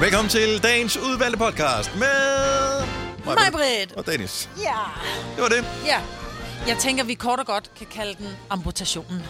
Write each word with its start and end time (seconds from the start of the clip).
Velkommen 0.00 0.28
til 0.28 0.62
dagens 0.62 0.96
udvalgte 0.96 1.38
podcast 1.38 1.96
med... 1.96 2.86
Mig, 3.24 3.36
Britt. 3.52 3.92
Og 3.96 4.06
Dennis. 4.06 4.50
Ja. 4.58 4.78
Det 5.34 5.42
var 5.42 5.48
det. 5.48 5.64
Ja. 5.86 6.00
Jeg 6.68 6.76
tænker, 6.78 7.04
vi 7.04 7.14
kort 7.14 7.38
og 7.40 7.46
godt 7.46 7.70
kan 7.76 7.86
kalde 7.86 8.14
den 8.18 8.26
amputationen. 8.50 9.22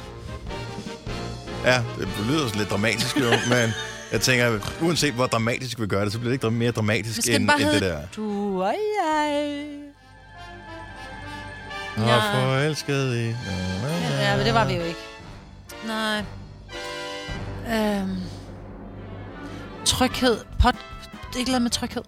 Ja, 1.65 1.83
det 1.99 2.09
lyder 2.29 2.45
også 2.45 2.57
lidt 2.57 2.71
dramatisk 2.71 3.17
jo, 3.17 3.31
men 3.55 3.71
jeg 4.13 4.21
tænker, 4.21 4.59
uanset 4.83 5.15
hvor 5.15 5.27
dramatisk 5.27 5.81
vi 5.81 5.87
gør 5.87 6.05
det, 6.05 6.13
så 6.13 6.19
bliver 6.19 6.31
det 6.31 6.45
ikke 6.45 6.51
mere 6.51 6.71
dramatisk 6.71 7.29
end, 7.29 7.51
end 7.61 7.69
det 7.73 7.83
der. 7.83 7.99
du 8.17 8.63
og 8.63 8.75
jeg? 9.03 9.67
Ja. 11.99 12.45
forelsket 12.45 13.17
i... 13.17 13.35
Ja, 14.21 14.37
men 14.37 14.47
det 14.47 14.55
var 14.55 14.65
vi 14.65 14.75
jo 14.75 14.83
ikke. 14.83 15.01
Nej. 15.87 16.25
Øhm. 17.71 18.38
Tryghed. 19.99 20.37
Pot. 20.61 20.75
Det 21.29 21.35
er 21.35 21.39
ikke 21.39 21.51
noget 21.51 21.63
med 21.63 21.71
tryghed. 21.71 22.03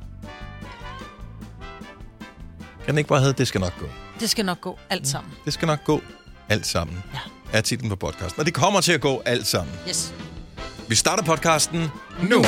Kan 2.85 2.89
den 2.89 2.99
ikke 2.99 3.09
bare 3.09 3.21
hedde, 3.21 3.33
det 3.33 3.49
skal 3.49 3.61
nok 3.61 3.79
gå? 3.81 3.87
Det 4.21 4.31
skal 4.31 4.45
nok 4.45 4.61
gå 4.61 4.79
alt 4.91 5.09
sammen. 5.09 5.33
Det 5.45 5.53
skal 5.53 5.67
nok 5.67 5.85
gå 5.85 6.01
alt 6.49 6.67
sammen. 6.67 7.03
Ja. 7.15 7.19
Er 7.59 7.61
titlen 7.61 7.91
på 7.91 7.97
podcasten. 7.97 8.41
Og 8.41 8.47
det 8.47 8.55
kommer 8.55 8.81
til 8.81 8.93
at 8.93 9.01
gå 9.01 9.23
alt 9.27 9.47
sammen. 9.47 9.75
Yes. 9.89 10.15
Vi 10.89 10.95
starter 10.95 11.23
podcasten 11.23 11.89
nu. 12.23 12.45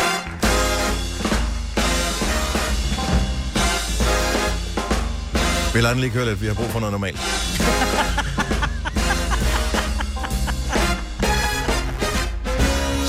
Vi 5.74 5.80
lader 5.80 5.93
den 5.93 6.01
lige 6.01 6.11
køre 6.11 6.27
lidt, 6.27 6.41
vi 6.41 6.47
har 6.47 6.55
brug 6.55 6.66
for 6.66 6.80
noget 6.80 6.93
normalt. 6.93 7.21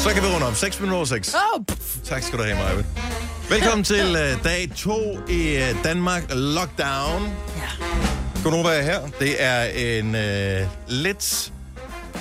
Så 0.03 0.09
kan 0.13 0.23
vi 0.23 0.27
runde 0.27 0.47
om. 0.47 0.55
6 0.55 0.79
minutter 0.79 0.95
over 0.95 1.05
6. 1.05 1.35
Oh, 1.35 1.63
Tak 2.05 2.23
skal 2.23 2.39
du 2.39 2.43
have, 2.43 2.55
Maja. 2.55 2.83
Velkommen 3.49 3.83
til 3.83 4.05
uh, 4.11 4.43
dag 4.43 4.69
2 4.75 5.19
i 5.29 5.57
uh, 5.57 5.83
Danmark 5.83 6.23
Lockdown. 6.29 7.23
ja. 7.57 7.85
Godnova 8.43 8.69
er 8.69 8.81
her. 8.81 8.99
Det 9.19 9.43
er 9.43 9.63
en 9.63 10.07
uh, 10.15 10.67
lidt 10.87 11.53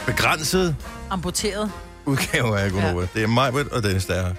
begrænset 0.07 0.77
Amputeret. 1.11 1.71
udgave 2.07 2.61
af 2.61 2.71
Gunova. 2.71 3.01
Ja. 3.01 3.07
Det 3.15 3.23
er 3.23 3.27
mig, 3.27 3.53
og 3.73 3.83
Dennis, 3.83 4.07
der 4.07 4.15
er 4.15 4.27
her. 4.27 4.35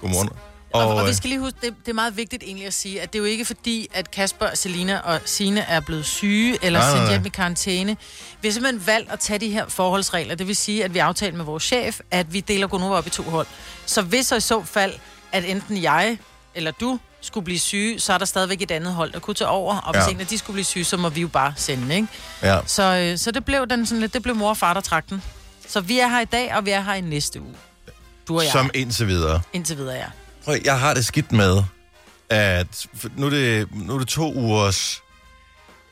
Godmorgen. 0.00 0.28
Og, 0.72 0.86
og, 0.88 0.94
og 0.96 1.06
vi 1.08 1.14
skal 1.14 1.30
lige 1.30 1.40
huske, 1.40 1.58
det, 1.62 1.74
det 1.84 1.88
er 1.88 1.94
meget 1.94 2.16
vigtigt 2.16 2.42
egentlig 2.42 2.66
at 2.66 2.74
sige, 2.74 3.00
at 3.02 3.12
det 3.12 3.18
er 3.18 3.22
jo 3.22 3.24
ikke 3.24 3.44
fordi, 3.44 3.88
at 3.94 4.10
Kasper, 4.10 4.46
Selina 4.54 4.98
og 4.98 5.20
Sine 5.24 5.60
er 5.60 5.80
blevet 5.80 6.06
syge 6.06 6.58
eller 6.62 6.80
Nej, 6.80 6.96
sendt 6.96 7.10
hjem 7.10 7.26
i 7.26 7.28
karantæne. 7.28 7.96
Vi 8.42 8.48
har 8.48 8.52
simpelthen 8.52 8.86
valgt 8.86 9.10
at 9.12 9.20
tage 9.20 9.38
de 9.38 9.48
her 9.50 9.68
forholdsregler. 9.68 10.34
Det 10.34 10.46
vil 10.46 10.56
sige, 10.56 10.84
at 10.84 10.94
vi 10.94 10.98
har 10.98 11.06
aftalt 11.06 11.34
med 11.34 11.44
vores 11.44 11.62
chef, 11.62 12.00
at 12.10 12.32
vi 12.32 12.40
deler 12.40 12.66
Gunova 12.66 12.94
op 12.94 13.06
i 13.06 13.10
to 13.10 13.22
hold. 13.22 13.46
Så 13.86 14.02
hvis 14.02 14.26
så 14.26 14.36
i 14.36 14.40
så 14.40 14.62
fald, 14.64 14.92
at 15.32 15.44
enten 15.44 15.82
jeg 15.82 16.18
eller 16.54 16.70
du 16.70 16.98
skulle 17.20 17.44
blive 17.44 17.58
syge, 17.58 18.00
så 18.00 18.12
er 18.12 18.18
der 18.18 18.24
stadigvæk 18.24 18.62
et 18.62 18.70
andet 18.70 18.92
hold, 18.94 19.12
der 19.12 19.18
kunne 19.18 19.34
tage 19.34 19.48
over. 19.48 19.76
Og 19.76 19.92
hvis 19.94 20.06
Ja. 20.06 20.10
en 20.12 20.20
af 20.20 20.26
de 20.26 20.38
skulle 20.38 20.54
blive 20.54 20.64
syge, 20.64 20.84
så 20.84 20.96
må 20.96 21.08
vi 21.08 21.20
jo 21.20 21.28
bare 21.28 21.52
sende, 21.56 21.94
ikke? 21.94 22.08
ja. 22.42 22.58
Så, 22.66 22.82
øh, 22.82 23.18
så 23.18 23.30
det 23.30 23.44
blev 23.44 23.66
den 23.66 23.86
sådan 23.86 24.00
lidt, 24.00 24.14
det 24.14 24.22
blev 24.22 24.34
mor 24.36 24.48
og 24.48 24.56
far, 24.56 24.74
der 24.74 24.80
trak 24.80 25.08
den. 25.10 25.22
Så 25.68 25.80
vi 25.80 25.98
er 25.98 26.08
her 26.08 26.20
i 26.20 26.24
dag, 26.24 26.54
og 26.56 26.66
vi 26.66 26.70
er 26.70 26.80
her 26.80 26.94
i 26.94 27.00
næste 27.00 27.40
uge. 27.40 27.54
Du 28.28 28.36
og 28.36 28.44
jeg. 28.44 28.52
Som 28.52 28.70
indtil 28.74 29.06
videre. 29.06 29.40
Indtil 29.52 29.76
videre, 29.76 29.96
ja. 29.96 30.06
Prøv, 30.44 30.56
jeg 30.64 30.78
har 30.80 30.94
det 30.94 31.04
skidt 31.04 31.32
med, 31.32 31.62
at 32.30 32.86
nu 33.16 33.26
er 33.26 33.30
det, 33.30 33.68
nu 33.72 33.94
er 33.94 33.98
det 33.98 34.08
to 34.08 34.34
ugers... 34.34 35.02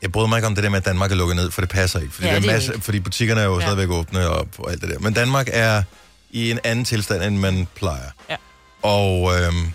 Jeg 0.01 0.11
bryder 0.11 0.27
mig 0.27 0.37
ikke 0.37 0.47
om 0.47 0.55
det 0.55 0.63
der 0.63 0.69
med, 0.69 0.77
at 0.77 0.85
Danmark 0.85 1.11
er 1.11 1.15
lukket 1.15 1.35
ned, 1.35 1.51
for 1.51 1.61
det 1.61 1.69
passer 1.69 1.99
ikke. 1.99 2.13
Fordi, 2.13 2.27
Ja, 2.27 2.35
er 2.35 2.39
det 2.39 2.49
er 2.49 2.53
masse, 2.53 2.73
ikke. 2.73 2.85
fordi 2.85 2.99
butikkerne 2.99 3.41
er 3.41 3.45
jo 3.45 3.59
ja. 3.59 3.65
Stadigvæk 3.65 3.89
åbne 3.89 4.29
og, 4.29 4.47
og 4.57 4.71
alt 4.71 4.81
det 4.81 4.89
der. 4.89 4.99
Men 4.99 5.13
Danmark 5.13 5.49
er 5.51 5.83
i 6.31 6.51
en 6.51 6.59
anden 6.63 6.85
tilstand, 6.85 7.23
end 7.23 7.37
man 7.37 7.67
plejer. 7.75 8.09
Ja. 8.29 8.35
Og 8.81 9.39
øhm, 9.41 9.71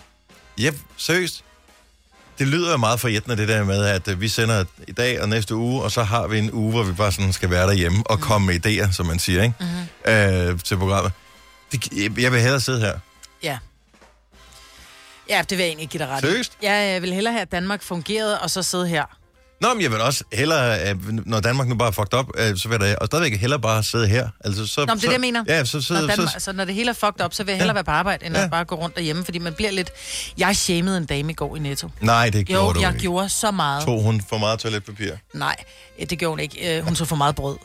ja, 0.58 0.70
seriøst, 0.96 1.44
det 2.38 2.46
lyder 2.48 2.70
jo 2.70 2.76
meget 2.76 3.00
forjættende, 3.00 3.36
det 3.36 3.48
der 3.48 3.64
med, 3.64 3.84
at 3.84 4.08
øh, 4.08 4.20
vi 4.20 4.28
sender 4.28 4.64
i 4.88 4.92
dag 4.92 5.22
og 5.22 5.28
næste 5.28 5.54
uge, 5.54 5.82
og 5.82 5.90
så 5.92 6.02
har 6.02 6.26
vi 6.26 6.38
en 6.38 6.52
uge, 6.52 6.70
hvor 6.72 6.82
vi 6.82 6.92
bare 6.92 7.12
sådan 7.12 7.32
skal 7.32 7.50
være 7.50 7.66
derhjemme 7.66 8.02
og 8.06 8.20
komme 8.20 8.46
med 8.46 8.66
idéer, 8.66 8.92
som 8.92 9.06
man 9.06 9.18
siger, 9.18 9.42
ikke? 9.42 9.54
Mm-hmm. 9.60 10.12
Øh, 10.12 10.60
til 10.60 10.76
programmet. 10.76 11.12
Det, 11.72 11.92
jeg- 11.92 12.18
jeg 12.20 12.32
vil 12.32 12.40
hellere 12.40 12.60
sidde 12.60 12.80
her. 12.80 12.98
Ja. 13.42 13.58
Ja, 15.30 15.38
det 15.40 15.50
vil 15.50 15.58
jeg 15.58 15.66
egentlig 15.68 15.82
ikke 15.82 15.92
give 15.92 16.02
dig 16.04 16.08
ret 16.08 16.24
i. 16.24 16.26
Seriøst? 16.26 16.52
Ja, 16.62 16.72
jeg 16.72 17.02
vil 17.02 17.12
hellere 17.14 17.32
have, 17.32 17.42
at 17.42 17.52
Danmark 17.52 17.82
fungerede, 17.82 18.40
og 18.40 18.50
så 18.50 18.62
sidde 18.62 18.88
her. 18.88 19.04
Nå, 19.60 19.74
men 19.74 19.82
jeg 19.82 19.90
vil 19.90 20.00
også 20.00 20.24
hellere, 20.32 20.90
øh, 20.90 20.96
når 21.26 21.40
Danmark 21.40 21.68
nu 21.68 21.74
bare 21.74 21.88
er 21.88 21.92
fucked 21.92 22.18
up, 22.18 22.26
øh, 22.38 22.56
så 22.56 22.68
vil 22.68 22.78
jeg 22.80 22.88
da 22.90 22.96
og 23.00 23.06
stadigvæk 23.06 23.40
hellere 23.40 23.60
bare 23.60 23.82
sidde 23.82 24.06
her. 24.08 24.28
Altså, 24.44 24.66
så, 24.66 24.80
Nå, 24.80 24.86
men 24.86 24.88
det 24.88 24.96
er 24.96 25.00
så, 25.00 25.06
det, 25.06 25.12
jeg 25.12 25.20
mener. 25.20 25.44
Ja, 25.48 25.64
så, 25.64 25.80
så, 25.80 25.92
Når, 25.94 26.00
Danmark, 26.00 26.28
så, 26.28 26.34
altså, 26.34 26.52
når 26.52 26.64
det 26.64 26.74
hele 26.74 26.90
er 26.90 26.94
fucked 26.94 27.24
up, 27.24 27.34
så 27.34 27.44
vil 27.44 27.52
jeg 27.52 27.58
hellere 27.58 27.74
være 27.74 27.84
på 27.84 27.90
arbejde, 27.90 28.26
end 28.26 28.36
Ja. 28.36 28.44
at 28.44 28.50
bare 28.50 28.64
gå 28.64 28.74
rundt 28.74 28.96
derhjemme, 28.96 29.24
fordi 29.24 29.38
man 29.38 29.54
bliver 29.54 29.70
lidt... 29.70 29.90
Jeg 30.38 30.56
shamede 30.56 30.96
en 30.96 31.06
dame 31.06 31.32
i 31.32 31.34
går 31.34 31.56
i 31.56 31.58
Netto. 31.58 31.88
nej, 32.00 32.30
det 32.30 32.46
gjorde 32.46 32.64
Jo, 32.66 32.72
du 32.72 32.80
jeg 32.80 32.88
ikke. 32.90 33.00
gjorde 33.00 33.28
så 33.28 33.50
meget. 33.50 33.84
Tog 33.84 34.02
hun 34.02 34.22
for 34.28 34.38
meget 34.38 34.58
toiletpapir? 34.58 35.10
Nej, 35.34 35.56
eh, 35.98 36.10
det 36.10 36.18
gjorde 36.18 36.30
hun 36.32 36.40
ikke. 36.40 36.78
Øh, 36.78 36.84
Hun 36.84 36.94
tog 36.94 37.06
for 37.08 37.16
meget 37.16 37.34
brød. 37.34 37.56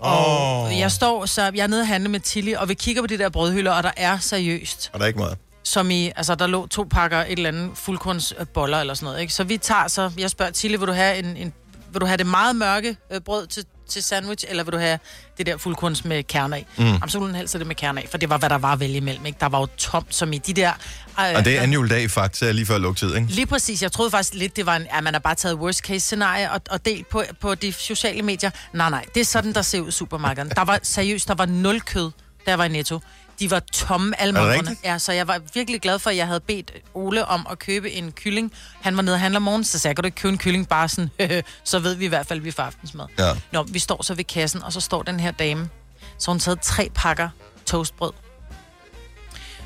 Åh. 0.00 0.62
Og 0.64 0.78
jeg 0.78 0.92
står, 0.92 1.26
så 1.26 1.42
jeg 1.54 1.62
er 1.62 1.66
nede 1.66 1.80
og 1.80 1.86
handle 1.86 2.08
med 2.08 2.20
Tilly, 2.20 2.54
og 2.54 2.68
vi 2.68 2.74
kigger 2.74 3.02
på 3.02 3.06
de 3.06 3.18
der 3.18 3.28
brødhylder, 3.28 3.72
og 3.72 3.82
der 3.82 3.90
er 3.96 4.18
seriøst, 4.18 4.90
Og 4.92 4.98
der 4.98 5.04
er 5.04 5.06
ikke 5.08 5.18
meget. 5.18 5.38
Som 5.66 5.90
i, 5.90 6.12
altså 6.16 6.34
der 6.34 6.46
lå 6.46 6.66
to 6.66 6.86
pakker 6.90 7.18
et 7.18 7.32
eller 7.32 7.48
andet 7.48 7.70
fuldkornsboller 7.74 8.80
eller 8.80 8.94
sådan 8.94 9.04
noget, 9.04 9.20
ikke? 9.20 9.32
Så 9.32 9.44
vi 9.44 9.56
tager 9.56 9.88
så, 9.88 10.10
jeg 10.18 10.30
spørger 10.30 10.52
Tilly, 10.52 10.76
vil 10.76 10.88
du 10.88 10.92
have 10.92 11.18
en, 11.18 11.36
en 11.36 11.52
vil 11.92 12.00
du 12.00 12.06
have 12.06 12.16
det 12.16 12.26
meget 12.26 12.56
mørke 12.56 12.96
øh, 13.12 13.20
brød 13.20 13.46
til, 13.46 13.64
til 13.88 14.02
sandwich, 14.02 14.44
eller 14.48 14.64
vil 14.64 14.72
du 14.72 14.78
have 14.78 14.98
det 15.38 15.46
der 15.46 15.56
fuldkorns 15.56 16.04
med 16.04 16.22
kerner 16.22 16.56
i? 16.56 16.66
Mm. 16.76 16.84
Jamen, 16.84 17.08
så 17.08 17.18
ville 17.18 17.30
hun 17.30 17.34
helst 17.34 17.54
det 17.58 17.66
med 17.66 17.74
kerner 17.76 18.02
i, 18.02 18.06
for 18.10 18.18
det 18.18 18.30
var, 18.30 18.38
hvad 18.38 18.50
der 18.50 18.58
var 18.58 18.72
at 18.72 18.80
vælge 18.80 18.96
imellem, 18.96 19.26
ikke? 19.26 19.38
Der 19.40 19.48
var 19.48 19.60
jo 19.60 19.66
tomt, 19.76 20.14
som 20.14 20.32
i 20.32 20.38
de 20.38 20.52
der... 20.52 20.72
Øh, 21.20 21.24
Og 21.36 21.44
det 21.44 21.56
er 21.56 21.60
anden 21.60 21.72
juledag 21.72 22.10
Fakta, 22.10 22.50
lige 22.52 22.66
før 22.66 22.78
lugtid, 22.78 23.14
ikke? 23.14 23.26
Lige 23.28 23.46
præcis. 23.46 23.82
Jeg 23.82 23.92
troede 23.92 24.10
faktisk 24.10 24.34
lidt, 24.34 24.56
det 24.56 24.66
var 24.66 24.76
en, 24.76 24.86
at 24.90 25.04
man 25.04 25.14
har 25.14 25.20
bare 25.20 25.34
taget 25.34 25.56
worst 25.56 25.78
case 25.78 26.00
scenarie 26.00 26.50
og, 26.50 26.60
og 26.70 26.84
delt 26.84 27.08
på, 27.08 27.22
på 27.40 27.54
de 27.54 27.72
sociale 27.72 28.22
medier. 28.22 28.50
Nej, 28.72 28.90
nej. 28.90 29.04
Det 29.14 29.20
er 29.20 29.24
sådan, 29.24 29.52
der 29.52 29.62
ser 29.62 29.80
ud 29.80 29.88
i 29.88 29.92
supermarkederne. 29.92 30.50
Der 30.50 30.64
var 30.64 30.78
seriøst, 30.82 31.28
der 31.28 31.34
var 31.34 31.46
nul 31.46 31.80
kød, 31.80 32.10
jeg 32.46 32.58
var 32.58 32.64
i 32.64 32.68
Netto. 32.68 33.00
De 33.40 33.50
var 33.50 33.60
tomme, 33.60 34.14
Er 34.18 34.50
rigtigt? 34.50 34.80
Ja, 34.84 34.98
så 34.98 35.12
jeg 35.12 35.28
var 35.28 35.40
virkelig 35.54 35.80
glad 35.80 35.98
for, 35.98 36.10
at 36.10 36.16
jeg 36.16 36.26
havde 36.26 36.40
bedt 36.40 36.72
Ole 36.94 37.24
om 37.24 37.46
at 37.50 37.58
købe 37.58 37.90
en 37.90 38.12
kylling. 38.12 38.52
Han 38.80 38.96
var 38.96 39.02
nede 39.02 39.14
og 39.14 39.20
handler 39.20 39.38
om 39.38 39.42
morgenen, 39.42 39.64
så 39.64 39.78
sagde 39.78 39.90
jeg, 39.90 39.96
kan 39.96 40.02
du 40.02 40.06
ikke 40.06 40.16
købe 40.16 40.32
en 40.32 40.38
kylling 40.38 40.68
bare 40.68 40.88
sådan, 40.88 41.10
så 41.64 41.78
ved 41.78 41.94
vi 41.94 42.04
i 42.04 42.08
hvert 42.08 42.26
fald, 42.26 42.38
at 42.38 42.44
vi 42.44 42.50
får 42.50 42.62
aftensmad. 42.62 43.06
Ja. 43.18 43.32
Nå, 43.52 43.62
vi 43.62 43.78
står 43.78 44.02
så 44.02 44.14
ved 44.14 44.24
kassen, 44.24 44.62
og 44.62 44.72
så 44.72 44.80
står 44.80 45.02
den 45.02 45.20
her 45.20 45.30
dame. 45.30 45.68
Så 46.18 46.30
hun 46.30 46.38
taget 46.38 46.60
tre 46.60 46.90
pakker 46.94 47.28
toastbrød. 47.66 48.12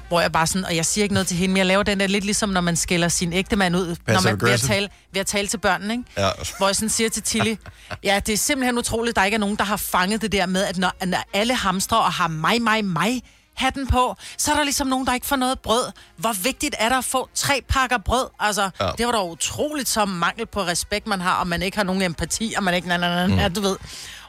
Hvor 0.09 0.21
jeg 0.21 0.33
bare 0.33 0.47
sådan, 0.47 0.65
og 0.65 0.77
jeg 0.77 0.87
siger 0.87 1.03
ikke 1.03 1.15
noget 1.15 1.27
til 1.27 1.37
hende, 1.37 1.53
men 1.53 1.57
jeg 1.57 1.67
laver 1.67 1.83
den 1.83 2.01
der 2.01 2.07
lidt 2.07 2.25
ligesom, 2.25 2.49
når 2.49 2.61
man 2.61 2.77
skælder 2.77 3.09
sin 3.09 3.33
ægte 3.33 3.57
mand 3.57 3.77
ud, 3.77 3.97
når 4.07 4.23
man 4.23 4.41
ved 4.41 4.51
at, 4.51 4.61
tale, 4.61 4.89
ved 5.13 5.21
at 5.21 5.27
tale 5.27 5.49
til 5.49 5.59
børnene, 5.59 5.95
ikke? 5.95 6.05
Ja. 6.17 6.31
Hvor 6.59 6.67
jeg 6.67 6.77
sådan 6.77 6.89
siger 6.89 7.11
til 7.11 7.23
Tilly, 7.23 7.55
ja, 8.05 8.21
det 8.27 8.33
er 8.33 8.37
simpelthen 8.37 8.79
utroligt, 8.79 9.13
at 9.13 9.17
der 9.17 9.25
ikke 9.25 9.35
er 9.35 9.39
nogen, 9.39 9.57
der 9.57 9.65
har 9.65 9.77
fanget 9.77 10.23
det 10.23 10.33
der 10.33 10.47
med, 10.47 10.65
at 10.65 10.79
når, 10.79 10.93
når 11.07 11.25
alle 11.33 11.55
hamstrer 11.55 11.99
og 11.99 12.13
har 12.13 12.29
mig, 12.29 12.63
mig, 12.63 12.85
mig 12.85 13.23
hatten 13.61 13.87
på, 13.87 14.17
så 14.39 14.53
er 14.53 14.57
der 14.57 14.65
ligesom 14.65 14.87
nogen, 14.87 15.07
der 15.07 15.15
ikke 15.15 15.27
får 15.27 15.37
noget 15.37 15.59
brød. 15.61 15.85
Hvor 16.17 16.33
vigtigt 16.33 16.75
er 16.79 16.89
der 16.89 16.99
at 16.99 17.05
få 17.05 17.29
tre 17.35 17.63
pakker 17.69 17.99
brød? 17.99 18.27
Altså, 18.41 18.71
Ja. 18.81 18.91
det 18.99 19.07
var 19.07 19.13
da 19.13 19.23
utroligt 19.23 19.89
så 19.89 20.05
mangel 20.05 20.47
på 20.47 20.63
respekt, 20.63 21.07
man 21.07 21.21
har, 21.21 21.35
og 21.35 21.47
man 21.47 21.63
ikke 21.63 21.77
har 21.77 21.85
nogen 21.85 22.03
empati, 22.03 22.55
og 22.57 22.63
man 22.65 22.75
ikke, 22.75 22.89
na, 22.89 22.97
na, 22.97 23.27
na, 23.27 23.49
du 23.49 23.61
ved. 23.61 23.77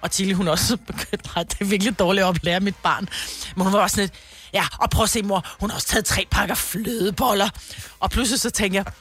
Og 0.02 0.12
Tilly, 0.12 0.34
hun 0.34 0.48
også 0.48 0.78
begyndt, 0.78 1.36
nej, 1.36 1.44
det 1.44 1.58
er 1.62 1.66
virkelig 1.66 2.00
dårligt 2.00 2.26
at 2.28 2.44
lære 2.44 2.60
mit 2.60 2.76
barn. 2.84 3.10
Men 3.56 3.64
hun 3.64 3.74
var 3.74 3.80
også 3.80 3.96
sådan 3.96 4.04
lidt, 4.04 4.14
ja, 4.54 4.64
og 4.80 4.90
prøv 4.90 5.04
at 5.04 5.10
se, 5.10 5.22
mor, 5.24 5.46
hun 5.60 5.70
har 5.70 5.76
også 5.76 5.88
taget 5.88 6.06
tre 6.06 6.28
pakker 6.32 6.56
flødeboller. 6.56 7.50
Og 8.00 8.10
pludselig 8.12 8.40
så 8.42 8.50
tænker 8.50 8.80
jeg, 8.80 8.94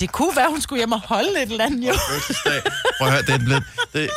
det 0.00 0.12
kunne 0.12 0.36
være, 0.36 0.50
hun 0.50 0.60
skulle 0.60 0.80
hjem 0.80 0.92
og 0.92 1.00
holde 1.00 1.42
et 1.42 1.50
eller 1.50 1.64
andet, 1.64 1.88
jo. 1.88 1.94
Prøv 2.98 3.06
at 3.08 3.12
høre, 3.12 3.22
det 3.22 3.34
er 3.34 3.38
blevet... 3.38 3.62
Det, 3.92 4.10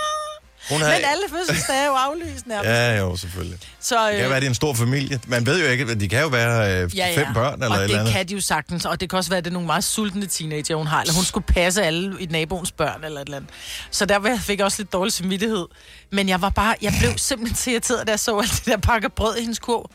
hun 0.70 0.82
havde... 0.82 0.94
Men 0.94 1.06
alle 1.12 1.24
fødselsdage 1.30 1.82
er 1.82 1.86
jo 1.86 1.92
aflyst 1.94 2.48
nærmest. 2.48 2.70
Ja, 2.70 2.98
jo, 2.98 3.16
selvfølgelig. 3.18 3.60
Så, 3.80 4.08
Det 4.10 4.20
kan 4.20 4.30
være, 4.30 4.40
det 4.40 4.46
er 4.46 4.50
en 4.50 4.56
stor 4.56 4.74
familie. 4.74 5.20
Man 5.28 5.46
ved 5.46 5.62
jo 5.62 5.68
ikke, 5.68 5.96
de 5.96 6.10
kan 6.10 6.22
jo 6.22 6.28
være 6.28 6.84
øh, 6.84 6.98
ja, 6.98 7.08
ja. 7.08 7.22
fem 7.24 7.34
børn 7.34 7.54
eller 7.64 7.68
og 7.68 7.74
et 7.76 7.80
det 7.80 7.84
eller 7.84 8.00
andet. 8.00 8.14
kan 8.14 8.28
de 8.28 8.34
jo 8.34 8.42
sagtens, 8.42 8.86
og 8.86 9.02
det 9.02 9.10
kan 9.10 9.18
også 9.18 9.30
være, 9.30 9.38
at 9.38 9.46
det 9.46 9.52
er 9.52 9.54
nogle 9.54 9.66
meget 9.66 9.84
sultne 9.84 10.25
teenager, 10.25 10.75
hun 10.75 10.88
har, 10.88 11.02
eller 11.02 11.14
hun 11.14 11.24
skulle 11.24 11.46
passe 11.48 11.84
alle 11.84 12.22
i 12.22 12.25
naboens 12.25 12.72
børn, 12.72 13.04
eller 13.04 13.22
et 13.22 13.25
eller 13.25 13.38
andet. 13.38 13.52
Så 13.92 14.06
der 14.06 14.38
fik 14.40 14.58
jeg 14.58 14.66
også 14.66 14.81
lidt 14.81 14.94
dårlig 14.94 15.14
samvittighed. 15.14 15.66
Men 16.12 16.30
jeg 16.30 16.42
var 16.42 16.50
bare, 16.50 16.75
jeg 16.81 16.94
blev 17.00 17.18
simpelthen 17.18 17.56
så 17.58 17.70
irriteret, 17.72 18.08
da 18.08 18.12
jeg 18.12 18.20
så 18.20 18.38
alt 18.40 18.52
det 18.52 18.66
der 18.66 18.78
pakke 18.78 19.10
brød 19.10 19.36
i 19.38 19.42
hendes 19.42 19.60
kurv. 19.60 19.90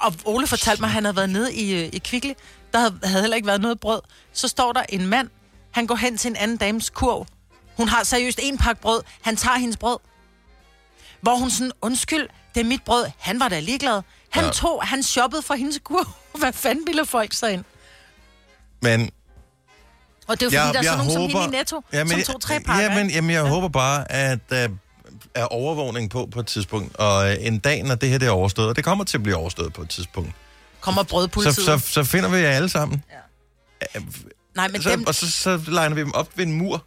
Og 0.00 0.14
Ole 0.24 0.46
fortalte 0.46 0.82
mig, 0.82 0.88
at 0.88 0.92
han 0.92 1.04
havde 1.04 1.16
været 1.16 1.30
nede 1.30 1.54
i, 1.54 1.74
øh, 1.74 1.88
i 1.92 1.98
Kvickly. 1.98 2.32
Der 2.72 2.78
havde, 2.78 2.98
havde 3.04 3.20
heller 3.22 3.36
ikke 3.36 3.46
været 3.46 3.60
noget 3.60 3.80
brød. 3.80 4.00
Så 4.32 4.48
står 4.48 4.72
der 4.72 4.82
en 4.88 5.06
mand, 5.06 5.28
han 5.70 5.86
går 5.86 5.94
hen 5.96 6.18
til 6.18 6.30
en 6.30 6.36
anden 6.36 6.56
dames 6.56 6.90
kurv. 6.90 7.26
Hun 7.78 7.88
har 7.88 8.04
seriøst 8.04 8.38
en 8.42 8.58
pakke 8.58 8.82
brød. 8.82 9.02
Han 9.22 9.36
tager 9.36 9.58
hendes 9.58 9.76
brød. 9.76 9.98
Hvor 11.20 11.36
hun 11.36 11.50
sådan, 11.50 11.72
undskyld, 11.82 12.28
det 12.54 12.60
er 12.60 12.64
mit 12.64 12.82
brød. 12.84 13.06
Han 13.18 13.40
var 13.40 13.48
da 13.48 13.60
ligeglad. 13.60 14.02
Han 14.30 14.42
Ja. 14.42 14.46
ja. 14.46 14.52
tog, 14.52 14.82
han 14.84 15.02
shoppede 15.02 15.42
for 15.42 15.54
hendes 15.54 15.78
kurv. 15.84 16.06
Hvad 16.40 16.52
fanden 16.52 16.86
ville 16.86 17.06
folk 17.06 17.32
så 17.32 17.46
ind? 17.46 17.64
Men 18.82 19.10
Og 20.26 20.40
det 20.40 20.46
er 20.46 20.50
jo 20.56 20.64
fordi, 20.64 20.72
der 20.72 20.78
er 20.78 20.82
sådan 20.82 20.98
nogen 20.98 21.12
som 21.12 21.22
hende 21.40 21.56
i 21.56 21.58
Netto, 21.58 21.82
som 22.08 22.32
tog 22.32 22.40
tre 22.40 22.60
pakker. 22.60 22.82
Jamen, 22.84 22.98
ikke? 23.06 23.14
jamen, 23.14 23.30
jeg 23.30 23.42
ja. 23.44 23.48
håber 23.48 23.68
bare, 23.68 24.12
at 24.12 24.38
der 24.50 24.68
er 25.34 25.44
overvågning 25.44 26.10
på 26.10 26.28
på 26.32 26.40
et 26.40 26.46
tidspunkt. 26.46 26.96
Og 26.96 27.30
øh, 27.30 27.36
en 27.40 27.58
dag, 27.58 27.82
når 27.82 27.94
det 27.94 28.08
her 28.08 28.18
det 28.18 28.26
er 28.28 28.32
overstået, 28.32 28.68
og 28.68 28.76
det 28.76 28.84
kommer 28.84 29.04
til 29.04 29.16
at 29.18 29.22
blive 29.22 29.36
overstået 29.36 29.72
på 29.72 29.82
et 29.82 29.90
tidspunkt, 29.90 30.30
Kommer 30.80 31.02
så, 31.02 31.08
brødpolitiet. 31.08 31.54
så, 31.64 31.78
så 31.78 32.04
finder 32.04 32.28
vi 32.28 32.36
jer 32.36 32.50
alle 32.50 32.68
sammen. 32.68 33.04
Ja. 33.94 34.00
Nej, 34.54 34.68
men 34.68 34.82
så, 34.82 34.90
dem, 34.90 35.06
og 35.06 35.14
så, 35.14 35.30
så 35.30 35.60
legner 35.68 35.94
vi 35.94 36.00
dem 36.00 36.14
op 36.14 36.28
ved 36.36 36.46
en 36.46 36.52
mur, 36.52 36.84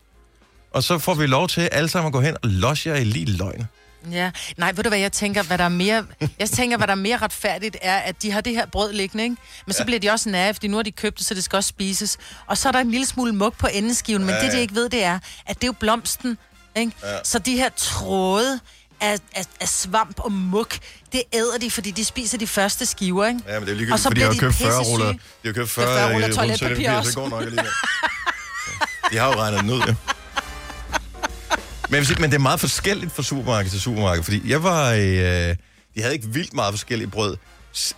og 0.71 0.83
så 0.83 0.97
får 1.00 1.13
vi 1.13 1.27
lov 1.27 1.47
til 1.47 1.62
alle 1.62 1.89
sammen 1.89 2.07
at 2.07 2.13
gå 2.13 2.21
hen 2.21 2.33
og 2.44 2.50
losse 2.50 2.89
jer 2.89 2.95
i 2.95 3.03
lige 3.03 3.25
løgn. 3.38 3.68
Ja, 4.12 4.31
nej, 4.57 4.71
ved 4.75 4.83
du 4.83 4.89
hvad, 4.89 5.00
jeg 5.00 5.12
tænker, 5.12 5.44
hvad 5.44 5.57
der 5.57 5.63
er 5.63 5.69
mere, 5.69 6.06
jeg 6.39 6.50
tænker, 6.50 6.77
hvad 6.77 6.88
der 6.88 6.91
er 6.94 6.97
mere 6.97 7.18
retfærdigt, 7.18 7.77
er, 7.81 7.97
at 7.97 8.21
de 8.21 8.31
har 8.31 8.41
det 8.41 8.53
her 8.53 8.65
brød 8.65 8.94
liggende, 8.94 9.23
ikke? 9.23 9.35
Men 9.65 9.73
så 9.73 9.85
bliver 9.85 10.00
de 10.00 10.09
også 10.09 10.29
nære, 10.29 10.53
fordi 10.53 10.68
nu 10.68 10.75
har 10.77 10.83
de 10.83 10.91
købt 10.91 11.18
det, 11.19 11.27
så 11.27 11.33
det 11.33 11.44
skal 11.44 11.57
også 11.57 11.68
spises. 11.68 12.18
Og 12.47 12.57
så 12.57 12.68
er 12.68 12.71
der 12.71 12.79
en 12.79 12.91
lille 12.91 13.06
smule 13.07 13.31
mug 13.33 13.53
på 13.53 13.68
endeskiven, 13.73 14.21
men 14.25 14.29
Ja, 14.35 14.41
det, 14.41 14.51
de 14.51 14.56
ja. 14.57 14.62
ikke 14.62 14.75
ved, 14.75 14.89
det 14.89 15.03
er, 15.03 15.19
at 15.45 15.56
det 15.56 15.63
er 15.63 15.68
jo 15.68 15.71
blomsten, 15.79 16.38
ikke? 16.75 16.91
Ja. 17.03 17.18
Så 17.23 17.39
de 17.39 17.56
her 17.56 17.69
tråde 17.77 18.59
af, 19.01 19.18
af, 19.35 19.45
af 19.62 19.68
svamp 19.68 20.19
og 20.19 20.31
mug, 20.31 20.68
det 21.12 21.23
æder 21.33 21.57
de, 21.62 21.71
fordi 21.71 21.91
de 21.91 22.06
spiser 22.06 22.38
de 22.38 22.47
første 22.47 22.85
skiver, 22.85 23.25
ikke? 23.27 23.39
Ja, 23.47 23.59
men 23.59 23.68
det 23.68 23.69
er 23.69 23.73
Og 23.73 23.77
ligegyldigt, 23.77 24.00
så 24.01 24.09
fordi 24.09 24.19
de 24.19 24.25
har 24.25 24.31
bliver 24.31 24.50
de 24.50 24.53
købt 24.53 24.56
40 24.56 24.79
pissesyge. 24.79 24.94
ruller. 24.94 25.12
De 25.13 25.18
har 25.45 25.53
købt 25.53 25.69
40, 25.69 25.85
40 25.85 26.13
ruller 26.13 26.27
øh, 26.29 26.35
toiletpapir 26.35 26.91
også. 26.91 27.12
Så 27.12 27.19
går 27.19 27.29
nok 27.29 27.41
alligevel. 27.41 27.71
De 29.12 29.18
har 29.18 29.27
jo 29.27 29.33
regnet 29.41 29.59
den 29.62 29.69
ud, 29.69 29.79
ja. 29.88 29.95
Men, 31.91 31.97
jeg 31.97 32.05
sige, 32.05 32.21
men 32.21 32.29
det 32.29 32.35
er 32.35 32.41
meget 32.41 32.59
forskelligt 32.59 33.11
fra 33.11 33.23
supermarked 33.23 33.71
til 33.71 33.81
supermarked, 33.81 34.23
fordi 34.23 34.41
jeg 34.51 34.63
var 34.63 34.91
i... 34.91 35.49
Øh, 35.49 35.55
de 35.95 36.01
havde 36.01 36.13
ikke 36.13 36.27
vildt 36.27 36.53
meget 36.53 36.73
forskellige 36.73 37.07
brød 37.07 37.38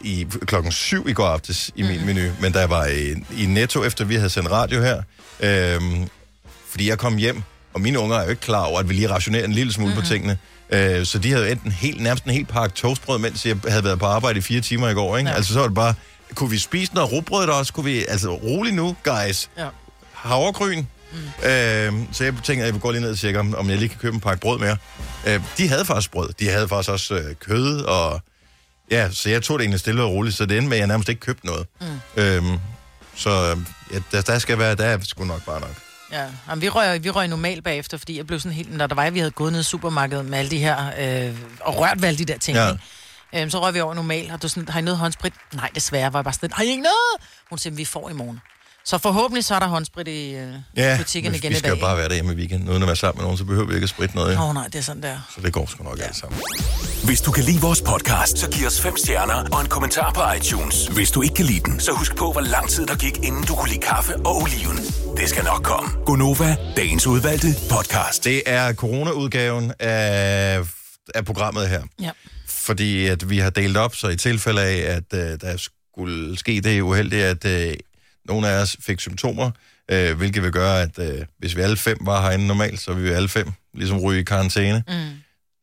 i 0.01 0.27
klokken 0.45 0.71
7 0.71 1.07
i 1.07 1.13
går 1.13 1.27
aftes 1.27 1.71
i 1.75 1.81
min 1.81 2.05
menu, 2.05 2.21
men 2.41 2.53
jeg 2.53 2.69
var 2.69 2.85
i, 2.85 3.11
i 3.37 3.45
Netto, 3.45 3.83
efter 3.83 4.05
vi 4.05 4.15
havde 4.15 4.29
sendt 4.29 4.51
radio 4.51 4.81
her, 4.81 5.01
øh, 5.39 5.81
fordi 6.69 6.89
jeg 6.89 6.97
kom 6.97 7.17
hjem, 7.17 7.43
og 7.73 7.81
mine 7.81 7.99
unger 7.99 8.17
er 8.17 8.23
jo 8.23 8.29
ikke 8.29 8.41
klar 8.41 8.63
over, 8.65 8.79
at 8.79 8.89
vi 8.89 8.93
lige 8.93 9.09
rationerer 9.09 9.45
en 9.45 9.51
lille 9.51 9.73
smule 9.73 9.89
mm-hmm. 9.89 10.03
på 10.03 10.09
tingene. 10.09 10.37
Øh, 10.69 11.05
så 11.05 11.19
de 11.19 11.31
havde 11.31 11.51
enten 11.51 11.71
helt, 11.71 12.01
nærmest 12.01 12.23
en 12.23 12.31
helt 12.31 12.47
pakke 12.47 12.75
toastbrød, 12.75 13.19
mens 13.19 13.45
jeg 13.45 13.57
havde 13.67 13.83
været 13.83 13.99
på 13.99 14.05
arbejde 14.05 14.39
i 14.39 14.41
fire 14.41 14.61
timer 14.61 14.89
i 14.89 14.93
går. 14.93 15.17
Ikke? 15.17 15.29
Ja. 15.29 15.35
Altså 15.35 15.53
så 15.53 15.59
var 15.59 15.67
det 15.67 15.75
bare, 15.75 15.93
kunne 16.35 16.49
vi 16.49 16.57
spise 16.57 16.93
noget 16.93 17.11
råbrød 17.11 17.47
der 17.47 17.53
også? 17.53 17.73
Kunne 17.73 17.85
vi, 17.85 18.05
altså 18.07 18.29
rolig 18.29 18.73
nu, 18.73 18.95
guys. 19.03 19.49
Ja. 19.57 19.67
Havregryn. 20.13 20.83
Mm. 21.13 21.19
Øh, 21.49 21.93
så 22.11 22.23
jeg 22.23 22.33
tænker, 22.43 22.63
at 22.63 22.65
jeg 22.65 22.73
vil 22.73 22.81
gå 22.81 22.91
lige 22.91 23.01
ned 23.01 23.11
og 23.11 23.17
tjekke, 23.17 23.39
om, 23.39 23.55
om 23.55 23.69
jeg 23.69 23.77
lige 23.77 23.89
kan 23.89 23.97
købe 23.99 24.13
en 24.15 24.21
pakke 24.21 24.41
brød 24.41 24.59
mere. 24.59 24.77
Øh, 25.27 25.41
de 25.57 25.67
havde 25.67 25.85
faktisk 25.85 26.11
brød. 26.11 26.33
De 26.39 26.49
havde 26.49 26.67
faktisk 26.67 26.89
også 26.91 27.15
øh, 27.15 27.35
kød, 27.35 27.81
og 27.81 28.21
ja, 28.91 29.11
så 29.11 29.29
jeg 29.29 29.41
tog 29.43 29.59
det 29.59 29.63
egentlig 29.63 29.79
stille 29.79 30.03
og 30.03 30.09
roligt, 30.11 30.35
så 30.35 30.45
det 30.45 30.57
endte 30.57 30.69
med, 30.69 30.77
at 30.77 30.79
jeg 30.79 30.87
nærmest 30.87 31.09
ikke 31.09 31.21
købte 31.21 31.45
noget. 31.45 31.67
Mm. 31.81 32.21
Øh, 32.21 32.43
så 33.15 33.57
ja, 33.93 33.99
der, 34.11 34.21
der 34.21 34.39
skal 34.39 34.57
være, 34.59 34.75
der 34.75 34.85
er 34.85 34.97
sgu 35.03 35.23
nok 35.25 35.45
bare 35.45 35.59
nok. 35.59 35.75
Ja, 36.11 36.25
Jamen, 36.49 36.61
vi 36.61 36.69
røg, 36.69 37.03
vi 37.03 37.09
røg 37.09 37.27
normalt 37.27 37.63
bagefter, 37.63 37.97
fordi 37.97 38.17
jeg 38.17 38.27
blev 38.27 38.39
sådan 38.39 38.51
helt... 38.55 38.77
Når 38.77 38.87
der 38.87 38.95
var, 38.95 39.09
vi 39.09 39.19
havde 39.19 39.31
gået 39.31 39.51
ned 39.51 39.59
i 39.59 39.63
supermarkedet 39.63 40.25
med 40.25 40.39
alle 40.39 40.51
de 40.51 40.57
her... 40.57 40.77
Øh, 40.99 41.35
og 41.61 41.77
rørt 41.79 42.01
ved 42.01 42.07
alle 42.07 42.17
de 42.17 42.25
der 42.25 42.37
ting, 42.37 42.57
Ja. 42.57 42.65
ja. 42.65 42.71
ikke? 42.71 43.41
Øhm, 43.41 43.49
så 43.49 43.61
røg 43.61 43.73
vi 43.73 43.79
over 43.81 43.93
normalt, 43.93 44.31
og 44.31 44.41
du 44.41 44.47
sådan, 44.47 44.69
har 44.69 44.79
I 44.79 44.81
noget 44.81 44.97
håndsprit? 44.97 45.33
Nej, 45.53 45.69
desværre 45.75 46.13
var 46.13 46.19
jeg 46.19 46.23
bare 46.23 46.33
sådan, 46.33 46.51
har 46.53 46.63
I 46.63 46.67
ikke 46.67 46.83
noget? 46.83 47.27
Hun 47.49 47.59
siger, 47.59 47.73
vi 47.73 47.85
får 47.85 48.09
i 48.09 48.13
morgen. 48.13 48.41
Så 48.85 48.97
forhåbentlig 48.97 49.45
så 49.45 49.55
er 49.55 49.59
der 49.59 49.67
håndsprit 49.67 50.07
i 50.07 50.33
øh, 50.35 50.53
Ja, 50.77 50.97
butikken 50.97 51.31
vi, 51.31 51.37
igen 51.37 51.49
vi 51.49 51.55
i 51.55 51.59
skal 51.59 51.71
dag. 51.71 51.77
jo 51.77 51.81
bare 51.85 51.97
være 51.97 52.07
derhjemme 52.09 52.33
i 52.33 52.35
weekenden, 52.35 52.69
uden 52.69 52.81
at 52.83 52.87
være 52.87 52.95
sammen 52.95 53.17
med 53.19 53.23
nogen, 53.23 53.37
så 53.37 53.43
behøver 53.45 53.65
vi 53.67 53.73
ikke 53.73 53.83
at 53.83 53.89
spritte 53.89 54.15
noget. 54.15 54.37
Åh 54.37 54.49
oh, 54.49 54.53
nej, 54.53 54.63
det 54.67 54.75
er 54.75 54.81
sådan 54.81 55.03
der. 55.03 55.31
Så 55.35 55.41
det 55.41 55.53
går 55.53 55.65
sgu 55.65 55.83
nok 55.83 55.97
ja. 55.99 56.03
alt 56.03 56.15
sammen. 56.15 56.41
Hvis 57.05 57.21
du 57.21 57.31
kan 57.31 57.43
lide 57.43 57.61
vores 57.61 57.81
podcast, 57.81 58.37
så 58.37 58.49
giv 58.49 58.67
os 58.67 58.81
fem 58.81 58.97
stjerner 58.97 59.33
og 59.51 59.61
en 59.61 59.67
kommentar 59.67 60.11
på 60.13 60.21
iTunes. 60.37 60.87
Hvis 60.87 61.11
du 61.11 61.21
ikke 61.21 61.35
kan 61.35 61.45
lide 61.45 61.59
den, 61.59 61.79
så 61.79 61.91
husk 61.91 62.15
på, 62.15 62.31
hvor 62.31 62.41
lang 62.41 62.69
tid 62.69 62.85
der 62.85 62.95
gik, 62.95 63.17
inden 63.17 63.43
du 63.43 63.55
kunne 63.55 63.69
lide 63.69 63.81
kaffe 63.81 64.15
og 64.15 64.35
oliven. 64.41 64.77
Det 65.17 65.29
skal 65.29 65.43
nok 65.43 65.63
komme. 65.63 65.89
Gonova, 66.05 66.55
dagens 66.77 67.07
udvalgte 67.07 67.47
podcast. 67.69 68.23
Det 68.23 68.41
er 68.45 68.73
corona-udgaven 68.73 69.73
af, 69.79 70.59
af 71.15 71.25
programmet 71.25 71.69
her. 71.69 71.81
Ja. 72.01 72.11
fordi 72.47 73.07
at 73.07 73.29
vi 73.29 73.37
har 73.39 73.49
delt 73.49 73.77
op, 73.77 73.95
så 73.95 74.07
i 74.07 74.15
tilfælde 74.17 74.61
af, 74.61 74.95
at 74.95 75.19
øh, 75.19 75.39
der 75.41 75.57
skulle 75.57 76.37
ske 76.39 76.61
det 76.61 76.81
uheldige, 76.81 77.25
at 77.25 77.45
øh, 77.45 77.73
nogle 78.25 78.47
af 78.49 78.61
os 78.61 78.77
fik 78.79 78.99
symptomer, 78.99 79.51
øh, 79.91 80.17
hvilket 80.17 80.43
vil 80.43 80.51
gøre, 80.51 80.81
at 80.81 80.99
øh, 80.99 81.25
hvis 81.39 81.55
vi 81.55 81.61
alle 81.61 81.77
fem 81.77 81.97
var 82.01 82.21
herinde 82.21 82.47
normalt, 82.47 82.79
så 82.81 82.93
vil 82.93 83.03
vi 83.03 83.09
alle 83.09 83.29
fem 83.29 83.51
ligesom 83.73 83.99
ryge 83.99 84.19
i 84.21 84.23
karantæne, 84.23 84.83
Mm. 84.87 84.93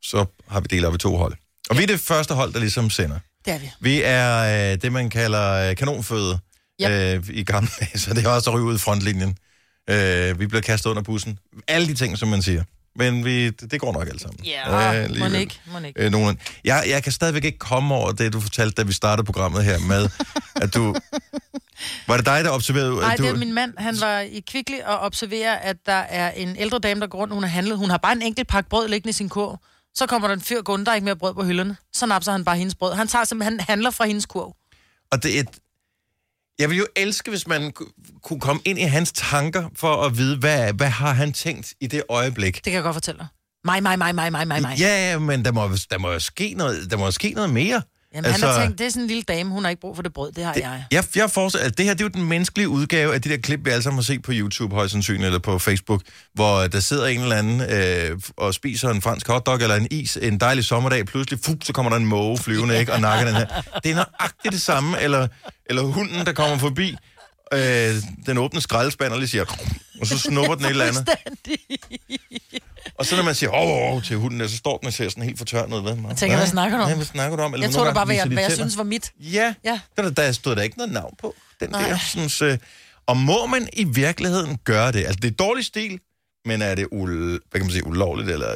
så 0.01 0.25
har 0.49 0.59
vi 0.59 0.67
delt 0.69 0.85
op 0.85 0.95
i 0.95 0.97
to 0.97 1.15
hold. 1.17 1.33
Og 1.69 1.77
vi 1.77 1.83
er 1.83 1.87
det 1.87 1.99
første 1.99 2.33
hold, 2.33 2.53
der 2.53 2.59
ligesom 2.59 2.89
sender. 2.89 3.19
Det 3.45 3.53
er 3.53 3.59
vi. 3.59 3.69
Vi 3.79 4.01
er 4.05 4.71
øh, 4.71 4.77
det, 4.81 4.91
man 4.91 5.09
kalder 5.09 5.69
øh, 5.69 5.75
kanonføde 5.75 6.39
Yep. 6.81 6.89
øh, 6.89 7.23
i 7.29 7.43
gamle 7.43 7.69
dage, 7.79 7.99
så 8.03 8.13
det 8.13 8.25
er 8.25 8.29
også 8.29 8.49
at 8.49 8.53
ryge 8.55 8.65
ud 8.65 8.75
i 8.75 8.77
frontlinjen. 8.77 9.37
Øh, 9.89 10.39
vi 10.39 10.47
bliver 10.47 10.61
kastet 10.61 10.89
under 10.89 11.01
bussen. 11.01 11.39
Alle 11.67 11.87
de 11.87 11.93
ting, 11.93 12.17
som 12.17 12.29
man 12.29 12.41
siger. 12.41 12.63
Men 12.95 13.25
vi, 13.25 13.49
det, 13.49 13.71
det 13.71 13.79
går 13.79 13.93
nok 13.93 14.07
alt 14.07 14.21
sammen. 14.21 14.39
Ja, 14.45 14.71
må 14.71 14.77
alligevel. 14.77 15.35
ikke, 15.35 15.59
må 15.71 15.79
ikke. 15.79 16.05
Øh, 16.05 16.11
nogen, 16.11 16.39
jeg, 16.63 16.83
jeg 16.87 17.03
kan 17.03 17.11
stadigvæk 17.11 17.43
ikke 17.45 17.59
komme 17.59 17.95
over 17.95 18.11
det, 18.11 18.33
du 18.33 18.41
fortalte, 18.41 18.75
da 18.75 18.83
vi 18.87 18.93
startede 18.93 19.25
programmet 19.25 19.63
her 19.63 19.79
med, 19.79 20.09
at 20.55 20.73
du... 20.73 20.95
Var 22.07 22.17
det 22.17 22.25
dig, 22.25 22.43
der 22.43 22.49
observerede? 22.51 22.95
Nej, 22.95 23.15
du, 23.15 23.23
det 23.23 23.29
er 23.29 23.35
min 23.35 23.53
mand. 23.53 23.73
Han 23.77 24.01
var 24.01 24.19
i 24.19 24.39
Kvickly 24.51 24.79
og 24.85 24.99
observerer, 24.99 25.55
at 25.55 25.77
der 25.85 25.93
er 25.93 26.31
en 26.31 26.55
ældre 26.57 26.79
dame, 26.79 27.01
der 27.01 27.07
går 27.07 27.17
rundt. 27.19 27.33
Hun 27.33 27.43
har 27.43 27.49
handlet. 27.49 27.77
Hun 27.77 27.89
har 27.89 27.97
bare 27.97 28.11
en 28.11 28.21
enkelt 28.21 28.47
pakke 28.47 28.69
brød 28.69 28.87
liggende 28.87 29.09
i 29.09 29.13
sin 29.13 29.29
kurv. 29.29 29.59
Så 29.95 30.05
kommer 30.07 30.27
der 30.27 30.35
en 30.35 30.41
fyr 30.41 30.61
gående, 30.61 30.85
der 30.85 30.91
er 30.91 30.95
ikke 30.95 31.05
mere 31.05 31.15
brød 31.15 31.33
på 31.33 31.43
hylderne. 31.43 31.75
Så 31.93 32.05
napser 32.05 32.31
han 32.31 32.45
bare 32.45 32.57
hendes 32.57 32.75
brød. 32.75 32.93
Han 32.93 33.07
tager 33.07 33.25
simpelthen, 33.25 33.59
han 33.59 33.65
handler 33.69 33.91
fra 33.91 34.05
hendes 34.05 34.25
kurv. 34.25 34.55
Og 35.11 35.23
det 35.23 35.35
er 35.35 35.39
et, 35.39 35.49
jeg 36.59 36.69
vil 36.69 36.77
jo 36.77 36.85
elske, 36.95 37.29
hvis 37.29 37.47
man 37.47 37.71
ku- 37.71 37.91
kunne 38.23 38.39
komme 38.39 38.61
ind 38.65 38.79
i 38.79 38.81
hans 38.81 39.11
tanker 39.11 39.69
for 39.75 40.03
at 40.03 40.17
vide, 40.17 40.37
hvad, 40.37 40.73
hvad 40.73 40.87
har 40.89 41.13
han 41.13 41.33
tænkt 41.33 41.73
i 41.81 41.87
det 41.87 42.03
øjeblik. 42.09 42.55
Det 42.55 42.63
kan 42.63 42.73
jeg 42.73 42.83
godt 42.83 42.93
fortælle 42.95 43.19
dig. 43.19 43.27
Mig, 43.65 43.83
mig, 43.83 43.97
mig, 43.97 44.15
mig, 44.15 44.31
mig, 44.31 44.47
mig, 44.47 44.61
mig. 44.61 44.79
Ja, 44.79 45.19
men 45.19 45.45
der 45.45 45.51
må, 45.51 45.69
der 45.91 45.97
må 45.97 46.19
ske 46.19 46.53
noget, 46.57 46.91
der 46.91 46.97
må 46.97 47.11
ske 47.11 47.29
noget 47.35 47.49
mere. 47.49 47.81
Jamen, 48.15 48.25
altså, 48.25 48.45
han 48.45 48.55
har 48.55 48.63
tænkt, 48.63 48.79
det 48.79 48.85
er 48.85 48.89
sådan 48.89 49.01
en 49.01 49.07
lille 49.07 49.23
dame, 49.23 49.49
hun 49.49 49.63
har 49.63 49.69
ikke 49.69 49.81
brug 49.81 49.95
for 49.95 50.03
det 50.03 50.13
brød, 50.13 50.31
det 50.31 50.43
har 50.43 50.53
det, 50.53 50.61
jeg. 50.61 50.83
Jeg, 50.91 51.03
jeg 51.15 51.31
forestiller, 51.31 51.67
at 51.67 51.77
det 51.77 51.85
her 51.85 51.93
det 51.93 52.01
er 52.01 52.05
jo 52.05 52.09
den 52.21 52.29
menneskelige 52.29 52.69
udgave 52.69 53.13
af 53.13 53.21
de 53.21 53.29
der 53.29 53.37
klip, 53.37 53.65
vi 53.65 53.69
alle 53.69 53.83
sammen 53.83 53.97
har 53.97 54.03
set 54.03 54.21
på 54.21 54.31
YouTube, 54.33 54.75
højst 54.75 54.91
sandsynligt, 54.91 55.25
eller 55.25 55.39
på 55.39 55.59
Facebook, 55.59 56.01
hvor 56.33 56.67
der 56.67 56.79
sidder 56.79 57.07
en 57.07 57.21
eller 57.21 57.35
anden 57.35 57.61
øh, 57.61 58.19
og 58.37 58.53
spiser 58.53 58.89
en 58.89 59.01
fransk 59.01 59.27
hotdog 59.27 59.61
eller 59.61 59.75
en 59.75 59.87
is 59.91 60.17
en 60.21 60.37
dejlig 60.37 60.65
sommerdag, 60.65 61.05
pludselig 61.05 61.39
fup, 61.45 61.63
så 61.63 61.73
kommer 61.73 61.89
der 61.89 61.97
en 61.97 62.05
måge 62.05 62.37
flyvende, 62.37 62.79
ikke, 62.79 62.93
og 62.93 63.01
nakker 63.01 63.25
den 63.25 63.35
her. 63.35 63.45
Det 63.83 63.91
er 63.91 63.95
nøjagtigt 63.95 64.51
det 64.51 64.61
samme, 64.61 65.01
eller, 65.01 65.27
eller 65.65 65.81
hunden, 65.81 66.25
der 66.25 66.33
kommer 66.33 66.57
forbi, 66.57 66.95
øh, 67.53 67.95
den 68.25 68.37
åbne 68.37 68.61
skraldespand 68.61 69.13
og 69.13 69.19
lige 69.19 69.29
siger, 69.29 69.45
og 70.01 70.07
så 70.07 70.19
snupper 70.19 70.55
den 70.55 70.65
et 70.65 70.69
eller 70.69 70.85
andet. 70.85 71.09
Og 73.01 73.05
så 73.07 73.15
når 73.15 73.23
man 73.23 73.35
siger, 73.35 73.49
åh, 73.51 73.91
oh, 73.91 73.95
oh, 73.95 74.03
til 74.03 74.17
hunden, 74.17 74.49
så 74.49 74.57
står 74.57 74.77
den 74.77 74.87
og 74.87 74.93
ser 74.93 75.09
sådan 75.09 75.23
helt 75.23 75.37
fortørnet 75.37 75.77
ud. 75.77 76.05
Jeg 76.07 76.17
tænker, 76.17 76.37
hvad 76.37 76.47
snakker 76.47 76.77
du 76.77 76.83
om? 76.83 76.89
Ja, 76.89 76.95
hvad 76.95 77.05
snakker 77.05 77.37
du 77.37 77.43
om? 77.43 77.53
Eller 77.53 77.67
Jeg 77.67 77.73
tror 77.73 77.85
da 77.85 77.93
bare, 77.93 78.05
hvad 78.05 78.15
jeg, 78.15 78.25
hvad 78.25 78.43
jeg 78.43 78.51
synes 78.51 78.77
var 78.77 78.83
mit. 78.83 79.11
Ja, 79.19 79.53
Ja. 79.65 79.79
Der, 79.97 80.09
der 80.09 80.31
stod 80.31 80.55
der 80.55 80.61
ikke 80.61 80.77
noget 80.77 80.93
navn 80.93 81.13
på. 81.21 81.35
Den 81.59 81.69
Nej. 81.69 81.89
der, 81.89 81.97
synes, 81.97 82.41
øh, 82.41 82.57
og 83.07 83.17
må 83.17 83.45
man 83.45 83.69
i 83.73 83.83
virkeligheden 83.83 84.57
gøre 84.63 84.91
det? 84.91 84.99
Altså, 84.99 85.19
det 85.21 85.27
er 85.31 85.35
dårlig 85.35 85.65
stil, 85.65 85.99
men 86.45 86.61
er 86.61 86.75
det 86.75 86.87
ul, 86.91 87.29
hvad 87.29 87.39
kan 87.53 87.61
man 87.61 87.69
sige, 87.71 87.87
ulovligt? 87.87 88.29
Eller, 88.29 88.47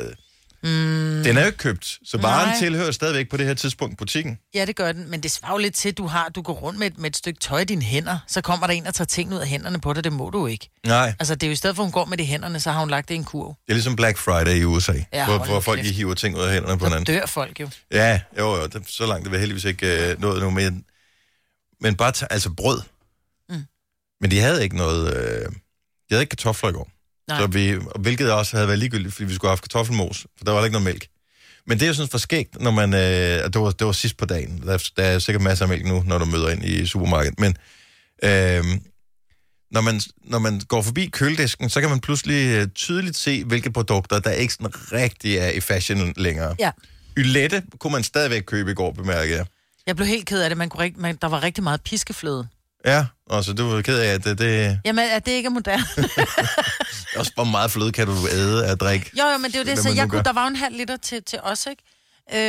mm. 0.69 1.23
Den 1.23 1.37
er 1.37 1.41
jo 1.41 1.45
ikke 1.45 1.57
købt, 1.57 1.99
så 2.05 2.17
varen 2.17 2.47
Nej. 2.49 2.57
tilhører 2.59 2.91
stadigvæk 2.91 3.29
på 3.29 3.37
det 3.37 3.45
her 3.45 3.53
tidspunkt 3.53 3.97
butikken. 3.97 4.39
Ja, 4.53 4.65
det 4.65 4.75
gør 4.75 4.91
den, 4.91 5.09
men 5.09 5.23
det 5.23 5.31
svarer 5.31 5.57
lidt 5.57 5.75
til, 5.75 5.89
at 5.89 5.97
du, 5.97 6.07
har, 6.07 6.29
du 6.29 6.41
går 6.41 6.53
rundt 6.53 6.79
med 6.79 6.87
et, 6.87 6.97
med 6.97 7.09
et 7.09 7.17
stykke 7.17 7.39
tøj 7.39 7.59
i 7.59 7.63
dine 7.63 7.81
hænder, 7.81 8.17
så 8.27 8.41
kommer 8.41 8.67
der 8.67 8.73
en 8.73 8.87
og 8.87 8.93
tager 8.93 9.05
ting 9.05 9.33
ud 9.33 9.37
af 9.39 9.47
hænderne 9.47 9.79
på 9.81 9.93
dig, 9.93 10.03
det 10.03 10.13
må 10.13 10.29
du 10.29 10.47
ikke. 10.47 10.69
Nej, 10.87 11.13
Altså, 11.19 11.35
det 11.35 11.43
er 11.43 11.47
jo 11.47 11.51
i 11.53 11.55
stedet 11.55 11.75
for, 11.75 11.83
at 11.83 11.87
hun 11.87 11.91
går 11.91 12.05
med 12.05 12.17
det 12.17 12.23
i 12.23 12.27
hænderne, 12.27 12.59
så 12.59 12.71
har 12.71 12.79
hun 12.79 12.89
lagt 12.89 13.09
det 13.09 13.15
i 13.15 13.17
en 13.17 13.23
kurv. 13.23 13.47
det 13.65 13.71
er 13.71 13.73
ligesom 13.73 13.95
Black 13.95 14.17
Friday 14.17 14.55
i 14.55 14.63
USA, 14.63 14.93
Ja, 15.13 15.25
hvor, 15.25 15.45
hvor 15.45 15.59
folk 15.59 15.81
hiver 15.81 16.13
ting 16.13 16.35
ud 16.37 16.41
af 16.41 16.53
hænderne 16.53 16.77
på 16.79 16.85
Så 16.85 16.89
hinanden. 16.89 17.15
dør 17.15 17.25
folk 17.25 17.59
jo. 17.59 17.69
Ja, 17.91 18.21
jo, 18.39 18.55
jo, 18.55 18.65
det, 18.67 18.83
så 18.89 19.05
langt 19.05 19.23
det 19.23 19.31
vil 19.31 19.39
heldigvis 19.39 19.63
ikke 19.63 20.11
øh, 20.11 20.21
nået 20.21 20.41
nu, 20.41 20.49
men, 20.49 20.85
men 21.81 21.95
bare 21.95 22.11
tage, 22.11 22.31
altså 22.33 22.49
brød. 22.49 22.81
Mm. 23.49 23.63
Men 24.21 24.31
de 24.31 24.39
havde 24.39 24.63
ikke 24.63 24.77
noget, 24.77 25.13
øh, 25.17 25.45
de 25.51 25.51
havde 26.11 26.21
ikke 26.23 26.29
kartofler 26.29 26.69
i 26.69 26.73
går. 26.73 26.89
Nej. 27.27 27.39
Så 27.39 27.47
vi, 27.47 27.75
hvilket 27.99 28.31
også 28.31 28.57
havde 28.57 28.67
været 28.67 28.79
ligegyldigt, 28.79 29.13
fordi 29.13 29.25
vi 29.25 29.33
skulle 29.35 29.49
have 29.49 29.55
haft 29.55 29.61
kartoffelmos, 29.61 30.25
for 30.37 30.45
der 30.45 30.51
var 30.51 30.65
ikke 30.65 30.73
noget 30.73 30.85
mælk. 30.85 31.07
Men 31.67 31.79
det 31.79 31.85
er 31.85 31.87
jo 31.87 31.93
sådan 31.93 32.09
for 32.09 32.17
skægt, 32.17 32.61
når 32.61 32.71
man, 32.71 32.93
øh, 32.93 32.99
det, 32.99 33.61
var, 33.61 33.71
det 33.71 33.87
var 33.87 33.91
sidst 33.91 34.17
på 34.17 34.25
dagen, 34.25 34.61
der, 34.61 34.89
der 34.97 35.03
er 35.03 35.19
sikkert 35.19 35.41
masser 35.41 35.65
af 35.65 35.69
mælk 35.69 35.85
nu, 35.85 36.03
når 36.05 36.17
du 36.17 36.25
møder 36.25 36.49
ind 36.49 36.65
i 36.65 36.85
supermarkedet, 36.85 37.39
men 37.39 37.57
øh, 38.23 38.63
når, 39.71 39.81
man, 39.81 40.01
når 40.23 40.39
man 40.39 40.61
går 40.67 40.81
forbi 40.81 41.05
køledisken, 41.05 41.69
så 41.69 41.81
kan 41.81 41.89
man 41.89 41.99
pludselig 41.99 42.55
øh, 42.55 42.67
tydeligt 42.67 43.17
se, 43.17 43.43
hvilke 43.43 43.71
produkter, 43.71 44.19
der 44.19 44.31
ikke 44.31 44.53
sådan 44.53 44.91
rigtig 44.91 45.37
er 45.37 45.49
i 45.49 45.59
fashion 45.59 46.13
længere. 46.17 46.55
Ja. 46.59 46.71
Ylette 47.17 47.63
kunne 47.79 47.93
man 47.93 48.03
stadigvæk 48.03 48.43
købe 48.43 48.71
i 48.71 48.73
går, 48.73 48.91
bemærkede 48.91 49.37
jeg. 49.37 49.45
Jeg 49.87 49.95
blev 49.95 50.07
helt 50.07 50.25
ked 50.25 50.41
af 50.41 50.49
det. 50.49 50.57
Man 50.57 50.69
kunne 50.69 50.83
rigt, 50.83 50.97
man, 50.97 51.17
der 51.21 51.27
var 51.27 51.43
rigtig 51.43 51.63
meget 51.63 51.81
piskefløde. 51.81 52.47
Ja, 52.85 53.05
og 53.29 53.43
så 53.43 53.53
du 53.53 53.69
var 53.69 53.81
ked 53.81 53.99
af, 53.99 54.07
at 54.13 54.23
det, 54.23 54.37
det 54.37 54.79
Jamen, 54.85 55.05
at 55.11 55.25
det 55.25 55.31
ikke 55.31 55.47
er 55.47 55.51
moderne. 55.51 55.83
også 57.19 57.31
hvor 57.35 57.43
meget 57.43 57.71
fløde 57.71 57.91
kan 57.91 58.07
du 58.07 58.27
æde 58.31 58.65
af 58.65 58.77
drik. 58.77 59.11
jo, 59.19 59.25
jo, 59.31 59.37
men 59.37 59.51
det 59.51 59.55
er 59.55 59.63
jo 59.63 59.65
det, 59.75 59.79
så 59.83 59.89
jeg 59.89 60.09
kunne, 60.09 60.09
gør. 60.17 60.21
der 60.23 60.33
var 60.33 60.47
en 60.47 60.55
halv 60.55 60.77
liter 60.77 60.97
til, 60.97 61.23
til 61.23 61.39
os, 61.43 61.67
ikke? 61.69 61.83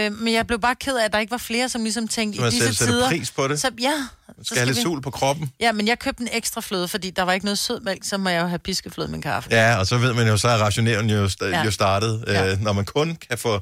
Øh, 0.07 0.13
men 0.13 0.35
jeg 0.35 0.47
blev 0.47 0.61
bare 0.61 0.75
ked 0.75 0.97
af, 0.97 1.05
at 1.05 1.13
der 1.13 1.19
ikke 1.19 1.31
var 1.31 1.37
flere, 1.39 1.69
som 1.69 1.83
ligesom 1.83 2.09
tænkte, 2.09 2.37
i 2.39 2.41
selv 2.41 2.51
disse 2.53 2.75
sætter 2.75 2.95
tider... 2.95 3.09
pris 3.09 3.31
på 3.31 3.49
det. 3.49 3.61
Så, 3.61 3.71
ja, 3.81 3.93
så 4.29 4.45
Skal 4.45 4.57
have 4.57 4.67
lidt 4.67 4.77
vi- 4.77 4.83
sol 4.83 5.01
på 5.03 5.11
kroppen. 5.11 5.51
Ja, 5.61 5.73
men 5.73 5.89
jeg 5.89 5.99
købte 5.99 6.23
en 6.23 6.29
ekstra 6.33 6.61
fløde, 6.61 6.89
fordi 6.89 7.11
der 7.11 7.23
var 7.23 7.33
ikke 7.33 7.47
noget 7.47 7.59
sødmælk, 7.59 8.05
så 8.05 8.19
må 8.19 8.29
jeg 8.29 8.43
jo 8.43 8.47
have 8.47 8.59
piskefløde 8.59 9.09
med 9.09 9.23
kaffe. 9.23 9.49
Ja, 9.53 9.77
og 9.77 9.87
så 9.87 9.99
ved 9.99 10.13
man 10.15 10.27
jo, 10.27 10.37
så 10.37 10.49
er 10.49 10.57
rationeringen 10.57 11.17
jo, 11.19 11.27
sta- 11.29 11.45
Ja. 11.47 11.65
jo 11.65 11.71
startet, 11.71 12.25
Ja. 12.27 12.53
øh, 12.53 12.61
når 12.61 12.73
man 12.73 12.85
kun 12.85 13.17
kan 13.29 13.39
få 13.39 13.61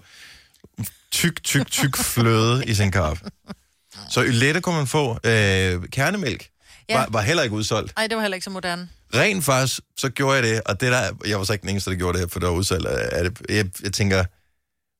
tyk, 1.12 1.42
tyk, 1.42 1.70
tyk 1.70 1.96
fløde 1.96 2.64
i 2.66 2.74
sin 2.74 2.90
kaffe. 2.92 3.24
Så 4.10 4.22
ylette 4.24 4.60
kunne 4.60 4.76
man 4.76 4.86
få. 4.86 5.18
Øh, 5.24 5.82
kernemælk. 5.92 6.46
Ja. 6.88 6.98
var, 6.98 7.06
var 7.10 7.20
heller 7.22 7.42
ikke 7.42 7.54
udsolgt. 7.56 7.92
Nej, 7.96 8.06
det 8.06 8.16
var 8.16 8.22
heller 8.22 8.34
ikke 8.34 8.44
så 8.44 8.50
moderne. 8.50 8.88
Rent 9.14 9.44
faktisk, 9.44 9.80
så 9.98 10.08
gjorde 10.08 10.34
jeg 10.34 10.42
det, 10.42 10.60
og 10.66 10.80
det 10.80 10.92
der, 10.92 11.10
jeg 11.26 11.38
var 11.38 11.44
så 11.44 11.52
ikke 11.52 11.62
den 11.62 11.70
eneste, 11.70 11.90
der 11.90 11.96
gjorde 11.96 12.18
det, 12.20 12.32
for 12.32 12.40
der 12.40 12.48
var 12.48 12.88
af 13.12 13.24
det. 13.24 13.40
Jeg, 13.48 13.66
jeg 13.82 13.92
tænker, 13.92 14.24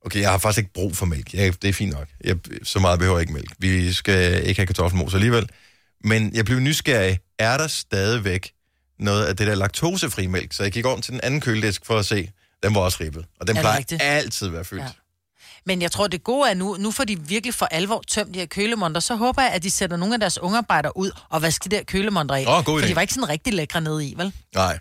okay, 0.06 0.20
jeg 0.20 0.30
har 0.30 0.38
faktisk 0.38 0.58
ikke 0.58 0.72
brug 0.74 0.96
for 0.96 1.06
mælk. 1.06 1.34
Jeg, 1.34 1.62
det 1.62 1.68
er 1.68 1.72
fint 1.72 1.92
nok. 1.92 2.08
Jeg, 2.24 2.36
så 2.62 2.78
meget 2.78 2.98
behøver 2.98 3.16
jeg 3.18 3.22
ikke 3.22 3.32
mælk. 3.32 3.50
Vi 3.58 3.92
skal 3.92 4.46
ikke 4.48 4.58
have 4.60 4.66
kartoffelmos 4.66 5.14
alligevel. 5.14 5.48
Men 6.04 6.34
jeg 6.34 6.44
blev 6.44 6.58
nysgerrig. 6.60 7.18
Er 7.38 7.56
der 7.56 7.66
stadigvæk 7.66 8.52
noget 8.98 9.24
af 9.24 9.36
det 9.36 9.46
der 9.46 9.54
laktosefri 9.54 10.26
mælk? 10.26 10.52
Så 10.52 10.62
jeg 10.62 10.72
gik 10.72 10.86
om 10.86 11.00
til 11.00 11.12
den 11.12 11.20
anden 11.22 11.40
køledisk 11.40 11.86
for 11.86 11.98
at 11.98 12.06
se. 12.06 12.30
Den 12.62 12.74
var 12.74 12.80
også 12.80 12.98
ribbet. 13.00 13.24
Og 13.40 13.46
den 13.46 13.56
Er 13.56 13.60
det 13.60 13.62
plejer 13.62 13.78
rigtigt? 13.78 14.02
altid 14.02 14.46
at 14.46 14.52
være 14.52 14.64
fyldt. 14.64 14.82
Ja. 14.82 14.88
Men 15.66 15.83
jeg 15.83 15.92
tror, 15.92 16.06
det 16.06 16.25
gode 16.25 16.50
er 16.50 16.54
nu, 16.54 16.76
nu 16.78 16.90
får 16.90 17.04
de 17.04 17.21
virkelig 17.21 17.54
for 17.54 17.66
alvor 17.66 18.02
tømt 18.09 18.35
de 18.35 18.38
her 18.38 18.47
kølemonter, 18.47 19.00
så 19.00 19.14
håber 19.14 19.42
jeg, 19.42 19.50
at 19.52 19.62
de 19.62 19.71
sætter 19.71 19.97
nogle 19.97 20.14
af 20.14 20.21
deres 20.21 20.38
ungarbejdere 20.38 20.97
ud 20.97 21.11
og 21.30 21.42
vasker 21.42 21.68
de 21.71 21.76
der 21.76 21.83
kølemonter 21.83 22.35
af. 22.35 22.44
Åh, 22.59 22.64
god 22.64 22.80
For 22.80 22.88
de 22.88 22.94
var 22.94 23.00
ikke 23.00 23.14
sådan 23.14 23.28
rigtig 23.28 23.54
lækre 23.54 23.80
nede 23.80 24.06
i, 24.06 24.14
vel? 24.16 24.33
Nej. 24.54 24.78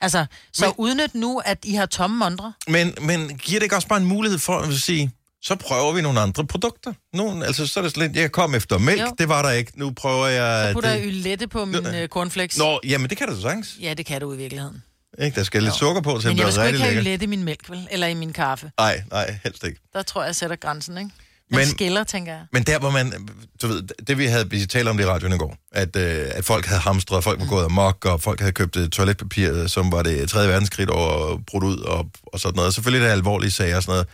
Altså, 0.00 0.26
så 0.52 0.64
Men- 0.66 0.74
udnyt 0.78 1.14
nu, 1.14 1.40
at 1.44 1.58
I 1.64 1.74
har 1.74 1.86
tomme 1.86 2.16
montre. 2.16 2.52
Men, 2.68 2.94
men 3.00 3.28
giver 3.38 3.58
det 3.60 3.64
ikke 3.64 3.76
også 3.76 3.88
bare 3.88 4.00
en 4.00 4.06
mulighed 4.06 4.38
for 4.38 4.58
at 4.58 4.74
sige, 4.74 5.10
så 5.42 5.56
prøver 5.56 5.92
vi 5.92 6.02
nogle 6.02 6.20
andre 6.20 6.46
produkter? 6.46 6.92
Nogle, 7.14 7.46
altså, 7.46 7.66
så 7.66 7.80
er 7.80 7.82
det 7.82 7.92
sådan 7.94 8.08
lidt, 8.10 8.16
jeg 8.20 8.32
kom 8.32 8.54
efter 8.54 8.78
mælk, 8.78 9.00
Jo. 9.00 9.14
det 9.18 9.28
var 9.28 9.42
der 9.42 9.50
ikke. 9.50 9.72
Nu 9.78 9.90
prøver 9.90 10.26
jeg... 10.26 10.68
Så 10.68 10.72
putter 10.74 10.90
det. 10.90 10.98
jeg 10.98 11.06
ylette 11.06 11.48
på 11.48 11.64
min 11.64 11.86
uh, 11.86 12.06
cornflakes. 12.06 12.58
Nå, 12.58 12.80
jamen 12.84 13.10
det 13.10 13.18
kan 13.18 13.28
du 13.28 13.34
så 13.34 13.42
sagtens. 13.42 13.76
Ja, 13.80 13.94
det 13.94 14.06
kan 14.06 14.20
du 14.20 14.32
i 14.32 14.36
virkeligheden. 14.36 14.82
Ikke? 15.20 15.34
Der 15.34 15.42
skal 15.42 15.62
lidt 15.62 15.74
sukker 15.74 16.02
på, 16.02 16.18
til 16.20 16.28
Men 16.30 16.38
jeg 16.38 16.46
vil 16.46 16.52
blive 16.52 16.52
sgu 16.52 16.62
ikke 16.62 16.66
rigtig 16.68 16.84
have 16.84 16.94
lækker. 16.94 17.10
ylette 17.10 17.24
i 17.24 17.26
min 17.28 17.44
mælk, 17.44 17.70
vel? 17.70 17.88
Eller 17.90 18.06
i 18.06 18.14
min 18.14 18.32
kaffe. 18.32 18.70
Nej, 18.78 19.02
nej, 19.10 19.38
helst 19.44 19.64
ikke. 19.64 19.80
Der 19.92 20.02
tror 20.02 20.20
jeg, 20.22 20.26
jeg 20.26 20.36
sætter 20.36 20.56
grænsen, 20.56 20.98
ikke? 20.98 21.04
Den 21.08 21.12
Men- 21.50 21.58
Men... 21.58 21.66
skiller, 21.68 22.04
tænker 22.04 22.32
jeg. 22.32 22.42
Men 22.52 22.62
der, 22.62 22.78
hvor 22.78 22.90
man, 22.90 23.28
du 23.62 23.66
ved, 23.66 23.82
det 24.06 24.18
vi 24.18 24.26
havde, 24.26 24.50
vi 24.50 24.66
talte 24.66 24.88
om 24.88 24.96
det 24.96 25.04
i 25.04 25.06
radioen 25.06 25.32
i 25.34 25.38
går, 25.38 25.56
at, 25.72 25.96
øh, 25.96 26.26
at 26.30 26.44
folk 26.44 26.66
havde 26.66 26.80
hamstret, 26.80 27.24
folk 27.24 27.40
var 27.40 27.46
gået 27.46 27.64
amok, 27.64 28.04
og 28.04 28.20
folk 28.20 28.40
havde 28.40 28.52
købt 28.52 28.76
øh, 28.76 28.88
toiletpapir, 28.88 29.66
som 29.66 29.92
var 29.92 30.02
det 30.02 30.28
3. 30.30 30.48
verdenskrig 30.48 30.90
og 30.90 31.40
brudt 31.46 31.64
ud, 31.64 31.78
og, 31.78 32.06
og 32.22 32.40
sådan 32.40 32.56
noget. 32.56 32.74
Selvfølgelig 32.74 33.04
er 33.04 33.08
det 33.08 33.12
alvorlige 33.16 33.50
sager 33.50 33.76
og 33.76 33.82
sådan 33.82 33.92
noget. 33.92 34.06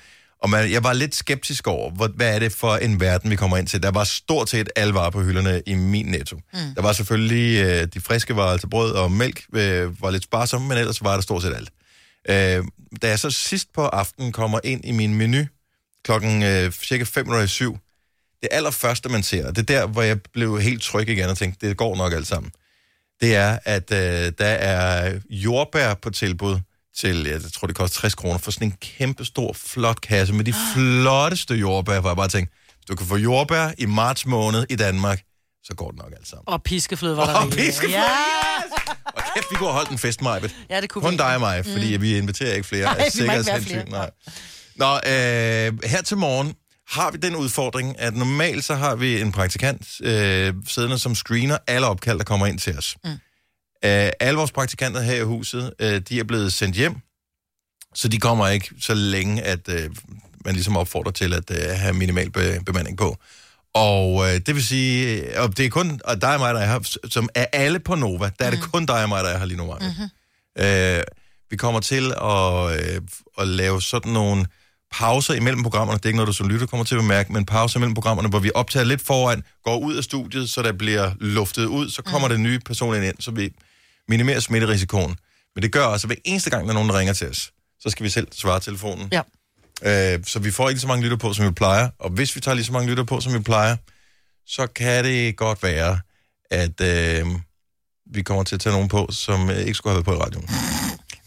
Og 0.44 0.50
man, 0.50 0.70
jeg 0.70 0.84
var 0.84 0.92
lidt 0.92 1.14
skeptisk 1.14 1.66
over, 1.66 1.90
hvor, 1.90 2.08
hvad 2.08 2.34
er 2.34 2.38
det 2.38 2.52
for 2.52 2.76
en 2.76 3.00
verden, 3.00 3.30
vi 3.30 3.36
kommer 3.36 3.56
ind 3.56 3.66
til. 3.66 3.82
Der 3.82 3.90
var 3.90 4.04
stort 4.04 4.50
set 4.50 4.70
alle 4.76 4.94
varer 4.94 5.10
på 5.10 5.22
hylderne 5.22 5.62
i 5.66 5.74
min 5.74 6.06
netto. 6.06 6.36
Mm. 6.36 6.58
Der 6.76 6.82
var 6.82 6.92
selvfølgelig 6.92 7.64
øh, 7.64 7.88
de 7.94 8.00
friske 8.00 8.36
varer, 8.36 8.52
altså 8.52 8.68
brød 8.68 8.92
og 8.92 9.12
mælk, 9.12 9.44
øh, 9.54 10.02
var 10.02 10.10
lidt 10.10 10.24
sparsomme, 10.24 10.68
men 10.68 10.78
ellers 10.78 11.04
var 11.04 11.14
der 11.14 11.20
stort 11.20 11.42
set 11.42 11.54
alt. 11.54 11.70
Øh, 12.28 12.64
da 13.02 13.08
jeg 13.08 13.18
så 13.18 13.30
sidst 13.30 13.72
på 13.74 13.82
aftenen 13.82 14.32
kommer 14.32 14.60
ind 14.64 14.84
i 14.84 14.92
min 14.92 15.14
menu, 15.14 15.44
klokken 16.04 16.42
øh, 16.42 16.72
cirka 16.72 17.04
5 17.04 17.26
minutter 17.26 17.44
i 17.44 17.48
syv, 17.48 17.78
det 18.42 18.48
allerførste, 18.52 19.08
man 19.08 19.22
ser, 19.22 19.46
og 19.46 19.56
det 19.56 19.70
er 19.70 19.80
der, 19.80 19.86
hvor 19.86 20.02
jeg 20.02 20.20
blev 20.32 20.60
helt 20.60 20.82
tryg 20.82 21.08
igen 21.08 21.28
og 21.28 21.38
tænkte, 21.38 21.68
det 21.68 21.76
går 21.76 21.96
nok 21.96 22.12
alt 22.12 22.26
sammen, 22.26 22.52
det 23.20 23.36
er, 23.36 23.58
at 23.64 23.92
øh, 23.92 24.32
der 24.38 24.46
er 24.46 25.18
jordbær 25.30 25.94
på 25.94 26.10
tilbud 26.10 26.58
til, 26.98 27.24
jeg 27.26 27.40
tror, 27.54 27.66
det 27.66 27.76
koster 27.76 28.00
60 28.00 28.14
kroner, 28.14 28.38
for 28.38 28.50
sådan 28.50 28.68
en 28.68 28.74
kæmpe 28.80 29.24
stor, 29.24 29.52
flot 29.52 30.00
kasse 30.00 30.34
med 30.34 30.44
de 30.44 30.54
flotteste 30.74 31.54
jordbær, 31.54 32.00
hvor 32.00 32.10
jeg 32.10 32.16
bare 32.16 32.28
tænkte, 32.28 32.54
hvis 32.76 32.84
du 32.88 32.94
kan 32.96 33.06
få 33.06 33.16
jordbær 33.16 33.70
i 33.78 33.86
marts 33.86 34.26
måned 34.26 34.66
i 34.70 34.76
Danmark, 34.76 35.20
så 35.64 35.74
går 35.76 35.90
det 35.90 35.98
nok 35.98 36.12
alt 36.16 36.28
sammen. 36.28 36.44
Og 36.46 36.62
piskefløde 36.62 37.16
var 37.16 37.26
der 37.26 37.34
Og 37.34 37.42
rigeligt. 37.42 37.66
piskefløde, 37.66 37.92
Ja, 37.98 38.08
Og 39.06 39.22
kæft, 39.34 39.46
vi 39.50 39.56
kunne 39.56 39.68
have 39.68 39.72
holdt 39.74 39.90
en 39.90 39.98
fest, 39.98 40.22
Majbet. 40.22 40.54
ja 40.70 40.80
det 40.80 40.90
kunne 40.90 41.02
Kun 41.02 41.12
vi. 41.12 41.16
dig 41.16 41.34
og 41.34 41.40
mig, 41.40 41.64
fordi 41.66 41.96
mm. 41.96 42.02
vi 42.02 42.16
inviterer 42.18 42.54
ikke 42.54 42.68
flere 42.68 42.84
Nej, 42.84 42.96
af 42.98 43.10
vi 43.14 43.26
må 43.26 43.32
ikke 43.32 43.34
være 43.34 43.44
sikkerhedshensyn. 43.44 43.88
flere. 43.88 43.90
Nej. 43.90 44.10
Nå, 44.76 44.94
øh, 45.86 45.90
her 45.90 46.02
til 46.02 46.16
morgen 46.16 46.54
har 46.88 47.10
vi 47.10 47.18
den 47.18 47.36
udfordring, 47.36 48.00
at 48.00 48.14
normalt 48.16 48.64
så 48.64 48.74
har 48.74 48.94
vi 48.96 49.20
en 49.20 49.32
praktikant 49.32 49.86
øh, 50.02 50.54
siddende, 50.66 50.98
som 50.98 51.14
screener 51.14 51.58
alle 51.66 51.86
opkald, 51.86 52.18
der 52.18 52.24
kommer 52.24 52.46
ind 52.46 52.58
til 52.58 52.78
os. 52.78 52.96
Mm. 53.04 53.10
Øh, 53.84 54.10
alle 54.20 54.38
vores 54.38 54.52
praktikanter 54.52 55.00
her 55.00 55.14
i 55.14 55.22
huset, 55.24 55.74
øh, 55.78 56.00
de 56.00 56.20
er 56.20 56.24
blevet 56.24 56.52
sendt 56.52 56.76
hjem, 56.76 56.94
så 57.94 58.08
de 58.08 58.18
kommer 58.18 58.48
ikke 58.48 58.70
så 58.80 58.94
længe, 58.94 59.42
at 59.42 59.68
øh, 59.68 59.90
man 60.44 60.54
ligesom 60.54 60.76
opfordrer 60.76 61.12
til 61.12 61.34
at 61.34 61.50
øh, 61.50 61.78
have 61.78 61.94
minimal 61.94 62.30
be- 62.30 62.60
bemanding 62.66 62.98
på. 62.98 63.16
Og 63.74 64.26
øh, 64.26 64.40
det 64.46 64.54
vil 64.54 64.64
sige, 64.64 65.22
øh, 65.22 65.42
og 65.42 65.56
det 65.56 65.66
er 65.66 65.70
kun 65.70 66.00
og 66.04 66.20
dig 66.20 66.34
og 66.34 66.40
mig, 66.40 66.54
der 66.54 66.60
er 66.60 66.66
her, 66.66 66.96
som 67.10 67.28
er 67.34 67.46
alle 67.52 67.78
på 67.78 67.94
Nova, 67.94 68.30
der 68.38 68.44
er 68.44 68.50
det 68.50 68.60
kun 68.72 68.86
dig 68.86 69.02
og 69.02 69.08
mig, 69.08 69.24
der 69.24 69.30
er 69.30 69.38
her 69.38 69.46
lige 69.46 69.58
nu, 69.58 69.64
mm-hmm. 69.64 70.64
øh, 70.64 71.02
Vi 71.50 71.56
kommer 71.56 71.80
til 71.80 72.12
at, 72.22 72.80
øh, 72.80 73.00
at 73.38 73.48
lave 73.48 73.82
sådan 73.82 74.12
nogle 74.12 74.46
pauser 74.98 75.34
imellem 75.34 75.62
programmerne. 75.62 75.98
Det 75.98 76.04
er 76.04 76.08
ikke 76.08 76.16
noget, 76.16 76.26
du 76.28 76.32
som 76.32 76.48
lytter 76.48 76.66
kommer 76.66 76.84
til 76.84 76.94
at 76.94 77.00
bemærke, 77.00 77.32
men 77.32 77.46
pauser 77.46 77.78
imellem 77.78 77.94
programmerne, 77.94 78.28
hvor 78.28 78.38
vi 78.38 78.50
optager 78.54 78.84
lidt 78.84 79.02
foran, 79.02 79.42
går 79.64 79.78
ud 79.78 79.96
af 79.96 80.04
studiet, 80.04 80.50
så 80.50 80.62
der 80.62 80.72
bliver 80.72 81.10
luftet 81.20 81.64
ud, 81.64 81.90
så 81.90 82.02
kommer 82.02 82.28
mm. 82.28 82.34
der 82.34 82.38
nye 82.38 82.58
personer 82.58 83.02
ind, 83.02 83.14
så 83.20 83.30
vi 83.30 83.52
minimerer 84.08 84.40
smitterisikoen. 84.40 85.16
Men 85.54 85.62
det 85.62 85.72
gør 85.72 85.84
også, 85.84 86.06
at 86.06 86.08
hver 86.08 86.16
eneste 86.24 86.50
gang, 86.50 86.64
der 86.64 86.70
er 86.70 86.74
nogen, 86.74 86.88
der 86.88 86.98
ringer 86.98 87.14
til 87.14 87.28
os, 87.28 87.52
så 87.80 87.90
skal 87.90 88.04
vi 88.04 88.10
selv 88.10 88.28
svare 88.32 88.60
telefonen. 88.60 89.08
Ja. 89.12 89.22
Øh, 89.82 90.24
så 90.24 90.38
vi 90.38 90.50
får 90.50 90.68
ikke 90.68 90.80
så 90.80 90.86
mange 90.86 91.02
lytter 91.02 91.16
på, 91.16 91.32
som 91.32 91.46
vi 91.46 91.50
plejer. 91.50 91.88
Og 91.98 92.10
hvis 92.10 92.36
vi 92.36 92.40
tager 92.40 92.54
lige 92.54 92.64
så 92.64 92.72
mange 92.72 92.88
lytter 92.88 93.04
på, 93.04 93.20
som 93.20 93.34
vi 93.34 93.38
plejer, 93.38 93.76
så 94.46 94.66
kan 94.66 95.04
det 95.04 95.36
godt 95.36 95.62
være, 95.62 95.98
at 96.50 96.80
øh, 96.80 97.26
vi 98.12 98.22
kommer 98.22 98.44
til 98.44 98.54
at 98.54 98.60
tage 98.60 98.72
nogen 98.72 98.88
på, 98.88 99.08
som 99.10 99.50
øh, 99.50 99.58
ikke 99.58 99.74
skulle 99.74 99.96
have 99.96 100.06
været 100.06 100.18
på 100.18 100.22
i 100.22 100.26
radioen. 100.26 100.48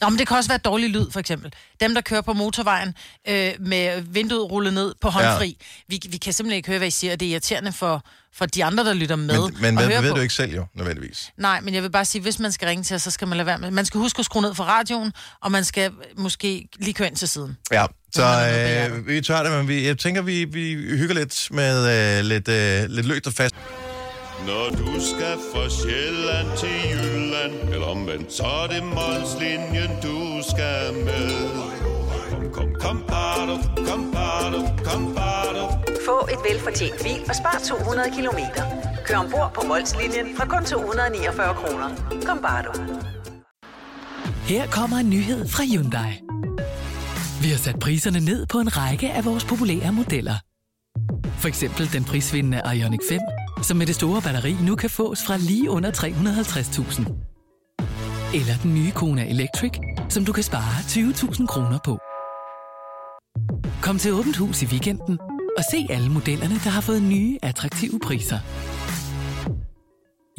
Nå, 0.01 0.09
men 0.09 0.19
det 0.19 0.27
kan 0.27 0.37
også 0.37 0.49
være 0.49 0.57
dårlig 0.57 0.89
lyd, 0.89 1.11
for 1.11 1.19
eksempel. 1.19 1.53
Dem, 1.79 1.93
der 1.93 2.01
kører 2.01 2.21
på 2.21 2.33
motorvejen 2.33 2.95
øh, 3.27 3.51
med 3.59 4.01
vinduet 4.01 4.51
rullet 4.51 4.73
ned 4.73 4.95
på 5.01 5.09
håndfri. 5.09 5.57
Ja. 5.59 5.65
Vi, 5.87 5.99
vi 6.09 6.17
kan 6.17 6.33
simpelthen 6.33 6.57
ikke 6.57 6.67
høre, 6.69 6.77
hvad 6.77 6.87
I 6.87 6.91
siger, 6.91 7.13
og 7.13 7.19
det 7.19 7.25
er 7.25 7.31
irriterende 7.31 7.71
for, 7.71 8.05
for 8.35 8.45
de 8.45 8.65
andre, 8.65 8.83
der 8.83 8.93
lytter 8.93 9.15
med. 9.15 9.39
Men, 9.39 9.61
men 9.61 9.77
og 9.77 9.89
ved, 9.89 10.09
på. 10.09 10.15
du 10.15 10.21
ikke 10.21 10.33
selv 10.33 10.55
jo, 10.55 10.65
nødvendigvis. 10.73 11.31
Nej, 11.37 11.61
men 11.61 11.73
jeg 11.73 11.83
vil 11.83 11.91
bare 11.91 12.05
sige, 12.05 12.21
hvis 12.21 12.39
man 12.39 12.51
skal 12.51 12.67
ringe 12.67 12.83
til 12.83 12.95
os, 12.95 13.01
så 13.01 13.11
skal 13.11 13.27
man 13.27 13.37
lade 13.37 13.45
være 13.45 13.57
med. 13.57 13.71
Man 13.71 13.85
skal 13.85 13.99
huske 13.99 14.19
at 14.19 14.25
skrue 14.25 14.41
ned 14.41 14.55
for 14.55 14.63
radioen, 14.63 15.11
og 15.41 15.51
man 15.51 15.63
skal 15.63 15.91
måske 16.17 16.67
lige 16.79 16.93
køre 16.93 17.07
ind 17.07 17.15
til 17.15 17.27
siden. 17.27 17.57
Ja, 17.71 17.85
så 18.13 18.23
øh, 18.23 19.07
vi 19.07 19.21
tager 19.21 19.43
det, 19.43 19.51
men 19.51 19.67
vi, 19.67 19.87
jeg 19.87 19.97
tænker, 19.97 20.21
vi, 20.21 20.45
vi 20.45 20.73
hygger 20.73 21.15
lidt 21.15 21.47
med 21.51 22.17
øh, 22.19 22.25
lidt, 22.25 22.47
øh, 22.47 22.89
lidt 22.89 23.05
løgt 23.05 23.27
og 23.27 23.33
fast. 23.33 23.55
Når 24.45 24.69
du 24.69 24.91
skal 24.99 25.37
fra 25.53 25.69
Sjælland 25.69 26.57
til 26.57 26.75
Jylland 26.91 27.73
Eller 27.73 27.87
omvendt, 27.87 28.33
så 28.33 28.43
er 28.43 28.67
det 28.67 28.83
Molslinjen, 28.83 29.91
du 30.03 30.41
skal 30.51 30.93
med 31.05 31.31
Kom, 32.29 32.51
kom, 32.51 32.73
kom, 32.79 33.03
bado, 33.07 33.55
kom, 33.89 34.11
bado, 34.13 34.59
kom, 34.83 35.15
bado. 35.15 35.63
Få 36.05 36.27
et 36.33 36.39
velfortjent 36.49 37.03
bil 37.03 37.21
og 37.29 37.35
spar 37.35 37.61
200 37.67 38.11
kilometer. 38.15 38.63
Kør 39.05 39.17
ombord 39.17 39.51
på 39.55 39.61
Molslinjen 39.67 40.27
fra 40.37 40.45
kun 40.45 40.65
249 40.65 41.53
kroner. 41.53 41.89
Kom 42.25 42.39
bare 42.41 42.63
du. 42.63 42.71
Her 44.47 44.67
kommer 44.67 44.97
en 44.97 45.09
nyhed 45.09 45.47
fra 45.47 45.63
Hyundai. 45.63 46.11
Vi 47.41 47.49
har 47.49 47.57
sat 47.57 47.79
priserne 47.79 48.19
ned 48.19 48.45
på 48.45 48.59
en 48.59 48.77
række 48.77 49.11
af 49.11 49.25
vores 49.25 49.45
populære 49.45 49.91
modeller. 49.93 50.35
For 51.41 51.47
eksempel 51.47 51.93
den 51.93 52.03
prisvindende 52.03 52.61
Ioniq 52.75 52.99
5, 53.09 53.19
som 53.63 53.77
med 53.77 53.85
det 53.85 53.95
store 53.95 54.21
batteri 54.21 54.53
nu 54.53 54.75
kan 54.75 54.89
fås 54.89 55.23
fra 55.25 55.37
lige 55.37 55.69
under 55.69 55.91
350.000. 55.91 57.27
Eller 58.35 58.57
den 58.63 58.73
nye 58.73 58.91
Kona 58.91 59.29
Electric, 59.29 59.71
som 60.09 60.25
du 60.25 60.33
kan 60.33 60.43
spare 60.43 60.79
20.000 60.79 61.45
kroner 61.45 61.79
på. 61.85 61.99
Kom 63.81 63.97
til 63.97 64.13
Åbent 64.13 64.37
Hus 64.37 64.61
i 64.61 64.65
weekenden 64.65 65.19
og 65.57 65.63
se 65.71 65.87
alle 65.89 66.09
modellerne, 66.09 66.55
der 66.63 66.69
har 66.69 66.81
fået 66.81 67.03
nye, 67.03 67.37
attraktive 67.43 67.99
priser. 67.99 68.39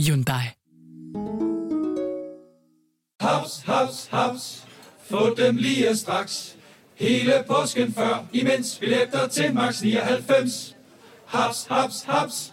Hyundai. 0.03 0.45
Haps, 3.21 3.63
haps, 3.67 4.09
haps. 4.11 4.65
Få 5.11 5.35
dem 5.35 5.57
lige 5.57 5.97
straks. 5.97 6.57
Hele 6.95 7.33
påsken 7.49 7.93
før, 7.93 8.27
imens 8.33 8.79
billetter 8.81 9.29
til 9.29 9.55
max 9.55 9.83
99. 9.83 10.77
Haps, 11.27 11.67
haps, 11.71 12.03
haps. 12.03 12.53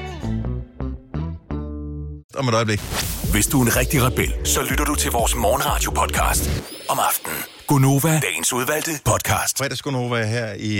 Om 2.37 2.47
et 2.47 2.53
øjeblik. 2.53 2.81
Hvis 3.31 3.47
du 3.47 3.61
er 3.61 3.65
en 3.65 3.75
rigtig 3.75 4.03
rebel, 4.03 4.33
så 4.43 4.61
lytter 4.69 4.85
du 4.85 4.95
til 4.95 5.11
vores 5.11 5.35
morgenradio-podcast 5.35 6.49
om 6.89 6.99
aftenen. 7.09 7.37
Gunova, 7.67 8.19
dagens 8.19 8.53
udvalgte 8.53 8.91
podcast. 9.05 9.57
Fredagsgonova 9.57 10.25
her 10.25 10.53
i 10.59 10.73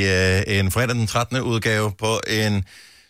øh, 0.47 0.59
en 0.59 0.71
fredag 0.71 0.95
den 0.95 1.07
13. 1.07 1.41
udgave 1.41 1.91
på 1.99 2.19
en 2.27 2.63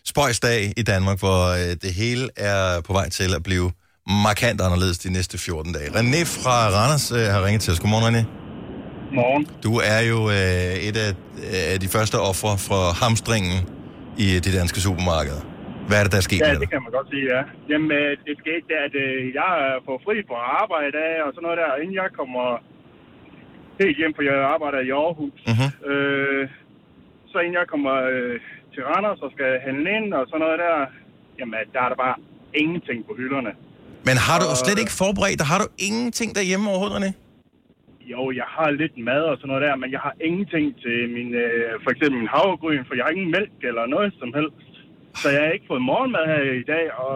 spøjsdag 0.04 0.72
i 0.76 0.82
Danmark, 0.82 1.18
hvor 1.18 1.48
øh, 1.48 1.76
det 1.82 1.94
hele 1.94 2.28
er 2.36 2.80
på 2.80 2.92
vej 2.92 3.08
til 3.08 3.34
at 3.34 3.42
blive 3.42 3.72
markant 4.08 4.60
anderledes 4.60 4.98
de 4.98 5.12
næste 5.12 5.38
14 5.38 5.72
dage. 5.72 5.88
René 5.88 6.24
fra 6.24 6.68
Randers 6.68 7.12
øh, 7.12 7.26
har 7.26 7.44
ringet 7.44 7.62
til 7.62 7.72
os. 7.72 7.80
Godmorgen, 7.80 8.16
René. 8.16 8.24
Morgen. 9.14 9.46
Du 9.62 9.76
er 9.84 10.00
jo 10.00 10.30
øh, 10.30 10.36
et 10.74 10.96
af, 10.96 11.14
af 11.52 11.80
de 11.80 11.88
første 11.88 12.20
ofre 12.20 12.58
for 12.58 12.92
hamstringen 12.92 13.60
i 14.18 14.38
de 14.38 14.52
danske 14.52 14.80
supermarkeder. 14.80 15.40
Hvad 15.88 15.96
er 15.98 16.04
det, 16.04 16.12
der 16.14 16.20
er 16.22 16.28
sket 16.28 16.40
Ja, 16.40 16.54
det 16.64 16.70
kan 16.72 16.82
man 16.86 16.92
godt 16.98 17.08
sige, 17.12 17.24
ja. 17.34 17.40
Jamen, 17.70 17.90
øh, 18.00 18.10
det 18.26 18.34
skete, 18.42 18.72
at 18.86 18.94
øh, 19.04 19.18
jeg 19.40 19.52
får 19.86 19.96
fri 20.06 20.16
fra 20.28 20.38
arbejde 20.62 21.02
og 21.24 21.30
sådan 21.34 21.44
noget 21.46 21.58
der, 21.62 21.70
inden 21.82 21.96
jeg 22.02 22.08
kommer 22.20 22.46
helt 23.80 23.96
hjem, 24.00 24.12
for 24.16 24.22
jeg 24.28 24.36
arbejder 24.54 24.80
i 24.88 24.90
Aarhus. 25.02 25.38
Mm-hmm. 25.48 25.70
Øh, 25.90 26.42
så 27.30 27.36
inden 27.44 27.56
jeg 27.60 27.66
kommer 27.72 27.94
øh, 28.12 28.34
til 28.72 28.82
Randers 28.90 29.20
og 29.26 29.30
skal 29.36 29.50
handle 29.66 29.88
ind 29.96 30.08
og 30.18 30.24
sådan 30.30 30.42
noget 30.44 30.58
der, 30.64 30.76
jamen, 31.38 31.54
der 31.74 31.80
er 31.86 31.88
der 31.92 31.98
bare 32.06 32.16
ingenting 32.62 32.98
på 33.08 33.12
hylderne. 33.20 33.52
Men 34.08 34.16
har 34.26 34.36
du 34.40 34.46
slet 34.64 34.78
ikke 34.82 34.94
forberedt 35.02 35.38
dig? 35.40 35.46
Har 35.52 35.58
du 35.62 35.68
ingenting 35.88 36.28
derhjemme 36.38 36.64
overhovedet, 36.70 36.96
René? 36.98 37.10
Jo, 38.12 38.22
jeg 38.40 38.48
har 38.56 38.68
lidt 38.82 38.96
mad 39.08 39.22
og 39.32 39.36
sådan 39.36 39.48
noget 39.48 39.62
der, 39.66 39.74
men 39.82 39.90
jeg 39.96 40.02
har 40.06 40.14
ingenting 40.28 40.66
til 40.84 40.98
min, 41.16 41.28
øh, 41.44 41.70
for 41.84 41.90
eksempel 41.94 42.16
min 42.22 42.32
havregryn, 42.34 42.84
for 42.88 42.94
jeg 42.96 43.04
har 43.04 43.12
ingen 43.16 43.30
mælk 43.36 43.56
eller 43.68 43.84
noget 43.94 44.10
som 44.20 44.30
helst. 44.38 44.71
Så 45.20 45.26
jeg 45.34 45.40
har 45.44 45.52
ikke 45.56 45.68
fået 45.72 45.82
morgenmad 45.90 46.24
her 46.32 46.42
i 46.62 46.64
dag, 46.74 46.84
og 47.04 47.14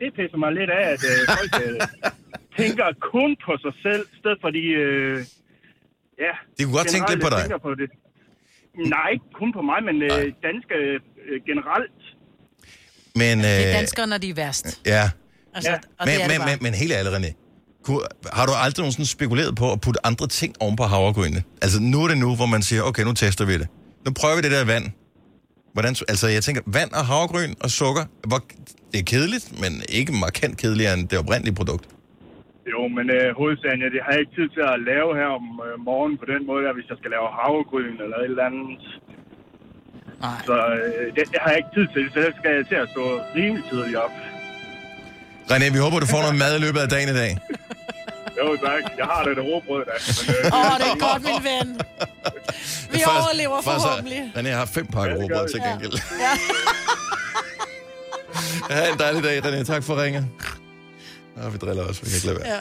det 0.00 0.08
pisser 0.16 0.38
mig 0.44 0.50
lidt 0.58 0.70
af, 0.80 0.84
at 0.94 1.02
øh, 1.10 1.18
folk 1.38 1.52
øh, 1.64 1.80
tænker 2.58 2.86
kun 3.12 3.30
på 3.46 3.52
sig 3.64 3.74
selv, 3.86 4.02
i 4.14 4.16
stedet 4.20 4.38
for 4.42 4.50
de... 4.56 4.62
Øh, 4.84 5.16
ja, 6.26 6.34
De 6.56 6.60
kunne 6.64 6.76
godt 6.80 6.88
tænke 6.94 7.06
lidt 7.12 7.22
på 7.26 7.30
dig. 7.36 7.42
På 7.68 7.72
det. 7.80 7.88
Nej, 8.94 9.08
ikke 9.14 9.28
kun 9.40 9.50
på 9.58 9.62
mig, 9.70 9.78
men 9.88 9.96
øh, 10.08 10.24
danske 10.48 10.76
øh, 11.28 11.36
generelt. 11.50 12.00
Men, 13.22 13.34
øh, 13.38 13.44
Det 13.44 13.68
er 13.68 13.72
danskere, 13.80 14.06
når 14.06 14.18
de 14.18 14.28
er 14.30 14.34
værst. 14.34 14.66
Ja. 14.86 15.04
Altså, 15.54 15.70
Ja. 15.70 15.76
og 15.98 16.04
Men, 16.06 16.14
det 16.14 16.24
er 16.24 16.28
men, 16.32 16.38
men, 16.48 16.56
men 16.66 16.72
helt 16.82 16.92
ærligt, 16.98 17.14
René. 17.16 17.30
Har 18.32 18.46
du 18.46 18.52
aldrig 18.64 18.82
nogensinde 18.82 19.08
spekuleret 19.08 19.56
på 19.56 19.72
at 19.72 19.80
putte 19.80 20.06
andre 20.06 20.26
ting 20.26 20.54
oven 20.60 20.76
på 20.76 20.82
havregrynene? 20.82 21.42
Altså, 21.62 21.78
nu 21.82 22.04
er 22.04 22.08
det 22.08 22.18
nu, 22.18 22.36
hvor 22.36 22.46
man 22.46 22.62
siger, 22.62 22.82
okay, 22.82 23.02
nu 23.02 23.12
tester 23.12 23.44
vi 23.44 23.52
det. 23.58 23.68
Nu 24.06 24.12
prøver 24.20 24.36
vi 24.36 24.42
det 24.42 24.50
der 24.50 24.64
vand. 24.64 24.84
Hvordan, 25.76 25.94
altså, 26.12 26.26
jeg 26.36 26.42
tænker, 26.46 26.62
vand 26.78 26.90
og 27.00 27.04
havregryn 27.10 27.52
og 27.64 27.70
sukker, 27.80 28.04
hvor, 28.30 28.40
det 28.92 28.98
er 29.02 29.06
kedeligt, 29.14 29.46
men 29.62 29.72
ikke 29.98 30.12
markant 30.26 30.54
kedeligere 30.62 30.94
end 30.96 31.02
det 31.10 31.18
oprindelige 31.22 31.56
produkt. 31.60 31.84
Jo, 32.72 32.80
men 32.96 33.06
øh, 33.16 33.26
hovedsagen, 33.40 33.80
ja, 33.84 33.88
det 33.94 34.00
har 34.04 34.12
jeg 34.14 34.20
ikke 34.24 34.34
tid 34.38 34.48
til 34.56 34.64
at 34.74 34.78
lave 34.90 35.10
her 35.20 35.28
om 35.38 35.46
øh, 35.66 35.74
morgenen 35.88 36.16
på 36.22 36.26
den 36.32 36.42
måde, 36.50 36.60
der, 36.66 36.72
hvis 36.76 36.88
jeg 36.90 36.98
skal 37.00 37.10
lave 37.16 37.26
havregryn 37.38 37.96
eller 38.04 38.18
et 38.24 38.30
eller 38.34 38.46
andet. 38.50 38.82
Nej. 40.24 40.38
Så 40.48 40.56
øh, 40.78 41.06
det, 41.14 41.22
det 41.32 41.38
har 41.42 41.50
jeg 41.52 41.58
ikke 41.62 41.74
tid 41.78 41.86
til, 41.94 42.04
så 42.12 42.18
det 42.26 42.32
skal 42.40 42.50
jeg 42.56 42.64
til 42.72 42.78
at 42.84 42.88
stå 42.94 43.04
rimelig 43.36 43.64
tidligt 43.70 43.98
op. 44.04 44.14
René, 45.50 45.66
vi 45.76 45.80
håber, 45.84 45.96
du 46.04 46.08
får 46.14 46.22
noget 46.26 46.38
mad 46.44 46.52
i 46.58 46.60
løbet 46.66 46.80
af 46.84 46.88
dagen 46.94 47.08
i 47.14 47.16
dag. 47.22 47.32
Jo, 48.38 48.56
tak. 48.56 48.82
Jeg 48.98 49.06
har 49.06 49.24
da 49.24 49.30
det 49.30 49.44
råbrød, 49.44 49.84
da. 49.90 49.92
Men, 50.26 50.34
øh, 50.36 50.52
Åh, 50.52 50.72
oh, 50.72 50.78
det 50.80 50.86
er 50.94 50.98
godt, 51.08 51.22
min 51.22 51.44
ven. 51.50 51.68
Vi 52.92 52.98
Først- 52.98 53.08
overlever 53.26 53.62
forhåbentlig. 53.62 54.32
René 54.36 54.48
har 54.48 54.66
fem 54.66 54.86
pakker 54.86 55.16
Ja, 55.16 55.22
råbrød 55.22 55.48
til 55.48 55.60
gengæld. 55.60 55.92
Ja. 56.24 56.32
Ha' 58.74 58.92
en 58.92 58.98
dejlig 58.98 59.22
dag, 59.24 59.44
René. 59.44 59.64
Tak 59.64 59.82
for 59.84 60.02
ringet. 60.02 60.26
Nå, 61.36 61.48
vi 61.48 61.58
driller 61.58 61.84
også. 61.88 62.00
Vi 62.02 62.08
kan 62.10 62.16
ikke 62.16 62.26
lade 62.26 62.38
være. 62.40 62.48
Ja. 62.54 62.60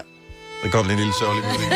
Der 0.63 0.69
kom 0.71 0.85
lige 0.85 0.93
en 0.93 0.99
lille 0.99 1.13
sørgelig 1.19 1.43
musik. 1.49 1.71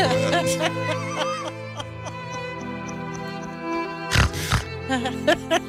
Jeg 4.88 5.60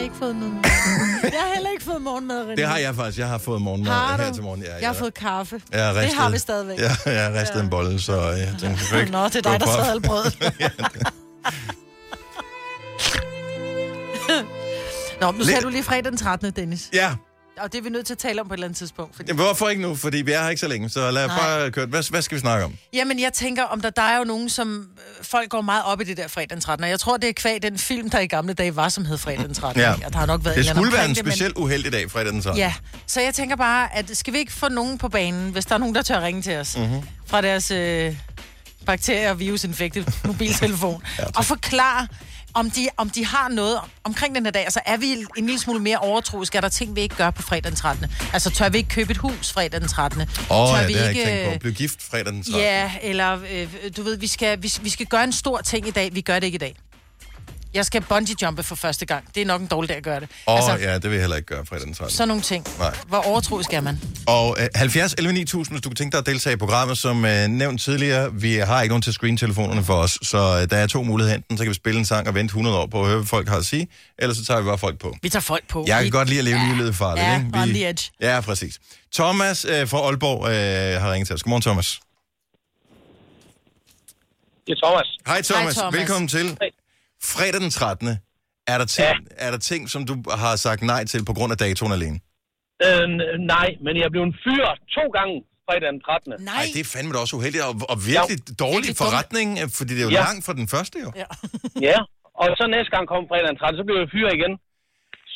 har 0.00 0.04
ikke 0.04 0.16
fået 0.16 0.36
noget. 0.36 0.54
Jeg 1.34 1.40
har 1.40 1.54
heller 1.54 1.70
ikke 1.70 1.84
fået 1.84 2.02
morgenmad, 2.02 2.52
René. 2.52 2.56
Det 2.56 2.66
har 2.66 2.78
jeg 2.78 2.94
faktisk. 2.94 3.18
Jeg 3.18 3.28
har 3.28 3.38
fået 3.38 3.62
morgenmad 3.62 3.92
Har 3.92 4.16
du? 4.16 4.22
her 4.22 4.32
til 4.32 4.42
morgen. 4.42 4.62
Ja, 4.62 4.74
Jeg 4.80 4.88
har 4.88 4.94
fået 4.94 5.14
kaffe. 5.14 5.62
Jeg 5.72 5.84
har 5.86 5.92
det 5.92 6.02
ristet, 6.02 6.18
har 6.20 6.30
vi 6.30 6.38
stadigvæk. 6.38 6.78
Ja, 6.78 6.90
jeg 7.06 7.24
har 7.24 7.40
ristet 7.40 7.56
ja. 7.56 7.62
en 7.62 7.70
bolle, 7.70 8.00
så 8.00 8.20
jeg 8.20 8.48
tænkte, 8.60 8.84
jeg 8.92 9.00
ikke 9.00 9.12
Nå, 9.12 9.24
det 9.24 9.36
er 9.36 9.40
dig, 9.50 9.60
der 9.60 9.66
sad 9.66 9.90
alt 9.90 10.04
brødet. 10.04 10.38
Nå, 15.20 15.30
nu 15.30 15.44
sagde 15.44 15.62
du 15.62 15.68
lige 15.68 15.82
fredag 15.82 16.04
den 16.04 16.16
13. 16.16 16.52
Dennis. 16.52 16.88
Ja, 16.92 17.14
Og 17.62 17.72
det 17.72 17.78
er 17.78 17.82
vi 17.82 17.88
nødt 17.90 18.06
til 18.06 18.14
at 18.14 18.18
tale 18.18 18.40
om 18.40 18.48
på 18.48 18.54
et 18.54 18.56
eller 18.56 18.66
andet 18.66 18.78
tidspunkt. 18.78 19.16
Fordi... 19.16 19.28
Jamen, 19.30 19.44
hvorfor 19.44 19.68
ikke 19.68 19.82
nu? 19.82 19.94
Fordi 19.96 20.16
vi 20.22 20.32
er 20.32 20.42
her 20.42 20.48
ikke 20.48 20.60
så 20.60 20.68
længe, 20.68 20.88
så 20.88 21.10
lad 21.10 21.26
Nej. 21.26 21.36
bare 21.38 21.70
køre. 21.70 21.86
Hvad, 21.86 22.10
hvad 22.10 22.22
skal 22.22 22.34
vi 22.36 22.40
snakke 22.40 22.64
om? 22.64 22.74
Jamen, 22.92 23.20
jeg 23.20 23.32
tænker, 23.32 23.62
om 23.62 23.80
der, 23.80 23.90
der 23.90 24.02
er 24.02 24.18
jo 24.18 24.24
nogen, 24.24 24.48
som... 24.48 24.78
øh, 24.78 25.24
Folk 25.24 25.50
går 25.50 25.60
meget 25.60 25.84
op 25.84 26.00
i 26.00 26.04
det 26.04 26.16
der 26.16 26.28
fredag 26.28 26.50
den 26.50 26.60
13. 26.60 26.84
Og 26.84 26.90
jeg 26.90 27.00
tror, 27.00 27.16
det 27.16 27.28
er 27.28 27.32
kvæg 27.32 27.62
den 27.62 27.78
film, 27.78 28.10
der 28.10 28.18
i 28.20 28.26
gamle 28.26 28.52
dage 28.54 28.76
var, 28.76 28.88
som 28.88 29.04
hed 29.04 29.18
fredag 29.18 29.44
den 29.44 29.54
13. 29.54 29.80
Ja. 29.82 29.92
Og 30.06 30.12
der 30.12 30.18
har 30.18 30.26
nok 30.26 30.44
været 30.44 30.56
Det 30.56 30.66
skulle 30.66 30.92
være 30.92 31.04
en 31.08 31.14
det, 31.14 31.24
men- 31.40 31.52
uheldig 31.62 31.92
dag, 31.92 32.10
fredag 32.10 32.32
den 32.32 32.42
13. 32.42 32.58
Ja, 32.58 32.74
så 33.06 33.20
jeg 33.20 33.34
tænker 33.34 33.56
bare, 33.56 33.96
at 33.96 34.16
skal 34.16 34.32
vi 34.32 34.38
ikke 34.38 34.52
få 34.52 34.68
nogen 34.68 34.98
på 34.98 35.08
banen, 35.08 35.52
hvis 35.52 35.66
der 35.66 35.74
er 35.74 35.78
nogen, 35.78 35.94
der 35.94 36.02
tør 36.02 36.20
ringe 36.20 36.42
til 36.42 36.56
os, 36.56 36.76
Mhm. 36.76 36.86
mm-hmm. 36.86 37.02
fra 37.26 37.40
deres 37.40 37.70
øh, 37.70 38.16
bakterie- 38.86 39.30
og 39.30 39.38
virusinfektet 39.38 40.18
mobiltelefon, 40.26 41.02
ja, 41.18 41.24
og 41.36 41.44
forklare, 41.44 42.06
om 42.54 42.70
de, 42.70 42.88
om 42.96 43.10
de 43.10 43.26
har 43.26 43.48
noget 43.48 43.80
omkring 44.04 44.34
den 44.34 44.44
her 44.44 44.50
dag. 44.52 44.62
Altså 44.62 44.80
er 44.86 44.96
vi 44.96 45.26
en 45.36 45.46
lille 45.46 45.58
smule 45.58 45.80
mere 45.80 45.98
overtroiske? 45.98 46.56
Er 46.56 46.60
der 46.60 46.68
ting, 46.68 46.96
vi 46.96 47.00
ikke 47.00 47.14
gør 47.14 47.30
på 47.30 47.42
fredag 47.42 47.64
den 47.70 47.76
13. 47.76 48.06
Altså 48.32 48.50
tør 48.50 48.68
vi 48.68 48.78
ikke 48.78 48.90
købe 48.90 49.10
et 49.10 49.16
hus 49.16 49.52
fredag 49.52 49.80
den 49.80 49.88
13. 49.88 50.20
Åh, 50.20 50.26
tør 50.26 50.54
oh, 50.54 50.68
ja, 50.80 50.86
vi 50.86 50.92
det 50.92 51.00
har 51.00 51.08
jeg 51.08 51.16
ikke 51.16 51.30
tænkt 51.30 51.52
på. 51.52 51.58
Bliv 51.58 51.72
gift 51.72 52.02
fredag 52.02 52.32
den 52.32 52.42
13. 52.42 52.60
Ja, 52.60 52.92
eller 53.02 53.38
øh, 53.52 53.68
du 53.96 54.02
ved, 54.02 54.16
vi 54.16 54.26
skal, 54.26 54.62
vi, 54.62 54.72
vi 54.82 54.90
skal 54.90 55.06
gøre 55.06 55.24
en 55.24 55.32
stor 55.32 55.60
ting 55.60 55.88
i 55.88 55.90
dag. 55.90 56.14
Vi 56.14 56.20
gør 56.20 56.38
det 56.38 56.46
ikke 56.46 56.56
i 56.56 56.58
dag. 56.58 56.76
Jeg 57.74 57.86
skal 57.86 58.02
bungee 58.02 58.34
jumpe 58.42 58.62
for 58.62 58.74
første 58.74 59.06
gang. 59.06 59.34
Det 59.34 59.40
er 59.40 59.46
nok 59.46 59.60
en 59.60 59.66
dårlig 59.66 59.88
dag 59.88 59.96
at 59.96 60.02
gøre 60.02 60.20
det. 60.20 60.28
Åh, 60.46 60.54
oh, 60.74 60.80
ja, 60.80 60.94
det 60.94 61.04
vil 61.04 61.10
jeg 61.12 61.20
heller 61.20 61.36
ikke 61.36 61.46
gøre 61.46 61.66
fredag 61.66 61.86
den 61.86 61.94
13. 61.94 62.16
Sådan 62.16 62.28
nogle 62.28 62.42
ting. 62.42 62.66
Nej. 62.78 62.96
Hvor 63.06 63.18
overtroisk 63.18 63.72
er 63.72 63.80
man? 63.80 64.00
Og 64.26 64.56
øh, 64.60 64.68
70 64.74 65.14
11 65.18 65.32
9000, 65.32 65.74
hvis 65.74 65.82
du 65.82 65.88
kunne 65.88 65.94
tænke 65.96 66.12
dig 66.12 66.18
at 66.18 66.26
deltage 66.26 66.54
i 66.54 66.56
programmet, 66.56 66.98
som 66.98 67.24
øh, 67.24 67.46
nævnt 67.48 67.80
tidligere, 67.80 68.34
vi 68.34 68.54
har 68.54 68.82
ikke 68.82 68.90
nogen 68.92 69.02
til 69.02 69.10
at 69.10 69.14
screen 69.14 69.36
telefonerne 69.36 69.84
for 69.84 69.94
os, 69.94 70.18
så 70.22 70.38
øh, 70.62 70.70
der 70.70 70.76
er 70.76 70.86
to 70.86 71.02
muligheder. 71.02 71.36
Enten 71.36 71.56
så 71.58 71.64
kan 71.64 71.68
vi 71.70 71.74
spille 71.74 71.98
en 71.98 72.04
sang 72.06 72.28
og 72.28 72.34
vente 72.34 72.50
100 72.52 72.78
år 72.78 72.86
på 72.86 73.00
at 73.00 73.06
høre, 73.06 73.16
hvad 73.16 73.26
folk 73.26 73.48
har 73.48 73.56
at 73.56 73.66
sige, 73.66 73.88
eller 74.18 74.34
så 74.34 74.44
tager 74.44 74.60
vi 74.60 74.66
bare 74.66 74.78
folk 74.78 74.98
på. 74.98 75.16
Vi 75.22 75.28
tager 75.28 75.40
folk 75.40 75.68
på. 75.68 75.84
Jeg 75.88 75.96
kan 75.96 76.04
Vi- 76.04 76.10
godt 76.10 76.28
lide 76.28 76.38
at 76.38 76.44
leve 76.44 76.58
ja. 76.58 76.72
livet 76.76 76.94
farligt, 76.94 77.26
Ja, 77.26 77.36
ikke? 77.38 77.50
on 77.58 77.68
the 77.68 77.88
edge. 77.88 78.10
Ja, 78.20 78.40
præcis. 78.40 78.78
Thomas 79.14 79.64
øh, 79.64 79.88
fra 79.88 79.98
Aalborg 79.98 80.46
øh, 80.48 81.00
har 81.02 81.12
ringet 81.12 81.26
til 81.26 81.34
os. 81.34 81.42
Godmorgen, 81.42 81.62
Thomas. 81.62 82.00
Det 84.66 84.72
er 84.82 84.86
Thomas. 84.86 85.06
Hej, 85.26 85.42
Thomas. 85.42 85.74
Thomas. 85.74 85.94
Velkommen 85.98 86.28
til. 86.28 86.56
Fredag 87.34 87.60
den 87.60 87.70
13. 87.70 88.08
Er 88.72 88.78
der, 88.78 88.84
ting, 88.96 89.08
ja. 89.08 89.46
er 89.46 89.50
der 89.54 89.58
ting, 89.70 89.82
som 89.94 90.00
du 90.10 90.14
har 90.42 90.54
sagt 90.66 90.82
nej 90.92 91.02
til 91.12 91.20
på 91.30 91.34
grund 91.38 91.50
af 91.54 91.58
datoen 91.64 91.92
alene? 91.98 92.18
Øh, 92.86 93.06
nej, 93.54 93.68
men 93.84 93.94
jeg 94.02 94.08
blev 94.14 94.22
en 94.30 94.36
fyr 94.44 94.64
to 94.96 95.04
gange 95.18 95.34
fredag 95.66 95.88
den 95.92 96.00
13. 96.00 96.32
Nej. 96.50 96.54
Ej, 96.60 96.66
det 96.74 96.80
er 96.84 96.88
fandme 96.94 97.12
da 97.14 97.18
også 97.24 97.34
uheldigt, 97.38 97.64
og, 97.68 97.74
og 97.92 97.96
virkelig 98.12 98.38
Jo. 98.48 98.54
dårlig 98.64 98.88
Virkelig 98.90 99.02
forretning, 99.04 99.48
øh, 99.62 99.66
fordi 99.78 99.90
det 99.96 100.02
er 100.04 100.08
jo 100.10 100.14
Ja. 100.18 100.24
langt 100.28 100.42
fra 100.46 100.54
den 100.60 100.66
første, 100.74 100.96
jo. 101.04 101.10
Ja. 101.22 101.28
Ja, 101.90 101.98
og 102.42 102.46
så 102.58 102.64
næste 102.76 102.90
gang 102.94 103.04
kom 103.12 103.22
fredag 103.30 103.48
den 103.52 103.58
13, 103.60 103.78
så 103.80 103.84
blev 103.88 103.96
jeg 104.02 104.08
fyr 104.16 104.28
igen. 104.38 104.52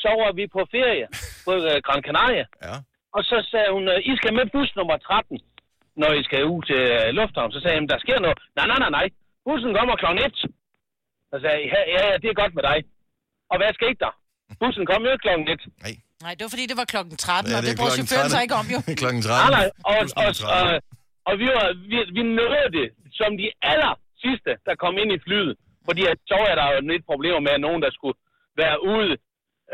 Så 0.03 0.11
var 0.23 0.31
vi 0.39 0.45
på 0.57 0.61
ferie 0.75 1.07
på 1.47 1.53
øh, 1.71 1.77
Gran 1.87 2.01
Canaria. 2.09 2.45
Ja. 2.67 2.75
Og 3.17 3.23
så 3.31 3.37
sagde 3.53 3.71
hun, 3.77 3.85
øh, 3.93 3.99
I 4.11 4.13
skal 4.21 4.33
med 4.39 4.47
bus 4.55 4.71
nummer 4.79 4.97
13, 4.97 5.39
når 6.03 6.11
I 6.21 6.23
skal 6.29 6.41
ud 6.55 6.61
til 6.71 6.81
øh, 6.99 7.07
lufthavn. 7.19 7.51
Så 7.55 7.59
sagde 7.61 7.73
jeg, 7.75 7.79
"Jamen, 7.81 7.93
der 7.95 8.01
sker 8.05 8.19
noget. 8.25 8.37
Nej, 8.59 8.67
nej, 8.71 8.79
nej, 8.85 8.93
nej. 8.99 9.07
Bussen 9.47 9.73
kommer 9.79 9.95
klokken 10.03 10.21
1. 10.27 10.35
Så 11.35 11.39
sagde 11.45 11.59
jeg, 11.61 11.67
ja, 11.75 11.81
ja, 11.95 12.01
ja, 12.11 12.15
det 12.23 12.29
er 12.33 12.37
godt 12.43 12.55
med 12.59 12.65
dig. 12.71 12.79
Og 13.51 13.57
hvad 13.59 13.71
skete 13.81 13.99
der? 14.05 14.13
Bussen 14.61 14.85
kom 14.91 15.01
jo 15.07 15.11
ikke 15.15 15.25
klokken 15.27 15.45
1. 15.49 15.61
Nej. 15.87 15.95
Nej, 16.25 16.33
det 16.37 16.43
var 16.47 16.53
fordi, 16.55 16.65
det 16.73 16.79
var 16.83 16.89
klokken 16.95 17.15
13, 17.17 17.51
Ja, 17.51 17.57
og 17.59 17.63
det 17.63 17.71
det 17.71 17.79
klokken 17.83 17.99
chaufføren 18.01 18.29
13. 18.31 18.35
sig 18.35 18.43
ikke 18.47 18.57
om, 18.61 18.67
jo. 18.75 18.79
klokken 19.03 19.23
Nej, 19.33 19.43
13. 19.43 19.57
nej, 19.59 19.67
og, 19.91 19.95
Bus 20.03 20.13
og, 20.23 20.31
13. 20.35 20.55
og, 20.57 20.67
og 21.29 21.35
vi, 21.43 21.47
var, 21.57 21.67
vi, 21.91 21.99
vi 22.17 22.23
nåede 22.41 22.69
det 22.79 22.87
som 23.21 23.31
de 23.43 23.47
aller 23.73 23.95
sidste, 24.25 24.53
der 24.67 24.75
kom 24.85 24.95
ind 25.03 25.11
i 25.17 25.21
flyet. 25.27 25.53
Fordi 25.89 26.03
at, 26.13 26.19
så 26.31 26.37
var 26.43 26.53
der 26.61 26.67
jo 26.75 26.79
lidt 26.93 27.05
problemer 27.11 27.41
med, 27.47 27.53
at 27.57 27.63
nogen, 27.67 27.81
der 27.87 27.91
skulle 27.99 28.17
være 28.63 28.77
ude, 28.93 29.13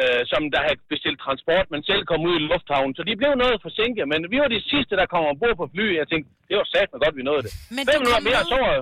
øh, 0.00 0.20
som 0.32 0.40
der 0.54 0.60
havde 0.66 0.78
bestilt 0.94 1.18
transport, 1.24 1.66
men 1.72 1.80
selv 1.90 2.02
kom 2.10 2.20
ud 2.28 2.34
i 2.40 2.42
lufthavnen. 2.52 2.94
Så 2.98 3.02
de 3.08 3.14
blev 3.20 3.32
noget 3.42 3.56
forsinket, 3.66 4.04
men 4.12 4.20
vi 4.32 4.36
var 4.42 4.50
de 4.56 4.60
sidste, 4.72 4.92
der 5.00 5.06
kom 5.12 5.22
ombord 5.32 5.56
på 5.62 5.66
flyet. 5.74 5.94
Jeg 6.00 6.06
tænkte, 6.12 6.28
det 6.48 6.54
var 6.60 6.66
sat 6.74 6.88
godt, 7.04 7.14
vi 7.20 7.24
nåede 7.28 7.42
det. 7.46 7.52
Men 7.76 7.82
Fem 7.90 7.98
du 7.98 8.00
minutter 8.00 8.20
kom 8.20 8.28
mere, 8.30 8.42
så 8.52 8.56
var, 8.64 8.74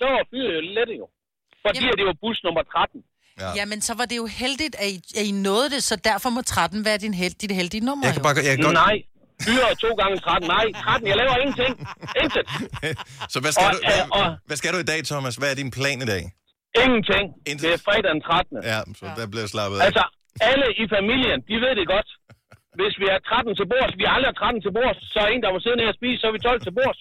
så 0.00 0.04
var 0.14 0.22
flyet 0.30 0.50
jo 0.56 0.60
lette 0.78 0.94
jo. 1.02 1.06
Fordi 1.66 1.78
Jamen- 1.84 1.98
det 2.00 2.04
var 2.10 2.16
bus 2.24 2.38
nummer 2.46 2.62
13. 2.62 3.00
Ja. 3.42 3.48
Ja, 3.58 3.64
men 3.72 3.78
så 3.88 3.92
var 4.00 4.06
det 4.10 4.16
jo 4.22 4.26
heldigt, 4.42 4.74
at 4.84 4.88
I, 4.96 4.98
at 5.20 5.24
I 5.32 5.32
nåede 5.48 5.68
det, 5.74 5.80
så 5.90 5.94
derfor 6.10 6.28
må 6.36 6.40
13 6.42 6.84
være 6.88 6.98
din 7.04 7.14
held, 7.22 7.34
dit 7.44 7.52
heldige 7.60 7.82
nummer, 7.88 8.02
Jeg 8.06 8.12
kan 8.14 8.20
jo. 8.22 8.26
bare, 8.28 8.34
jeg 8.50 8.54
kan 8.56 8.64
godt... 8.68 8.78
Nej, 8.86 8.96
fyre 9.46 9.68
to 9.84 9.90
gange 10.00 10.14
13. 10.18 10.48
Nej, 10.56 10.66
13, 10.84 11.08
jeg 11.10 11.16
laver 11.22 11.34
ingenting. 11.44 11.72
Intet. 12.22 12.44
Så 13.32 13.38
hvad 13.42 13.52
skal, 13.56 13.66
Og, 13.68 13.72
du, 13.74 13.78
hvad, 13.88 14.00
og- 14.18 14.32
hvad 14.48 14.56
skal 14.60 14.70
du 14.74 14.78
i 14.86 14.88
dag, 14.92 15.00
Thomas? 15.12 15.34
Hvad 15.40 15.48
er 15.52 15.56
din 15.62 15.70
plan 15.78 15.98
i 16.06 16.08
dag? 16.14 16.22
Ingenting. 16.84 17.24
Intet. 17.50 17.62
Det 17.64 17.70
er 17.78 17.80
fredag 17.88 18.10
den 18.16 18.22
13. 18.22 18.56
Ja, 18.72 18.78
så 19.00 19.04
der 19.18 19.26
bliver 19.32 19.46
slappet 19.54 19.76
af. 19.78 19.82
Altså, 19.88 20.04
alle 20.50 20.66
i 20.82 20.84
familien, 20.96 21.38
de 21.50 21.54
ved 21.64 21.72
det 21.80 21.86
godt. 21.94 22.08
Hvis 22.80 22.94
vi 23.02 23.06
er 23.14 23.18
13 23.30 23.52
til 23.58 23.66
bords, 23.72 23.92
vi 24.00 24.04
er 24.08 24.12
aldrig 24.16 24.32
13 24.42 24.60
til 24.64 24.72
bords, 24.78 24.98
så 25.12 25.18
er 25.24 25.28
en, 25.34 25.40
der 25.44 25.50
må 25.54 25.58
sidde 25.64 25.76
ned 25.80 25.86
og 25.92 25.96
spise, 26.00 26.16
så 26.22 26.26
er 26.30 26.34
vi 26.36 26.40
12 26.48 26.60
til 26.66 26.72
bords. 26.78 26.98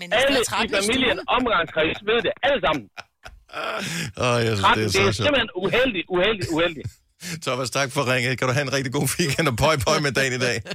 Men 0.00 0.06
Alle 0.18 0.30
der 0.38 0.44
13 0.52 0.66
i 0.66 0.78
familien, 0.82 1.18
omgangskreds, 1.36 1.98
ved 2.10 2.18
det, 2.26 2.32
alle 2.46 2.60
sammen. 2.66 2.84
Åh, 3.56 4.44
jeg 4.44 4.46
synes, 4.46 4.60
13, 4.60 4.78
det 4.78 4.82
er 4.82 4.88
det 4.88 4.92
så 4.92 4.98
er 4.98 5.02
sjovt. 5.02 5.16
simpelthen 5.16 5.48
uheldigt, 5.56 6.06
uheldigt, 6.08 6.48
uheldigt. 6.50 6.88
Thomas, 7.46 7.70
tak 7.70 7.92
for 7.92 8.12
ringet. 8.12 8.38
Kan 8.38 8.48
du 8.48 8.52
have 8.54 8.62
en 8.62 8.72
rigtig 8.72 8.92
god 8.92 9.08
weekend 9.18 9.48
og 9.48 9.56
pøj 9.56 9.76
pøj 9.76 9.98
med 10.00 10.12
dagen 10.12 10.32
i 10.32 10.38
dag. 10.38 10.62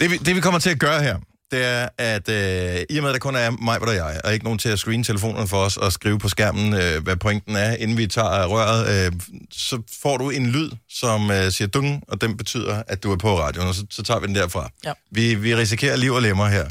Det 0.00 0.10
vi, 0.10 0.16
det 0.16 0.36
vi 0.36 0.40
kommer 0.40 0.60
til 0.60 0.70
at 0.70 0.78
gøre 0.78 1.02
her, 1.02 1.16
det 1.50 1.64
er, 1.64 1.88
at 1.98 2.28
øh, 2.28 2.82
i 2.90 2.96
og 2.98 3.02
med, 3.02 3.10
at 3.10 3.14
der 3.14 3.18
kun 3.18 3.36
er 3.36 3.50
mig, 3.50 3.82
og 3.82 3.94
jeg, 3.94 4.20
og 4.24 4.32
ikke 4.32 4.44
nogen 4.44 4.58
til 4.58 4.68
at 4.68 4.78
screene 4.78 5.04
telefonerne 5.04 5.48
for 5.48 5.56
os 5.56 5.76
og 5.76 5.92
skrive 5.92 6.18
på 6.18 6.28
skærmen, 6.28 6.74
øh, 6.74 7.02
hvad 7.02 7.16
pointen 7.16 7.56
er, 7.56 7.74
inden 7.76 7.98
vi 7.98 8.06
tager 8.06 8.46
røret, 8.46 9.06
øh, 9.06 9.12
så 9.50 9.82
får 10.02 10.16
du 10.16 10.30
en 10.30 10.46
lyd, 10.50 10.70
som 10.90 11.30
øh, 11.30 11.50
siger 11.52 11.68
dung, 11.68 12.04
og 12.08 12.20
den 12.20 12.36
betyder, 12.36 12.82
at 12.86 13.02
du 13.02 13.12
er 13.12 13.16
på 13.16 13.38
radioen, 13.38 13.68
og 13.68 13.74
så, 13.74 13.86
så 13.90 14.02
tager 14.02 14.20
vi 14.20 14.26
den 14.26 14.34
derfra. 14.34 14.70
Ja. 14.84 14.92
Vi, 15.10 15.34
vi 15.34 15.56
risikerer 15.56 15.96
liv 15.96 16.12
og 16.12 16.22
lemmer 16.22 16.48
her. 16.48 16.68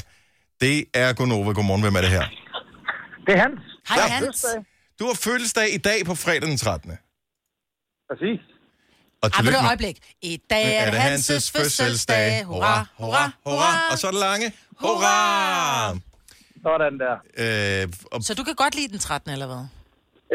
Det 0.60 0.84
er 0.94 1.12
Gunova. 1.12 1.52
Godmorgen, 1.52 1.82
hvem 1.82 1.94
er 1.96 2.00
det 2.00 2.10
her? 2.10 2.24
Det 3.26 3.32
er 3.36 3.40
Hans. 3.44 3.60
Hej, 3.88 3.96
Jeg 3.96 4.04
har 4.04 4.10
Hans. 4.14 4.26
fødselsdag. 4.26 4.64
Du 4.98 5.04
har 5.06 5.14
fødselsdag 5.14 5.74
i 5.74 5.78
dag 5.78 5.98
på 6.06 6.14
fredag 6.14 6.48
den 6.48 6.56
13. 6.56 6.90
Præcis. 8.10 8.40
Og 9.22 9.28
Ej, 9.28 9.28
men 9.28 9.32
tillykke 9.36 9.56
det 9.58 9.64
er 9.64 9.68
øjeblik. 9.68 9.96
I 10.22 10.40
dag 10.50 10.76
er 10.76 10.90
det 10.90 11.00
Hanses 11.00 11.50
fødselsdag. 11.50 12.44
Hurra, 12.44 12.86
hurra, 12.98 13.24
hurra. 13.46 13.72
Og 13.92 13.98
så 13.98 14.06
er 14.06 14.10
det 14.10 14.20
lange. 14.20 14.52
Hurra! 14.80 15.18
Sådan 16.66 16.98
der. 17.04 17.14
Øh, 17.42 17.92
og, 18.12 18.22
Så 18.22 18.34
du 18.34 18.44
kan 18.44 18.54
godt 18.54 18.74
lide 18.74 18.88
den 18.88 18.98
13. 18.98 19.30
eller 19.32 19.46
hvad? 19.46 19.62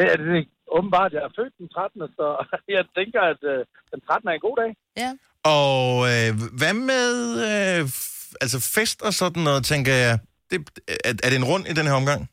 Ja, 0.00 0.12
det 0.22 0.38
er 0.38 0.44
åbenbart, 0.78 1.12
jeg 1.12 1.22
er 1.28 1.32
født 1.38 1.54
den 1.58 1.68
13. 1.68 2.00
Så 2.18 2.26
jeg 2.76 2.84
tænker, 2.98 3.20
at 3.32 3.40
øh, 3.52 3.60
den 3.92 4.00
13. 4.00 4.28
er 4.28 4.32
en 4.32 4.40
god 4.48 4.56
dag. 4.62 4.70
Ja. 5.02 5.10
og 5.58 5.84
øh, 6.12 6.30
hvad 6.60 6.74
med 6.74 7.08
øh, 7.50 7.80
f- 7.84 8.32
altså 8.40 8.58
fest 8.74 9.02
og 9.02 9.12
sådan 9.14 9.42
noget, 9.42 9.64
tænker 9.64 9.92
jeg. 9.94 10.18
Det, 10.50 10.58
er, 10.88 11.12
er 11.24 11.28
det 11.30 11.36
en 11.36 11.44
rund 11.44 11.66
i 11.68 11.72
den 11.72 11.86
her 11.86 11.92
omgang? 12.02 12.30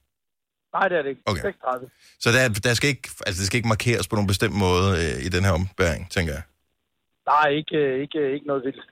Nej, 0.74 0.88
det 0.88 0.98
er 0.98 1.02
det 1.02 1.10
ikke. 1.10 1.22
Okay. 1.26 1.42
36. 1.42 1.90
Så 2.20 2.32
der, 2.32 2.50
der 2.50 2.74
skal 2.74 2.90
ikke, 2.90 3.10
altså 3.28 3.40
det 3.40 3.48
skal 3.48 3.58
ikke 3.58 3.68
markeres 3.68 4.08
på 4.08 4.16
nogen 4.16 4.28
bestemt 4.28 4.56
måde 4.56 4.88
øh, 5.04 5.26
i 5.26 5.30
den 5.30 5.44
her 5.46 5.52
ombæring, 5.52 6.12
tænker 6.12 6.34
jeg. 6.34 6.44
Nej, 7.28 7.48
ikke, 7.50 7.78
øh, 7.78 8.02
ikke, 8.02 8.34
ikke 8.34 8.48
noget 8.48 8.64
vildt. 8.66 8.86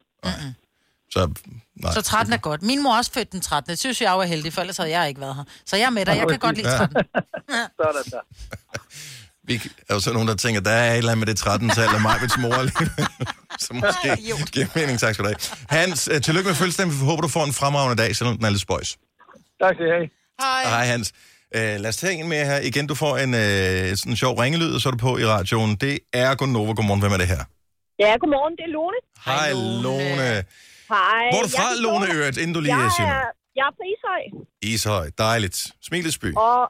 Så, 1.11 1.33
nej. 1.75 1.93
Så 1.93 2.01
13 2.01 2.33
er 2.33 2.37
godt. 2.37 2.61
Min 2.61 2.83
mor 2.83 2.93
er 2.93 2.97
også 2.97 3.11
født 3.11 3.31
den 3.31 3.41
13. 3.41 3.69
Det 3.71 3.79
synes 3.79 4.01
jeg 4.01 4.11
jo 4.13 4.19
er 4.19 4.25
heldig, 4.25 4.53
for 4.53 4.61
ellers 4.61 4.77
havde 4.77 4.89
jeg 4.97 5.09
ikke 5.09 5.21
været 5.21 5.35
her. 5.35 5.43
Så 5.65 5.75
jeg 5.77 5.85
er 5.85 5.89
med 5.89 6.05
dig. 6.05 6.17
Jeg 6.17 6.27
kan 6.29 6.39
godt 6.39 6.55
lide 6.55 6.67
13. 6.67 6.97
Sådan 7.79 8.03
der. 8.11 8.19
Vi 9.47 9.61
er 9.89 9.93
jo 9.93 9.99
så 9.99 10.13
nogen, 10.13 10.27
der 10.27 10.35
tænker, 10.35 10.61
der 10.61 10.71
er 10.71 10.91
et 10.91 10.97
eller 10.97 11.11
andet 11.11 11.27
med 11.27 11.35
det 11.35 11.41
13-tal 11.41 11.89
af 11.95 12.01
mit 12.21 12.37
mor. 12.39 12.55
Så 13.65 13.73
måske 13.73 14.07
giver 14.51 14.67
mening. 14.75 14.99
Tak 14.99 15.13
skal 15.13 15.25
du 15.25 15.29
have. 15.29 15.39
Hans, 15.69 16.09
øh, 16.13 16.21
tillykke 16.21 16.47
med 16.47 16.55
fødselsdagen. 16.55 16.91
Vi 16.91 17.05
håber, 17.05 17.21
du 17.21 17.27
får 17.27 17.43
en 17.45 17.53
fremragende 17.53 18.03
dag, 18.03 18.15
selvom 18.15 18.35
den 18.37 18.45
er 18.45 18.49
lidt 18.49 18.61
spøjs. 18.61 18.97
Tak 19.61 19.73
skal 19.75 19.85
I 19.85 19.89
have. 19.89 20.09
Hej. 20.41 20.63
Hej 20.73 20.85
Hans. 20.85 21.13
Uh, 21.57 21.75
lad 21.83 21.89
os 21.93 21.97
tage 22.03 22.13
en 22.21 22.29
mere 22.33 22.45
her. 22.51 22.59
Igen, 22.69 22.85
du 22.91 22.95
får 23.03 23.13
en 23.25 23.31
uh, 23.43 23.97
sådan 23.99 24.15
sjov 24.23 24.33
ringelyd, 24.43 24.71
og 24.75 24.79
så 24.81 24.85
er 24.89 24.93
du 24.97 25.01
på 25.07 25.11
i 25.23 25.25
radioen. 25.35 25.71
Det 25.85 25.93
er 26.23 26.29
Gunova. 26.39 26.71
Godmorgen. 26.77 27.01
Hvem 27.03 27.13
er 27.17 27.21
det 27.23 27.29
her? 27.35 27.41
Ja, 28.03 28.11
godmorgen, 28.21 28.53
det 28.59 28.65
er 28.69 28.73
Lone. 28.77 28.99
Hej, 29.29 29.49
Lone. 29.85 30.29
Hej. 30.93 31.23
Hvor 31.31 31.39
er 31.41 31.45
du 31.47 31.51
fra, 31.57 31.67
Jeg 31.71 31.81
Lone 31.85 32.05
Øret, 32.17 32.35
inden 32.43 32.53
du 32.57 32.61
lige 32.65 32.75
jeg 32.83 32.91
siger 32.97 33.11
er, 33.11 33.13
noget? 33.13 33.33
jeg 33.59 33.65
er 33.69 33.73
fra 33.77 33.85
Ishøj, 33.93 34.23
Ishøj. 34.73 35.05
Dejligt. 35.25 35.57
Smilesby. 35.87 36.29
og 36.49 36.61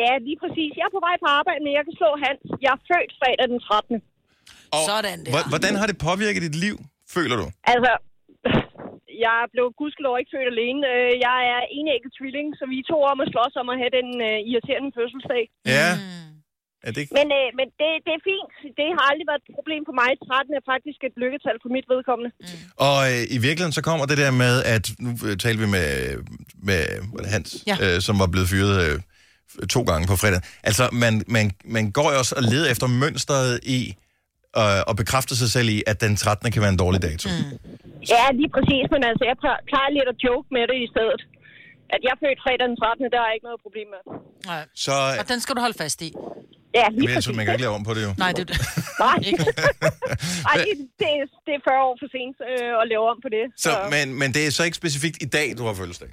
ja, 0.00 0.10
lige 0.26 0.38
præcis. 0.42 0.70
Jeg 0.78 0.84
er 0.90 0.94
på 0.98 1.02
vej 1.08 1.14
på 1.24 1.28
arbejde, 1.38 1.60
men 1.66 1.72
jeg 1.78 1.82
kan 1.86 1.94
slå 2.00 2.10
Hans. 2.24 2.40
Jeg 2.64 2.70
er 2.76 2.80
født 2.90 3.12
fredag 3.20 3.46
den 3.52 3.60
13. 3.68 3.96
Og 4.76 4.80
Sådan 4.90 5.18
der. 5.24 5.30
hvor- 5.34 5.46
Hvordan 5.52 5.72
har 5.80 5.86
det 5.90 5.96
påvirket 6.08 6.40
dit 6.48 6.56
liv, 6.66 6.76
føler 7.16 7.36
du? 7.42 7.46
Altså, 7.72 7.92
jeg 9.26 9.38
blev 9.54 9.66
gudskelov 9.80 10.14
ikke 10.20 10.32
født 10.34 10.50
alene. 10.54 10.82
Øh, 10.94 11.12
Jeg 11.26 11.38
er 11.54 11.60
enægget 11.78 12.10
tvilling, 12.18 12.48
så 12.58 12.64
vi 12.72 12.76
er 12.82 12.86
to 12.92 12.98
om 13.12 13.18
at 13.24 13.28
slås 13.34 13.54
om 13.62 13.68
at 13.72 13.76
have 13.82 13.92
den 13.98 14.08
øh, 14.28 14.38
irriterende 14.50 14.90
fødselsdag. 14.98 15.42
Ja. 15.76 15.88
Mm. 15.96 16.26
Er 16.86 16.90
det 16.92 17.00
ikke? 17.02 17.14
Men, 17.18 17.28
øh, 17.38 17.48
men 17.58 17.66
det, 17.80 17.90
det 18.06 18.12
er 18.18 18.22
fint. 18.32 18.50
Det 18.80 18.88
har 18.96 19.04
aldrig 19.10 19.26
været 19.30 19.42
et 19.48 19.56
problem 19.58 19.82
for 19.88 19.94
mig. 20.02 20.10
13 20.28 20.58
er 20.60 20.64
faktisk 20.72 21.00
et 21.08 21.14
lykketal 21.22 21.56
for 21.62 21.70
mit 21.76 21.86
vedkommende. 21.94 22.30
Og 22.88 22.98
øh, 23.12 23.22
i 23.36 23.38
virkeligheden 23.46 23.76
så 23.78 23.82
kommer 23.88 24.04
det 24.10 24.18
der 24.24 24.32
med, 24.44 24.54
at 24.74 24.84
nu 25.04 25.10
øh, 25.28 25.34
talte 25.44 25.60
vi 25.64 25.68
med, 25.76 25.88
med 26.68 26.80
Hans, 27.34 27.48
Ja. 27.70 27.76
øh, 27.84 27.96
som 28.06 28.14
var 28.22 28.28
blevet 28.34 28.48
fyret 28.54 28.74
øh, 28.86 28.96
to 29.74 29.80
gange 29.90 30.04
på 30.12 30.16
fredag. 30.22 30.40
Altså, 30.68 30.84
man, 31.02 31.12
man, 31.36 31.46
man 31.76 31.84
går 31.98 32.08
jo 32.12 32.16
også 32.22 32.34
og 32.40 32.44
leder 32.52 32.68
efter 32.74 32.86
mønstret 33.02 33.48
i, 33.76 33.78
øh, 34.60 34.80
og 34.88 34.94
bekræfter 35.02 35.34
sig 35.42 35.48
selv 35.56 35.68
i, 35.76 35.78
at 35.90 35.96
den 36.04 36.12
13. 36.16 36.52
kan 36.52 36.60
være 36.64 36.72
en 36.76 36.80
dårlig 36.84 37.00
dato. 37.08 37.28
Mm. 37.30 37.50
Ja, 38.14 38.24
lige 38.40 38.50
præcis. 38.56 38.84
Men 38.94 39.02
altså, 39.10 39.24
jeg 39.30 39.36
plejer- 39.70 39.92
lidt 39.98 40.08
at 40.14 40.18
joke 40.26 40.46
med 40.56 40.62
det 40.70 40.78
i 40.86 40.88
stedet. 40.94 41.20
At 41.94 42.00
jeg 42.08 42.14
født 42.22 42.38
fredag 42.44 42.64
den 42.70 42.76
13. 42.76 43.02
Der 43.14 43.20
er 43.26 43.30
ikke 43.36 43.46
noget 43.48 43.60
problem 43.66 43.88
med. 43.94 44.02
Nej. 44.50 44.62
Så, 44.84 44.92
Og 45.20 45.24
den 45.32 45.38
skal 45.44 45.52
du 45.56 45.60
holde 45.66 45.78
fast 45.84 45.98
i. 46.08 46.10
Ja, 46.78 46.84
men, 46.88 46.98
lige 46.98 47.08
jeg 47.08 47.14
præcis. 47.16 47.24
synes, 47.24 47.36
man 47.38 47.44
kan 47.46 47.52
ikke 47.54 47.64
lave 47.66 47.74
om 47.80 47.84
på 47.88 47.94
det 47.96 48.02
jo. 48.08 48.10
Nej, 48.24 48.32
det 48.36 48.42
er 48.44 48.48
det. 48.52 48.58
Nej, 49.06 49.16
Ikke 49.30 49.44
Ej, 50.50 50.54
det, 50.66 50.72
det, 51.00 51.08
er- 51.18 51.32
det 51.46 51.52
er 51.58 51.62
40 51.70 51.82
år 51.88 51.94
for 52.00 52.08
sent 52.16 52.36
øh, 52.52 52.72
at 52.82 52.86
lave 52.92 53.04
om 53.12 53.18
på 53.24 53.28
det. 53.36 53.44
Så, 53.64 53.70
men, 53.94 54.06
men 54.20 54.28
det 54.36 54.42
er 54.46 54.50
så 54.58 54.62
ikke 54.68 54.78
specifikt 54.82 55.16
i 55.26 55.28
dag, 55.36 55.46
du 55.58 55.62
har 55.68 55.74
fødselsdag. 55.80 56.10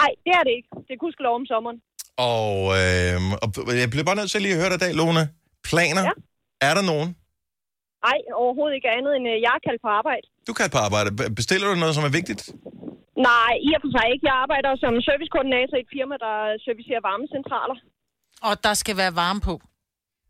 Nej, 0.00 0.10
det 0.24 0.32
er 0.38 0.42
det 0.46 0.52
ikke. 0.58 0.68
Det 0.86 0.92
er 0.96 1.00
gudskelov 1.04 1.34
om 1.40 1.46
sommeren. 1.52 1.78
Og, 2.32 2.54
øh, 2.80 3.16
og 3.68 3.76
jeg 3.82 3.88
bliver 3.92 4.04
bare 4.08 4.16
nødt 4.20 4.30
til 4.30 4.42
lige 4.42 4.54
at 4.56 4.60
høre 4.60 4.70
dig 4.72 4.78
i 4.80 4.84
dag, 4.86 4.92
Lone. 5.00 5.22
Planer? 5.68 6.02
Ja. 6.08 6.12
Er 6.68 6.74
der 6.78 6.82
nogen? 6.92 7.08
Nej, 8.06 8.18
overhovedet 8.42 8.74
ikke 8.78 8.90
andet 8.98 9.12
end, 9.18 9.24
øh, 9.32 9.36
jeg 9.46 9.52
er 9.58 9.62
kaldt 9.68 9.80
på 9.86 9.90
arbejde. 10.00 10.26
Du 10.48 10.52
kan 10.58 10.66
på 10.76 10.80
arbejde. 10.86 11.08
Be- 11.18 11.30
Bestiller 11.38 11.66
du 11.72 11.76
noget, 11.84 11.94
som 11.98 12.04
er 12.10 12.14
vigtigt? 12.20 12.42
Nej, 13.30 13.52
i 13.68 13.70
og 13.76 13.80
for 13.84 13.90
sig 13.96 14.06
ikke. 14.12 14.24
Jeg 14.30 14.36
arbejder 14.44 14.70
som 14.84 14.92
servicekoordinator 15.08 15.76
i 15.80 15.82
et 15.86 15.90
firma, 15.96 16.14
der 16.26 16.34
servicerer 16.66 17.02
varmecentraler. 17.08 17.76
Og 18.48 18.54
der 18.66 18.74
skal 18.82 18.94
være 19.02 19.12
varme 19.22 19.40
på. 19.48 19.54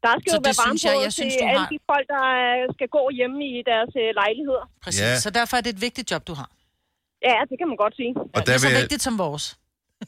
Der 0.06 0.12
skal 0.20 0.30
Så 0.32 0.36
jo 0.36 0.40
det 0.46 0.48
være 0.50 0.60
varme 0.62 0.78
synes 0.78 0.84
jeg- 0.88 0.96
på 0.98 1.04
jeg 1.06 1.12
synes, 1.18 1.34
til 1.34 1.42
du 1.44 1.48
alle 1.50 1.64
har- 1.64 1.72
de 1.74 1.78
folk, 1.92 2.06
der 2.16 2.24
øh, 2.42 2.60
skal 2.76 2.88
gå 2.98 3.02
hjemme 3.18 3.38
i 3.50 3.54
deres 3.70 3.92
øh, 4.02 4.08
lejligheder. 4.20 4.64
Præcis. 4.84 5.02
Ja. 5.14 5.24
Så 5.24 5.28
derfor 5.38 5.54
er 5.58 5.62
det 5.66 5.72
et 5.76 5.82
vigtigt 5.88 6.06
job, 6.12 6.22
du 6.30 6.34
har. 6.40 6.48
Ja, 7.28 7.36
det 7.50 7.56
kan 7.60 7.66
man 7.72 7.78
godt 7.84 7.94
sige. 8.00 8.12
Og 8.36 8.40
der 8.46 8.52
Lige 8.52 8.64
så 8.66 8.70
vigtigt 8.82 9.02
som 9.06 9.14
vores. 9.24 9.44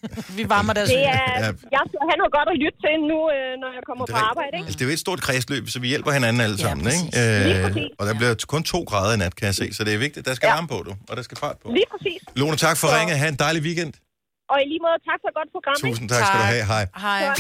Vi 0.39 0.43
varmer 0.55 0.73
deres 0.79 0.89
Det 0.89 1.03
er, 1.17 1.27
Ja. 1.45 1.51
jeg 1.77 1.83
skal 1.91 2.01
have 2.11 2.19
noget 2.23 2.33
godt 2.39 2.49
at 2.55 2.57
lytte 2.63 2.79
til 2.85 2.95
nu, 3.13 3.19
øh, 3.37 3.51
når 3.63 3.71
jeg 3.77 3.83
kommer 3.89 4.05
på 4.13 4.17
arbejde. 4.31 4.53
Ikke? 4.59 4.67
Altså, 4.67 4.77
det 4.79 4.85
er 4.85 4.89
jo 4.91 4.95
et 4.99 5.03
stort 5.07 5.21
kredsløb, 5.27 5.65
så 5.75 5.79
vi 5.85 5.89
hjælper 5.93 6.11
hinanden 6.19 6.41
alle 6.47 6.59
sammen, 6.67 6.83
Lige 6.87 6.97
ikke? 6.97 7.63
præcis. 7.67 7.91
og 7.99 8.05
der 8.09 8.15
bliver 8.21 8.35
kun 8.55 8.63
to 8.73 8.81
grader 8.91 9.13
i 9.15 9.19
nat, 9.23 9.35
kan 9.39 9.47
jeg 9.51 9.55
se, 9.63 9.67
så 9.77 9.81
det 9.87 9.93
er 9.95 10.01
vigtigt. 10.07 10.23
Der 10.29 10.35
skal 10.39 10.47
Ja. 10.47 10.55
varme 10.55 10.69
på, 10.75 10.79
du, 10.89 10.93
og 11.11 11.15
der 11.19 11.23
skal 11.29 11.37
fart 11.45 11.57
på. 11.63 11.67
Lige 11.79 11.89
præcis. 11.95 12.21
Lone, 12.41 12.57
tak 12.67 12.77
for 12.81 12.89
Så- 12.89 12.97
ringet. 12.99 13.17
Ha' 13.23 13.29
en 13.29 13.39
dejlig 13.47 13.63
weekend. 13.69 13.93
Og 14.53 14.57
i 14.63 14.65
lige 14.73 14.81
måde, 14.87 14.99
tak 15.11 15.19
for 15.23 15.29
et 15.33 15.37
godt 15.41 15.51
program. 15.57 15.75
ikke? 15.79 15.89
Tusind 15.89 16.09
tak, 16.15 16.25
skal 16.27 16.39
du 16.41 16.45
have. 16.55 16.65
Hej. 16.65 16.85
Hej. 17.07 17.37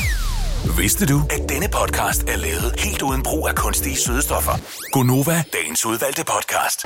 Vidste 0.82 1.06
du, 1.06 1.18
at 1.30 1.48
denne 1.52 1.68
podcast 1.80 2.22
er 2.28 2.36
lavet 2.36 2.80
helt 2.84 3.02
uden 3.02 3.22
brug 3.22 3.48
af 3.48 3.54
kunstige 3.54 3.96
sødestoffer? 3.96 4.52
Gonova, 4.92 5.42
dagens 5.52 5.86
udvalgte 5.86 6.24
podcast. 6.34 6.78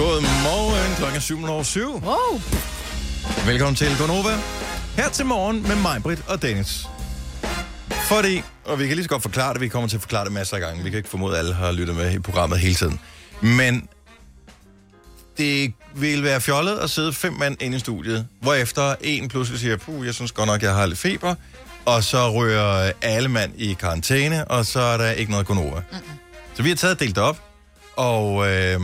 Godmorgen, 0.00 0.96
klokken 0.96 1.16
er 1.16 1.62
7.07. 1.62 2.06
Wow. 2.06 2.40
Velkommen 3.46 3.76
til 3.76 3.88
Gonova. 3.98 4.36
Her 4.96 5.08
til 5.08 5.26
morgen 5.26 5.62
med 5.62 5.76
mig, 5.76 6.02
Britt 6.02 6.22
og 6.28 6.42
Dennis. 6.42 6.86
Fordi, 8.08 8.42
og 8.64 8.78
vi 8.78 8.86
kan 8.86 8.96
lige 8.96 9.04
så 9.04 9.08
godt 9.10 9.22
forklare 9.22 9.52
det, 9.52 9.60
vi 9.60 9.68
kommer 9.68 9.88
til 9.88 9.96
at 9.96 10.00
forklare 10.00 10.24
det 10.24 10.32
masser 10.32 10.56
af 10.56 10.60
gange. 10.62 10.84
Vi 10.84 10.90
kan 10.90 10.96
ikke 10.96 11.08
formode, 11.08 11.32
at 11.32 11.38
alle 11.38 11.54
har 11.54 11.72
lyttet 11.72 11.96
med 11.96 12.12
i 12.12 12.18
programmet 12.18 12.58
hele 12.58 12.74
tiden. 12.74 13.00
Men 13.40 13.88
det 15.38 15.72
vil 15.94 16.24
være 16.24 16.40
fjollet 16.40 16.78
at 16.78 16.90
sidde 16.90 17.12
fem 17.12 17.32
mand 17.32 17.62
inde 17.62 17.76
i 17.76 17.80
studiet, 17.80 18.26
hvorefter 18.42 18.94
en 19.00 19.28
pludselig 19.28 19.60
siger, 19.60 19.76
puh, 19.76 20.06
jeg 20.06 20.14
synes 20.14 20.32
godt 20.32 20.46
nok, 20.46 20.62
jeg 20.62 20.74
har 20.74 20.86
lidt 20.86 20.98
feber, 20.98 21.34
og 21.84 22.04
så 22.04 22.30
rører 22.30 22.92
alle 23.02 23.28
mand 23.28 23.52
i 23.56 23.72
karantæne, 23.72 24.44
og 24.44 24.66
så 24.66 24.80
er 24.80 24.96
der 24.96 25.10
ikke 25.10 25.30
noget 25.30 25.46
Gonova. 25.46 25.80
Mm-mm. 25.92 26.02
Så 26.54 26.62
vi 26.62 26.68
har 26.68 26.76
taget 26.76 26.94
og 26.94 27.00
delt 27.00 27.16
det 27.16 27.24
op, 27.24 27.40
og 27.96 28.50
øh, 28.50 28.80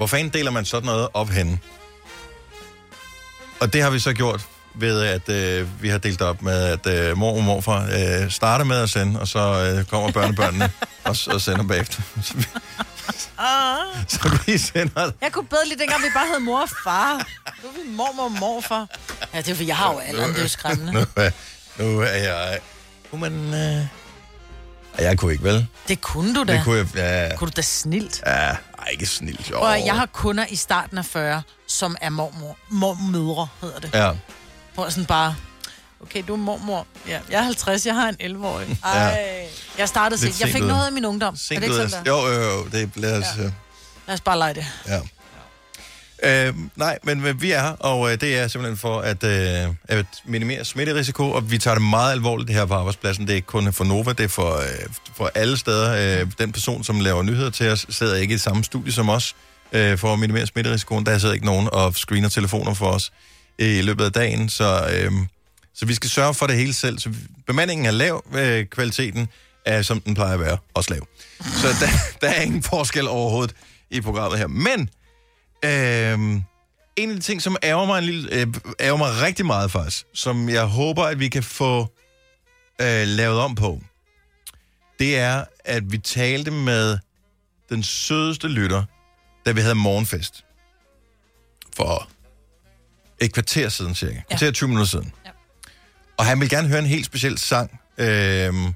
hvor 0.00 0.06
fanden 0.06 0.28
deler 0.32 0.50
man 0.50 0.64
sådan 0.64 0.86
noget 0.86 1.08
op 1.14 1.28
henne? 1.28 1.58
Og 3.60 3.72
det 3.72 3.82
har 3.82 3.90
vi 3.90 3.98
så 3.98 4.12
gjort 4.12 4.40
ved, 4.74 5.02
at 5.02 5.28
øh, 5.28 5.82
vi 5.82 5.88
har 5.88 5.98
delt 5.98 6.22
op 6.22 6.42
med, 6.42 6.62
at 6.64 6.86
øh, 6.86 7.16
mor 7.16 7.36
og 7.36 7.42
morfar 7.42 7.82
øh, 8.22 8.30
starter 8.30 8.64
med 8.64 8.76
at 8.76 8.90
sende, 8.90 9.20
og 9.20 9.28
så 9.28 9.38
øh, 9.78 9.84
kommer 9.84 10.12
børnebørnene 10.12 10.70
og, 11.04 11.16
og 11.26 11.40
sender 11.40 11.62
bagefter. 11.62 12.02
Så 12.22 12.34
vi, 12.36 12.44
Ah. 13.38 13.76
så 14.08 14.38
vi 14.46 14.58
sender... 14.58 15.10
Jeg 15.20 15.32
kunne 15.32 15.46
bedre 15.46 15.64
lide, 15.68 15.78
dengang 15.80 16.02
vi 16.02 16.08
bare 16.14 16.26
hed 16.26 16.38
mor 16.38 16.60
og 16.62 16.68
far. 16.84 17.26
Nu 17.62 17.68
er 17.68 17.72
vi 17.72 17.90
mormor 17.96 18.24
og 18.24 18.32
morfar. 18.32 18.86
Ja, 19.34 19.38
det 19.38 19.48
er 19.48 19.54
for 19.54 19.62
jeg 19.64 19.76
har 19.76 19.92
jo 19.92 19.98
alderen, 19.98 20.30
det 20.30 20.38
er 20.38 20.42
jo 20.42 20.48
skræmmende. 20.48 20.92
Nu, 20.92 21.00
er- 21.16 21.30
nu 21.78 22.00
er 22.00 22.06
jeg... 22.06 22.58
Kunne 23.10 23.20
man... 23.20 23.54
Øh... 23.54 23.86
Jeg 25.04 25.18
kunne 25.18 25.32
ikke, 25.32 25.44
vel? 25.44 25.66
Det 25.88 26.00
kunne 26.00 26.34
du 26.34 26.44
da. 26.44 26.52
Det 26.52 26.64
kunne 26.64 26.76
jeg... 26.78 26.86
Ja, 27.30 27.36
Kunne 27.36 27.50
du 27.50 27.52
da 27.56 27.62
snilt. 27.62 28.22
ja 28.26 28.56
ej, 28.80 28.88
ikke 28.92 29.06
snilt. 29.06 29.50
Jo. 29.50 29.60
Og 29.60 29.86
jeg 29.86 29.94
har 29.94 30.06
kunder 30.06 30.46
i 30.50 30.56
starten 30.56 30.98
af 30.98 31.04
40, 31.04 31.42
som 31.66 31.96
er 32.00 32.10
mormor. 32.10 32.56
Mormødre 32.68 33.48
hedder 33.60 33.78
det. 33.80 33.90
Ja. 33.94 34.12
Hvor 34.74 34.84
jeg 34.84 34.92
sådan 34.92 35.06
bare, 35.06 35.36
okay, 36.02 36.22
du 36.28 36.32
er 36.32 36.36
mormor. 36.36 36.86
Ja, 37.08 37.20
jeg 37.30 37.38
er 37.38 37.42
50, 37.42 37.86
jeg 37.86 37.94
har 37.94 38.08
en 38.20 38.36
11-årig. 38.36 38.78
Ej. 38.84 39.48
Jeg 39.78 39.88
startede 39.88 40.20
sent. 40.20 40.40
Jeg 40.40 40.48
fik 40.48 40.62
noget 40.62 40.86
af 40.86 40.92
min 40.92 41.04
ungdom. 41.04 41.34
er 41.34 41.38
det 41.54 41.62
ikke 41.62 41.74
sådan 41.74 41.90
der? 41.90 42.02
Jo, 42.06 42.26
jo, 42.26 42.42
jo. 42.42 42.64
Det, 42.72 42.90
lad 42.94 43.18
os... 43.18 43.24
Ja. 43.38 43.42
Lad 44.06 44.14
os 44.14 44.20
bare 44.20 44.38
lege 44.38 44.54
det. 44.54 44.66
Ja. 44.86 45.00
Øh, 46.22 46.54
nej, 46.76 46.98
men 47.02 47.42
vi 47.42 47.50
er 47.50 47.60
her, 47.60 47.70
og 47.70 48.12
øh, 48.12 48.20
det 48.20 48.38
er 48.38 48.48
simpelthen 48.48 48.76
for 48.76 49.00
at, 49.00 49.24
øh, 49.24 49.74
at 49.88 50.06
minimere 50.24 50.64
smitterisiko, 50.64 51.30
og 51.30 51.50
vi 51.50 51.58
tager 51.58 51.74
det 51.74 51.82
meget 51.82 52.12
alvorligt 52.12 52.48
det 52.48 52.56
her 52.56 52.66
på 52.66 52.74
arbejdspladsen. 52.74 53.26
Det 53.26 53.32
er 53.32 53.36
ikke 53.36 53.46
kun 53.46 53.72
for 53.72 53.84
Nova, 53.84 54.12
det 54.12 54.24
er 54.24 54.28
for, 54.28 54.56
øh, 54.56 54.88
for 55.16 55.30
alle 55.34 55.56
steder. 55.56 56.20
Øh, 56.20 56.26
den 56.38 56.52
person, 56.52 56.84
som 56.84 57.00
laver 57.00 57.22
nyheder 57.22 57.50
til 57.50 57.68
os, 57.68 57.86
sidder 57.88 58.16
ikke 58.16 58.34
i 58.34 58.38
samme 58.38 58.64
studie 58.64 58.92
som 58.92 59.08
os, 59.08 59.36
øh, 59.72 59.98
for 59.98 60.12
at 60.12 60.18
minimere 60.18 60.46
smitterisikoen. 60.46 61.06
Der 61.06 61.18
sidder 61.18 61.34
ikke 61.34 61.46
nogen 61.46 61.68
og 61.72 61.94
screener 61.94 62.28
telefoner 62.28 62.74
for 62.74 62.86
os 62.86 63.12
øh, 63.58 63.78
i 63.78 63.82
løbet 63.82 64.04
af 64.04 64.12
dagen, 64.12 64.48
så, 64.48 64.88
øh, 64.92 65.12
så 65.74 65.86
vi 65.86 65.94
skal 65.94 66.10
sørge 66.10 66.34
for 66.34 66.46
det 66.46 66.56
hele 66.56 66.72
selv. 66.72 66.98
Så 66.98 67.10
bemandingen 67.46 67.86
er 67.86 67.90
lav, 67.90 68.24
øh, 68.34 68.66
kvaliteten 68.66 69.28
er, 69.66 69.82
som 69.82 70.00
den 70.00 70.14
plejer 70.14 70.34
at 70.34 70.40
være, 70.40 70.58
også 70.74 70.90
lav. 70.90 71.06
Så 71.40 71.68
der, 71.80 71.90
der 72.26 72.34
er 72.34 72.42
ingen 72.42 72.62
forskel 72.62 73.08
overhovedet 73.08 73.54
i 73.90 74.00
programmet 74.00 74.38
her. 74.38 74.46
Men 74.46 74.90
øh, 75.64 76.40
en 76.96 77.10
af 77.10 77.16
de 77.16 77.20
ting, 77.20 77.42
som 77.42 77.56
ærger 77.62 77.86
mig, 77.86 77.98
en 77.98 78.04
lille, 78.04 78.32
øh, 78.32 78.46
ærger 78.80 78.96
mig 78.96 79.22
rigtig 79.22 79.46
meget 79.46 79.70
faktisk, 79.70 80.06
som 80.14 80.48
jeg 80.48 80.64
håber, 80.64 81.04
at 81.04 81.18
vi 81.18 81.28
kan 81.28 81.42
få 81.42 81.80
øh, 82.80 83.06
lavet 83.06 83.38
om 83.40 83.54
på, 83.54 83.80
det 84.98 85.18
er, 85.18 85.44
at 85.64 85.92
vi 85.92 85.98
talte 85.98 86.50
med 86.50 86.98
den 87.68 87.82
sødeste 87.82 88.48
lytter, 88.48 88.84
da 89.46 89.52
vi 89.52 89.60
havde 89.60 89.74
morgenfest. 89.74 90.44
For 91.76 92.08
et 93.20 93.32
kvarter 93.32 93.68
siden 93.68 93.94
cirka. 93.94 94.14
Ja. 94.14 94.20
Kvarter 94.30 94.52
20 94.52 94.68
minutter 94.68 94.86
siden. 94.86 95.12
Ja. 95.26 95.30
Og 96.16 96.24
han 96.24 96.40
ville 96.40 96.56
gerne 96.56 96.68
høre 96.68 96.78
en 96.78 96.86
helt 96.86 97.06
speciel 97.06 97.38
sang. 97.38 97.80
Øhm, 97.98 98.74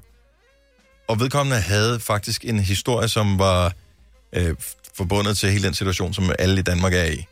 og 1.07 1.19
vedkommende 1.19 1.61
havde 1.61 1.99
faktisk 1.99 2.45
en 2.45 2.59
historie, 2.59 3.07
som 3.07 3.39
var 3.39 3.73
øh, 4.33 4.55
forbundet 4.97 5.37
til 5.37 5.51
hele 5.51 5.63
den 5.63 5.73
situation, 5.73 6.13
som 6.13 6.31
alle 6.39 6.59
i 6.59 6.63
Danmark 6.63 6.93
er 6.93 7.03
i. 7.03 7.25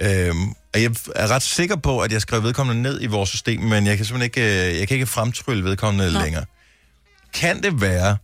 Øhm, 0.00 0.48
og 0.74 0.82
jeg 0.82 0.90
er 1.16 1.26
ret 1.30 1.42
sikker 1.42 1.76
på, 1.76 2.00
at 2.00 2.12
jeg 2.12 2.20
skrev 2.20 2.42
vedkommende 2.42 2.82
ned 2.82 3.02
i 3.02 3.06
vores 3.06 3.30
system, 3.30 3.60
men 3.60 3.86
jeg 3.86 3.96
kan 3.96 4.06
simpelthen 4.06 4.24
ikke, 4.24 4.70
øh, 4.70 4.78
jeg 4.78 4.88
kan 4.88 4.94
ikke 4.94 5.06
fremtrylle 5.06 5.64
vedkommende 5.64 6.12
Nå. 6.12 6.20
længere. 6.20 6.44
Kan 7.34 7.62
det 7.62 7.80
være, 7.80 8.16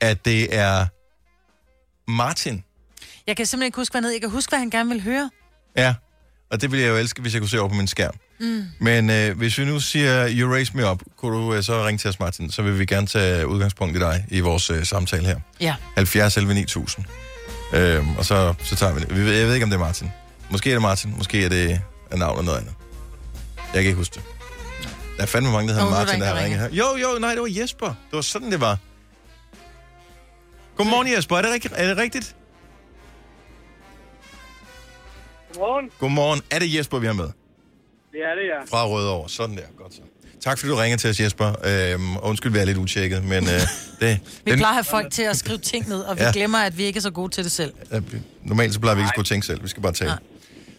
at 0.00 0.24
det 0.24 0.56
er 0.56 0.86
Martin? 2.10 2.64
Jeg 3.26 3.36
kan 3.36 3.46
simpelthen 3.46 3.66
ikke 3.66 3.76
huske, 3.76 3.92
hvad 3.92 4.00
ned. 4.00 4.10
Jeg 4.10 4.20
kan 4.20 4.30
huske, 4.30 4.50
hvad 4.50 4.58
han 4.58 4.70
gerne 4.70 4.90
vil 4.90 5.02
høre. 5.02 5.30
Ja, 5.76 5.94
og 6.50 6.60
det 6.60 6.70
ville 6.70 6.84
jeg 6.84 6.90
jo 6.90 6.96
elske, 6.96 7.22
hvis 7.22 7.34
jeg 7.34 7.42
kunne 7.42 7.48
se 7.48 7.60
over 7.60 7.68
på 7.68 7.74
min 7.74 7.86
skærm. 7.86 8.14
Mm. 8.40 8.64
Men 8.80 9.10
øh, 9.10 9.36
hvis 9.36 9.58
vi 9.58 9.64
nu 9.64 9.80
siger, 9.80 10.28
you 10.30 10.52
raise 10.52 10.76
me 10.76 10.90
up, 10.90 11.02
kunne 11.16 11.36
du 11.36 11.54
øh, 11.54 11.62
så 11.62 11.86
ringe 11.86 11.98
til 11.98 12.10
os, 12.10 12.20
Martin, 12.20 12.50
så 12.50 12.62
vil 12.62 12.78
vi 12.78 12.86
gerne 12.86 13.06
tage 13.06 13.46
udgangspunkt 13.46 13.96
i 13.96 13.98
dig 13.98 14.24
i 14.28 14.40
vores 14.40 14.70
øh, 14.70 14.84
samtale 14.84 15.26
her. 15.26 15.40
Ja. 15.60 15.74
70 15.96 16.36
11 16.36 16.54
9000. 16.54 17.06
Øhm, 17.74 18.16
og 18.16 18.24
så, 18.24 18.54
så 18.62 18.76
tager 18.76 18.94
vi 18.94 19.00
det. 19.00 19.08
Jeg 19.38 19.46
ved 19.46 19.54
ikke, 19.54 19.64
om 19.64 19.70
det 19.70 19.76
er 19.76 19.80
Martin. 19.80 20.10
Måske 20.50 20.70
er 20.70 20.74
det 20.74 20.82
Martin, 20.82 21.14
måske 21.16 21.44
er 21.44 21.48
det 21.48 21.80
er 22.10 22.16
navnet 22.16 22.44
noget 22.44 22.58
andet. 22.58 22.74
Jeg 23.56 23.82
kan 23.82 23.82
ikke 23.82 23.96
huske 23.96 24.14
det. 24.14 24.22
Der 25.16 25.22
er 25.22 25.26
fandme 25.26 25.52
mange, 25.52 25.68
der 25.68 25.74
hedder 25.74 25.86
er 25.86 25.90
Martin, 25.90 26.20
der 26.20 26.26
der 26.26 26.34
har 26.34 26.44
ringet 26.44 26.60
her. 26.60 26.68
Jo, 26.72 26.96
jo, 26.96 27.18
nej, 27.18 27.30
det 27.30 27.40
var 27.40 27.48
Jesper. 27.50 27.86
Det 27.86 28.12
var 28.12 28.20
sådan, 28.20 28.52
det 28.52 28.60
var. 28.60 28.78
Godmorgen, 30.76 31.12
Jesper. 31.12 31.36
Er 31.36 31.42
det, 31.42 31.52
rigtigt? 31.52 31.74
er 31.76 31.86
det 31.88 31.96
rigtigt? 31.96 32.36
Godmorgen. 35.52 35.90
Godmorgen. 35.98 36.42
Er 36.50 36.58
det 36.58 36.74
Jesper, 36.74 36.98
vi 36.98 37.06
har 37.06 37.12
med? 37.12 37.30
Det 38.12 38.20
er 38.24 38.34
det, 38.34 38.46
ja. 38.46 38.76
Fra 38.76 38.86
Rødovre. 38.86 39.28
Sådan 39.28 39.56
der. 39.56 39.62
Godt 39.78 39.94
så. 39.94 40.00
Tak 40.44 40.58
fordi 40.58 40.70
du 40.70 40.76
ringer 40.76 40.96
til 40.98 41.10
os, 41.10 41.20
Jesper. 41.20 41.52
Øhm, 41.64 42.16
og 42.16 42.24
undskyld, 42.24 42.52
vi 42.52 42.58
er 42.58 42.64
lidt 42.64 42.78
utjekket, 42.78 43.24
men 43.24 43.44
øh, 43.44 43.50
det... 44.00 44.18
Vi 44.44 44.56
plejer 44.56 44.66
at 44.66 44.74
have 44.74 44.84
folk 44.84 45.12
til 45.12 45.22
at 45.22 45.36
skrive 45.36 45.58
ting 45.58 45.88
ned, 45.88 46.00
og 46.00 46.16
vi 46.16 46.20
Ja. 46.20 46.26
ja. 46.26 46.32
glemmer, 46.32 46.58
at 46.58 46.78
vi 46.78 46.84
ikke 46.84 46.96
er 46.96 47.00
så 47.00 47.10
gode 47.10 47.32
til 47.32 47.44
det 47.44 47.52
selv. 47.52 47.72
Normalt 48.44 48.74
så 48.74 48.80
plejer 48.80 48.94
vi 48.96 49.00
ikke 49.00 49.06
at 49.08 49.14
skulle 49.14 49.26
tænke 49.26 49.46
selv. 49.46 49.62
Vi 49.62 49.68
skal 49.68 49.82
bare 49.82 49.92
tale. 49.92 50.12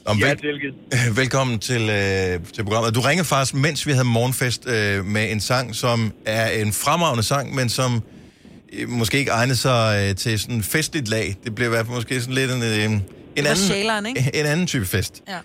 Om 0.06 0.19
Ja, 0.19 0.28
vel, 0.28 0.38
tilgivet. 0.38 0.76
velkommen 1.21 1.60
til, 1.60 1.82
øh, 1.89 2.39
til 2.56 2.63
programmet. 2.63 2.95
Du 2.95 3.02
ringer 3.02 3.24
faktisk, 3.24 3.54
mens 3.54 3.88
vi 3.88 3.91
havde 3.91 4.04
morgenfest, 4.04 4.67
øh, 4.67 5.06
med 5.06 5.32
en 5.32 5.39
sang, 5.41 5.76
som 5.76 6.13
er 6.26 6.50
en 6.50 6.74
fremragende 6.74 7.24
sang, 7.24 7.56
men 7.56 7.69
som 7.69 8.02
øh, 8.74 8.89
måske 8.89 9.17
ikke 9.17 9.32
egner 9.32 9.56
sig 9.56 10.08
øh, 10.10 10.15
til 10.15 10.39
sådan 10.39 10.56
en 10.56 10.63
festligt 10.63 11.08
lag. 11.08 11.36
Det 11.43 11.56
bliver 11.56 11.67
i 11.67 11.69
hvert 11.69 11.86
fald 11.86 11.95
måske 11.95 12.19
sådan 12.21 12.34
lidt 12.34 12.52
en, 12.52 12.63
øh, 12.63 12.84
en, 12.84 13.04
var 13.45 13.56
sjæleren, 13.56 14.06
anden, 14.06 14.17
ikke? 14.26 14.39
en 14.39 14.45
anden 14.45 14.67
type 14.67 14.86
fest. 14.86 15.21
Ja. 15.28 15.38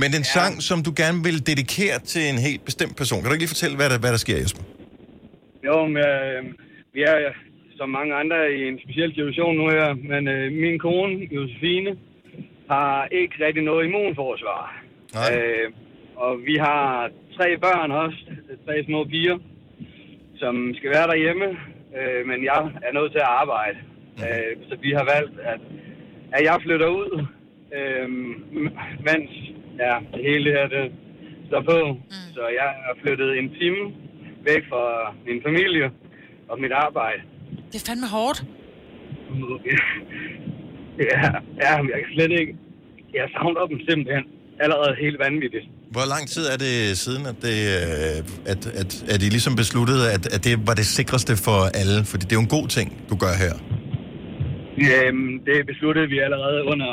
Men 0.00 0.08
en 0.18 0.26
sang, 0.36 0.54
som 0.68 0.78
du 0.86 0.92
gerne 1.02 1.18
vil 1.26 1.38
dedikere 1.50 1.98
til 2.12 2.22
en 2.32 2.38
helt 2.48 2.64
bestemt 2.68 2.94
person. 3.00 3.18
Kan 3.18 3.26
du 3.28 3.34
ikke 3.34 3.44
lige 3.46 3.56
fortælle, 3.56 3.76
hvad 3.80 3.88
der, 3.92 3.98
hvad 4.02 4.12
der 4.16 4.22
sker, 4.26 4.36
Jesper? 4.44 4.62
Jo, 5.68 5.76
men, 5.86 6.04
øh, 6.12 6.40
vi 6.94 7.00
er 7.02 7.16
som 7.78 7.88
mange 7.98 8.14
andre 8.14 8.38
i 8.58 8.60
en 8.68 8.78
speciel 8.84 9.10
situation 9.10 9.56
nu 9.56 9.66
her, 9.76 9.88
men 10.12 10.28
øh, 10.28 10.52
min 10.52 10.78
kone, 10.78 11.28
Josefine, 11.36 11.92
har 12.70 13.08
ikke 13.20 13.34
rigtig 13.46 13.62
noget 13.62 13.86
immunforsvar. 13.86 14.62
Øh, 15.32 15.66
og 16.16 16.32
vi 16.48 16.56
har 16.66 17.10
tre 17.36 17.58
børn 17.58 17.90
også, 17.90 18.20
tre 18.66 18.84
små 18.84 19.04
piger, 19.04 19.38
som 20.36 20.74
skal 20.74 20.90
være 20.90 21.06
derhjemme, 21.12 21.48
øh, 21.98 22.26
men 22.26 22.44
jeg 22.44 22.60
er 22.86 22.92
nødt 22.92 23.12
til 23.12 23.18
at 23.18 23.32
arbejde. 23.42 23.78
Øh, 24.24 24.52
så 24.68 24.76
vi 24.82 24.90
har 24.98 25.04
valgt, 25.14 25.40
at, 25.52 25.60
at 26.32 26.44
jeg 26.44 26.56
flytter 26.64 26.86
ud, 26.86 27.26
øh, 27.78 28.08
mens 29.08 29.30
ja, 29.78 29.94
det 30.12 30.20
hele 30.28 30.44
det 30.44 30.52
her 30.58 30.68
det 30.68 30.92
står 31.48 31.62
på. 31.72 31.78
Mm. 31.92 32.28
Så 32.34 32.42
jeg 32.60 32.70
er 32.88 32.94
flyttet 33.02 33.38
en 33.38 33.48
time 33.60 33.82
væk 34.44 34.62
fra 34.70 35.14
min 35.26 35.40
familie 35.46 35.90
og 36.48 36.60
mit 36.60 36.72
arbejde. 36.72 37.22
Det 37.72 37.76
er 37.82 37.86
fandme 37.90 38.08
hårdt. 38.08 38.38
Ja, 41.12 41.22
ja, 41.64 41.72
men 41.82 41.90
jeg 41.94 41.98
kan 42.04 42.10
slet 42.14 42.32
ikke... 42.40 42.54
Jeg 43.14 43.28
savner 43.34 43.66
dem 43.66 43.78
simpelthen 43.88 44.24
allerede 44.64 44.94
helt 45.04 45.18
vanvittigt. 45.18 45.66
Hvor 45.96 46.06
lang 46.14 46.24
tid 46.34 46.44
er 46.54 46.58
det 46.66 46.74
siden, 47.04 47.22
at, 47.32 47.38
det, 47.46 47.56
øh, 47.76 48.52
at, 48.52 48.62
at, 48.80 48.90
at 49.14 49.20
I 49.26 49.28
ligesom 49.36 49.54
besluttede, 49.62 50.04
at, 50.16 50.24
at 50.34 50.40
det 50.44 50.54
var 50.68 50.74
det 50.80 50.86
sikreste 50.86 51.32
for 51.46 51.58
alle? 51.80 51.98
Fordi 52.10 52.22
det 52.26 52.32
er 52.32 52.40
jo 52.40 52.46
en 52.48 52.54
god 52.58 52.66
ting, 52.76 52.88
du 53.10 53.14
gør 53.24 53.34
her. 53.44 53.54
Øhm, 54.88 55.32
det 55.48 55.66
besluttede 55.70 56.08
vi 56.14 56.18
allerede 56.26 56.60
under, 56.72 56.92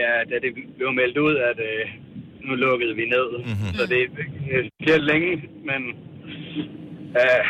ja, 0.00 0.10
da 0.30 0.34
det 0.44 0.50
blev 0.76 0.92
meldt 1.00 1.18
ud, 1.26 1.34
at 1.50 1.58
øh, 1.70 1.84
nu 2.48 2.54
lukkede 2.54 2.94
vi 3.00 3.04
ned. 3.16 3.28
Mm-hmm. 3.38 3.72
Så 3.76 3.82
det 3.90 3.98
er 4.02 4.08
specielt 4.74 5.04
længe, 5.12 5.32
men 5.68 5.80
øh, 7.20 7.42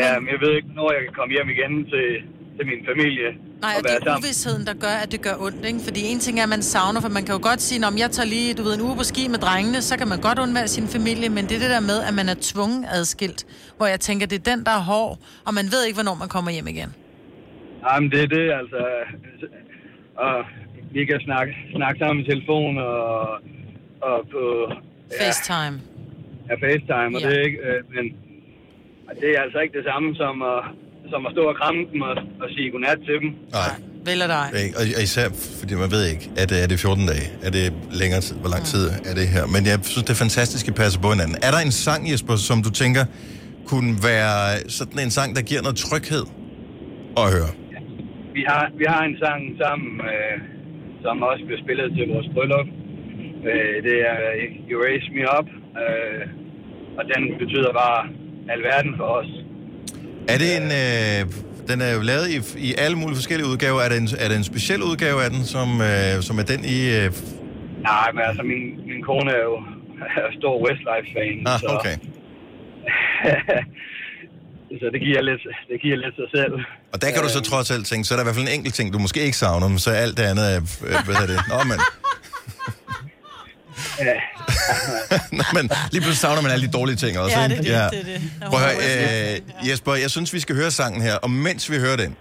ja, 0.00 0.08
men 0.20 0.28
jeg 0.34 0.40
ved 0.44 0.52
ikke, 0.58 0.70
når 0.78 0.92
jeg 0.94 1.02
kan 1.06 1.14
komme 1.18 1.32
hjem 1.36 1.48
igen 1.56 1.72
til, 1.92 2.06
til 2.56 2.64
min 2.70 2.82
familie 2.90 3.30
Nej, 3.60 3.72
og 3.76 3.78
og 3.78 3.82
det 3.84 3.92
er 3.96 4.04
sammen. 4.04 4.22
uvidsheden, 4.22 4.62
der 4.70 4.74
gør, 4.84 4.96
at 5.04 5.08
det 5.12 5.20
gør 5.26 5.34
ondt, 5.46 5.64
ikke? 5.70 5.80
Fordi 5.88 6.00
en 6.12 6.20
ting 6.24 6.34
er, 6.38 6.42
at 6.42 6.52
man 6.56 6.62
savner, 6.62 7.00
for 7.00 7.08
man 7.18 7.24
kan 7.26 7.32
jo 7.36 7.40
godt 7.50 7.60
sige, 7.66 7.86
om 7.86 7.98
jeg 8.02 8.10
tager 8.16 8.30
lige, 8.36 8.54
du 8.58 8.62
ved, 8.66 8.74
en 8.78 8.82
uge 8.88 8.96
på 9.00 9.04
ski 9.12 9.22
med 9.34 9.38
drengene, 9.46 9.80
så 9.88 9.94
kan 10.00 10.08
man 10.12 10.20
godt 10.28 10.38
undvære 10.44 10.68
sin 10.76 10.86
familie, 10.96 11.28
men 11.36 11.42
det 11.48 11.54
er 11.58 11.62
det 11.66 11.70
der 11.76 11.84
med, 11.90 11.98
at 12.08 12.14
man 12.20 12.26
er 12.34 12.36
tvungen 12.52 12.80
adskilt, 12.98 13.40
hvor 13.76 13.86
jeg 13.94 14.00
tænker, 14.00 14.24
det 14.32 14.38
er 14.42 14.46
den, 14.52 14.60
der 14.68 14.74
er 14.80 14.84
hård, 14.92 15.12
og 15.46 15.52
man 15.58 15.66
ved 15.74 15.80
ikke, 15.86 15.96
hvornår 16.00 16.16
man 16.22 16.28
kommer 16.34 16.50
hjem 16.56 16.68
igen. 16.74 16.90
Jamen, 17.86 18.08
det 18.12 18.20
er 18.26 18.30
det, 18.36 18.46
altså. 18.60 18.80
Og 20.26 20.36
vi 20.94 21.04
kan 21.04 21.20
snakke, 21.28 21.52
snakke 21.76 21.98
sammen 21.98 22.24
i 22.24 22.28
telefon 22.32 22.78
og, 22.78 23.28
og 24.02 24.16
på... 24.32 24.42
Ja, 24.70 25.16
FaceTime. 25.22 25.76
Ja, 26.48 26.54
FaceTime, 26.66 27.10
og 27.16 27.20
Ja. 27.20 27.28
det 27.28 27.34
er 27.40 27.44
ikke... 27.48 27.58
Øh, 27.68 27.78
men 27.96 28.04
det 29.20 29.28
er 29.36 29.40
altså 29.46 29.58
ikke 29.64 29.74
det 29.78 29.86
samme 29.90 30.08
som 30.22 30.34
at, 30.52 30.60
som 31.12 31.20
at 31.26 31.32
stå 31.36 31.42
og 31.52 31.56
kramme 31.60 31.80
dem 31.92 32.00
og, 32.08 32.14
og 32.42 32.46
sige 32.54 32.70
godnat 32.70 32.98
til 33.08 33.16
dem. 33.22 33.28
Nej. 33.60 33.72
Vel 34.08 34.20
er 34.26 34.30
dig. 34.38 34.46
Og 34.78 34.84
og 34.98 35.02
især, 35.08 35.26
fordi 35.60 35.74
man 35.84 35.90
ved 35.96 36.02
ikke, 36.12 36.24
er 36.42 36.46
det, 36.50 36.56
er 36.64 36.68
det 36.72 36.78
14 36.80 37.06
dage? 37.12 37.26
Er 37.46 37.50
det 37.56 37.64
længere 38.00 38.20
tid? 38.20 38.36
Hvor 38.42 38.50
lang 38.54 38.64
tid 38.72 38.84
er 39.10 39.14
det 39.20 39.26
her? 39.34 39.44
Men 39.54 39.62
jeg 39.70 39.76
synes, 39.92 40.04
det 40.08 40.12
er 40.16 40.20
fantastisk, 40.26 40.62
at 40.68 40.72
I 40.74 40.76
passer 40.82 41.00
på 41.04 41.08
hinanden. 41.14 41.36
Er 41.46 41.50
der 41.54 41.60
en 41.68 41.72
sang, 41.86 42.00
Jesper, 42.10 42.36
som 42.48 42.58
du 42.66 42.70
tænker 42.82 43.04
kunne 43.70 43.92
være 44.10 44.36
sådan 44.78 44.98
en 45.06 45.10
sang, 45.18 45.28
der 45.36 45.42
giver 45.50 45.62
noget 45.66 45.76
tryghed 45.86 46.24
at 47.22 47.26
høre? 47.36 47.50
Vi 48.36 48.42
har, 48.50 48.64
vi 48.80 48.84
har 48.92 49.02
en 49.10 49.16
sang 49.24 49.40
sammen, 49.62 49.90
øh, 50.12 50.34
som 51.04 51.14
også 51.30 51.42
bliver 51.48 51.60
spillet 51.64 51.86
til 51.96 52.04
vores 52.14 52.28
bryllup. 52.34 52.68
Øh, 53.44 53.82
det 53.86 53.96
er 54.10 54.16
You 54.70 54.82
Raise 54.84 55.08
Me 55.14 55.24
Up, 55.38 55.48
øh, 55.82 56.26
og 56.98 57.04
den 57.12 57.22
betyder 57.38 57.72
bare 57.72 58.08
alverden 58.54 58.94
for 58.96 59.04
os. 59.04 59.30
Er 60.28 60.38
det 60.38 60.50
en... 60.56 60.68
Øh, 60.82 61.48
den 61.70 61.80
er 61.80 61.92
jo 61.94 62.00
lavet 62.00 62.26
i, 62.36 62.38
i 62.68 62.74
alle 62.78 62.96
mulige 62.96 63.16
forskellige 63.16 63.48
udgaver. 63.48 63.80
Er 63.80 63.88
det 63.88 63.98
en, 63.98 64.08
er 64.18 64.28
det 64.28 64.36
en 64.36 64.44
speciel 64.44 64.82
udgave 64.82 65.24
af 65.24 65.30
den, 65.30 65.44
som, 65.44 65.68
øh, 65.80 66.22
som 66.28 66.38
er 66.38 66.42
den 66.42 66.60
i... 66.64 66.78
Øh, 66.96 67.10
Nej, 67.82 68.08
men 68.14 68.22
altså, 68.28 68.42
min, 68.42 68.62
min 68.90 69.02
kone 69.02 69.30
er 69.30 69.42
jo 69.50 69.56
er 70.22 70.30
stor 70.40 70.54
Westlife-fan. 70.64 71.36
ah, 71.46 71.60
så, 71.60 71.66
okay. 71.76 71.96
så 74.80 74.86
det 74.94 75.00
giver 75.06 75.20
lidt, 75.22 75.42
det 75.70 75.80
giver 75.84 75.96
lidt 75.96 76.14
sig 76.20 76.28
selv. 76.36 76.52
Og 76.92 77.02
der 77.02 77.10
kan 77.10 77.22
du 77.22 77.28
så 77.28 77.42
trods 77.50 77.70
alt 77.70 77.86
tænke, 77.86 78.04
så 78.04 78.14
er 78.14 78.16
der 78.16 78.24
i 78.24 78.26
hvert 78.26 78.38
fald 78.38 78.48
en 78.48 78.54
enkelt 78.58 78.74
ting, 78.74 78.92
du 78.92 78.98
måske 78.98 79.20
ikke 79.28 79.36
savner, 79.36 79.68
men 79.68 79.78
så 79.78 79.90
alt 79.90 80.16
det 80.18 80.24
andet 80.32 80.46
er... 80.54 80.60
Øh, 80.88 80.96
hvad 81.06 81.14
hedder 81.18 81.30
det? 81.34 81.40
Nå, 81.52 81.58
men... 81.70 81.78
Nå, 85.38 85.44
men 85.54 85.70
lige 85.90 86.00
pludselig 86.00 86.16
savner 86.16 86.42
man 86.42 86.50
alle 86.52 86.66
de 86.66 86.72
dårlige 86.72 86.96
ting 86.96 87.18
også, 87.18 87.38
Ja, 87.38 87.44
ikke? 87.48 87.62
det 87.62 87.74
er 87.74 87.90
det, 87.90 88.06
det 88.06 88.14
er 88.14 88.18
det. 88.18 88.30
Prøv 88.50 88.60
at 88.60 88.66
høre, 88.66 89.34
øh, 89.62 89.68
Jesper, 89.70 89.94
jeg 89.94 90.10
synes, 90.10 90.32
vi 90.32 90.40
skal 90.40 90.56
høre 90.56 90.70
sangen 90.70 91.02
her, 91.02 91.14
og 91.14 91.30
mens 91.30 91.70
vi 91.70 91.78
hører 91.78 91.96
den, 91.96 92.16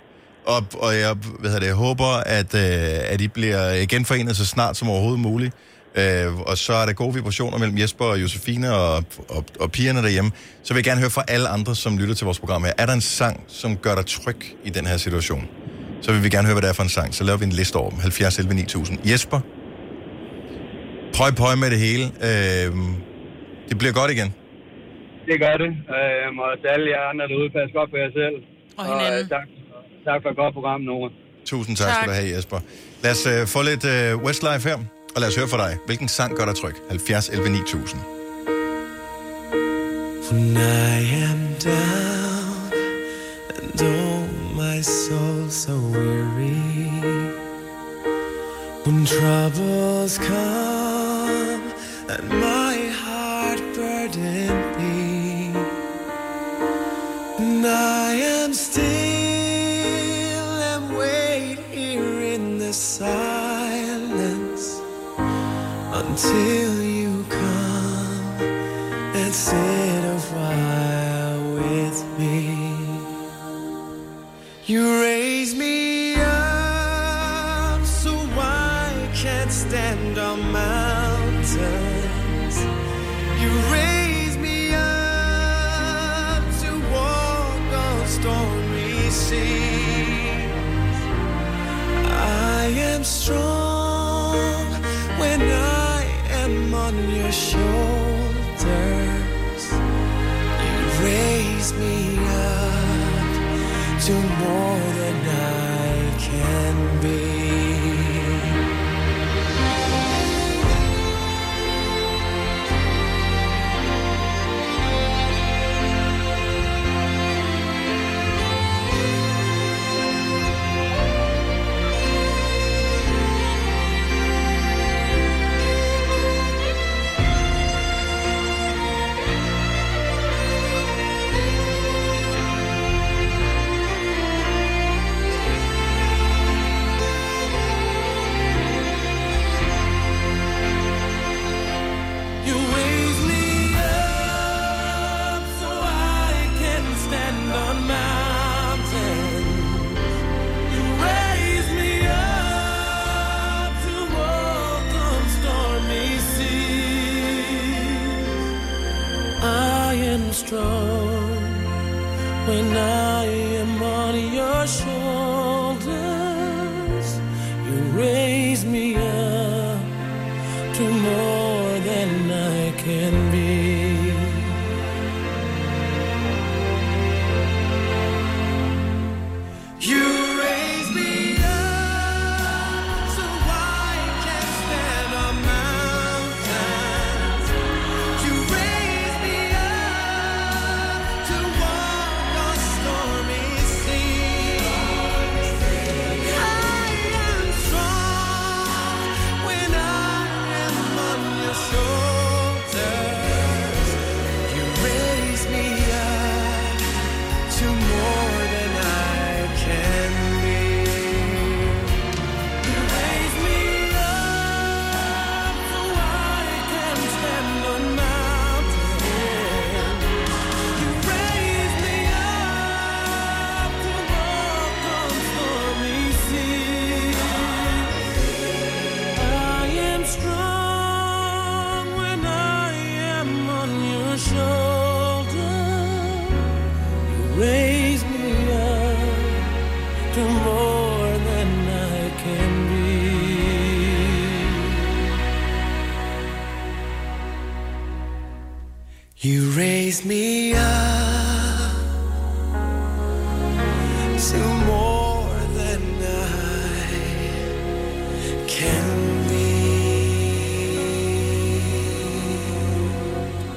og, 0.46 0.66
og 0.74 0.96
jeg, 0.96 1.14
hvad 1.14 1.50
hedder 1.50 1.60
det, 1.60 1.68
jeg 1.68 1.76
håber, 1.76 2.08
at, 2.08 2.54
øh, 2.54 2.62
at 3.14 3.22
I 3.22 3.28
bliver 3.28 3.86
genforenet 3.86 4.38
så 4.38 4.46
snart 4.46 4.78
som 4.78 4.90
overhovedet 4.90 5.20
muligt, 5.20 5.54
øh, 5.96 6.36
og 6.40 6.58
så 6.58 6.74
er 6.74 6.86
der 6.86 6.94
gode 6.94 7.14
vibrationer 7.14 7.58
mellem 7.58 7.78
Jesper 7.78 8.06
og 8.06 8.22
Josefine 8.22 8.74
og, 8.74 9.04
og, 9.30 9.46
og 9.60 9.72
pigerne 9.72 10.02
derhjemme, 10.02 10.32
så 10.64 10.74
vil 10.74 10.78
jeg 10.78 10.84
gerne 10.84 11.00
høre 11.02 11.10
fra 11.10 11.24
alle 11.28 11.48
andre, 11.48 11.76
som 11.76 11.98
lytter 11.98 12.16
til 12.16 12.26
vores 12.26 12.40
program 12.40 12.64
her. 12.64 12.72
Er 12.78 12.86
der 12.86 12.94
en 12.94 13.02
sang, 13.02 13.44
som 13.48 13.78
gør 13.78 13.96
dig 13.96 14.06
tryg 14.06 14.56
i 14.66 14.70
den 14.70 14.86
her 14.86 14.98
situation? 14.98 15.48
så 16.02 16.12
vil 16.12 16.24
vi 16.24 16.30
gerne 16.30 16.46
høre, 16.46 16.54
hvad 16.54 16.62
det 16.62 16.70
er 16.70 16.74
for 16.74 16.84
en 16.84 16.90
sang. 16.90 17.16
Så 17.16 17.24
laver 17.24 17.38
vi 17.38 17.46
en 17.46 17.52
liste 17.52 17.76
over 17.76 17.90
dem. 17.90 18.00
70 18.00 18.38
11 18.40 18.54
9000. 18.54 19.00
Jesper, 19.06 19.40
prøv 21.18 21.32
prøv 21.42 21.58
med 21.58 21.70
det 21.74 21.80
hele. 21.88 22.06
Øh, 22.28 22.68
det 23.70 23.78
bliver 23.82 23.94
godt 24.00 24.12
igen. 24.12 24.30
Det 25.30 25.36
gør 25.44 25.56
det. 25.64 25.72
Øhm, 25.98 26.40
og 26.46 26.52
til 26.62 26.68
alle 26.76 26.88
jer 26.94 27.02
andre 27.12 27.26
derude, 27.32 27.50
pas 27.50 27.70
godt 27.78 27.90
på 27.94 27.98
jer 28.04 28.12
selv. 28.20 28.36
Og 28.78 28.84
hinanden. 28.92 29.24
øh, 29.24 29.30
tak, 29.36 29.48
tak 30.08 30.20
for 30.24 30.30
et 30.34 30.38
godt 30.42 30.54
program, 30.58 30.82
Nora. 30.82 31.10
Tusind 31.46 31.76
tak, 31.78 31.88
tak. 31.88 31.96
skal 31.96 32.08
du 32.10 32.14
have, 32.20 32.30
Jesper. 32.36 32.60
Lad 33.04 33.12
os 33.12 33.26
øh, 33.34 33.48
få 33.54 33.60
lidt 33.70 33.86
øh, 33.94 34.24
Westlife 34.26 34.64
her, 34.70 34.78
og 35.16 35.18
lad 35.22 35.28
os 35.32 35.36
høre 35.40 35.48
fra 35.54 35.60
dig. 35.66 35.78
Hvilken 35.86 36.08
sang 36.08 36.32
gør 36.38 36.46
dig 36.46 36.56
tryg? 36.56 36.76
70 36.90 37.30
11 37.30 37.50
9000. 37.50 38.02
When 40.32 40.58
I 40.94 41.00
am 41.28 41.42
down 41.72 42.58
and 43.58 43.82
oh 43.96 44.22
my 44.62 44.78
soul 44.82 45.50
so 45.64 45.74
weary 45.94 46.58
When 48.86 49.06
troubles 49.06 50.18
come 50.28 50.97
and 52.10 52.30
my 52.30 52.78
heart 53.04 53.60
burden 53.76 54.48
be 54.78 55.52
And 57.38 57.66
I 57.66 58.14
am 58.14 58.54
still 58.54 58.86
and 60.72 60.98
wait 60.98 61.60
here 61.72 62.22
in 62.36 62.60
the 62.60 62.72
silence 62.74 63.44
Until 66.02 66.82
you 66.82 67.26
come 67.30 68.42
and 69.22 69.34
sit 69.34 70.04
a 70.16 70.20
while 70.34 71.56
with 71.56 72.06
me. 72.18 72.38
You 74.66 75.02
raise 75.02 75.56
me 75.56 75.87
stormy 88.28 89.10
seas. 89.10 91.00
I 92.60 92.66
am 92.92 93.04
strong 93.04 94.66
when 95.22 95.42
I 95.42 96.04
am 96.44 96.74
on 96.74 96.96
your 97.18 97.32
shoulders. 97.32 98.64
You 100.64 100.78
raise 101.08 101.72
me 101.82 101.96
up 102.18 103.30
to 104.06 104.14
more 104.44 104.84
than 105.00 105.18
I 105.30 105.67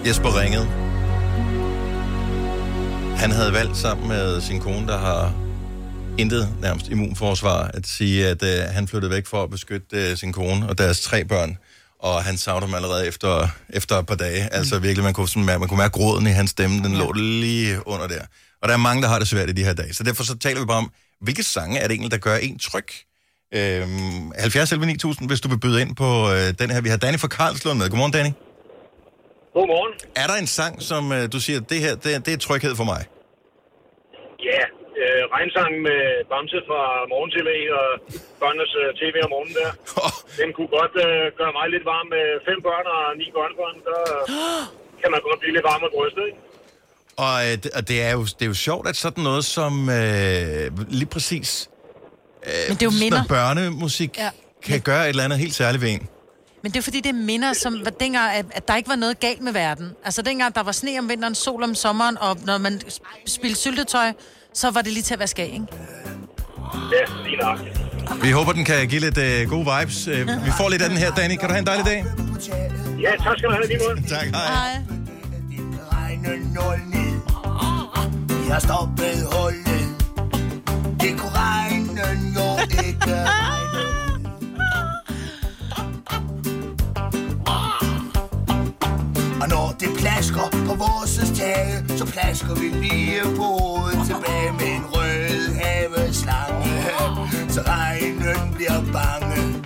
Jesper 0.07 0.41
ringede. 0.41 0.67
Han 3.17 3.31
havde 3.31 3.53
valgt 3.53 3.77
sammen 3.77 4.09
med 4.09 4.41
sin 4.41 4.61
kone, 4.61 4.87
der 4.87 4.99
har 4.99 5.35
intet 6.19 6.49
nærmest 6.61 6.89
immunforsvar, 6.89 7.71
at 7.75 7.87
sige, 7.87 8.29
at 8.29 8.43
øh, 8.43 8.75
han 8.75 8.89
flyttede 8.89 9.13
væk 9.13 9.27
for 9.27 9.43
at 9.43 9.51
beskytte 9.51 10.11
øh, 10.11 10.17
sin 10.17 10.33
kone 10.33 10.69
og 10.69 10.79
deres 10.79 11.01
tre 11.01 11.25
børn. 11.25 11.59
Og 11.99 12.25
han 12.25 12.37
savner 12.37 12.67
dem 12.67 12.75
allerede 12.75 13.07
efter, 13.07 13.49
efter 13.69 13.97
et 13.97 14.07
par 14.07 14.15
dage. 14.15 14.55
Altså 14.55 14.79
virkelig, 14.79 15.05
man 15.05 15.13
kunne, 15.13 15.29
sådan, 15.29 15.45
man 15.45 15.69
kunne 15.69 15.79
mærke 15.79 15.93
gråden 15.93 16.27
i 16.27 16.31
hans 16.31 16.51
stemme, 16.51 16.83
den 16.83 16.97
lå 16.97 17.13
lige 17.13 17.89
under 17.89 18.07
der. 18.07 18.23
Og 18.63 18.69
der 18.69 18.75
er 18.75 18.79
mange, 18.79 19.03
der 19.03 19.09
har 19.09 19.19
det 19.19 19.29
svært 19.29 19.49
i 19.49 19.53
de 19.53 19.65
her 19.65 19.73
dage. 19.73 19.95
Så 19.95 20.03
derfor 20.03 20.25
så 20.25 20.39
taler 20.39 20.61
vi 20.61 20.67
bare 20.67 20.79
om, 20.79 20.93
hvilke 21.21 21.43
sange 21.43 21.79
er 21.79 21.83
det 21.83 21.95
egentlig, 21.95 22.11
der 22.11 22.19
gør 22.19 22.37
en 22.37 22.59
tryg? 22.59 22.87
Øhm, 23.55 24.33
70 24.39 24.73
11 24.73 24.87
9000, 24.87 25.29
hvis 25.29 25.41
du 25.41 25.49
vil 25.49 25.59
byde 25.59 25.81
ind 25.81 25.97
på 25.97 26.31
øh, 26.33 26.55
den 26.59 26.71
her. 26.71 26.81
Vi 26.81 26.89
har 26.89 26.97
Danny 26.97 27.19
fra 27.19 27.29
Karlslund 27.29 27.79
med. 27.79 27.89
Godmorgen, 27.89 28.13
Danny. 28.13 28.31
Godmorgen. 29.61 29.93
Er 30.23 30.27
der 30.31 30.37
en 30.45 30.51
sang, 30.59 30.75
som 30.91 31.03
øh, 31.17 31.23
du 31.35 31.39
siger, 31.47 31.59
det 31.73 31.79
her, 31.85 31.93
det, 32.05 32.11
det 32.27 32.33
er 32.37 32.41
tryghed 32.47 32.75
for 32.81 32.87
mig? 32.93 33.03
Ja, 34.51 34.63
øh, 35.03 35.21
regnsangen 35.37 35.79
med 35.89 36.01
Bamse 36.31 36.59
fra 36.69 36.83
Morgen-TV 37.13 37.49
og 37.81 37.89
børnenes 38.43 38.73
øh, 38.83 38.89
tv 39.01 39.15
om 39.27 39.31
morgenen 39.35 39.55
der. 39.61 39.71
Den 40.41 40.49
kunne 40.57 40.71
godt 40.79 40.95
øh, 41.07 41.23
gøre 41.41 41.53
mig 41.59 41.67
lidt 41.75 41.85
varm 41.93 42.07
med 42.15 42.25
fem 42.49 42.59
børn 42.67 42.87
og 42.97 43.03
ni 43.21 43.27
børnebørn. 43.37 43.77
Der 43.89 44.01
kan 45.01 45.09
man 45.15 45.21
godt 45.29 45.39
blive 45.43 45.55
lidt 45.57 45.67
varm 45.73 45.83
af 45.89 45.91
brystet, 45.97 46.25
ikke? 46.31 46.41
Og, 47.27 47.35
øh, 47.47 47.53
det- 47.63 47.73
og 47.79 47.83
det, 47.91 47.99
er 48.09 48.13
jo, 48.19 48.23
det 48.37 48.43
er 48.47 48.51
jo 48.55 48.59
sjovt, 48.69 48.85
at 48.93 48.97
sådan 49.05 49.23
noget 49.31 49.45
som 49.57 49.73
øh, 49.99 50.65
lige 51.01 51.11
præcis 51.15 51.51
Men 52.69 52.75
det 52.79 52.83
er 52.87 52.91
jo 52.93 52.97
minder. 53.05 53.23
børnemusik 53.37 54.13
Ja. 54.19 54.23
ja. 54.25 54.31
kan 54.69 54.81
gøre 54.91 55.03
et 55.05 55.09
eller 55.09 55.25
andet 55.25 55.39
helt 55.45 55.55
særligt 55.63 55.83
ved 55.85 55.91
en. 55.97 56.09
Men 56.63 56.73
det 56.73 56.79
er 56.79 56.83
fordi, 56.83 57.01
det 57.01 57.15
minder, 57.15 57.53
som 57.53 57.81
var 57.85 57.91
dengang, 57.91 58.31
at, 58.33 58.47
at 58.51 58.69
der 58.69 58.77
ikke 58.77 58.89
var 58.89 58.97
noget 58.97 59.21
galt 59.21 59.43
med 59.43 59.53
verden. 59.53 59.91
Altså 60.05 60.23
dengang, 60.23 60.55
der 60.55 60.63
var 60.63 60.73
sne 60.73 60.99
om 60.99 61.09
vinteren, 61.09 61.35
sol 61.35 61.63
om 61.63 61.75
sommeren, 61.75 62.19
og 62.19 62.37
når 62.47 62.59
man 62.59 62.81
sp- 62.89 63.23
spildte 63.27 63.61
syltetøj, 63.61 64.13
så 64.55 64.71
var 64.71 64.83
det 64.83 64.93
lige 64.93 65.03
til 65.03 65.15
at 65.15 65.21
vaske 65.21 65.43
af, 65.43 65.47
ikke? 65.47 65.67
Ja, 66.93 67.23
lige 67.25 67.37
nok. 67.37 67.59
Vi 68.23 68.31
håber, 68.31 68.53
den 68.53 68.65
kan 68.65 68.89
give 68.89 69.01
lidt 69.01 69.19
uh, 69.19 69.51
gode 69.51 69.67
vibes. 69.79 70.09
Uh, 70.09 70.15
vi 70.47 70.51
får 70.59 70.69
lidt 70.69 70.83
af 70.83 70.89
den 70.89 70.99
her, 70.99 71.15
Danny. 71.15 71.37
Kan 71.37 71.49
du 71.49 71.53
have 71.53 71.59
en 71.59 71.67
dejlig 71.67 71.87
dag? 71.87 72.05
Ja, 73.01 73.11
tak 73.11 73.39
skal 73.39 73.49
du 73.49 73.55
have, 73.55 73.67
lige 73.67 73.79
måde. 73.89 74.09
Tak, 74.09 74.27
hej. 74.27 74.47
Hej. 74.47 74.83
Vi 78.29 78.51
har 78.51 78.59
stoppet 78.59 79.27
hullet. 79.33 79.97
Det 81.01 81.21
kunne 81.21 81.33
regne 81.35 82.01
jo 82.01 82.11
ikke 82.87 83.07
regne. 83.07 84.00
Det 89.81 89.89
plasker 89.99 90.65
på 90.67 90.75
vores 90.75 91.17
tage, 91.35 91.99
så 91.99 92.07
plasker 92.07 92.55
vi 92.55 92.69
lige 92.69 93.21
på 93.37 93.43
hovedet 93.43 94.07
tilbage 94.07 94.53
med 94.53 94.67
en 94.77 94.85
rød 94.87 95.55
haveslange. 95.55 96.85
Så 97.49 97.63
regnen 97.67 98.55
bliver 98.55 98.83
bange 98.93 99.65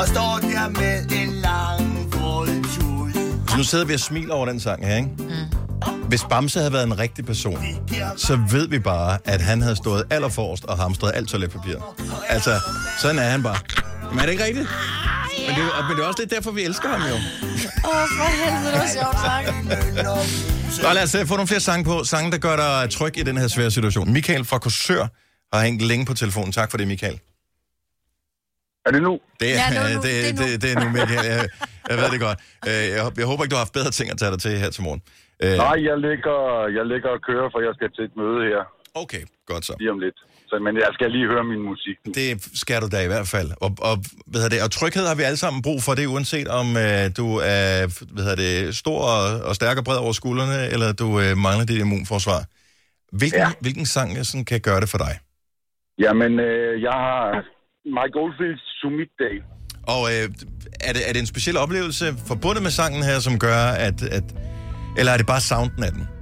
og 0.00 0.08
står 0.08 0.38
der 0.42 0.68
med 0.68 1.10
en 1.22 1.32
lang 1.32 2.14
rød 2.14 2.46
tud. 2.46 3.12
Så 3.48 3.56
nu 3.56 3.64
sidder 3.64 3.84
vi 3.84 3.94
og 3.94 4.00
smiler 4.00 4.34
over 4.34 4.46
den 4.46 4.60
sang 4.60 4.86
her, 4.86 4.96
ikke? 4.96 5.08
Mm. 5.18 6.04
Hvis 6.08 6.24
Bamse 6.30 6.58
havde 6.58 6.72
været 6.72 6.86
en 6.86 6.98
rigtig 6.98 7.26
person, 7.26 7.64
så 8.16 8.40
ved 8.50 8.68
vi 8.68 8.78
bare, 8.78 9.18
at 9.24 9.40
han 9.40 9.62
havde 9.62 9.76
stået 9.76 10.04
allerforrest 10.10 10.64
og 10.64 10.78
hamstret 10.78 11.12
alt 11.14 11.28
toiletpapir. 11.28 11.76
Altså, 12.28 12.60
sådan 12.98 13.18
er 13.18 13.28
han 13.28 13.42
bare. 13.42 13.56
Men 14.10 14.18
er 14.18 14.22
det 14.22 14.32
ikke 14.32 14.44
rigtigt? 14.44 14.68
Men 15.50 15.58
det, 15.58 15.64
er- 15.78 15.82
men 15.88 15.96
det 15.96 16.02
er 16.04 16.08
også 16.08 16.20
lidt 16.22 16.30
derfor, 16.36 16.50
vi 16.50 16.62
elsker 16.62 16.88
ham 16.88 17.02
jo. 17.12 17.14
Åh, 17.14 17.90
oh, 17.90 18.06
for 18.18 18.28
helvede, 18.40 18.70
det 18.72 18.80
var 18.84 18.90
sjovt 18.98 19.18
sagt. 19.26 20.88
Og 20.88 20.94
lad 20.94 21.02
os 21.02 21.14
uh, 21.14 21.26
få 21.30 21.34
nogle 21.38 21.48
flere 21.52 21.60
sange 21.60 21.84
på. 21.84 21.94
Sange, 22.04 22.30
der 22.34 22.38
gør 22.38 22.56
dig 22.64 22.90
tryg 22.90 23.18
i 23.18 23.22
den 23.22 23.36
her 23.36 23.48
svære 23.48 23.70
situation. 23.70 24.12
Michael 24.12 24.44
fra 24.44 24.58
Korsør 24.58 25.04
har 25.52 25.62
hængt 25.64 25.82
længe 25.82 26.06
på 26.06 26.14
telefonen. 26.14 26.52
Tak 26.52 26.70
for 26.70 26.78
det, 26.78 26.86
Michael. 26.88 27.20
Er 28.86 28.90
det 28.90 29.02
nu? 29.02 29.12
Det 29.40 29.48
er, 29.50 29.54
Ja, 29.54 29.66
nu, 29.76 29.96
nu. 29.96 30.02
det, 30.02 30.02
Det 30.02 30.28
er 30.28 30.32
det, 30.32 30.40
nu. 30.40 30.46
det, 30.52 30.62
det 30.62 30.68
er 30.72 30.78
nu, 30.84 30.88
Michael. 30.98 31.26
Jeg, 31.32 31.48
jeg 31.90 31.96
ved 31.98 32.08
det 32.14 32.20
godt. 32.20 32.38
Øh, 32.68 32.72
Jeg, 32.96 33.12
jeg 33.20 33.26
håber 33.30 33.42
ikke, 33.44 33.52
du 33.52 33.56
har 33.60 33.64
haft 33.66 33.72
bedre 33.72 33.90
ting 33.90 34.10
at 34.10 34.18
tage 34.18 34.30
dig 34.34 34.40
til 34.40 34.50
her 34.62 34.70
til 34.70 34.82
morgen. 34.82 35.02
Øh, 35.44 35.56
Nej, 35.66 35.76
jeg 35.88 35.96
ligger, 36.08 36.38
jeg 36.78 36.84
ligger 36.92 37.08
og 37.16 37.20
kører, 37.28 37.48
for 37.52 37.60
jeg 37.66 37.72
skal 37.78 37.88
til 37.96 38.04
et 38.10 38.14
møde 38.22 38.38
her. 38.50 38.60
Okay, 39.02 39.22
godt 39.46 39.64
så. 39.68 39.74
Lige 39.78 39.90
om 39.90 39.98
lidt. 39.98 40.18
Så, 40.50 40.58
men 40.66 40.76
jeg 40.76 40.90
skal 40.96 41.10
lige 41.10 41.26
høre 41.32 41.44
min 41.44 41.62
musik. 41.70 41.96
Det 42.14 42.30
skal 42.62 42.78
du 42.82 42.88
da 42.94 42.98
i 43.04 43.06
hvert 43.06 43.28
fald. 43.34 43.50
Og, 43.64 43.70
og, 43.88 43.96
hvad 44.26 44.50
det, 44.50 44.62
og 44.66 44.70
tryghed 44.70 45.04
har 45.10 45.14
vi 45.14 45.22
alle 45.22 45.36
sammen 45.44 45.62
brug 45.62 45.82
for 45.86 45.92
det, 45.94 46.06
uanset 46.06 46.48
om 46.48 46.66
øh, 46.84 47.04
du 47.20 47.26
er 47.58 47.66
hvad 48.14 48.36
det, 48.42 48.76
stor 48.82 49.00
og, 49.14 49.22
og 49.48 49.54
stærk 49.54 49.76
og 49.78 49.84
bred 49.84 49.96
over 49.96 50.12
skuldrene, 50.12 50.58
eller 50.74 50.92
du 50.92 51.08
øh, 51.22 51.36
mangler 51.46 51.64
dit 51.70 51.80
immunforsvar. 51.80 52.40
Hvilken, 53.18 53.40
ja. 53.40 53.50
hvilken 53.60 53.86
sang 53.86 54.10
øh, 54.18 54.24
sådan, 54.24 54.44
kan 54.44 54.60
gøre 54.60 54.80
det 54.80 54.88
for 54.88 54.98
dig? 54.98 55.14
Jamen, 56.04 56.32
øh, 56.40 56.82
jeg 56.82 56.96
har 57.06 57.20
Mike 57.96 58.16
Oldfields 58.22 58.64
Summit 58.80 59.10
Day. 59.24 59.36
Og 59.94 60.02
øh, 60.12 60.24
er, 60.88 60.92
det, 60.96 61.02
er 61.08 61.12
det 61.12 61.20
en 61.20 61.26
speciel 61.34 61.56
oplevelse 61.56 62.04
forbundet 62.30 62.62
med 62.62 62.70
sangen 62.70 63.02
her, 63.02 63.18
som 63.18 63.38
gør, 63.38 63.60
at... 63.86 64.02
at 64.02 64.24
eller 64.98 65.12
er 65.12 65.16
det 65.16 65.26
bare 65.26 65.40
sounden 65.40 65.82
af 65.84 65.92
den? 65.92 66.19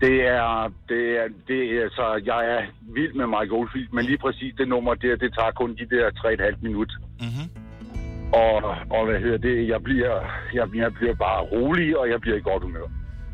Det 0.00 0.16
er, 0.36 0.72
det 0.88 1.02
er, 1.20 1.26
det 1.48 1.60
er, 1.76 1.82
altså, 1.82 2.06
jeg 2.24 2.40
er 2.54 2.60
vild 2.94 3.14
med 3.20 3.26
Mike 3.34 3.52
Oldfield, 3.58 3.88
men 3.92 4.04
lige 4.04 4.18
præcis 4.18 4.54
det 4.58 4.68
nummer 4.68 4.94
der, 4.94 5.16
det 5.16 5.30
tager 5.38 5.52
kun 5.60 5.70
de 5.80 5.86
der 5.94 6.04
3,5 6.10 6.56
minut. 6.62 6.92
Mm-hmm. 7.20 7.46
Og, 8.32 8.56
og 8.96 9.02
hvad 9.06 9.18
hedder 9.20 9.38
det, 9.48 9.68
jeg 9.68 9.82
bliver, 9.82 10.14
jeg, 10.54 10.66
jeg 10.74 10.94
bliver 10.94 11.14
bare 11.14 11.40
rolig, 11.54 11.98
og 11.98 12.10
jeg 12.10 12.20
bliver 12.20 12.36
i 12.36 12.40
godt 12.40 12.62
humør. 12.62 12.86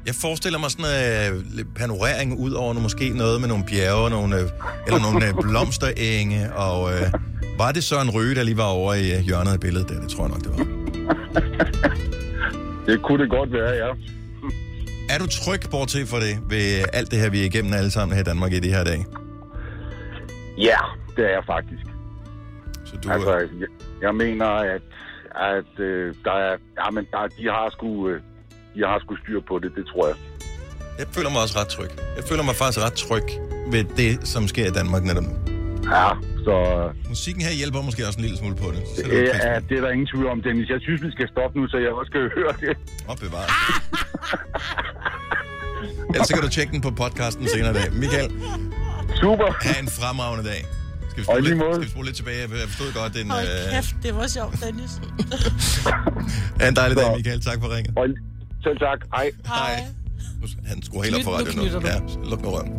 Jeg 0.06 0.14
forestiller 0.14 0.58
mig 0.58 0.70
sådan 0.70 0.84
en 0.84 1.34
øh, 1.58 1.64
panorering 1.80 2.28
ud 2.44 2.52
over 2.52 2.72
noget, 2.72 2.82
måske 2.82 3.06
noget 3.22 3.40
med 3.40 3.48
nogle 3.48 3.64
bjerge, 3.70 4.10
nogle, 4.10 4.36
øh, 4.40 4.46
eller 4.86 5.00
nogle 5.06 5.26
øh, 5.26 5.32
blomsterenge, 5.44 6.40
og 6.66 6.78
øh, 6.92 7.04
var 7.58 7.72
det 7.72 7.84
så 7.84 7.96
en 8.00 8.10
Røge, 8.16 8.34
der 8.34 8.42
lige 8.42 8.56
var 8.56 8.70
over 8.80 8.94
i 8.94 9.06
øh, 9.16 9.20
hjørnet 9.28 9.52
af 9.52 9.60
billedet 9.60 9.88
der? 9.88 10.00
Det 10.00 10.10
tror 10.10 10.22
jeg 10.24 10.30
nok, 10.34 10.42
det 10.46 10.50
var. 10.56 10.64
Det 12.86 13.02
kunne 13.02 13.22
det 13.22 13.30
godt 13.30 13.52
være, 13.52 13.72
ja. 13.82 13.90
Er 15.12 15.18
du 15.18 15.26
tryg, 15.26 15.60
bortset 15.70 16.08
for 16.08 16.16
det, 16.16 16.34
ved 16.50 16.84
alt 16.92 17.10
det 17.10 17.18
her, 17.18 17.30
vi 17.30 17.40
er 17.40 17.44
igennem 17.44 17.72
alle 17.72 17.90
sammen 17.90 18.14
her 18.14 18.22
i 18.22 18.24
Danmark 18.24 18.52
i 18.52 18.60
de 18.60 18.68
her 18.68 18.84
dage? 18.84 19.06
Ja, 20.58 20.80
det 21.16 21.24
er 21.24 21.32
jeg 21.38 21.44
faktisk. 21.46 21.86
Så 22.84 22.96
du, 22.96 23.10
altså, 23.10 23.34
jeg, 23.34 23.68
jeg 24.02 24.14
mener, 24.14 24.46
at, 24.46 24.82
at 25.54 25.80
øh, 25.80 26.14
der 26.24 26.32
er, 26.32 26.56
jamen, 26.84 27.06
der, 27.10 27.26
de 27.38 27.44
har 27.56 27.70
sgu, 27.70 28.08
øh, 28.08 28.20
de 28.74 28.80
har 28.80 28.98
sgu 28.98 29.16
styr 29.16 29.40
på 29.48 29.58
det, 29.58 29.72
det 29.76 29.86
tror 29.86 30.06
jeg. 30.06 30.16
Jeg 30.98 31.06
føler 31.16 31.30
mig 31.30 31.40
også 31.42 31.58
ret 31.60 31.68
tryg. 31.68 31.90
Jeg 32.16 32.24
føler 32.28 32.42
mig 32.42 32.54
faktisk 32.54 32.80
ret 32.86 32.92
tryg 32.92 33.26
ved 33.72 33.84
det, 33.84 34.28
som 34.28 34.48
sker 34.48 34.66
i 34.66 34.74
Danmark 34.80 35.02
netop 35.04 35.24
nu. 35.24 35.34
Ja, 35.96 36.08
så... 36.44 36.54
Musikken 37.08 37.42
her 37.42 37.52
hjælper 37.52 37.82
måske 37.82 38.06
også 38.06 38.18
en 38.18 38.24
lille 38.24 38.38
smule 38.38 38.56
på 38.56 38.68
det. 38.74 38.82
Så 38.96 39.02
Det 39.10 39.46
er, 39.46 39.60
det 39.60 39.76
er 39.78 39.80
der 39.80 39.90
ingen 39.90 40.06
tvivl 40.06 40.26
om, 40.26 40.42
Dennis. 40.42 40.68
Jeg 40.68 40.80
synes, 40.80 41.02
vi 41.02 41.10
skal 41.10 41.28
stoppe 41.28 41.60
nu, 41.60 41.68
så 41.68 41.76
jeg 41.76 41.90
også 41.90 42.10
skal 42.10 42.20
høre 42.38 42.54
det. 42.60 42.76
Og 43.08 43.16
bevare. 43.18 43.48
Ellers 46.14 46.28
så 46.28 46.34
kan 46.34 46.42
du 46.42 46.48
tjekke 46.48 46.72
den 46.72 46.80
på 46.80 46.90
podcasten 46.90 47.48
senere 47.48 47.70
i 47.70 47.74
dag. 47.74 47.92
Michael. 47.92 48.30
Super. 49.20 49.48
Ha' 49.62 49.80
en 49.80 49.88
fremragende 49.88 50.44
dag. 50.50 50.64
Skal 51.10 51.20
vi 51.20 51.24
spole 51.24 51.42
lidt, 51.42 51.58
skal 51.74 51.82
vi 51.84 51.88
spole 51.90 52.06
lidt 52.06 52.16
tilbage? 52.16 52.40
Jeg 52.40 52.68
forstod 52.68 52.92
godt, 52.92 53.14
den... 53.14 53.30
Hold 53.30 53.44
Øh, 53.44 53.72
kæft, 53.74 53.94
det 54.02 54.14
var 54.16 54.26
sjovt, 54.26 54.54
Dennis. 54.64 54.90
ha' 56.60 56.68
en 56.68 56.76
dejlig 56.76 56.96
dag, 56.96 57.16
Michael. 57.16 57.40
Tak 57.42 57.58
for 57.60 57.76
ringet. 57.76 57.92
Og 57.98 58.06
selv 58.62 58.78
tak. 58.78 58.98
Hej. 59.16 59.30
Hej. 59.46 59.84
Han 60.66 60.82
skruer 60.82 61.02
helt 61.02 61.16
op 61.16 61.22
for 61.22 61.30
nu 61.30 61.36
radioen 61.36 61.82
nu. 61.82 61.88
Ja, 61.88 61.98
luk 62.30 62.42
nu 62.42 62.48
røven. 62.48 62.72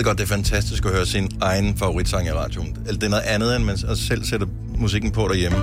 Ved 0.00 0.04
godt, 0.04 0.18
det 0.18 0.24
er 0.24 0.28
fantastisk 0.28 0.84
at 0.84 0.90
høre 0.90 1.06
sin 1.06 1.30
egen 1.40 1.76
favoritsang 1.76 2.26
i 2.26 2.32
radioen. 2.32 2.76
Eller 2.86 2.98
det 3.00 3.06
er 3.06 3.10
noget 3.10 3.22
andet, 3.22 3.56
end 3.56 3.64
man 3.64 3.78
selv 3.96 4.24
sætter 4.24 4.46
musikken 4.78 5.10
på 5.10 5.28
derhjemme. 5.28 5.58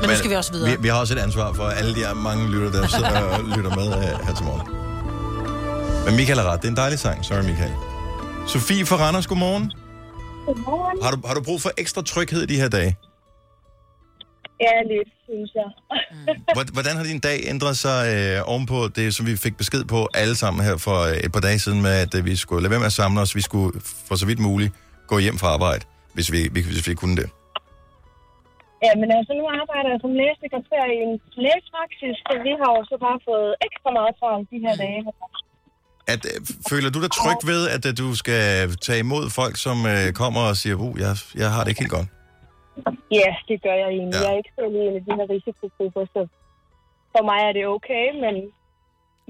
Men 0.00 0.10
nu 0.10 0.16
skal 0.16 0.30
vi 0.30 0.34
også 0.34 0.52
videre. 0.52 0.70
Vi, 0.70 0.76
vi 0.80 0.88
har 0.88 1.00
også 1.00 1.14
et 1.14 1.18
ansvar 1.18 1.52
for 1.52 1.64
alle 1.64 1.94
de 1.94 2.00
her 2.00 2.14
mange 2.14 2.50
lytter, 2.50 2.70
der 2.70 2.86
sidder 2.88 3.20
og 3.20 3.44
lytter 3.56 3.76
med 3.76 3.86
uh, 3.86 4.26
her 4.26 4.34
til 4.34 4.44
morgen. 4.44 4.66
Men 6.06 6.16
Michael 6.16 6.38
har 6.38 6.52
ret. 6.52 6.62
Det 6.62 6.68
er 6.68 6.70
en 6.70 6.76
dejlig 6.76 6.98
sang. 6.98 7.24
Sorry, 7.24 7.44
Michael. 7.44 7.72
Sofie 8.46 8.86
fra 8.86 8.96
Randers, 8.96 9.26
godmorgen. 9.26 9.72
Godmorgen. 10.46 11.02
Har 11.02 11.10
du, 11.10 11.18
har 11.26 11.34
du 11.34 11.42
brug 11.42 11.62
for 11.62 11.70
ekstra 11.78 12.02
tryghed 12.02 12.42
i 12.42 12.46
de 12.46 12.56
her 12.56 12.68
dage? 12.68 12.96
Ja, 14.64 14.72
lidt, 14.92 15.10
synes 15.28 15.50
jeg. 15.60 15.68
Hvor- 16.54 16.72
Hvordan 16.76 16.96
har 16.96 17.04
din 17.12 17.20
dag 17.28 17.38
ændret 17.52 17.76
sig 17.84 17.98
øh, 18.14 18.50
ovenpå 18.52 18.78
det, 18.98 19.14
som 19.14 19.26
vi 19.26 19.36
fik 19.36 19.56
besked 19.56 19.84
på 19.94 20.08
alle 20.14 20.36
sammen 20.42 20.64
her 20.64 20.76
for 20.86 20.98
øh, 21.10 21.16
et 21.26 21.32
par 21.32 21.40
dage 21.40 21.58
siden, 21.58 21.82
med 21.82 21.94
at 22.04 22.14
øh, 22.18 22.24
vi 22.24 22.36
skulle 22.36 22.62
lade 22.62 22.70
være 22.70 22.80
med 22.84 22.86
at 22.94 22.98
samle 23.02 23.20
os, 23.20 23.34
vi 23.36 23.40
skulle 23.48 23.80
for 24.08 24.14
så 24.20 24.26
vidt 24.26 24.38
muligt 24.48 24.72
gå 25.06 25.18
hjem 25.18 25.38
fra 25.38 25.48
arbejde, 25.56 25.84
hvis 26.14 26.32
vi, 26.32 26.38
hvis 26.52 26.88
vi 26.88 26.94
kunne 26.94 27.16
det. 27.22 27.28
Ja, 28.86 28.92
men 29.00 29.08
altså, 29.18 29.32
nu 29.40 29.44
arbejder 29.60 29.88
jeg 29.94 30.00
som 30.04 30.12
lægesekretær 30.20 30.82
i 30.96 30.98
en 31.06 31.12
lægepraksis, 31.46 32.16
så 32.28 32.32
vi 32.46 32.52
har 32.60 32.70
jo 32.76 32.80
så 32.90 32.96
bare 33.06 33.18
fået 33.28 33.50
ekstra 33.66 33.90
meget 33.98 34.12
travlt 34.20 34.46
de 34.52 34.58
her 34.66 34.74
dage. 34.84 35.00
At, 36.14 36.20
øh, 36.30 36.38
føler 36.70 36.90
du 36.90 36.98
dig 37.04 37.10
tryg 37.20 37.40
ved, 37.52 37.62
at 37.76 37.82
øh, 37.88 37.92
du 38.02 38.14
skal 38.22 38.42
tage 38.86 38.98
imod 39.06 39.24
folk, 39.30 39.56
som 39.66 39.76
øh, 39.86 40.12
kommer 40.22 40.40
og 40.40 40.56
siger, 40.56 40.76
uh, 40.76 41.00
jeg, 41.00 41.12
jeg 41.42 41.48
har 41.52 41.60
det 41.62 41.68
ikke 41.70 41.80
helt 41.84 41.90
godt? 41.98 42.08
Ja, 43.20 43.30
det 43.48 43.56
gør 43.64 43.76
jeg 43.82 43.88
egentlig. 43.96 44.18
Ja. 44.18 44.22
Jeg 44.24 44.32
er 44.32 44.38
ikke 44.42 44.52
selv 44.58 44.72
i 44.78 44.80
en 44.88 44.94
af 44.98 45.02
de 45.06 45.12
her 45.18 45.26
risikogrupper, 45.34 46.04
så 46.14 46.20
for 47.12 47.22
mig 47.30 47.40
er 47.48 47.52
det 47.56 47.64
okay, 47.76 48.04
men 48.24 48.34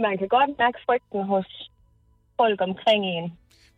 man 0.05 0.15
kan 0.21 0.29
godt 0.37 0.51
mærke 0.63 0.79
frygten 0.87 1.21
hos 1.33 1.49
folk 2.41 2.59
omkring 2.69 3.03
en. 3.17 3.27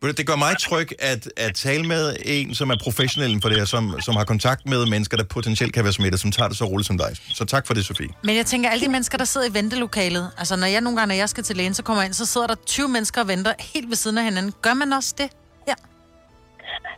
Ved 0.01 0.09
du, 0.09 0.15
Det 0.17 0.27
gør 0.27 0.35
mig 0.35 0.53
tryg 0.59 0.87
at, 1.11 1.31
at 1.37 1.55
tale 1.55 1.83
med 1.87 2.15
en, 2.25 2.55
som 2.55 2.69
er 2.69 2.77
professionel 2.83 3.29
inden 3.29 3.41
for 3.41 3.49
det 3.49 3.57
her, 3.57 3.65
som, 3.65 3.83
som 4.01 4.15
har 4.15 4.23
kontakt 4.23 4.61
med 4.65 4.85
mennesker, 4.85 5.17
der 5.17 5.23
potentielt 5.23 5.73
kan 5.73 5.83
være 5.83 5.93
smittet, 5.93 6.19
som 6.21 6.31
tager 6.31 6.47
det 6.47 6.57
så 6.57 6.65
roligt 6.65 6.87
som 6.87 6.97
dig. 6.97 7.11
Så 7.39 7.45
tak 7.45 7.67
for 7.67 7.73
det, 7.73 7.85
Sofie. 7.85 8.09
Men 8.23 8.35
jeg 8.35 8.45
tænker, 8.45 8.69
alle 8.69 8.85
de 8.85 8.91
mennesker, 8.91 9.17
der 9.17 9.25
sidder 9.25 9.47
i 9.49 9.53
ventelokalet, 9.53 10.31
altså 10.37 10.55
når 10.55 10.67
jeg 10.67 10.81
nogle 10.81 10.97
gange, 10.99 11.07
når 11.07 11.15
jeg 11.15 11.29
skal 11.29 11.43
til 11.43 11.55
lægen, 11.57 11.73
så 11.73 11.83
kommer 11.83 12.01
jeg 12.03 12.07
ind, 12.07 12.13
så 12.13 12.25
sidder 12.25 12.47
der 12.47 12.55
20 12.65 12.87
mennesker 12.87 13.21
og 13.21 13.27
venter 13.27 13.53
helt 13.73 13.89
ved 13.89 13.95
siden 13.95 14.17
af 14.17 14.23
hinanden. 14.23 14.53
Gør 14.61 14.73
man 14.73 14.93
også 14.93 15.15
det? 15.17 15.29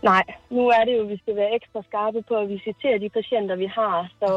Nej, 0.03 0.23
nu 0.49 0.63
er 0.77 0.83
det 0.85 0.93
jo, 0.97 1.03
at 1.05 1.09
vi 1.13 1.17
skal 1.23 1.35
være 1.35 1.55
ekstra 1.57 1.79
skarpe 1.89 2.21
på 2.29 2.35
at 2.43 2.49
visitere 2.55 2.97
de 3.03 3.09
patienter, 3.17 3.55
vi 3.55 3.69
har. 3.79 3.97
Så 4.19 4.29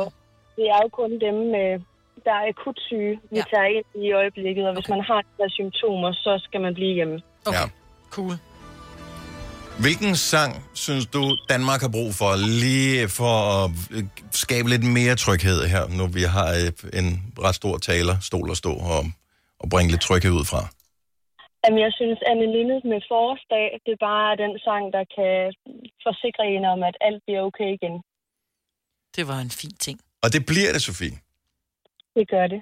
det 0.57 0.67
er 0.75 0.79
jo 0.85 0.89
kun 1.01 1.11
dem, 1.27 1.39
øh, 1.63 1.77
der 2.27 2.35
er 2.41 2.45
akut 2.49 2.79
syge, 2.89 3.15
vi 3.31 3.37
ja. 3.37 3.45
tager 3.53 3.69
ind 3.77 3.89
i 4.05 4.13
øjeblikket. 4.13 4.65
Og 4.69 4.75
hvis 4.75 4.89
man 4.89 5.03
har 5.09 5.21
de 5.27 5.33
der 5.39 5.49
symptomer, 5.49 6.13
så 6.13 6.33
skal 6.45 6.61
man 6.61 6.75
blive 6.75 6.95
hjemme. 6.95 7.17
Okay. 7.47 7.59
Ja. 7.59 7.65
Cool. 8.11 8.35
Hvilken 9.81 10.17
sang 10.17 10.65
synes 10.75 11.07
du, 11.07 11.37
Danmark 11.49 11.81
har 11.81 11.89
brug 11.89 12.15
for, 12.15 12.37
lige 12.37 13.09
for 13.09 13.35
at 13.65 13.71
øh, 13.91 14.05
skabe 14.31 14.69
lidt 14.69 14.85
mere 14.85 15.15
tryghed 15.15 15.67
her, 15.67 15.89
når 15.89 16.07
vi 16.07 16.23
har 16.23 16.51
øh, 16.51 17.01
en 17.01 17.23
ret 17.39 17.55
stor 17.55 17.79
taler, 17.79 18.17
stol 18.21 18.51
at 18.51 18.57
stå 18.57 18.73
og, 18.73 19.05
og 19.61 19.69
bringe 19.71 19.91
lidt 19.91 20.01
tryghed 20.01 20.31
ud 20.31 20.45
fra? 20.45 20.69
Jamen, 21.65 21.81
jeg 21.87 21.93
synes, 21.99 22.19
Anne 22.31 22.47
Linnet 22.55 22.81
med 22.93 23.01
forårsdag, 23.11 23.67
det 23.85 23.93
er 23.97 24.03
bare 24.11 24.31
den 24.45 24.53
sang, 24.67 24.85
der 24.97 25.05
kan 25.17 25.33
forsikre 26.07 26.45
en 26.55 26.65
om, 26.75 26.81
at 26.89 26.97
alt 27.07 27.21
bliver 27.27 27.43
okay 27.49 27.71
igen. 27.79 27.95
Det 29.17 29.25
var 29.31 29.39
en 29.47 29.53
fin 29.61 29.75
ting. 29.87 29.97
Og 30.25 30.29
det 30.35 30.43
bliver 30.51 30.71
det, 30.75 30.83
Sofie. 30.89 31.17
Det 32.17 32.25
gør 32.35 32.47
det. 32.55 32.61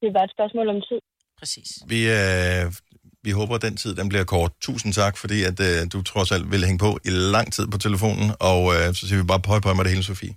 Det 0.00 0.06
er 0.08 0.14
bare 0.18 0.28
et 0.30 0.34
spørgsmål 0.36 0.66
om 0.74 0.80
tid. 0.88 1.00
Præcis. 1.40 1.68
Vi, 1.92 2.00
øh, 2.18 2.64
vi 3.26 3.30
håber, 3.38 3.54
at 3.54 3.62
den 3.62 3.76
tid 3.82 3.92
den 4.00 4.08
bliver 4.08 4.24
kort. 4.24 4.52
Tusind 4.60 4.92
tak, 5.00 5.14
fordi 5.22 5.38
at, 5.50 5.58
øh, 5.68 5.78
du 5.92 5.98
trods 6.02 6.30
alt 6.34 6.46
vil 6.52 6.64
hænge 6.68 6.80
på 6.86 6.90
i 7.08 7.10
lang 7.34 7.52
tid 7.56 7.66
på 7.74 7.78
telefonen, 7.86 8.28
og 8.50 8.62
øh, 8.74 8.86
så 8.96 9.02
siger 9.08 9.20
vi 9.22 9.26
bare 9.32 9.42
pøj, 9.48 9.58
pøj 9.60 9.74
med 9.74 9.84
det 9.84 9.92
hele, 9.94 10.04
Sofie. 10.04 10.34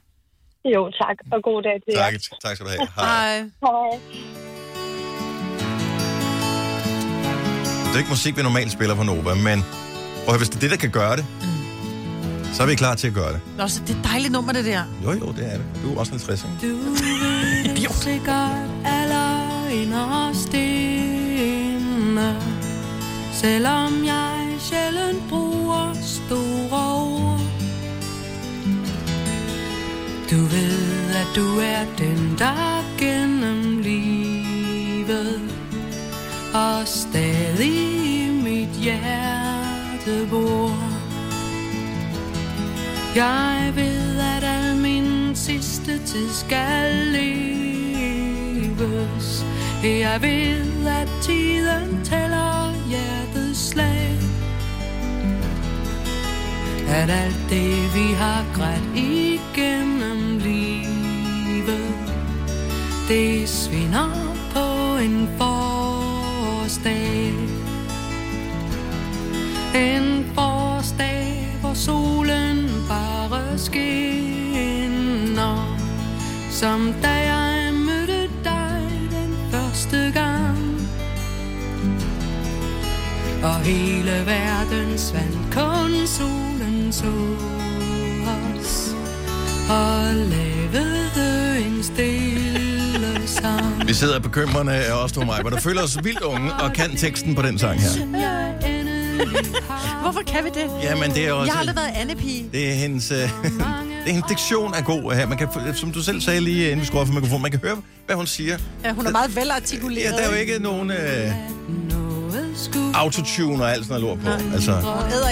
Jo, 0.76 0.82
tak, 1.02 1.18
og 1.34 1.40
god 1.44 1.60
dag 1.68 1.76
til 1.84 1.94
Tak, 2.02 2.14
jer. 2.14 2.38
tak 2.44 2.56
skal 2.56 2.66
du 2.68 2.72
have. 2.76 2.88
Hej. 2.96 3.38
Hej. 3.66 4.61
Det 7.92 7.98
er 7.98 8.00
ikke 8.00 8.10
musik, 8.10 8.38
vi 8.38 8.44
normalt 8.44 8.72
spiller 8.72 8.96
på 8.96 9.04
Nova, 9.04 9.34
men 9.36 9.64
høre, 10.28 10.38
hvis 10.38 10.50
det 10.50 10.56
er 10.56 10.60
det, 10.60 10.70
der 10.72 10.78
kan 10.78 10.90
gøre 10.90 11.16
det, 11.16 11.26
så 12.54 12.64
er 12.64 12.68
vi 12.68 12.76
klar 12.76 12.96
til 12.96 13.08
at 13.08 13.14
gøre 13.14 13.34
det. 13.34 13.40
Nå, 13.58 13.68
så 13.68 13.82
det 13.88 13.96
er 13.96 14.00
et 14.00 14.06
dejligt 14.06 14.32
nummer, 14.34 14.54
det 14.54 14.66
der. 14.66 14.84
Jo, 15.04 15.12
jo, 15.12 15.32
det 15.38 15.54
er 15.54 15.58
det. 15.58 15.66
Du 15.84 15.94
er 15.94 16.00
også 16.00 16.12
50, 16.12 16.46
ikke? 16.62 16.74
Du 16.74 16.78
ved 16.78 17.90
sikkert 18.02 18.70
aller 18.86 19.68
inderst 19.68 20.54
inde 20.54 22.36
Selvom 23.34 24.06
jeg 24.06 24.56
sjældent 24.60 25.30
bruger 25.30 25.94
store 25.94 26.96
ord 26.96 27.40
Du 30.32 30.36
ved, 30.36 31.16
at 31.16 31.28
du 31.36 31.60
er 31.60 31.86
den, 31.98 32.36
der 32.38 32.84
gennem 33.00 33.78
livet 33.78 35.42
Og 36.54 36.88
stadig 36.88 37.41
hjerte 38.82 40.28
bor 40.30 40.92
jeg 43.16 43.72
ved, 43.76 44.20
at 44.20 44.44
al 44.44 44.78
min 44.78 45.36
sidste 45.36 46.06
tid 46.06 46.30
skal 46.30 46.94
leves. 47.12 48.26
Jeg 49.84 50.22
ved, 50.22 50.88
at 50.88 51.10
tiden 51.22 52.04
tæller 52.04 52.74
hjertets 52.90 53.70
slag. 53.70 54.20
At 56.88 57.10
alt 57.10 57.46
det, 57.50 57.94
vi 57.96 58.14
har 58.14 58.46
grædt 58.54 58.98
igennem 58.98 60.38
livet, 60.38 61.96
det 63.08 63.50
svinder 63.50 64.36
på 64.54 64.98
en 65.04 65.30
forårsdag. 65.38 65.81
En 69.76 70.26
forårsdag, 70.36 71.48
hvor 71.62 71.74
solen 71.74 72.70
bare 72.88 73.58
skinner. 73.58 74.98
Som 76.52 76.94
da 77.02 77.08
jeg 77.08 77.74
mødte 77.74 78.30
dig 78.44 78.82
den 79.12 79.38
første 79.52 80.12
gang. 80.14 80.58
Og 83.44 83.60
hele 83.60 84.12
verden 84.26 84.98
svandt 84.98 85.54
kun 85.54 86.08
solen 86.08 86.92
så 86.92 87.36
os. 88.28 88.96
Og 89.70 90.14
lavede 90.14 91.60
en 91.66 91.84
stille 91.84 93.28
sang. 93.28 93.88
Vi 93.88 93.94
sidder 93.94 94.20
bekymrende 94.20 94.74
af 94.74 95.04
os 95.04 95.12
to 95.12 95.26
mig, 95.26 95.42
hvor 95.42 95.50
der 95.50 95.60
føler 95.60 95.84
os 95.84 95.98
vildt 96.04 96.22
unge 96.22 96.54
og 96.54 96.74
kan 96.74 96.96
teksten 96.96 97.36
på 97.36 97.42
den 97.42 97.60
sang 97.60 97.82
her. 97.82 97.90
Hvorfor 100.02 100.22
kan 100.28 100.44
vi 100.44 100.50
det? 100.50 100.72
Jamen, 100.84 101.12
det 101.12 101.28
er 101.28 101.32
også- 101.34 101.46
Jeg 101.46 101.54
har 101.54 101.60
aldrig 101.60 101.76
været 101.76 101.92
Anne-pige. 101.96 102.50
Det 102.52 102.70
er 102.70 102.74
hendes, 102.74 103.12
øh, 103.12 103.18
det 103.18 103.30
er 104.08 104.12
hendes 104.12 104.24
diktion 104.30 104.74
er 104.74 104.82
god 104.82 105.14
her. 105.14 105.28
Man 105.28 105.38
kan, 105.38 105.48
som 105.76 105.92
du 105.92 106.04
selv 106.04 106.22
sagde 106.22 106.40
lige 106.42 106.66
inden 106.66 106.82
vi 106.82 106.86
skruede 106.86 107.06
for 107.08 107.14
mikrofonen, 107.14 107.42
man 107.42 107.52
kan 107.52 107.60
høre, 107.64 107.78
hvad 108.06 108.16
hun 108.16 108.28
siger. 108.28 108.58
Ja, 108.84 108.94
hun 108.94 109.06
er 109.08 109.12
meget 109.12 109.36
velartikuleret. 109.36 110.04
Ja, 110.04 110.10
der 110.12 110.18
er 110.18 110.30
jo 110.32 110.36
ikke 110.36 110.60
nogen 110.60 110.92
øh, 110.92 111.32
autotune 112.94 113.64
og 113.64 113.72
alt 113.72 113.86
sådan 113.86 114.02
noget 114.02 114.18
lort 114.24 114.38
på. 114.40 114.54
Altså, 114.54 114.72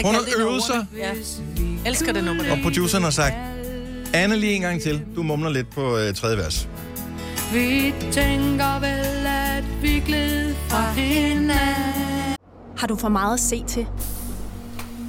hun 0.06 0.16
har 0.16 0.22
øvet 0.40 0.64
sig, 0.64 0.86
Ja. 0.98 1.12
Elsker 1.90 2.14
det 2.14 2.24
nummer. 2.24 2.52
og 2.52 2.58
produceren 2.64 3.04
har 3.04 3.12
sagt, 3.12 3.36
Anne 4.14 4.36
lige 4.36 4.54
en 4.56 4.62
gang 4.62 4.82
til. 4.82 5.02
Du 5.16 5.24
mumler 5.24 5.50
lidt 5.50 5.70
på 5.70 5.98
øh, 5.98 6.14
tredje 6.14 6.38
vers. 6.38 6.68
Vi 7.54 7.94
tænker 8.12 8.80
vel, 8.80 9.28
at 9.28 9.64
vi 9.82 10.04
gled 10.06 10.56
fra 10.70 10.92
hinanden 10.92 12.36
Har 12.78 12.88
du 12.88 12.96
for 12.96 13.10
meget 13.10 13.34
at 13.34 13.40
se 13.40 13.64
til? 13.68 13.86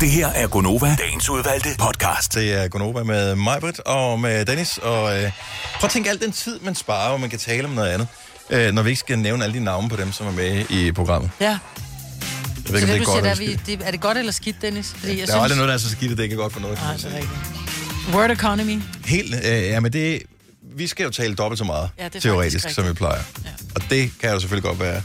Det 0.00 0.10
her 0.10 0.26
er 0.26 0.46
Gonova, 0.46 0.96
dagens 0.98 1.30
udvalgte 1.30 1.68
podcast. 1.78 2.34
Det 2.34 2.52
er 2.52 2.68
Gonova 2.68 3.02
med 3.02 3.34
Majbrit 3.34 3.78
og 3.80 4.20
med 4.20 4.44
Dennis. 4.44 4.78
Og 4.78 5.16
øh, 5.16 5.32
prøv 5.74 5.86
at 5.86 5.90
tænke 5.90 6.10
alt 6.10 6.20
den 6.20 6.32
tid, 6.32 6.60
man 6.60 6.74
sparer, 6.74 7.12
og 7.12 7.20
man 7.20 7.30
kan 7.30 7.38
tale 7.38 7.64
om 7.64 7.70
noget 7.70 7.88
andet. 7.88 8.08
Øh, 8.50 8.72
når 8.72 8.82
vi 8.82 8.90
ikke 8.90 9.00
skal 9.00 9.18
nævne 9.18 9.44
alle 9.44 9.58
de 9.58 9.64
navne 9.64 9.88
på 9.88 9.96
dem, 9.96 10.12
som 10.12 10.26
er 10.26 10.30
med 10.32 10.64
i 10.70 10.92
programmet. 10.92 11.30
Ja. 11.40 11.46
Jeg 11.46 11.58
ved 12.72 12.80
så 12.80 12.86
det, 12.86 12.94
det 12.94 13.00
er 13.00 13.04
godt 13.04 13.08
siger, 13.08 13.16
eller 13.18 13.30
er, 13.30 13.34
vi, 13.34 13.60
det, 13.66 13.80
er 13.84 13.90
det 13.90 14.00
godt 14.00 14.18
eller 14.18 14.32
skidt, 14.32 14.62
Dennis? 14.62 14.94
Fordi 14.98 15.20
jeg 15.20 15.28
Der 15.28 15.36
er 15.36 15.40
aldrig 15.40 15.56
noget, 15.56 15.68
der 15.68 15.74
er 15.74 15.78
så 15.78 15.90
skidt, 15.90 16.12
at 16.12 16.18
det 16.18 16.24
ikke 16.24 16.34
er 16.34 16.38
godt 16.38 16.52
for 16.52 16.60
noget. 16.60 16.78
Nej, 16.78 16.92
det 16.96 17.04
er 17.04 17.08
rigtigt. 17.08 18.14
Word 18.14 18.30
economy. 18.30 18.82
Helt, 19.04 19.34
øh, 19.34 19.42
ja, 19.44 19.80
men 19.80 19.92
det, 19.92 20.22
vi 20.76 20.86
skal 20.86 21.04
jo 21.04 21.10
tale 21.10 21.34
dobbelt 21.34 21.58
så 21.58 21.64
meget, 21.64 21.90
Ja, 21.98 22.04
det 22.04 22.14
er 22.16 22.20
teoretisk, 22.20 22.70
som 22.70 22.88
vi 22.88 22.92
plejer. 22.92 23.22
Ja. 23.44 23.50
Og 23.74 23.82
det 23.90 24.10
kan 24.20 24.30
jo 24.30 24.40
selvfølgelig 24.40 24.68
godt 24.68 24.80
være 24.80 25.02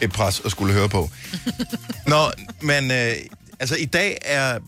et 0.00 0.12
pres 0.12 0.42
at 0.44 0.50
skulle 0.50 0.74
høre 0.74 0.88
på. 0.88 1.10
Nå, 2.06 2.30
men 2.60 2.90
øh, 2.90 3.12
altså 3.60 3.76
i 3.76 3.84
dag 3.84 4.18
er, 4.24 4.58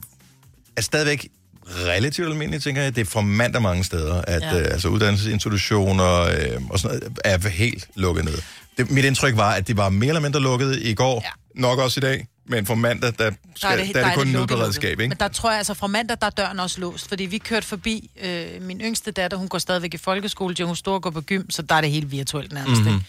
er 0.77 0.81
stadigvæk 0.81 1.29
relativt 1.69 2.29
almindeligt, 2.29 2.65
tænker 2.65 2.83
jeg. 2.83 2.95
Det 2.97 3.01
er 3.01 3.05
for 3.05 3.21
mandag 3.21 3.63
mange 3.63 3.85
steder, 3.85 4.23
at 4.23 4.43
Ja. 4.43 4.61
øh, 4.61 4.65
altså 4.73 4.89
uddannelsesinstitutioner 4.89 6.21
øh, 6.21 6.63
og 6.71 6.79
sådan 6.79 6.99
noget 6.99 7.19
er 7.45 7.49
helt 7.49 7.89
lukket 7.95 8.25
ned. 8.25 8.39
Det, 8.79 8.91
mit 8.91 9.05
indtryk 9.05 9.37
var, 9.37 9.53
at 9.53 9.69
det 9.69 9.77
var 9.77 9.89
mere 9.89 10.09
eller 10.09 10.21
mindre 10.21 10.41
lukket 10.41 10.79
i 10.83 10.95
går, 10.95 11.23
ja. 11.25 11.61
nok 11.61 11.79
også 11.79 12.01
i 12.01 12.03
dag, 12.03 12.27
men 12.49 12.67
for 12.67 12.75
mandag, 12.75 13.13
der, 13.19 13.31
skal, 13.57 13.71
der 13.71 13.77
er 13.77 13.85
det, 13.85 13.95
der 13.95 14.01
er 14.01 14.05
det 14.09 14.15
kun 14.19 14.27
nødberedskab, 14.27 15.01
ikke? 15.01 15.09
Men 15.09 15.19
der 15.21 15.29
tror 15.29 15.51
jeg, 15.51 15.59
altså 15.59 15.75
fra 15.75 15.87
mandag, 15.87 16.17
der 16.21 16.27
er 16.27 16.31
døren 16.31 16.61
også 16.61 16.81
låst. 16.81 17.09
Fordi 17.09 17.25
vi 17.25 17.39
kørte 17.39 17.67
forbi, 17.67 18.11
øh, 18.23 18.47
min 18.63 18.81
yngste 18.81 19.11
datter, 19.11 19.37
hun 19.37 19.49
går 19.49 19.59
stadigvæk 19.59 19.95
i 19.95 19.97
folkeskole, 19.97 20.55
hun 20.65 20.77
står 20.77 20.99
går 20.99 21.11
på 21.11 21.21
gym, 21.21 21.51
så 21.51 21.63
der 21.63 21.75
er 21.75 21.81
det 21.81 21.91
helt 21.91 22.11
virtuelt 22.11 22.53
nærmest, 22.53 22.81
Mhm. 22.83 22.91
mm-hmm. 22.91 23.05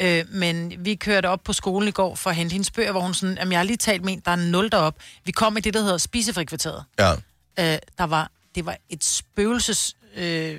Øh, 0.00 0.24
men 0.28 0.72
vi 0.78 0.94
kørte 0.94 1.28
op 1.28 1.40
på 1.44 1.52
skolen 1.52 1.88
i 1.88 1.92
går 1.92 2.14
for 2.14 2.30
at 2.30 2.36
hente 2.36 2.52
hendes 2.52 2.70
bøger, 2.70 2.92
hvor 2.92 3.00
hun 3.00 3.14
sådan, 3.14 3.36
jamen 3.38 3.52
jeg 3.52 3.58
har 3.58 3.64
lige 3.64 3.76
talt 3.76 4.04
med 4.04 4.12
en, 4.12 4.22
der 4.24 4.30
er 4.30 4.36
nul 4.36 4.70
derop. 4.70 4.94
Vi 5.24 5.32
kom 5.32 5.56
i 5.56 5.60
det, 5.60 5.74
der 5.74 5.80
hedder 5.80 5.98
spisefrikvarteret. 5.98 6.84
Ja. 6.98 7.12
Øh, 7.58 7.78
der 7.98 8.04
var, 8.04 8.30
det 8.54 8.66
var 8.66 8.76
et 8.88 9.04
spøgelses... 9.04 9.96
Øh, 10.16 10.58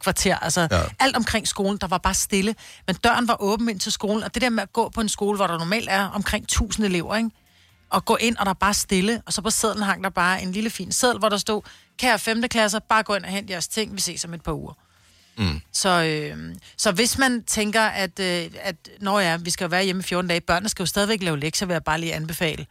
kvarter, 0.00 0.38
altså 0.38 0.68
ja. 0.70 0.82
alt 1.00 1.16
omkring 1.16 1.48
skolen, 1.48 1.78
der 1.78 1.86
var 1.86 1.98
bare 1.98 2.14
stille. 2.14 2.54
Men 2.86 2.96
døren 2.96 3.28
var 3.28 3.36
åben 3.40 3.68
ind 3.68 3.80
til 3.80 3.92
skolen, 3.92 4.22
og 4.22 4.34
det 4.34 4.42
der 4.42 4.50
med 4.50 4.62
at 4.62 4.72
gå 4.72 4.88
på 4.88 5.00
en 5.00 5.08
skole, 5.08 5.36
hvor 5.36 5.46
der 5.46 5.58
normalt 5.58 5.88
er 5.90 6.08
omkring 6.08 6.44
1000 6.44 6.86
elever, 6.86 7.16
ikke? 7.16 7.30
og 7.90 8.04
gå 8.04 8.16
ind, 8.16 8.36
og 8.36 8.46
der 8.46 8.50
er 8.50 8.54
bare 8.54 8.74
stille, 8.74 9.22
og 9.26 9.32
så 9.32 9.42
på 9.42 9.50
sædlen 9.50 9.82
hang 9.82 10.04
der 10.04 10.10
bare 10.10 10.42
en 10.42 10.52
lille 10.52 10.70
fin 10.70 10.92
seddel, 10.92 11.18
hvor 11.18 11.28
der 11.28 11.36
stod, 11.36 11.62
kære 11.98 12.18
5. 12.18 12.42
klasser, 12.42 12.78
bare 12.78 13.02
gå 13.02 13.14
ind 13.14 13.24
og 13.24 13.30
hent 13.30 13.50
jeres 13.50 13.68
ting, 13.68 13.94
vi 13.94 14.00
ses 14.00 14.24
om 14.24 14.34
et 14.34 14.42
par 14.42 14.52
uger. 14.52 14.72
Mm. 15.38 15.60
Så, 15.72 15.88
øh, 16.04 16.54
så 16.78 16.92
hvis 16.92 17.18
man 17.18 17.44
tænker, 17.44 17.80
at, 17.82 18.20
øh, 18.20 18.50
at 18.62 18.76
når 19.00 19.20
ja, 19.20 19.36
vi 19.36 19.50
skal 19.50 19.70
være 19.70 19.84
hjemme 19.84 20.00
i 20.00 20.02
14 20.02 20.28
dage, 20.28 20.40
børnene 20.40 20.68
skal 20.68 20.82
jo 20.82 20.86
stadigvæk 20.86 21.22
lave 21.22 21.38
lektier, 21.38 21.66
vil 21.66 21.74
jeg 21.74 21.84
bare 21.84 22.00
lige 22.00 22.14
anbefale. 22.14 22.66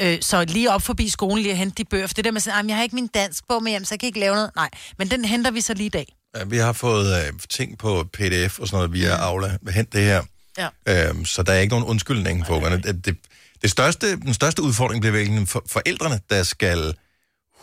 Øh, 0.00 0.18
så 0.20 0.44
lige 0.44 0.70
op 0.70 0.82
forbi 0.82 1.08
skolen 1.08 1.38
lige 1.42 1.52
at 1.52 1.58
hente 1.58 1.74
de 1.74 1.84
bøger, 1.84 2.06
for 2.06 2.14
det 2.14 2.24
der 2.24 2.30
med 2.30 2.40
sådan, 2.40 2.64
"Ej, 2.64 2.68
jeg 2.68 2.76
har 2.76 2.82
ikke 2.82 2.94
min 2.94 3.06
dansk 3.06 3.44
bog 3.48 3.62
med 3.62 3.70
hjem, 3.72 3.84
så 3.84 3.94
jeg 3.94 4.00
kan 4.00 4.06
ikke 4.06 4.20
lave 4.20 4.34
noget. 4.34 4.50
Nej, 4.56 4.70
men 4.98 5.10
den 5.10 5.24
henter 5.24 5.50
vi 5.50 5.60
så 5.60 5.74
lige 5.74 5.86
i 5.86 5.88
dag. 5.88 6.14
Ja, 6.36 6.44
vi 6.44 6.56
har 6.56 6.72
fået 6.72 7.26
øh, 7.26 7.32
ting 7.48 7.78
på 7.78 8.04
PDF 8.12 8.58
og 8.58 8.66
sådan 8.68 8.76
noget 8.76 8.92
via 8.92 9.16
Aula. 9.16 9.58
Hent 9.70 9.92
det 9.92 10.02
her. 10.04 10.22
Ja. 10.58 10.68
Øhm, 11.08 11.24
så 11.24 11.42
der 11.42 11.52
er 11.52 11.58
ikke 11.58 11.70
nogen 11.70 11.84
undskyldning 11.84 12.44
på 12.46 12.56
ungerne. 12.56 12.82
Det, 12.82 13.04
det, 13.04 13.16
det 13.62 13.70
største, 13.70 14.16
den 14.16 14.34
største 14.34 14.62
udfordring 14.62 15.00
bliver 15.00 15.12
virkelig 15.16 15.48
for 15.48 15.64
forældrene, 15.68 16.20
der 16.30 16.42
skal 16.42 16.94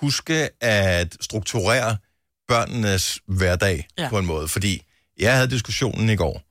huske 0.01 0.49
at 0.63 1.17
strukturere 1.21 1.97
børnenes 2.47 3.19
hverdag 3.27 3.87
Ja. 3.97 4.09
på 4.09 4.19
en 4.19 4.25
måde. 4.25 4.47
Fordi 4.47 4.81
jeg 5.19 5.35
havde 5.35 5.49
diskussionen 5.49 6.09
i 6.09 6.15
går 6.15 6.41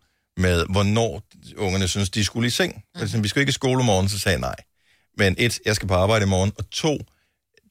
med, 0.41 0.65
hvornår 0.71 1.23
ungerne 1.57 1.89
synes, 1.89 2.11
de 2.11 2.25
skulle 2.25 2.47
i 2.47 2.51
seng. 2.51 2.75
Mm. 2.95 3.01
Altså, 3.01 3.21
vi 3.21 3.29
skal 3.29 3.41
ikke 3.41 3.51
i 3.51 3.53
skole 3.53 3.79
om 3.79 3.85
morgenen, 3.85 4.09
så 4.09 4.19
sagde 4.19 4.35
jeg 4.35 4.41
nej. 4.41 4.57
Men 5.19 5.35
et, 5.39 5.59
jeg 5.67 5.77
skal 5.77 5.89
på 5.89 5.95
arbejde 5.95 6.25
i 6.25 6.29
morgen, 6.29 6.53
og 6.59 6.71
to, 6.71 6.99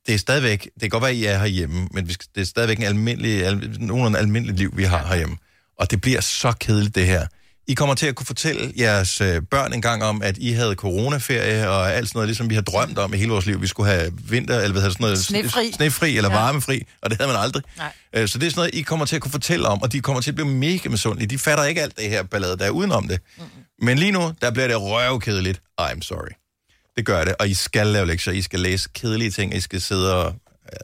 det 0.08 0.16
er 0.16 0.20
stadigvæk, 0.20 0.64
det 0.74 0.82
kan 0.82 0.90
godt 0.90 1.02
være, 1.02 1.12
at 1.12 1.18
I 1.18 1.26
er 1.26 1.38
herhjemme, 1.38 1.88
men 1.92 2.08
vi 2.08 2.14
skal, 2.14 2.28
det 2.36 2.42
er 2.42 2.46
stadigvæk 2.46 2.78
en 2.78 2.84
almindelig, 2.84 3.46
al, 3.46 3.76
nogenlunde 3.80 4.20
almindelig 4.20 4.56
liv, 4.56 4.78
vi 4.78 4.84
har 4.84 5.08
herhjemme. 5.08 5.38
Og 5.80 5.92
det 5.92 6.02
bliver 6.02 6.22
så 6.22 6.52
kedeligt, 6.60 6.96
det 6.96 7.06
her. 7.06 7.28
I 7.68 7.74
kommer 7.74 7.96
til 7.96 8.06
at 8.08 8.16
kunne 8.16 8.26
fortælle 8.26 8.74
jeres 8.78 9.22
øh, 9.22 9.42
børn 9.52 9.74
en 9.74 9.82
gang 9.82 10.04
om, 10.04 10.22
at 10.22 10.38
I 10.38 10.52
havde 10.52 10.76
coronaferie 10.76 11.70
og 11.70 11.94
alt 11.94 12.08
sådan 12.08 12.18
noget, 12.18 12.28
ligesom 12.28 12.50
vi 12.50 12.56
har 12.56 12.62
drømt 12.62 12.98
om 12.98 13.14
i 13.14 13.18
hele 13.18 13.32
vores 13.32 13.46
liv. 13.46 13.62
Vi 13.62 13.68
skulle 13.68 13.90
have 13.92 14.12
vinter, 14.30 14.56
eller 14.56 14.72
hvad 14.72 14.82
hedder 14.82 14.94
sådan 14.94 15.04
noget? 15.04 15.26
Snefri. 15.26 15.72
Snefri 15.72 16.18
eller 16.18 16.30
Ja. 16.30 16.36
ja. 16.38 16.42
varmefri, 16.44 16.88
og 17.02 17.10
det 17.10 17.18
havde 17.20 17.32
man 17.34 17.42
aldrig. 17.42 17.64
Nej. 17.78 17.92
Øh, 18.16 18.28
Så 18.28 18.38
det 18.38 18.46
er 18.46 18.50
sådan 18.50 18.60
noget, 18.60 18.74
I 18.76 18.82
kommer 18.82 19.06
til 19.06 19.16
at 19.16 19.22
kunne 19.22 19.32
fortælle 19.32 19.68
om, 19.68 19.82
og 19.82 19.92
de 19.92 20.00
kommer 20.00 20.22
til 20.22 20.32
at 20.32 20.36
blive 20.36 20.48
mega 20.48 20.90
misundelige. 20.90 21.28
De 21.30 21.40
fatter 21.40 21.64
ikke 21.64 21.82
alt 21.82 21.98
det 21.98 22.10
her 22.10 22.24
ballade, 22.24 22.58
der 22.58 22.66
er 22.66 22.70
udenom 22.70 23.08
det. 23.08 23.20
Mm-hmm. 23.38 23.86
Men 23.86 23.98
lige 24.00 24.12
nu, 24.12 24.34
der 24.42 24.52
bliver 24.52 24.68
det 24.68 24.82
røvkedeligt. 24.82 25.62
I'm 25.82 26.02
sorry. 26.02 26.32
Det 26.98 27.06
gør 27.06 27.26
det, 27.26 27.36
og 27.40 27.50
I 27.50 27.54
skal 27.54 27.88
lave 27.88 28.06
lektier, 28.08 28.34
I 28.34 28.42
skal 28.42 28.60
læse 28.60 28.90
kedelige 28.94 29.32
ting, 29.32 29.56
I 29.56 29.60
skal 29.60 29.82
sidde 29.82 30.16
og... 30.26 30.36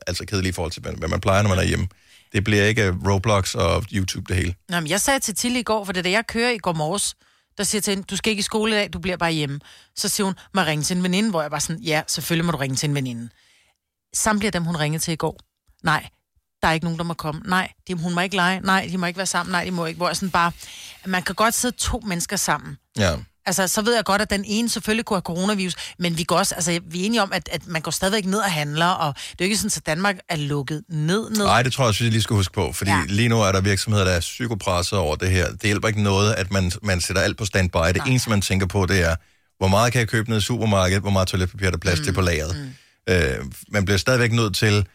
Altså 0.08 0.26
kedelige 0.26 0.50
i 0.50 0.54
forhold 0.54 0.72
til, 0.72 0.82
hvad 0.82 1.08
man 1.10 1.22
plejer, 1.22 1.42
når 1.42 1.50
man 1.50 1.58
er 1.60 1.64
hjemme. 1.64 1.88
Det 2.32 2.44
bliver 2.44 2.64
ikke 2.64 2.96
Roblox 3.08 3.56
og 3.56 3.84
YouTube 3.94 4.26
det 4.28 4.36
hele. 4.36 4.56
Nå, 4.70 4.80
men 4.80 4.90
jeg 4.90 5.02
sagde 5.02 5.20
til 5.20 5.36
Tilly 5.36 5.58
i 5.58 5.64
går, 5.64 5.86
for 5.86 5.94
det 5.94 6.04
da 6.04 6.10
jeg 6.10 6.28
kører 6.28 6.50
i 6.52 6.58
går 6.58 6.74
morges, 6.74 7.16
der 7.58 7.64
siger 7.64 7.82
til 7.82 7.92
hende, 7.92 8.04
du 8.04 8.16
skal 8.16 8.32
ikke 8.32 8.40
i 8.40 8.44
skole 8.44 8.72
i 8.72 8.76
dag, 8.76 8.94
du 8.94 9.00
bliver 9.00 9.18
bare 9.18 9.32
hjemme. 9.32 9.60
Så 9.96 10.10
siger 10.10 10.26
hun, 10.26 10.36
må 10.54 10.62
ringe 10.62 10.84
til 10.84 10.98
en 10.98 11.04
veninde, 11.04 11.30
hvor 11.30 11.42
jeg 11.42 11.52
bare 11.52 11.60
sådan, 11.62 11.82
ja, 11.82 12.02
selvfølgelig 12.08 12.46
må 12.46 12.52
du 12.52 12.58
ringe 12.58 12.76
til 12.76 12.90
en 12.90 12.96
veninde. 12.96 13.30
Samtlige 14.16 14.52
dem, 14.52 14.64
hun 14.64 14.76
ringede 14.76 15.04
til 15.04 15.12
i 15.12 15.16
går, 15.16 15.40
nej, 15.84 16.10
der 16.62 16.68
er 16.68 16.72
ikke 16.72 16.86
nogen, 16.86 16.98
der 16.98 17.04
må 17.04 17.14
komme. 17.14 17.42
Nej, 17.46 17.72
de, 17.88 17.94
hun 17.94 18.14
må 18.14 18.22
ikke 18.22 18.36
lege. 18.36 18.60
Nej, 18.60 18.88
de 18.92 18.98
må 18.98 19.06
ikke 19.06 19.18
være 19.18 19.26
sammen. 19.26 19.52
Nej, 19.52 19.64
de 19.66 19.72
må 19.72 19.86
ikke. 19.86 19.98
Hvor 19.98 20.08
jeg 20.08 20.16
sådan 20.16 20.32
bare, 20.32 20.52
man 21.06 21.24
kan 21.24 21.36
godt 21.36 21.54
sidde 21.54 21.78
to 21.78 22.00
mennesker 22.06 22.36
sammen. 22.36 22.78
Ja. 22.98 23.16
Altså, 23.50 23.68
så 23.68 23.82
ved 23.82 23.96
jeg 23.96 24.04
godt, 24.06 24.22
at 24.22 24.30
den 24.30 24.44
ene 24.48 24.70
selvfølgelig 24.70 25.06
kunne 25.06 25.16
have 25.18 25.22
coronavirus, 25.22 25.76
men 26.00 26.18
vi 26.18 26.24
går 26.24 26.38
også, 26.38 26.56
altså, 26.56 26.80
vi 26.86 27.02
er 27.02 27.06
enige 27.06 27.22
om, 27.22 27.32
at, 27.34 27.50
at 27.52 27.68
man 27.68 27.82
går 27.82 27.92
stadigvæk 27.92 28.26
ned 28.26 28.40
og 28.40 28.52
handler, 28.52 28.86
og 28.86 29.14
det 29.16 29.32
er 29.32 29.36
jo 29.40 29.44
ikke 29.46 29.58
sådan, 29.58 29.72
at 29.78 29.86
Danmark 29.86 30.16
er 30.30 30.36
lukket 30.36 30.84
ned, 30.90 31.30
ned. 31.30 31.46
Nej, 31.46 31.64
det 31.64 31.74
tror 31.74 31.84
jeg 31.84 31.88
også, 31.88 32.04
vi 32.04 32.10
lige 32.10 32.22
skal 32.22 32.36
huske 32.36 32.54
på, 32.54 32.72
fordi 32.74 32.92
Ja. 32.92 33.02
lige 33.08 33.30
nu 33.30 33.42
er 33.42 33.52
der 33.52 33.62
virksomheder, 33.62 34.06
der 34.06 34.12
er 34.12 34.20
psykopresset 34.20 35.00
over 35.00 35.16
det 35.16 35.30
her. 35.30 35.50
Det 35.52 35.64
hjælper 35.64 35.88
ikke 35.88 36.04
noget, 36.04 36.34
at 36.34 36.52
man, 36.52 36.72
man 36.84 37.02
sætter 37.02 37.22
alt 37.22 37.38
på 37.38 37.46
standby. 37.46 37.78
Det 37.88 37.96
Nej. 37.96 38.08
eneste, 38.08 38.30
man 38.30 38.42
tænker 38.42 38.68
på, 38.68 38.86
det 38.86 39.02
er, 39.02 39.16
hvor 39.58 39.68
meget 39.68 39.92
kan 39.92 40.00
jeg 40.00 40.08
købe 40.08 40.30
ned 40.30 40.38
i 40.38 40.42
supermarkedet, 40.42 41.02
hvor 41.02 41.12
meget 41.12 41.28
toiletpapir 41.28 41.68
er 41.68 41.72
der 41.72 41.78
plads 41.78 42.00
mm. 42.00 42.06
til 42.06 42.14
på 42.14 42.22
lageret. 42.22 42.56
Mm. 43.08 43.14
Øh, 43.14 43.46
man 43.72 43.86
bliver 43.86 43.98
stadigvæk 43.98 44.32
nødt 44.32 44.56
til... 44.56 44.86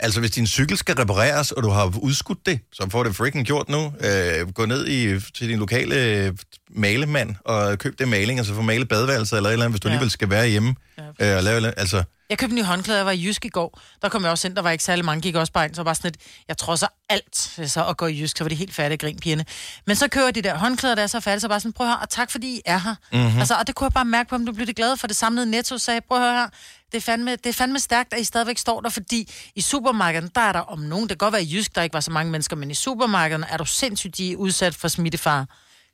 Altså, 0.00 0.20
hvis 0.20 0.30
din 0.30 0.46
cykel 0.46 0.76
skal 0.76 0.94
repareres, 0.94 1.52
og 1.52 1.62
du 1.62 1.68
har 1.68 1.98
udskudt 2.02 2.46
det, 2.46 2.60
så 2.72 2.88
får 2.90 3.04
det 3.04 3.16
freaking 3.16 3.46
gjort 3.46 3.68
nu. 3.68 3.92
Øh, 4.00 4.50
gå 4.52 4.66
ned 4.66 4.86
i, 4.86 5.20
til 5.20 5.48
din 5.48 5.58
lokale 5.58 5.94
øh, 5.94 6.32
malemand 6.70 7.34
og 7.44 7.78
køb 7.78 7.98
det 7.98 8.08
maling, 8.08 8.38
altså 8.38 8.54
få 8.54 8.62
malet 8.62 8.88
badeværelser 8.88 9.36
eller 9.36 9.48
et 9.48 9.52
eller 9.52 9.64
andet, 9.64 9.74
hvis 9.74 9.80
du 9.80 9.88
ja. 9.88 9.92
alligevel 9.92 10.10
skal 10.10 10.30
være 10.30 10.48
hjemme. 10.48 10.74
Ja. 11.20 11.30
Øh, 11.30 11.36
og 11.36 11.42
lave, 11.42 11.78
altså, 11.78 12.02
Jeg 12.30 12.38
købte 12.38 12.54
nye 12.54 12.64
håndklæder, 12.64 12.98
jeg 12.98 13.06
var 13.06 13.12
i 13.12 13.24
Jysk 13.26 13.44
i 13.44 13.48
går. 13.48 13.80
Der 14.02 14.08
kom 14.08 14.22
jeg 14.22 14.30
også 14.30 14.48
ind, 14.48 14.56
der 14.56 14.62
var 14.62 14.70
ikke 14.70 14.84
særlig 14.84 15.04
mange, 15.04 15.22
gik 15.22 15.34
også 15.34 15.52
bare 15.52 15.64
ind, 15.64 15.74
så 15.74 15.80
var 15.82 15.84
bare 15.84 15.94
sådan 15.94 16.10
lidt, 16.10 16.22
jeg 16.48 16.58
trodser 16.58 16.86
alt 17.08 17.36
så 17.66 17.86
at 17.86 17.96
gå 17.96 18.06
i 18.06 18.20
Jysk, 18.20 18.36
så 18.36 18.44
var 18.44 18.48
det 18.48 18.58
helt 18.58 18.74
færdigt 18.74 19.00
grin 19.00 19.18
pigerne. 19.18 19.44
Men 19.86 19.96
så 19.96 20.08
kører 20.08 20.30
de 20.30 20.42
der 20.42 20.54
håndklæder, 20.54 20.94
der 20.94 21.02
er 21.02 21.06
så 21.06 21.20
færdige, 21.20 21.40
så 21.40 21.48
bare 21.48 21.60
sådan, 21.60 21.72
prøv 21.72 21.86
at 21.86 21.92
høre, 21.92 22.00
og 22.02 22.08
tak 22.08 22.30
fordi 22.30 22.56
I 22.56 22.60
er 22.66 22.78
her. 22.78 22.94
Mhm. 23.12 23.20
Mm-hmm. 23.22 23.38
Altså, 23.38 23.54
og 23.54 23.66
det 23.66 23.74
kunne 23.74 23.84
jeg 23.84 23.92
bare 23.92 24.04
mærke 24.04 24.28
på, 24.28 24.34
om 24.34 24.46
du 24.46 24.52
blev 24.52 24.66
det 24.66 24.76
glad 24.76 24.96
for 24.96 25.06
det 25.06 25.16
samlede 25.16 25.50
netto, 25.50 25.78
sagde, 25.78 26.00
prøv 26.08 26.20
her, 26.20 26.48
det 26.92 26.98
er, 26.98 27.00
fandme, 27.00 27.30
det 27.30 27.46
er 27.46 27.52
fandme 27.52 27.80
stærkt, 27.80 28.12
at 28.12 28.20
I 28.20 28.24
stadigvæk 28.24 28.58
står 28.58 28.80
der, 28.80 28.88
fordi 28.88 29.30
i 29.54 29.60
supermarkedet, 29.60 30.34
der 30.34 30.40
er 30.40 30.52
der 30.52 30.60
om 30.60 30.78
nogen, 30.78 31.02
det 31.02 31.18
kan 31.18 31.26
godt 31.26 31.32
være 31.32 31.42
i 31.42 31.54
Jysk, 31.54 31.74
der 31.74 31.82
ikke 31.82 31.94
var 31.94 32.00
så 32.00 32.10
mange 32.10 32.32
mennesker, 32.32 32.56
men 32.56 32.70
i 32.70 32.74
supermarkedet 32.74 33.46
er 33.48 33.56
du 33.56 33.64
sindssygt, 33.64 34.16
de 34.16 34.32
er 34.32 34.36
udsat 34.36 34.74
for 34.74 34.88
smittefare, 34.88 35.46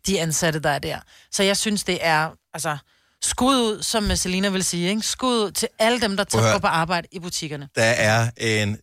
de 0.07 0.21
ansatte, 0.21 0.59
der 0.59 0.71
er 0.71 0.79
der. 0.79 0.99
Så 1.33 1.43
jeg 1.43 1.57
synes, 1.57 1.85
det 1.85 1.99
er, 2.01 2.31
altså, 2.55 2.77
skud 3.25 3.57
ud, 3.57 3.83
som 3.83 4.17
Selina 4.17 4.49
vil 4.49 4.65
sige, 4.65 4.89
ikke? 4.89 5.03
Skud 5.03 5.45
ud 5.45 5.51
til 5.51 5.69
alle 5.79 6.01
dem, 6.01 6.17
der 6.17 6.25
tager 6.25 6.59
på 6.59 6.67
arbejde 6.67 7.09
i 7.13 7.19
butikkerne. 7.19 7.69
der 7.75 7.83
er 7.85 8.31
en, 8.37 8.79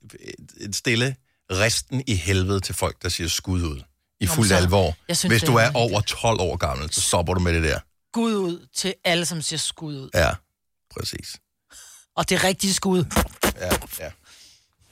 en 0.62 0.74
stille 0.74 1.16
resten 1.52 2.04
i 2.08 2.16
helvede 2.16 2.60
til 2.60 2.76
folk, 2.76 3.02
der 3.02 3.10
siger 3.10 3.28
skud 3.28 3.62
ud. 3.62 3.82
I 4.20 4.28
fuld 4.28 4.48
så- 4.48 4.56
alvor. 4.56 4.96
synes, 5.14 5.22
Hvis 5.34 5.44
du 5.44 5.56
er 5.56 5.62
er 5.62 5.72
over 5.74 6.02
12 6.02 6.40
år 6.40 6.56
gammel, 6.58 6.94
så 6.94 7.02
stopper 7.02 7.34
du 7.34 7.40
med 7.40 7.54
det 7.54 7.64
der. 7.64 7.80
Skud 8.14 8.34
ud 8.36 8.68
til 8.76 8.94
alle, 9.04 9.26
som 9.26 9.42
siger 9.42 9.60
skud 9.60 9.96
ud. 9.96 10.10
Ja, 10.14 10.30
præcis. 11.00 11.36
Og 12.18 12.30
det 12.30 12.44
rigtige 12.44 12.74
skud. 12.74 13.06
Ja, 13.60 13.70
ja. 14.00 14.10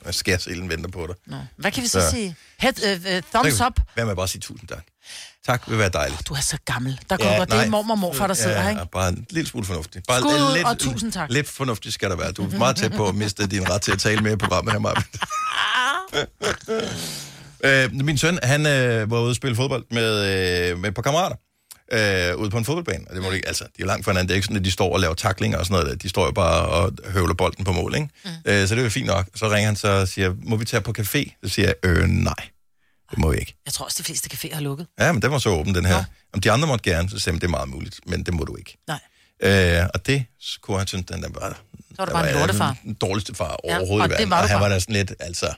Jeg 0.05 0.13
skærsilden 0.15 0.69
venter 0.69 0.89
på 0.89 1.07
dig. 1.07 1.15
Nå. 1.27 1.37
Hvad 1.57 1.71
kan 1.71 1.83
vi 1.83 1.87
så, 1.87 2.01
Så- 2.01 2.09
sige? 2.09 2.35
Head, 2.59 2.73
uh, 2.83 3.15
uh, 3.15 3.21
thumbs 3.33 3.61
up. 3.61 3.79
Hvad 3.93 4.05
med 4.05 4.15
bare 4.15 4.27
sige 4.27 4.41
tusind 4.41 4.69
tak? 4.69 4.83
Tak 5.45 5.69
vil 5.69 5.77
være 5.77 5.89
dejligt. 5.89 6.27
Du 6.27 6.33
er 6.33 6.39
så 6.41 6.57
gammel. 6.65 6.99
Der 7.09 7.17
går 7.17 7.25
ja, 7.25 7.45
det 7.45 7.53
er 7.53 7.69
mormor 7.69 7.93
og 7.93 7.99
morfar, 7.99 8.27
der 8.27 8.33
sidder 8.33 8.55
ja, 8.55 8.61
her, 8.63 8.69
ikke? 8.69 8.81
bare 8.91 9.09
en 9.09 9.25
lille 9.29 9.49
smule 9.49 9.65
fornuftig. 9.65 10.03
Bare 10.07 10.19
Skud 10.19 10.33
ud, 10.33 10.53
lidt, 10.55 10.67
og 10.67 10.79
tusind 10.79 11.11
tak. 11.11 11.29
Lidt 11.31 11.49
fornuftig 11.49 11.93
skal 11.93 12.09
der 12.09 12.15
være. 12.15 12.31
Du 12.31 12.43
er 12.45 12.57
meget 12.57 12.75
tæt 12.75 12.91
på 12.91 13.07
at 13.07 13.15
miste 13.15 13.47
din 13.47 13.69
ret 13.69 13.81
til 13.81 13.91
at 13.91 13.99
tale 13.99 14.21
med 14.21 14.31
i 14.33 14.35
programmet 14.35 14.73
her, 14.73 14.79
Marvind. 14.79 15.05
øh, 17.99 18.05
min 18.05 18.17
søn, 18.17 18.39
han 18.43 18.65
øh, 18.65 19.11
var 19.11 19.19
ude 19.19 19.29
at 19.29 19.35
spille 19.35 19.55
fodbold 19.55 19.85
med, 19.91 20.71
øh, 20.71 20.79
med 20.79 20.89
et 20.89 20.95
par 20.95 21.01
kammerater. 21.01 21.35
Øh, 21.91 22.35
ude 22.35 22.49
på 22.49 22.57
en 22.57 22.65
fodboldbane. 22.65 23.05
Og 23.09 23.15
det 23.15 23.23
må 23.23 23.29
de, 23.29 23.35
ikke, 23.35 23.47
altså, 23.47 23.63
de 23.77 23.81
er 23.81 23.85
langt 23.85 24.05
fra 24.05 24.11
hinanden. 24.11 24.27
Det 24.27 24.33
er 24.33 24.35
ikke 24.35 24.45
sådan, 24.45 24.57
at 24.57 24.65
de 24.65 24.71
står 24.71 24.93
og 24.93 24.99
laver 24.99 25.13
taklinger 25.13 25.57
og 25.57 25.65
sådan 25.65 25.83
noget. 25.83 26.01
De 26.03 26.09
står 26.09 26.25
jo 26.25 26.31
bare 26.31 26.65
og 26.65 26.91
høvler 27.05 27.33
bolden 27.33 27.65
på 27.65 27.71
mål, 27.71 27.95
ikke? 27.95 28.09
Mm. 28.25 28.29
Øh, 28.45 28.67
så 28.67 28.75
det 28.75 28.81
er 28.81 28.83
jo 28.83 28.89
fint 28.89 29.07
nok. 29.07 29.27
Så 29.35 29.49
ringer 29.49 29.65
han 29.65 29.75
så 29.75 29.87
og 29.87 30.07
siger, 30.07 30.33
må 30.43 30.55
vi 30.55 30.65
tage 30.65 30.81
på 30.81 30.93
café? 30.99 31.37
Så 31.43 31.49
siger 31.49 31.65
jeg, 31.67 31.75
øh, 31.83 32.07
nej. 32.07 32.33
Det 33.11 33.17
må 33.17 33.31
jeg 33.31 33.39
ikke. 33.39 33.55
Jeg 33.65 33.73
tror 33.73 33.85
også, 33.85 33.95
de 33.99 34.03
fleste 34.03 34.29
caféer 34.33 34.53
har 34.53 34.61
lukket. 34.61 34.87
Ja, 34.99 35.11
men 35.11 35.21
den 35.21 35.31
var 35.31 35.37
så 35.37 35.49
åben, 35.49 35.75
den 35.75 35.85
her. 35.85 35.95
Ja. 35.95 36.05
Om 36.33 36.41
de 36.41 36.51
andre 36.51 36.67
måtte 36.67 36.91
gerne, 36.91 37.09
så 37.09 37.19
sagde 37.19 37.37
det 37.39 37.43
er 37.45 37.49
meget 37.49 37.69
muligt, 37.69 37.99
men 38.05 38.23
det 38.23 38.33
må 38.33 38.43
du 38.43 38.55
ikke. 38.55 38.77
Nej. 38.87 38.99
Øh, 39.43 39.87
og 39.93 40.05
det 40.07 40.25
kunne 40.61 40.77
han 40.77 40.87
synes, 40.87 41.05
den 41.05 41.21
der 41.23 41.29
var... 41.33 41.49
Så 41.49 41.95
var 41.97 42.05
det 42.05 42.13
bare 42.13 42.31
en 42.31 42.37
lortefar. 42.39 42.75
Den 42.83 42.93
dårligste 42.93 43.35
far 43.35 43.57
Ja, 43.63 43.77
overhovedet 43.77 44.01
og 44.03 44.07
i 44.07 44.23
det 44.23 44.29
verden. 44.29 44.29
var 44.29 44.37
du 44.37 44.43
og 44.43 44.49
han 44.49 44.59
var 44.59 44.69
der 44.69 44.79
sådan 44.79 44.95
lidt, 44.95 45.13
altså... 45.19 45.53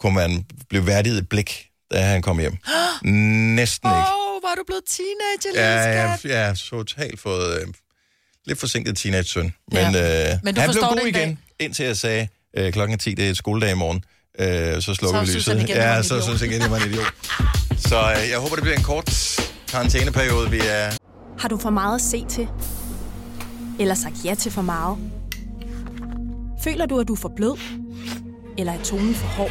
Kunne 0.00 0.14
man 0.14 0.46
blive 0.68 0.86
værdiget 0.86 1.18
et 1.18 1.28
blik, 1.28 1.66
da 1.92 2.00
han 2.00 2.22
kom 2.22 2.38
hjem? 2.38 2.56
Næsten 3.56 3.88
ikke. 3.88 3.96
Åh, 3.98 4.36
oh, 4.36 4.42
var 4.42 4.54
du 4.56 4.62
blevet 4.66 4.82
teenager, 4.90 5.66
Ja, 5.70 6.00
jeg, 6.00 6.18
jeg 6.24 6.56
totalt 6.56 7.20
fået... 7.20 7.60
Øh, 7.60 7.66
lidt 8.46 8.58
forsinket 8.60 8.96
teenage-søn. 8.96 9.44
Men, 9.72 9.94
Ja. 9.94 10.32
øh, 10.32 10.38
Men 10.44 10.54
du 10.54 10.60
han 10.60 10.70
blev 10.70 10.74
forstår 10.74 10.88
god 10.88 10.96
det 10.96 11.02
en 11.02 11.08
igen, 11.08 11.28
dag. 11.28 11.38
indtil 11.66 11.86
jeg 11.86 11.96
sagde, 11.96 12.28
øh, 12.56 12.72
klokken 12.72 12.94
er 12.94 12.98
10, 12.98 13.14
det 13.14 13.26
er 13.26 13.30
et 13.30 13.36
skoledag 13.36 13.70
i 13.70 13.74
morgen. 13.74 14.04
Øh, 14.38 14.82
så 14.82 14.94
slukker 14.94 15.20
vi 15.20 15.26
synes 15.26 15.36
lyset. 15.36 15.54
han 15.58 15.68
igen, 15.68 15.76
var 15.78 15.84
ja, 15.84 15.96
en 15.98 16.04
så 16.04 16.14
idiot. 16.14 16.24
synes 16.24 16.40
jeg 16.42 16.50
igen, 16.50 16.60
det 16.62 16.70
var 16.70 16.76
en 16.76 16.90
idiot. 16.90 17.12
Så 17.78 17.96
øh, 18.22 18.30
jeg 18.30 18.38
håber, 18.38 18.54
det 18.54 18.62
bliver 18.62 18.76
en 18.76 18.82
kort 18.82 19.10
karantæneperiode, 19.68 20.50
vi 20.50 20.58
er... 20.58 20.96
Har 21.38 21.48
du 21.48 21.58
for 21.58 21.70
meget 21.70 21.94
at 21.94 22.00
se 22.00 22.24
til? 22.30 22.48
Eller 23.80 23.94
sagt 23.94 24.14
ja 24.24 24.34
til 24.34 24.52
for 24.52 24.62
meget? 24.62 24.98
Føler 26.64 26.86
du, 26.86 27.00
at 27.00 27.08
du 27.08 27.12
er 27.14 27.18
for 27.20 27.32
blød? 27.36 27.58
Eller 28.58 28.72
er 28.72 28.82
tonen 28.82 29.14
for 29.14 29.26
hård? 29.26 29.50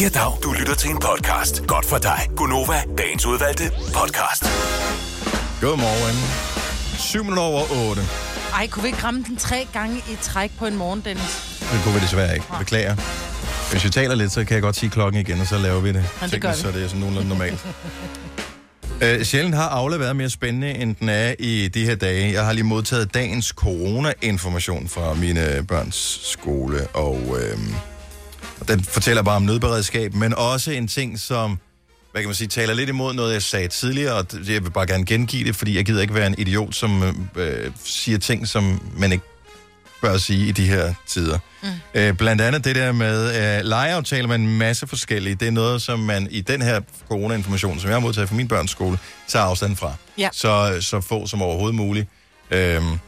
Ja, 0.00 0.08
dag. 0.08 0.32
Du 0.42 0.52
lytter 0.52 0.74
til 0.74 0.90
en 0.90 0.98
podcast. 0.98 1.66
Godt 1.66 1.86
for 1.86 1.98
dig. 1.98 2.18
Gunova, 2.36 2.82
dagens 2.98 3.26
udvalgte 3.26 3.64
podcast. 3.70 4.42
Godmorgen. 5.60 6.16
7 6.98 7.22
minutter 7.22 7.42
over 7.42 7.90
8. 7.90 8.02
Ej, 8.54 8.66
kunne 8.66 8.82
vi 8.82 8.88
ikke 8.88 9.04
ramme 9.04 9.24
den 9.28 9.36
tre 9.36 9.66
gange 9.72 9.96
i 9.96 10.16
træk 10.22 10.50
på 10.58 10.66
en 10.66 10.76
morgen, 10.76 11.00
Dennis? 11.04 11.58
Det 11.72 11.80
kunne 11.84 11.94
vi 11.94 12.00
desværre 12.00 12.34
ikke. 12.34 12.46
Beklager. 12.58 12.94
Hvis 13.70 13.84
vi 13.84 13.90
taler 13.90 14.14
lidt, 14.14 14.32
så 14.32 14.44
kan 14.44 14.54
jeg 14.54 14.62
godt 14.62 14.76
sige 14.76 14.90
klokken 14.90 15.20
igen, 15.20 15.40
og 15.40 15.46
så 15.46 15.58
laver 15.58 15.80
vi 15.80 15.88
det. 15.88 15.94
det 15.94 16.04
Teknisk, 16.20 16.42
gør 16.42 16.52
vi. 16.52 16.58
Så 16.58 16.72
det 16.72 16.84
er 16.84 16.88
sådan 16.88 17.00
nogenlunde 17.00 17.28
normalt. 17.28 17.66
Øh, 19.02 19.24
sjældent 19.24 19.54
har 19.54 19.68
Aula 19.68 19.96
været 19.96 20.16
mere 20.16 20.30
spændende, 20.30 20.70
end 20.70 20.96
den 21.00 21.08
er 21.08 21.34
i 21.38 21.68
de 21.68 21.84
her 21.84 21.94
dage. 21.94 22.32
Jeg 22.32 22.44
har 22.44 22.52
lige 22.52 22.64
modtaget 22.64 23.14
dagens 23.14 23.46
corona-information 23.46 24.88
fra 24.88 25.14
mine 25.14 25.64
børns 25.68 26.20
skole, 26.22 26.86
og 26.86 27.36
øh, 27.40 27.58
den 28.68 28.84
fortæller 28.84 29.22
bare 29.22 29.36
om 29.36 29.42
nødberedskab, 29.42 30.14
men 30.14 30.34
også 30.34 30.70
en 30.70 30.88
ting, 30.88 31.20
som 31.20 31.58
hvad 32.12 32.22
kan 32.22 32.28
man 32.28 32.34
sige, 32.34 32.48
taler 32.48 32.74
lidt 32.74 32.88
imod 32.88 33.14
noget, 33.14 33.32
jeg 33.32 33.42
sagde 33.42 33.68
tidligere, 33.68 34.14
og 34.14 34.26
jeg 34.32 34.64
vil 34.64 34.70
bare 34.70 34.86
gerne 34.86 35.06
gengive 35.06 35.44
det, 35.44 35.56
fordi 35.56 35.76
jeg 35.76 35.84
gider 35.84 36.02
ikke 36.02 36.14
være 36.14 36.26
en 36.26 36.34
idiot, 36.38 36.74
som 36.74 37.02
øh, 37.36 37.70
siger 37.84 38.18
ting, 38.18 38.48
som 38.48 38.80
man 38.98 39.12
ikke 39.12 39.24
bør 40.02 40.16
sige 40.16 40.48
i 40.48 40.52
de 40.52 40.66
her 40.66 40.94
tider. 41.06 41.38
Mm. 41.62 41.68
Øh, 41.94 42.14
blandt 42.14 42.42
andet 42.42 42.64
det 42.64 42.76
der 42.76 42.92
med 42.92 43.28
øh, 43.58 43.64
legeaftaler 43.64 44.28
med 44.28 44.36
en 44.36 44.58
masse 44.58 44.86
forskellige, 44.86 45.34
det 45.34 45.48
er 45.48 45.52
noget, 45.52 45.82
som 45.82 45.98
man 45.98 46.28
i 46.30 46.40
den 46.40 46.62
her 46.62 46.80
corona-information, 47.08 47.78
som 47.78 47.88
jeg 47.88 47.94
har 47.94 48.00
modtaget 48.00 48.28
fra 48.28 48.36
min 48.36 48.48
børns 48.48 48.70
skole, 48.70 48.98
tager 49.28 49.44
afstand 49.44 49.76
fra. 49.76 49.94
Ja. 50.18 50.28
Så, 50.32 50.76
så 50.80 51.00
få 51.00 51.26
som 51.26 51.42
overhovedet 51.42 51.74
muligt. 51.74 52.08
Øhm, 52.50 52.98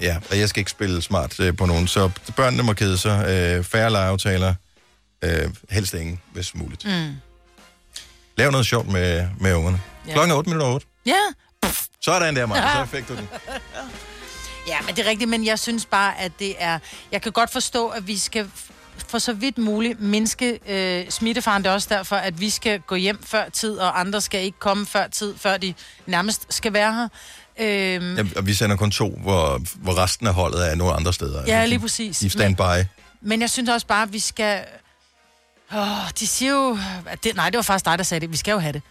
ja, 0.00 0.16
og 0.30 0.38
jeg 0.38 0.48
skal 0.48 0.60
ikke 0.60 0.70
spille 0.70 1.02
smart 1.02 1.40
øh, 1.40 1.56
på 1.56 1.66
nogen, 1.66 1.88
så 1.88 2.10
børnene 2.36 2.62
må 2.62 2.72
kede 2.72 2.98
sig. 2.98 3.26
Øh, 3.28 3.64
færre 3.64 3.90
legeaftaler, 3.90 4.54
øh, 5.22 5.50
helst 5.70 5.94
ingen, 5.94 6.20
hvis 6.32 6.54
muligt. 6.54 6.84
Mm. 6.84 7.16
Lav 8.36 8.50
noget 8.50 8.66
sjovt 8.66 8.88
med, 8.88 9.28
med 9.40 9.54
ungerne. 9.54 9.80
Ja. 10.06 10.12
Klokken 10.12 10.32
er 10.32 10.36
8 10.36 10.50
minutter 10.50 10.72
8. 10.74 10.86
Ja. 11.06 11.12
Sådan 12.00 12.36
der, 12.36 12.46
Maja, 12.46 12.84
så 12.84 12.90
fik 12.96 13.08
du 13.08 13.16
den. 13.16 13.28
Ja, 14.68 14.80
men 14.86 14.96
det 14.96 15.06
er 15.06 15.10
rigtigt, 15.10 15.30
men 15.30 15.44
jeg 15.46 15.58
synes 15.58 15.86
bare, 15.86 16.20
at 16.20 16.32
det 16.38 16.54
er... 16.58 16.78
Jeg 17.12 17.22
kan 17.22 17.32
godt 17.32 17.52
forstå, 17.52 17.88
at 17.88 18.06
vi 18.06 18.18
skal 18.18 18.50
for 19.08 19.18
så 19.18 19.32
vidt 19.32 19.58
muligt 19.58 20.00
mindske 20.00 20.58
øh, 20.68 21.10
smittefaren. 21.10 21.62
Det 21.64 21.70
er 21.70 21.74
også 21.74 21.88
derfor, 21.90 22.16
at 22.16 22.40
vi 22.40 22.50
skal 22.50 22.80
gå 22.80 22.94
hjem 22.94 23.22
før 23.22 23.48
tid, 23.48 23.76
og 23.78 24.00
andre 24.00 24.20
skal 24.20 24.42
ikke 24.42 24.58
komme 24.58 24.86
før 24.86 25.06
tid, 25.06 25.34
før 25.38 25.56
de 25.56 25.74
nærmest 26.06 26.46
skal 26.50 26.72
være 26.72 26.94
her. 26.94 27.08
Øhm, 27.60 28.16
Ja, 28.16 28.24
og 28.36 28.46
vi 28.46 28.54
sender 28.54 28.76
kun 28.76 28.90
to, 28.90 29.18
hvor, 29.22 29.60
hvor 29.74 29.98
resten 30.02 30.26
af 30.26 30.34
holdet 30.34 30.70
er 30.70 30.74
nogle 30.74 30.92
andre 30.94 31.12
steder. 31.12 31.44
Ja, 31.46 31.66
lige 31.66 31.78
præcis. 31.78 32.22
I 32.22 32.28
standby. 32.28 32.84
Men 33.20 33.40
jeg 33.40 33.50
synes 33.50 33.68
også 33.68 33.86
bare, 33.86 34.02
at 34.02 34.12
vi 34.12 34.18
skal... 34.18 34.64
Åh, 35.74 35.86
de 36.20 36.26
siger 36.26 36.52
jo... 36.52 36.78
At 37.06 37.24
det, 37.24 37.36
nej, 37.36 37.50
det 37.50 37.56
var 37.56 37.62
faktisk 37.62 37.84
dig, 37.84 37.98
der 37.98 38.04
sagde 38.04 38.20
det. 38.20 38.32
Vi 38.32 38.36
skal 38.36 38.52
jo 38.52 38.58
have 38.58 38.72
det. 38.72 38.82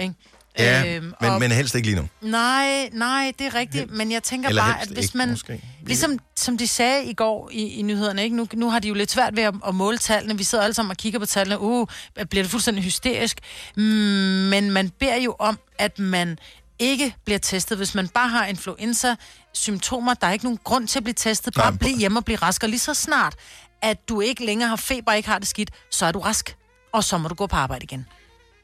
Ikke? 0.00 0.14
Ja, 0.58 0.96
Øhm, 0.96 1.12
men, 1.20 1.30
og- 1.30 1.40
men 1.40 1.50
helst 1.52 1.74
ikke 1.74 1.88
lige 1.88 1.96
nu. 2.00 2.08
Nej, 2.20 2.88
nej, 2.92 3.32
det 3.38 3.46
er 3.46 3.54
rigtigt, 3.54 3.90
men 3.90 4.12
jeg 4.12 4.22
tænker 4.22 4.48
Eller 4.48 4.62
bare, 4.62 4.72
helst 4.78 4.90
at 4.90 4.96
hvis 4.96 5.04
ikke, 5.06 5.18
man... 5.18 5.30
måske. 5.30 5.62
Ligesom 5.86 6.18
som 6.36 6.58
de 6.58 6.66
sagde 6.66 7.04
i 7.04 7.14
går 7.14 7.50
i, 7.52 7.66
i 7.68 7.82
nyhederne, 7.82 8.22
ikke? 8.24 8.36
Nu, 8.36 8.46
nu 8.54 8.70
har 8.70 8.78
de 8.78 8.88
jo 8.88 8.94
lidt 8.94 9.10
svært 9.10 9.36
ved 9.36 9.42
at, 9.42 9.54
at 9.66 9.74
måle 9.74 9.98
tallene. 9.98 10.38
Vi 10.38 10.44
sidder 10.44 10.64
alle 10.64 10.74
sammen 10.74 10.90
og 10.90 10.96
kigger 10.96 11.18
på 11.18 11.26
tallene. 11.26 11.60
Uh, 11.60 11.86
bliver 12.30 12.42
det 12.44 12.50
fuldstændig 12.50 12.84
hysterisk? 12.84 13.38
Mm, 13.76 13.82
men 13.82 14.70
man 14.70 14.90
beder 14.90 15.16
jo 15.16 15.36
om, 15.38 15.58
at 15.78 15.98
man 15.98 16.38
ikke 16.78 17.14
bliver 17.24 17.38
testet. 17.38 17.78
Hvis 17.78 17.94
man 17.94 18.08
bare 18.08 18.28
har 18.28 18.46
influenza-symptomer, 18.46 20.14
der 20.14 20.26
er 20.26 20.32
ikke 20.32 20.44
nogen 20.44 20.58
grund 20.64 20.88
til 20.88 20.98
at 20.98 21.02
blive 21.02 21.14
testet. 21.14 21.54
Bare 21.54 21.72
bliv 21.76 21.96
hjemme 21.98 22.18
og 22.18 22.24
bliv 22.24 22.36
rask. 22.36 22.62
Og 22.62 22.68
lige 22.68 22.78
så 22.78 22.94
snart, 22.94 23.34
at 23.82 24.08
du 24.08 24.20
ikke 24.20 24.46
længere 24.46 24.68
har 24.68 24.76
feber 24.76 25.10
og 25.10 25.16
ikke 25.16 25.28
har 25.28 25.38
det 25.38 25.48
skidt, 25.48 25.70
så 25.90 26.06
er 26.06 26.12
du 26.12 26.18
rask. 26.18 26.56
Og 26.92 27.04
så 27.04 27.18
må 27.18 27.28
du 27.28 27.34
gå 27.34 27.46
på 27.46 27.56
arbejde 27.56 27.84
igen. 27.84 28.06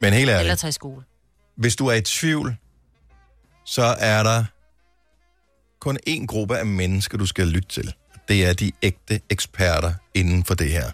Men 0.01 0.13
helt 0.13 0.21
Eller 0.29 0.39
ærligt, 0.39 0.59
tage 0.59 0.69
i 0.69 0.71
skole. 0.71 1.03
hvis 1.57 1.75
du 1.75 1.87
er 1.87 1.93
i 1.93 2.01
tvivl, 2.01 2.57
så 3.65 3.83
er 3.99 4.23
der 4.23 4.43
kun 5.79 5.97
én 6.09 6.25
gruppe 6.25 6.57
af 6.57 6.65
mennesker, 6.65 7.17
du 7.17 7.25
skal 7.25 7.47
lytte 7.47 7.69
til. 7.69 7.93
Det 8.27 8.45
er 8.45 8.53
de 8.53 8.71
ægte 8.81 9.19
eksperter 9.29 9.93
inden 10.13 10.45
for 10.45 10.53
det 10.53 10.71
her. 10.71 10.91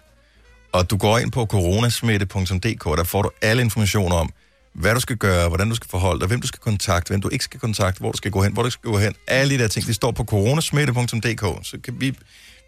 Og 0.72 0.90
du 0.90 0.96
går 0.96 1.18
ind 1.18 1.32
på 1.32 1.46
coronasmitte.dk, 1.46 2.84
der 2.84 3.04
får 3.04 3.22
du 3.22 3.30
alle 3.42 3.62
informationer 3.62 4.16
om, 4.16 4.30
hvad 4.74 4.94
du 4.94 5.00
skal 5.00 5.16
gøre, 5.16 5.48
hvordan 5.48 5.68
du 5.68 5.74
skal 5.74 5.88
forholde 5.88 6.20
dig, 6.20 6.28
hvem 6.28 6.40
du 6.40 6.46
skal 6.46 6.60
kontakte, 6.60 7.08
hvem 7.10 7.20
du 7.20 7.28
ikke 7.28 7.44
skal 7.44 7.60
kontakte, 7.60 8.00
hvor 8.00 8.12
du 8.12 8.16
skal 8.16 8.30
gå 8.30 8.42
hen, 8.42 8.52
hvor 8.52 8.62
du 8.62 8.70
skal 8.70 8.90
gå 8.90 8.98
hen. 8.98 9.14
Alle 9.26 9.54
de 9.58 9.62
der 9.62 9.68
ting, 9.68 9.86
de 9.86 9.94
står 9.94 10.10
på 10.10 10.24
coronasmitte.dk. 10.24 11.66
Så 11.66 11.78
kan 11.84 11.94
vi, 12.00 12.10
vi 12.10 12.16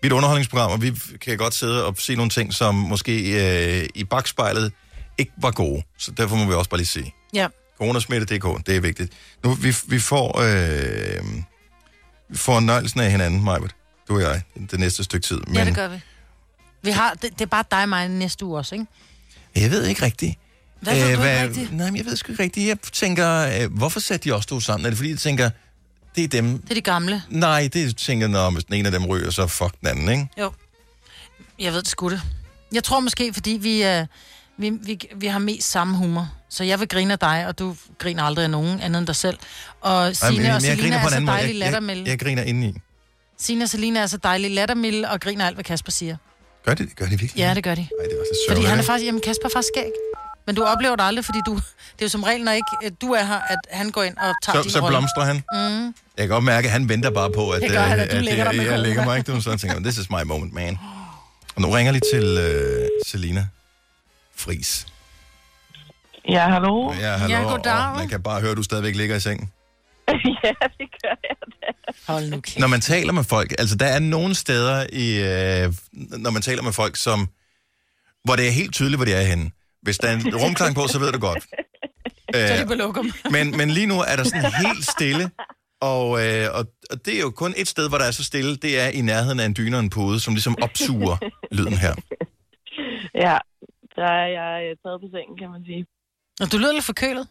er 0.02 0.06
et 0.06 0.12
underholdningsprogram, 0.12 0.70
og 0.70 0.82
vi 0.82 0.92
kan 1.20 1.38
godt 1.38 1.54
sidde 1.54 1.84
og 1.86 1.94
se 1.98 2.14
nogle 2.16 2.30
ting, 2.30 2.54
som 2.54 2.74
måske 2.74 3.12
øh, 3.82 3.88
i 3.94 4.04
bagspejlet 4.04 4.72
ikke 5.18 5.32
var 5.36 5.50
gode. 5.50 5.82
Så 5.98 6.10
derfor 6.10 6.36
må 6.36 6.44
vi 6.46 6.52
også 6.52 6.70
bare 6.70 6.78
lige 6.78 6.86
sige. 6.86 7.14
Ja. 7.34 7.48
Coronasmitte.dk, 7.78 8.66
det 8.66 8.76
er 8.76 8.80
vigtigt. 8.80 9.12
Nu, 9.44 9.54
vi, 9.54 9.74
vi 9.88 9.98
får, 9.98 10.40
øh, 10.40 11.24
vi 12.28 12.36
får 12.36 12.60
nøjelsen 12.60 13.00
af 13.00 13.10
hinanden, 13.10 13.44
Majbert, 13.44 13.74
du 14.08 14.14
og 14.14 14.20
jeg, 14.22 14.42
det 14.70 14.80
næste 14.80 15.04
stykke 15.04 15.26
tid. 15.26 15.40
Men 15.46 15.54
Ja, 15.56 15.64
det 15.64 15.74
gør 15.74 15.88
vi. 15.88 15.96
vi 16.82 16.90
har, 16.90 17.14
det, 17.14 17.30
det 17.32 17.40
er 17.40 17.46
bare 17.46 17.64
dig 17.70 17.82
og 17.82 17.88
mig 17.88 18.08
næste 18.08 18.44
uge 18.44 18.58
også, 18.58 18.74
ikke? 18.74 18.86
jeg 19.56 19.70
ved 19.70 19.86
ikke 19.86 20.02
rigtigt. 20.04 20.38
Hvad 20.84 20.94
ved 20.94 21.16
du 21.16 21.22
ikke 21.22 21.42
rigtigt? 21.42 21.72
Nej, 21.72 21.86
men 21.86 21.96
jeg 21.96 22.06
ved 22.06 22.16
sgu 22.16 22.32
ikke 22.32 22.42
rigtigt. 22.42 22.68
Jeg 22.68 22.78
tænker, 22.92 23.62
øh, 23.62 23.76
hvorfor 23.76 24.00
satte 24.00 24.28
de 24.28 24.34
også 24.34 24.48
to 24.48 24.60
sammen? 24.60 24.86
Er 24.86 24.90
det 24.90 24.96
fordi, 24.96 25.10
jeg 25.10 25.18
tænker, 25.18 25.50
det 26.16 26.24
er 26.24 26.28
dem? 26.28 26.58
Det 26.58 26.70
er 26.70 26.74
de 26.74 26.80
gamle. 26.80 27.22
Nej, 27.28 27.68
det 27.72 27.96
tænker 27.96 28.28
jeg, 28.28 28.50
hvis 28.50 28.64
den 28.64 28.74
ene 28.74 28.88
af 28.88 28.92
dem 28.92 29.06
ryger, 29.06 29.30
så 29.30 29.46
fuck 29.46 29.80
den 29.80 29.88
anden, 29.88 30.08
ikke? 30.08 30.28
Jo. 30.40 30.52
Jeg 31.58 31.72
ved 31.72 31.82
det 31.82 31.88
sgu 31.88 32.10
det. 32.10 32.22
Jeg 32.72 32.84
tror 32.84 33.00
måske, 33.00 33.32
fordi 33.34 33.50
vi, 33.50 33.82
er, 33.82 34.06
vi, 34.58 34.70
vi, 34.70 34.98
vi 35.16 35.26
har 35.26 35.38
mest 35.38 35.70
samme 35.70 35.96
humor. 35.96 36.32
Så 36.50 36.64
jeg 36.64 36.80
vil 36.80 36.88
grine 36.88 37.12
af 37.12 37.18
dig, 37.18 37.46
og 37.46 37.58
du 37.58 37.76
griner 37.98 38.22
aldrig 38.22 38.42
af 38.42 38.50
nogen 38.50 38.80
andet 38.80 38.98
end 38.98 39.06
dig 39.06 39.16
selv. 39.16 39.38
Og 39.80 40.16
Signe 40.16 40.42
men 40.42 40.50
og 40.50 40.62
Selina 40.62 40.96
er 40.96 41.08
så 41.08 41.20
måde. 41.20 41.32
dejlige 41.32 41.64
Jeg, 41.64 41.82
jeg, 41.88 42.06
jeg 42.06 42.18
griner 42.18 42.42
indeni. 42.42 42.74
Signe 43.38 43.64
og 43.64 43.68
Selina 43.68 44.00
er 44.00 44.06
så 44.06 44.16
dejlige 44.16 44.54
lattermilde 44.54 45.10
og 45.10 45.20
griner 45.20 45.46
alt, 45.46 45.56
hvad 45.56 45.64
Kasper 45.64 45.92
siger. 45.92 46.16
Gør 46.64 46.74
det, 46.74 46.96
gør 46.96 47.04
det 47.06 47.20
virkelig? 47.20 47.40
Ja, 47.40 47.54
det 47.54 47.64
gør 47.64 47.74
de. 47.74 47.80
Ej, 47.80 48.04
det 48.08 48.18
var 48.18 48.24
så 48.24 48.38
Fordi 48.48 48.48
sørgeligt, 48.48 48.70
han 48.70 48.78
er 48.78 48.82
faktisk, 48.82 49.06
jamen 49.06 49.20
Kasper 49.20 49.48
er 49.48 49.52
faktisk 49.52 49.72
skæg. 49.74 49.90
Men 50.46 50.54
du 50.56 50.62
oplever 50.64 50.96
det 50.96 51.04
aldrig, 51.04 51.24
fordi 51.24 51.38
du, 51.46 51.54
det 51.54 51.62
er 51.98 52.04
jo 52.04 52.08
som 52.08 52.22
regel, 52.22 52.44
når 52.44 52.52
ikke 52.52 52.76
øh, 52.84 52.90
du 53.02 53.12
er 53.12 53.24
her, 53.24 53.38
at 53.40 53.58
han 53.70 53.90
går 53.90 54.02
ind 54.02 54.16
og 54.16 54.34
tager 54.42 54.56
Så, 54.58 54.62
din 54.62 54.70
så 54.70 54.80
rolle. 54.80 54.90
blomstrer 54.92 55.24
han. 55.24 55.36
Mm. 55.36 55.84
Jeg 55.86 55.92
kan 56.18 56.28
godt 56.28 56.44
mærke, 56.44 56.66
at 56.66 56.72
han 56.72 56.88
venter 56.88 57.10
bare 57.10 57.30
på, 57.30 57.50
at, 57.50 57.62
Det 57.62 57.70
gør 57.70 57.80
han, 57.80 58.00
at 58.00 58.10
du 58.10 58.16
øh, 58.16 58.22
lægger 58.22 58.44
dig 58.44 58.54
med 58.56 58.64
jeg, 58.64 58.70
jeg 58.70 58.76
corona. 58.78 58.88
lægger 58.88 59.04
mig 59.04 59.18
ikke. 59.18 59.32
Du, 59.32 59.40
så 59.40 59.50
tænker 59.56 59.74
jeg, 59.76 59.82
this 59.84 59.98
is 59.98 60.10
my 60.10 60.22
moment, 60.24 60.52
man. 60.52 60.78
Og 61.56 61.62
nu 61.62 61.70
ringer 61.70 61.92
lige 61.92 62.02
til 62.14 62.38
øh, 62.40 62.88
Selina 63.06 63.46
Fris. 64.36 64.86
Ja, 66.28 66.48
hallo? 66.48 66.92
Ja, 66.92 67.16
hallo. 67.16 67.36
Ja, 67.36 67.42
goddag. 67.42 67.72
Og 67.90 67.96
man 67.98 68.08
kan 68.08 68.22
bare 68.22 68.40
høre, 68.40 68.50
at 68.50 68.56
du 68.56 68.62
stadigvæk 68.62 68.96
ligger 68.96 69.16
i 69.16 69.20
sengen. 69.20 69.50
ja, 70.44 70.48
det 70.78 70.88
gør 71.02 71.14
jeg 71.28 71.36
da. 71.62 71.92
Hold 72.12 72.30
nu 72.30 72.40
kæft. 72.40 72.58
Når 72.58 72.66
man 72.66 72.80
taler 72.80 73.12
med 73.12 73.24
folk, 73.24 73.54
altså 73.58 73.76
der 73.76 73.86
er 73.86 73.98
nogle 73.98 74.34
steder, 74.34 74.86
i, 74.92 75.18
øh, 75.18 75.74
når 75.92 76.30
man 76.30 76.42
taler 76.42 76.62
med 76.62 76.72
folk, 76.72 76.96
som, 76.96 77.28
hvor 78.24 78.36
det 78.36 78.46
er 78.48 78.50
helt 78.50 78.72
tydeligt, 78.74 78.98
hvor 78.98 79.04
de 79.04 79.12
er 79.12 79.22
henne. 79.22 79.50
Hvis 79.84 79.98
der 79.98 80.08
er 80.08 80.14
en 80.14 80.36
rumklang 80.42 80.74
på, 80.74 80.82
så 80.88 80.98
ved 80.98 81.12
du 81.12 81.18
godt. 81.18 81.42
Så 81.42 81.48
er 82.34 82.52
Øh, 82.52 82.58
det 82.58 82.66
på 82.68 82.74
lokum. 82.74 83.06
men, 83.36 83.56
men 83.58 83.70
lige 83.70 83.86
nu 83.86 83.94
er 84.10 84.16
der 84.16 84.24
sådan 84.24 84.52
helt 84.66 84.84
stille, 84.96 85.30
og, 85.80 86.06
øh, 86.26 86.46
og, 86.58 86.62
og 86.90 86.96
det 87.04 87.12
er 87.16 87.20
jo 87.20 87.30
kun 87.30 87.54
et 87.56 87.68
sted, 87.68 87.88
hvor 87.88 87.98
der 87.98 88.04
er 88.04 88.10
så 88.10 88.24
stille, 88.24 88.56
det 88.56 88.72
er 88.80 88.88
i 88.88 89.00
nærheden 89.00 89.40
af 89.40 89.46
en 89.46 89.54
dyne 89.58 89.76
og 89.76 89.80
en 89.80 89.90
pude, 89.90 90.20
som 90.20 90.34
ligesom 90.34 90.56
opsuger 90.62 91.16
lyden 91.52 91.78
her. 91.84 91.94
Ja, 93.26 93.38
der 93.96 94.10
er 94.22 94.28
jeg 94.40 94.52
øh, 94.66 94.76
taget 94.82 94.98
på 95.02 95.08
sengen, 95.14 95.36
kan 95.42 95.50
man 95.54 95.62
sige. 95.64 95.82
Og 96.42 96.46
du 96.52 96.56
lyder 96.58 96.72
lidt 96.72 96.84
forkølet. 96.92 97.26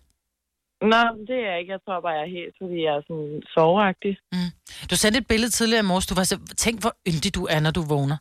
Nå, 0.91 1.01
det 1.27 1.35
er 1.41 1.47
jeg 1.51 1.59
ikke. 1.59 1.71
Jeg 1.75 1.81
tror 1.85 2.01
bare, 2.05 2.13
jeg 2.17 2.25
er 2.27 2.33
helt, 2.39 2.53
fordi 2.61 2.77
jeg 2.87 2.93
er 2.99 3.03
sådan 3.09 3.31
soveagtig. 3.55 4.13
Mm. 4.33 4.49
Du 4.89 4.95
sendte 4.95 5.17
et 5.19 5.27
billede 5.27 5.51
tidligere 5.51 5.83
i 5.85 5.89
morges. 5.91 6.05
Du 6.07 6.15
var 6.15 6.23
så... 6.23 6.39
Tænk, 6.57 6.81
hvor 6.81 6.93
yndig 7.09 7.35
du 7.35 7.43
er, 7.55 7.59
når 7.59 7.71
du 7.71 7.81
vågner. 7.93 8.17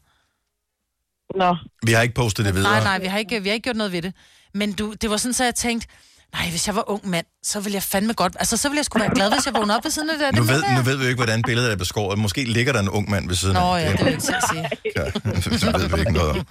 Nå. 1.37 1.57
Vi 1.87 1.93
har 1.93 2.03
ikke 2.03 2.15
postet 2.15 2.45
det 2.47 2.55
videre. 2.55 2.71
Nej, 2.73 2.83
nej, 2.85 2.99
vi 2.99 3.07
har 3.07 3.19
ikke, 3.19 3.43
vi 3.43 3.49
har 3.49 3.55
ikke 3.55 3.65
gjort 3.65 3.77
noget 3.77 3.93
ved 3.93 4.03
det. 4.03 4.13
Men 4.55 4.73
du, 4.73 4.95
det 5.01 5.11
var 5.11 5.17
sådan, 5.17 5.33
så 5.33 5.45
jeg 5.45 5.55
tænkte, 5.55 5.89
nej, 6.35 6.51
hvis 6.51 6.67
jeg 6.67 6.75
var 6.77 6.91
ung 6.91 7.09
mand, 7.09 7.27
så 7.43 7.61
ville 7.61 7.75
jeg 7.75 7.83
fandme 7.83 8.13
godt... 8.13 8.37
Altså, 8.39 8.57
så 8.57 8.69
ville 8.69 8.79
jeg 8.79 8.85
sgu 8.85 8.99
være 8.99 9.15
glad, 9.15 9.31
hvis 9.33 9.47
jeg 9.47 9.55
vågnede 9.55 9.77
op 9.77 9.85
ved 9.85 9.91
siden 9.91 10.11
af 10.11 10.17
det. 10.19 10.25
der. 10.25 10.33
Nu 10.41 10.43
Det 10.43 10.49
ved, 10.55 10.63
nu 10.77 10.83
ved 10.83 10.97
vi 10.97 11.03
jo 11.03 11.09
ikke, 11.09 11.19
hvordan 11.19 11.43
billedet 11.43 11.73
er 11.73 11.77
beskåret. 11.77 12.19
Måske 12.19 12.45
ligger 12.45 12.73
der 12.73 12.81
en 12.81 12.89
ung 12.89 13.11
mand 13.11 13.29
ved 13.29 13.37
siden 13.37 13.55
Nå 13.55 13.61
af. 13.61 13.81
ja, 13.85 13.91
det 13.93 13.99
vil 13.99 14.05
jeg 14.07 14.13
ikke 14.13 14.23
sige. 14.53 14.69
Ja, 14.97 15.05
det 15.05 15.83
ved 15.83 15.89
vi 15.89 16.01
ikke 16.01 16.13
noget 16.13 16.31
om. 16.31 16.47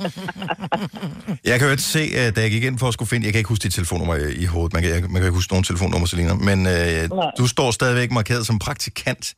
Jeg 1.45 1.59
kan 1.59 1.67
jo 1.67 1.71
ikke 1.71 1.83
se, 1.83 1.99
at 2.15 2.35
da 2.35 2.41
jeg 2.41 2.51
gik 2.51 2.63
ind 2.63 2.79
for 2.79 2.87
at 2.87 2.93
skulle 2.93 3.09
finde... 3.09 3.25
Jeg 3.25 3.33
kan 3.33 3.37
ikke 3.39 3.47
huske 3.49 3.63
dit 3.63 3.73
telefonnummer 3.73 4.15
i, 4.15 4.33
i 4.33 4.45
hovedet. 4.45 4.73
Man 4.73 4.81
kan, 4.83 4.91
jeg, 4.91 5.01
man 5.01 5.13
kan 5.13 5.23
ikke 5.23 5.31
huske 5.35 5.53
nogen 5.53 5.63
telefonnummer, 5.63 6.07
Selina. 6.07 6.33
Men 6.33 6.67
øh, 6.67 7.09
du 7.37 7.47
står 7.47 7.71
stadigvæk 7.71 8.11
markeret 8.11 8.47
som 8.47 8.59
praktikant 8.59 9.33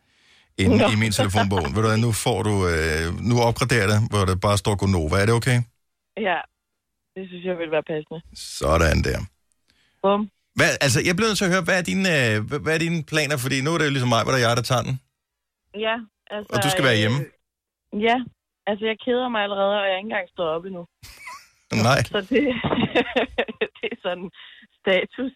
inde 0.57 0.77
Nå. 0.77 0.87
i 0.93 0.95
min 1.03 1.11
telefonbog. 1.19 1.63
Ved 1.75 1.81
du 1.83 1.87
hvad, 1.89 2.01
nu 2.07 2.11
får 2.25 2.39
du... 2.49 2.53
Øh, 2.73 3.05
nu 3.29 3.35
opgraderer 3.49 3.87
det, 3.91 3.99
hvor 4.11 4.23
det 4.29 4.37
bare 4.47 4.57
står 4.63 4.75
Gonova. 4.81 5.15
Er 5.21 5.25
det 5.29 5.35
okay? 5.39 5.57
Ja, 6.27 6.39
det 7.15 7.23
synes 7.29 7.43
jeg 7.49 7.57
vil 7.61 7.71
være 7.75 7.85
passende. 7.91 8.19
Sådan 8.59 8.97
der. 9.07 9.19
Bum. 10.01 10.21
Hvad, 10.57 10.71
altså, 10.85 10.99
jeg 11.07 11.13
bliver 11.15 11.29
nødt 11.29 11.39
til 11.39 11.49
at 11.49 11.53
høre, 11.55 11.67
hvad 11.67 11.77
er, 11.81 11.85
dine, 11.91 12.09
øh, 12.19 12.35
hvad 12.63 12.73
er 12.77 12.81
dine 12.85 12.99
planer? 13.11 13.37
Fordi 13.43 13.57
nu 13.61 13.69
er 13.73 13.77
det 13.77 13.85
jo 13.89 13.95
ligesom 13.95 14.11
mig, 14.15 14.21
hvor 14.23 14.31
der 14.33 14.39
er 14.39 14.45
jeg, 14.47 14.55
der 14.59 14.67
tager 14.71 14.85
den. 14.87 14.95
Ja, 15.85 15.95
altså... 16.35 16.49
Og 16.53 16.57
du 16.63 16.69
skal 16.73 16.83
være 16.89 16.97
hjemme. 17.01 17.19
Øh, 17.93 18.03
ja, 18.07 18.17
altså 18.69 18.83
jeg 18.91 18.97
keder 19.05 19.27
mig 19.33 19.41
allerede, 19.45 19.75
og 19.81 19.85
jeg 19.87 19.93
er 19.93 20.01
ikke 20.01 20.09
engang 20.11 20.27
stået 20.35 20.49
op 20.55 20.65
endnu. 20.69 20.83
Nej. 21.87 21.99
Så 22.13 22.19
det, 22.31 22.43
det 23.77 23.87
er 23.93 23.99
sådan 24.07 24.29
status. 24.79 25.33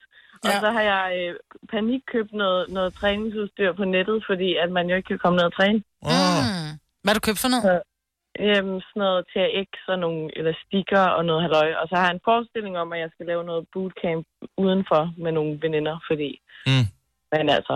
Og 0.47 0.61
så 0.65 0.69
har 0.77 0.83
jeg 0.93 1.05
øh, 1.19 1.35
panik 1.73 2.01
købt 2.13 2.33
noget, 2.33 2.69
noget 2.69 2.93
træningsudstyr 2.99 3.71
på 3.73 3.85
nettet, 3.95 4.23
fordi 4.29 4.49
at 4.63 4.69
man 4.77 4.89
jo 4.89 4.95
ikke 4.95 5.07
kan 5.07 5.19
komme 5.23 5.37
ned 5.37 5.45
og 5.45 5.55
træne. 5.59 5.79
Mm. 6.03 6.69
Hvad 7.01 7.11
har 7.11 7.19
du 7.19 7.27
købt 7.27 7.41
for 7.43 7.49
noget? 7.53 7.63
Så, 7.67 7.75
øhm, 8.45 8.77
sådan 8.87 9.01
noget 9.03 9.25
TRX 9.31 9.71
og 9.93 9.99
nogle 10.05 10.21
elastikker 10.39 11.03
og 11.17 11.25
noget 11.25 11.41
halløj. 11.41 11.69
Og 11.81 11.85
så 11.89 11.95
har 11.95 12.05
jeg 12.07 12.15
en 12.15 12.27
forestilling 12.29 12.77
om, 12.83 12.93
at 12.93 12.99
jeg 13.03 13.09
skal 13.13 13.25
lave 13.31 13.43
noget 13.49 13.63
bootcamp 13.73 14.25
udenfor 14.57 15.01
med 15.23 15.31
nogle 15.31 15.53
veninder, 15.63 15.95
fordi... 16.09 16.29
Mm. 16.67 16.87
Men 17.33 17.49
altså... 17.57 17.75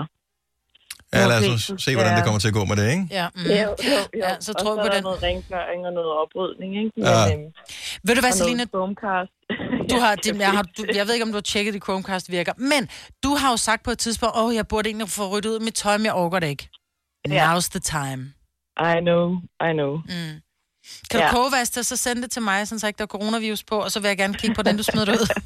Ja, 1.14 1.28
lad 1.28 1.38
os 1.53 1.62
så 1.62 1.76
se, 1.78 1.93
hvordan 1.95 2.12
det 2.12 2.18
skal- 2.18 2.26
kommer 2.28 2.39
til 2.39 2.47
at 2.47 2.53
gå 2.53 2.66
med 2.66 2.76
det, 2.76 2.88
ikke? 2.91 3.07
Ja, 3.12 3.28
mm. 3.36 3.41
Jo, 3.41 3.51
jo, 3.55 3.66
jo. 3.91 3.99
ja 4.26 4.36
så 4.39 4.53
tror 4.53 4.72
jeg 4.72 4.78
på 4.82 4.86
er 4.86 4.89
der 4.89 4.93
den. 4.93 5.03
noget 5.03 5.24
rengøring 5.24 5.86
og 5.88 5.93
noget 5.93 6.12
oprydning, 6.22 6.72
ikke? 6.82 6.91
Men, 6.97 7.05
Ja. 7.05 7.34
øhm, 7.34 7.47
Ved 8.03 8.16
du 8.16 8.22
hvad, 8.22 8.32
Selina? 8.32 8.66
Chromecast. 8.66 9.32
Du 9.91 9.95
har, 10.03 10.16
det, 10.16 10.39
jeg, 10.39 10.51
har, 10.51 10.62
du, 10.78 10.86
jeg 10.97 11.07
ved 11.07 11.14
ikke, 11.14 11.24
om 11.24 11.30
du 11.32 11.36
har 11.41 11.41
tjekket, 11.41 11.76
at 11.76 11.84
Chromecast 11.84 12.32
virker. 12.32 12.53
Men 12.57 12.89
du 13.24 13.30
har 13.36 13.49
jo 13.51 13.57
sagt 13.57 13.84
på 13.84 13.91
et 13.91 13.99
tidspunkt, 13.99 14.36
åh, 14.38 14.45
oh, 14.45 14.55
jeg 14.55 14.68
burde 14.68 14.89
egentlig 14.89 15.09
få 15.09 15.30
ryddet 15.30 15.49
ud 15.49 15.55
af 15.55 15.62
mit 15.62 15.74
tøj, 15.74 15.97
men 15.97 16.05
jeg 16.05 16.14
overgår 16.14 16.39
det 16.39 16.47
ikke. 16.47 16.70
Ja. 17.30 17.53
Now's 17.55 17.70
the 17.76 17.80
time. 17.80 18.22
I 18.95 18.99
know, 19.01 19.24
I 19.70 19.72
know. 19.74 19.95
Mm. 19.95 20.36
Kan 21.12 21.20
du 21.20 21.26
Ja. 21.26 21.32
kogevaske 21.32 21.76
det, 21.76 21.86
så 21.86 21.97
send 21.97 22.22
det 22.24 22.32
til 22.32 22.41
mig, 22.41 22.68
så 22.68 22.88
ikke 22.88 22.97
der 22.97 23.03
er 23.03 23.07
coronavirus 23.07 23.64
på, 23.64 23.76
og 23.80 23.91
så 23.91 23.99
vil 23.99 24.07
jeg 24.07 24.18
gerne 24.18 24.34
kigge 24.34 24.55
på 24.55 24.62
den, 24.62 24.78
du 24.78 24.84
smider 24.84 25.05
det 25.05 25.14
ud. 25.22 25.28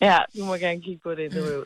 Ja, 0.00 0.18
du 0.38 0.44
må 0.44 0.54
gerne 0.56 0.82
kigge 0.82 1.00
på 1.02 1.10
det. 1.14 1.32
det 1.32 1.42
var 1.42 1.50
jo... 1.50 1.64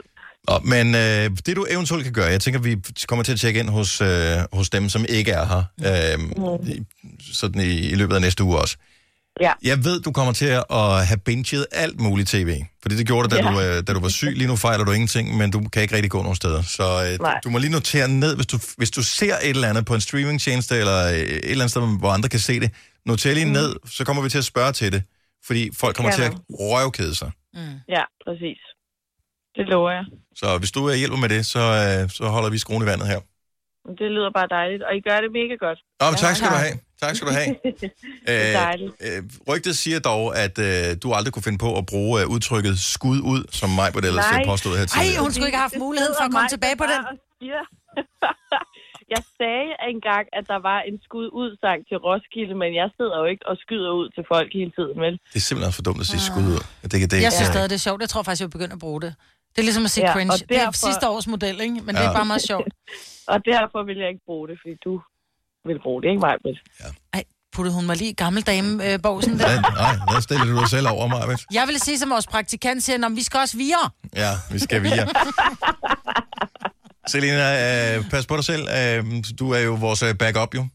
Nå, 0.48 0.58
men 0.64 0.94
øh, 0.94 1.30
det 1.46 1.56
du 1.56 1.66
eventuelt 1.70 2.04
kan 2.04 2.12
gøre, 2.12 2.26
jeg 2.26 2.40
tænker, 2.40 2.60
vi 2.60 2.76
kommer 3.08 3.22
til 3.22 3.32
at 3.32 3.40
tjekke 3.40 3.60
ind 3.60 3.68
hos, 3.68 4.00
øh, 4.00 4.08
hos 4.52 4.70
dem, 4.70 4.88
som 4.88 5.04
ikke 5.08 5.30
er 5.30 5.44
her, 5.46 5.62
øh, 5.88 6.68
i, 6.68 6.82
sådan 7.32 7.60
i, 7.60 7.90
i 7.90 7.94
løbet 7.94 8.14
af 8.14 8.20
næste 8.20 8.44
uge 8.44 8.58
også. 8.58 8.76
Ja. 9.40 9.52
Jeg 9.62 9.84
ved, 9.84 10.00
du 10.00 10.12
kommer 10.12 10.32
til 10.32 10.46
at 10.46 11.06
have 11.06 11.18
binget 11.24 11.66
alt 11.72 12.00
muligt 12.00 12.28
tv, 12.28 12.60
fordi 12.82 12.96
det 12.96 13.06
gjorde 13.06 13.28
du, 13.28 13.36
da, 13.36 13.42
Ja. 13.42 13.52
du, 13.52 13.60
øh, 13.60 13.86
da 13.86 13.92
du 13.92 14.00
var 14.00 14.08
syg. 14.08 14.32
Lige 14.36 14.48
nu 14.48 14.56
fejler 14.56 14.84
du 14.84 14.92
ingenting, 14.92 15.36
men 15.36 15.50
du 15.50 15.68
kan 15.68 15.82
ikke 15.82 15.94
rigtig 15.94 16.10
gå 16.10 16.22
nogen 16.22 16.36
steder. 16.36 16.62
Så 16.62 16.82
øh, 16.82 17.18
Nej. 17.20 17.40
du 17.44 17.50
må 17.50 17.58
lige 17.58 17.70
notere 17.72 18.08
ned, 18.08 18.36
hvis 18.36 18.46
du, 18.46 18.58
hvis 18.76 18.90
du 18.90 19.02
ser 19.02 19.34
et 19.34 19.50
eller 19.50 19.68
andet 19.68 19.86
på 19.86 19.94
en 19.94 20.00
streamingtjeneste, 20.00 20.76
eller 20.76 21.06
øh, 21.06 21.12
et 21.18 21.50
eller 21.50 21.64
andet 21.64 21.70
sted, 21.70 21.98
hvor 21.98 22.10
andre 22.10 22.28
kan 22.28 22.40
se 22.40 22.60
det. 22.60 22.70
Noter 23.06 23.34
lige 23.34 23.46
mm. 23.46 23.52
ned, 23.52 23.76
så 23.86 24.04
kommer 24.04 24.22
vi 24.22 24.28
til 24.28 24.38
at 24.38 24.44
spørge 24.44 24.72
til 24.72 24.92
det, 24.92 25.02
fordi 25.46 25.70
folk 25.74 25.96
kommer 25.96 26.12
til 26.12 26.22
at 26.22 26.32
røvkede 26.50 27.14
sig. 27.14 27.30
Ja, 27.88 28.04
præcis. 28.26 28.60
Det 29.56 29.66
lover 29.68 29.90
jeg. 29.90 30.04
Så 30.40 30.46
hvis 30.58 30.72
du 30.76 30.80
hjælper 31.02 31.18
med 31.24 31.30
det, 31.34 31.42
så, 31.54 31.62
øh, 31.82 32.10
så 32.18 32.24
holder 32.34 32.50
vi 32.54 32.58
skruen 32.64 32.82
i 32.82 32.86
vandet 32.92 33.06
her. 33.12 33.20
Det 34.00 34.08
lyder 34.16 34.30
bare 34.38 34.48
dejligt, 34.58 34.82
og 34.88 34.92
I 34.98 35.00
gør 35.08 35.18
det 35.24 35.30
mega 35.40 35.54
godt. 35.66 35.78
Nå, 36.00 36.04
men 36.12 36.18
tak 36.24 36.34
skal 36.38 36.48
du 36.54 36.58
have. 36.64 36.74
Tak 37.02 37.12
skal 37.16 37.26
du 37.28 37.34
have. 37.40 37.50
det 37.74 37.90
er 38.26 38.52
dejligt. 38.66 38.92
øh, 39.06 39.20
rygtet 39.50 39.74
siger 39.82 39.98
dog, 40.10 40.24
at 40.44 40.56
øh, 40.68 40.86
du 41.02 41.06
aldrig 41.18 41.32
kunne 41.34 41.46
finde 41.48 41.60
på 41.66 41.70
at 41.80 41.84
bruge 41.92 42.14
øh, 42.20 42.34
udtrykket 42.34 42.74
skud 42.94 43.18
ud, 43.32 43.42
som 43.60 43.68
mig 43.80 43.88
på 43.94 44.00
det 44.02 44.08
ellers 44.12 44.30
Nej. 44.30 44.44
påstod 44.52 44.72
her 44.80 44.86
tidligere. 44.86 45.22
hun 45.26 45.32
skulle 45.32 45.48
ikke 45.50 45.60
have 45.62 45.68
haft 45.70 45.80
muligheden 45.86 46.14
for 46.18 46.24
at 46.28 46.32
komme 46.36 46.48
tilbage 46.56 46.76
på 46.82 46.86
den. 46.92 47.00
Ja. 47.52 47.62
jeg 49.14 49.22
sagde 49.38 49.68
engang, 49.92 50.24
at 50.38 50.44
der 50.52 50.60
var 50.70 50.78
en 50.90 50.96
skud 51.06 51.26
ud 51.40 51.50
sang 51.62 51.78
til 51.88 51.96
Roskilde, 52.06 52.54
men 52.62 52.70
jeg 52.80 52.88
sidder 52.96 53.16
jo 53.22 53.26
ikke 53.32 53.44
og 53.50 53.54
skyder 53.64 53.90
ud 54.00 54.06
til 54.16 54.24
folk 54.32 54.48
hele 54.58 54.72
tiden, 54.78 54.96
vel? 55.04 55.14
Det 55.32 55.38
er 55.42 55.46
simpelthen 55.48 55.74
for 55.78 55.84
dumt 55.88 56.00
at 56.04 56.08
sige 56.12 56.22
skud 56.30 56.46
ud. 56.54 56.62
Det, 56.82 56.92
det, 56.92 57.10
det, 57.10 57.16
Jeg 57.28 57.32
synes 57.38 57.50
stadig, 57.56 57.68
det 57.72 57.78
er 57.80 57.84
sjovt. 57.88 58.00
Jeg 58.04 58.10
tror 58.12 58.22
faktisk, 58.26 58.40
jeg 58.42 58.48
vil 58.48 58.56
begynde 58.58 58.76
at 58.78 58.82
bruge 58.86 59.00
det. 59.06 59.12
Det 59.52 59.58
er 59.58 59.62
ligesom 59.62 59.84
at 59.84 59.90
sige 59.90 60.06
Ja, 60.06 60.12
cringe. 60.12 60.32
og 60.32 60.38
Det 60.38 60.56
er 60.56 60.60
derfor- 60.64 60.72
sidste 60.86 61.08
års 61.08 61.26
model, 61.26 61.60
ikke? 61.60 61.74
Men 61.74 61.94
det 61.94 62.02
Ja. 62.02 62.08
er 62.08 62.12
bare 62.12 62.24
meget 62.24 62.42
sjovt. 62.42 62.68
Og 63.32 63.38
derfor 63.44 63.82
vil 63.82 63.96
jeg 63.98 64.08
ikke 64.08 64.20
bruge 64.26 64.48
det, 64.48 64.58
fordi 64.62 64.74
du 64.84 65.02
vil 65.68 65.78
bruge 65.82 66.02
det, 66.02 66.08
ikke 66.08 66.20
mig? 66.20 66.34
Ej, 67.12 67.24
puttede 67.52 67.74
hun 67.74 67.86
mig 67.86 67.96
lige 67.96 68.10
i 68.10 68.14
gammel 68.14 68.42
dame 68.42 68.84
øh, 68.84 68.98
der? 69.02 69.50
Ja, 69.50 69.60
nej, 69.60 70.14
der 70.14 70.20
stiller 70.20 70.44
du 70.44 70.58
dig 70.60 70.68
selv 70.68 70.88
over 70.88 71.06
mig, 71.08 71.28
vet? 71.28 71.40
Jeg 71.52 71.62
ville 71.66 71.78
sige 71.80 71.98
som 71.98 72.10
vores 72.10 72.26
praktikant 72.26 72.82
siger, 72.82 72.98
"Nå, 72.98 73.08
vi 73.08 73.22
skal 73.22 73.40
også 73.40 73.56
videre. 73.56 73.90
Ja, 74.16 74.30
vi 74.52 74.58
skal 74.58 74.82
videre. 74.82 75.08
Selina, 77.12 77.96
øh, 77.96 78.10
pas 78.10 78.26
på 78.26 78.36
dig 78.36 78.44
selv. 78.44 78.62
Øh, 78.78 79.04
du 79.38 79.50
er 79.52 79.58
jo 79.60 79.74
vores 79.74 80.02
øh, 80.02 80.14
backup, 80.18 80.54
jo. 80.54 80.66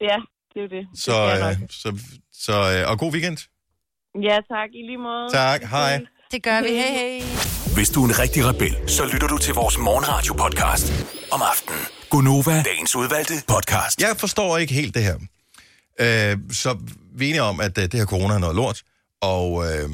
Ja, 0.00 0.16
det 0.54 0.56
er 0.56 0.60
jo 0.62 0.68
det. 0.68 0.86
Det 0.92 1.00
Så, 1.00 1.12
øh, 1.12 1.68
så, 1.70 1.98
så 2.32 2.52
øh, 2.52 2.90
og 2.90 2.98
god 2.98 3.12
weekend. 3.12 3.38
Ja, 4.22 4.36
tak. 4.54 4.68
I 4.72 4.82
lige 4.86 4.98
måde. 4.98 5.28
Tak, 5.32 5.62
hej. 5.62 6.00
Det 6.34 6.42
gør 6.42 6.62
vi. 6.62 6.68
Hey, 6.68 7.20
hey. 7.20 7.22
Hvis 7.74 7.90
du 7.90 8.04
er 8.04 8.08
en 8.08 8.18
rigtig 8.18 8.44
rebel, 8.46 8.76
så 8.86 9.04
lytter 9.12 9.26
du 9.26 9.38
til 9.38 9.54
vores 9.54 9.78
morgenradio-podcast 9.78 10.92
om 11.32 11.42
aftenen. 11.42 11.80
Gunova, 12.10 12.62
dagens 12.62 12.96
udvalgte 12.96 13.34
podcast. 13.48 14.00
Jeg 14.00 14.16
forstår 14.18 14.58
ikke 14.58 14.74
helt 14.74 14.94
det 14.94 15.02
her. 15.02 15.14
Øh, 16.00 16.38
så 16.52 16.78
vi 17.14 17.24
er 17.24 17.28
enige 17.28 17.42
om, 17.42 17.60
at 17.60 17.78
øh, 17.78 17.84
det 17.84 17.94
her 17.94 18.06
corona 18.06 18.34
er 18.34 18.38
noget 18.38 18.56
lort, 18.56 18.82
og, 19.22 19.66
øh, 19.66 19.90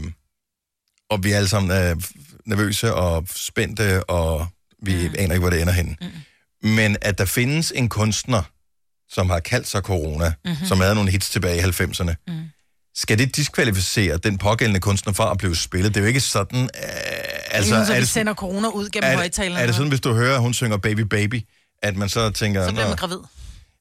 og 1.10 1.24
vi 1.24 1.32
er 1.32 1.36
alle 1.36 1.48
sammen 1.48 1.70
øh, 1.70 2.02
nervøse 2.46 2.94
og 2.94 3.26
spændte, 3.34 4.04
og 4.04 4.46
vi 4.82 5.08
mm. 5.08 5.14
aner 5.18 5.34
ikke, 5.34 5.40
hvor 5.40 5.50
det 5.50 5.60
ender 5.60 5.72
henne. 5.72 5.96
Mm. 6.00 6.68
Men 6.68 6.96
at 7.00 7.18
der 7.18 7.24
findes 7.24 7.72
en 7.76 7.88
kunstner, 7.88 8.42
som 9.10 9.30
har 9.30 9.40
kaldt 9.40 9.68
sig 9.68 9.82
corona, 9.82 10.32
mm-hmm. 10.44 10.66
som 10.66 10.80
havde 10.80 10.94
nogle 10.94 11.10
hits 11.10 11.30
tilbage 11.30 11.58
i 11.58 11.60
90'erne, 11.60 12.14
mm. 12.28 12.32
Skal 13.00 13.18
det 13.18 13.36
diskvalificere 13.36 14.16
den 14.16 14.38
pågældende 14.38 14.80
kunstner 14.80 15.12
fra 15.12 15.30
at 15.30 15.38
blive 15.38 15.56
spillet? 15.56 15.94
Det 15.94 16.00
er 16.00 16.04
jo 16.04 16.08
ikke 16.08 16.20
sådan... 16.20 16.62
Øh, 16.62 16.68
Altså, 17.52 17.74
altså, 17.74 17.86
så 17.86 17.92
er 17.94 17.98
det, 18.00 18.08
sender 18.08 18.34
corona 18.34 18.68
ud 18.68 18.88
gennem 18.88 19.10
er, 19.10 19.16
højtalerne. 19.16 19.60
er 19.60 19.66
det 19.66 19.74
sådan, 19.74 19.88
hvis 19.88 20.00
du 20.00 20.12
hører, 20.14 20.34
at 20.34 20.40
hun 20.40 20.54
synger 20.54 20.76
Baby 20.76 21.00
Baby, 21.00 21.42
at 21.82 21.96
man 21.96 22.08
så 22.08 22.30
tænker... 22.30 22.66
Så 22.66 22.72
bliver 22.72 22.84
"Nå, 22.84 22.88
man 22.88 22.96
gravid. 22.96 23.18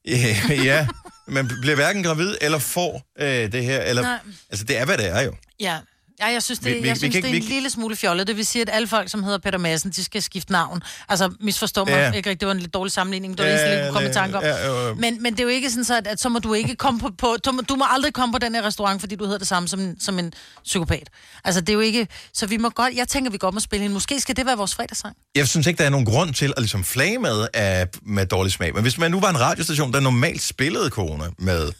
Ja, 0.07 0.35
ja, 0.63 0.87
man 1.27 1.47
bliver 1.61 1.75
hverken 1.75 2.03
gravid 2.03 2.35
eller 2.41 2.57
får 2.59 3.01
øh, 3.19 3.51
det 3.51 3.63
her. 3.63 3.81
Eller, 3.81 4.01
Nej. 4.01 4.17
altså, 4.49 4.65
det 4.65 4.77
er, 4.77 4.85
hvad 4.85 4.97
det 4.97 5.07
er 5.09 5.21
jo. 5.21 5.33
Ja. 5.59 5.77
Ja, 6.21 6.27
jeg 6.27 6.43
synes, 6.43 6.59
det, 6.59 6.65
Vi- 6.65 6.71
vi, 6.73 6.81
vi- 6.81 6.89
vi 6.89 6.95
synes, 6.95 7.13
kan 7.15 7.23
det 7.23 7.29
er 7.29 7.33
ikke- 7.33 7.45
en 7.45 7.49
vi- 7.49 7.53
lille 7.53 7.69
smule 7.69 7.95
fjollet. 7.95 8.27
Det 8.27 8.37
vil 8.37 8.45
sige, 8.45 8.61
at 8.61 8.69
alle 8.73 8.87
folk, 8.87 9.09
som 9.11 9.23
hedder 9.23 9.37
Peter 9.37 9.57
Madsen, 9.57 9.91
de 9.91 10.03
skal 10.03 10.21
skifte 10.23 10.51
navn. 10.51 10.83
Altså, 11.09 11.33
misforstå 11.41 11.85
mig 11.85 11.91
Ja. 11.93 12.11
ikke. 12.11 12.33
Det 12.33 12.45
var 12.45 12.51
en 12.51 12.59
lidt 12.59 12.73
dårlig 12.73 12.91
sammenligning. 12.91 13.37
Det 13.37 13.45
var 13.45 13.51
Ja, 13.51 13.57
det 13.57 13.61
eneste, 13.63 13.77
jeg 13.77 13.85
kunne 13.87 13.93
komme 13.93 14.09
i 14.09 14.13
tanke 14.13 14.37
om. 14.37 14.43
ja, 14.43 14.67
jo. 14.87 14.95
Men, 14.95 15.23
men 15.23 15.33
det 15.33 15.39
er 15.39 15.43
jo 15.43 15.49
ikke 15.49 15.69
sådan, 15.69 15.83
så, 15.85 15.97
at, 15.97 16.07
at 16.07 16.19
så 16.21 16.29
må 16.29 16.39
du 16.39 16.53
ikke 16.53 16.75
komme 16.75 16.99
på... 16.99 17.09
på 17.17 17.37
du, 17.45 17.51
må, 17.51 17.61
du 17.61 17.75
må 17.75 17.85
aldrig 17.89 18.13
komme 18.13 18.33
på 18.33 18.39
den 18.39 18.55
her 18.55 18.61
restaurant, 18.65 18.99
fordi 19.01 19.15
du 19.15 19.23
hedder 19.23 19.37
det 19.37 19.47
samme 19.47 19.67
som, 19.67 19.95
som 19.99 20.19
en 20.19 20.33
psykopat. 20.63 21.09
Altså, 21.45 21.61
det 21.61 21.69
er 21.69 21.73
jo 21.73 21.79
ikke... 21.79 22.07
Så 22.33 22.47
vi 22.47 22.57
må 22.57 22.69
godt... 22.69 22.93
Jeg 22.95 23.07
tænker, 23.07 23.31
vi 23.31 23.37
godt 23.37 23.53
må 23.53 23.59
spille 23.59 23.81
hende. 23.81 23.93
Måske 23.93 24.19
skal 24.19 24.35
det 24.37 24.45
være 24.45 24.57
vores 24.57 24.75
fredagssang. 24.75 25.15
Jeg 25.35 25.47
synes 25.47 25.67
ikke, 25.67 25.77
der 25.77 25.85
er 25.85 25.89
nogen 25.89 26.05
grund 26.05 26.33
til 26.33 26.53
at 26.57 26.61
ligesom 26.61 26.83
flage 26.83 27.19
med, 27.19 27.47
af, 27.53 27.87
med 28.01 28.25
dårlig 28.25 28.51
smag. 28.53 28.73
Men 28.73 28.81
hvis 28.81 28.97
man 28.97 29.11
nu 29.11 29.19
var 29.19 29.29
en 29.29 29.39
radiostation, 29.39 29.93
der 29.93 29.99
normalt 29.99 30.41
spillede 30.41 30.89
corona 30.89 31.25
med 31.37 31.71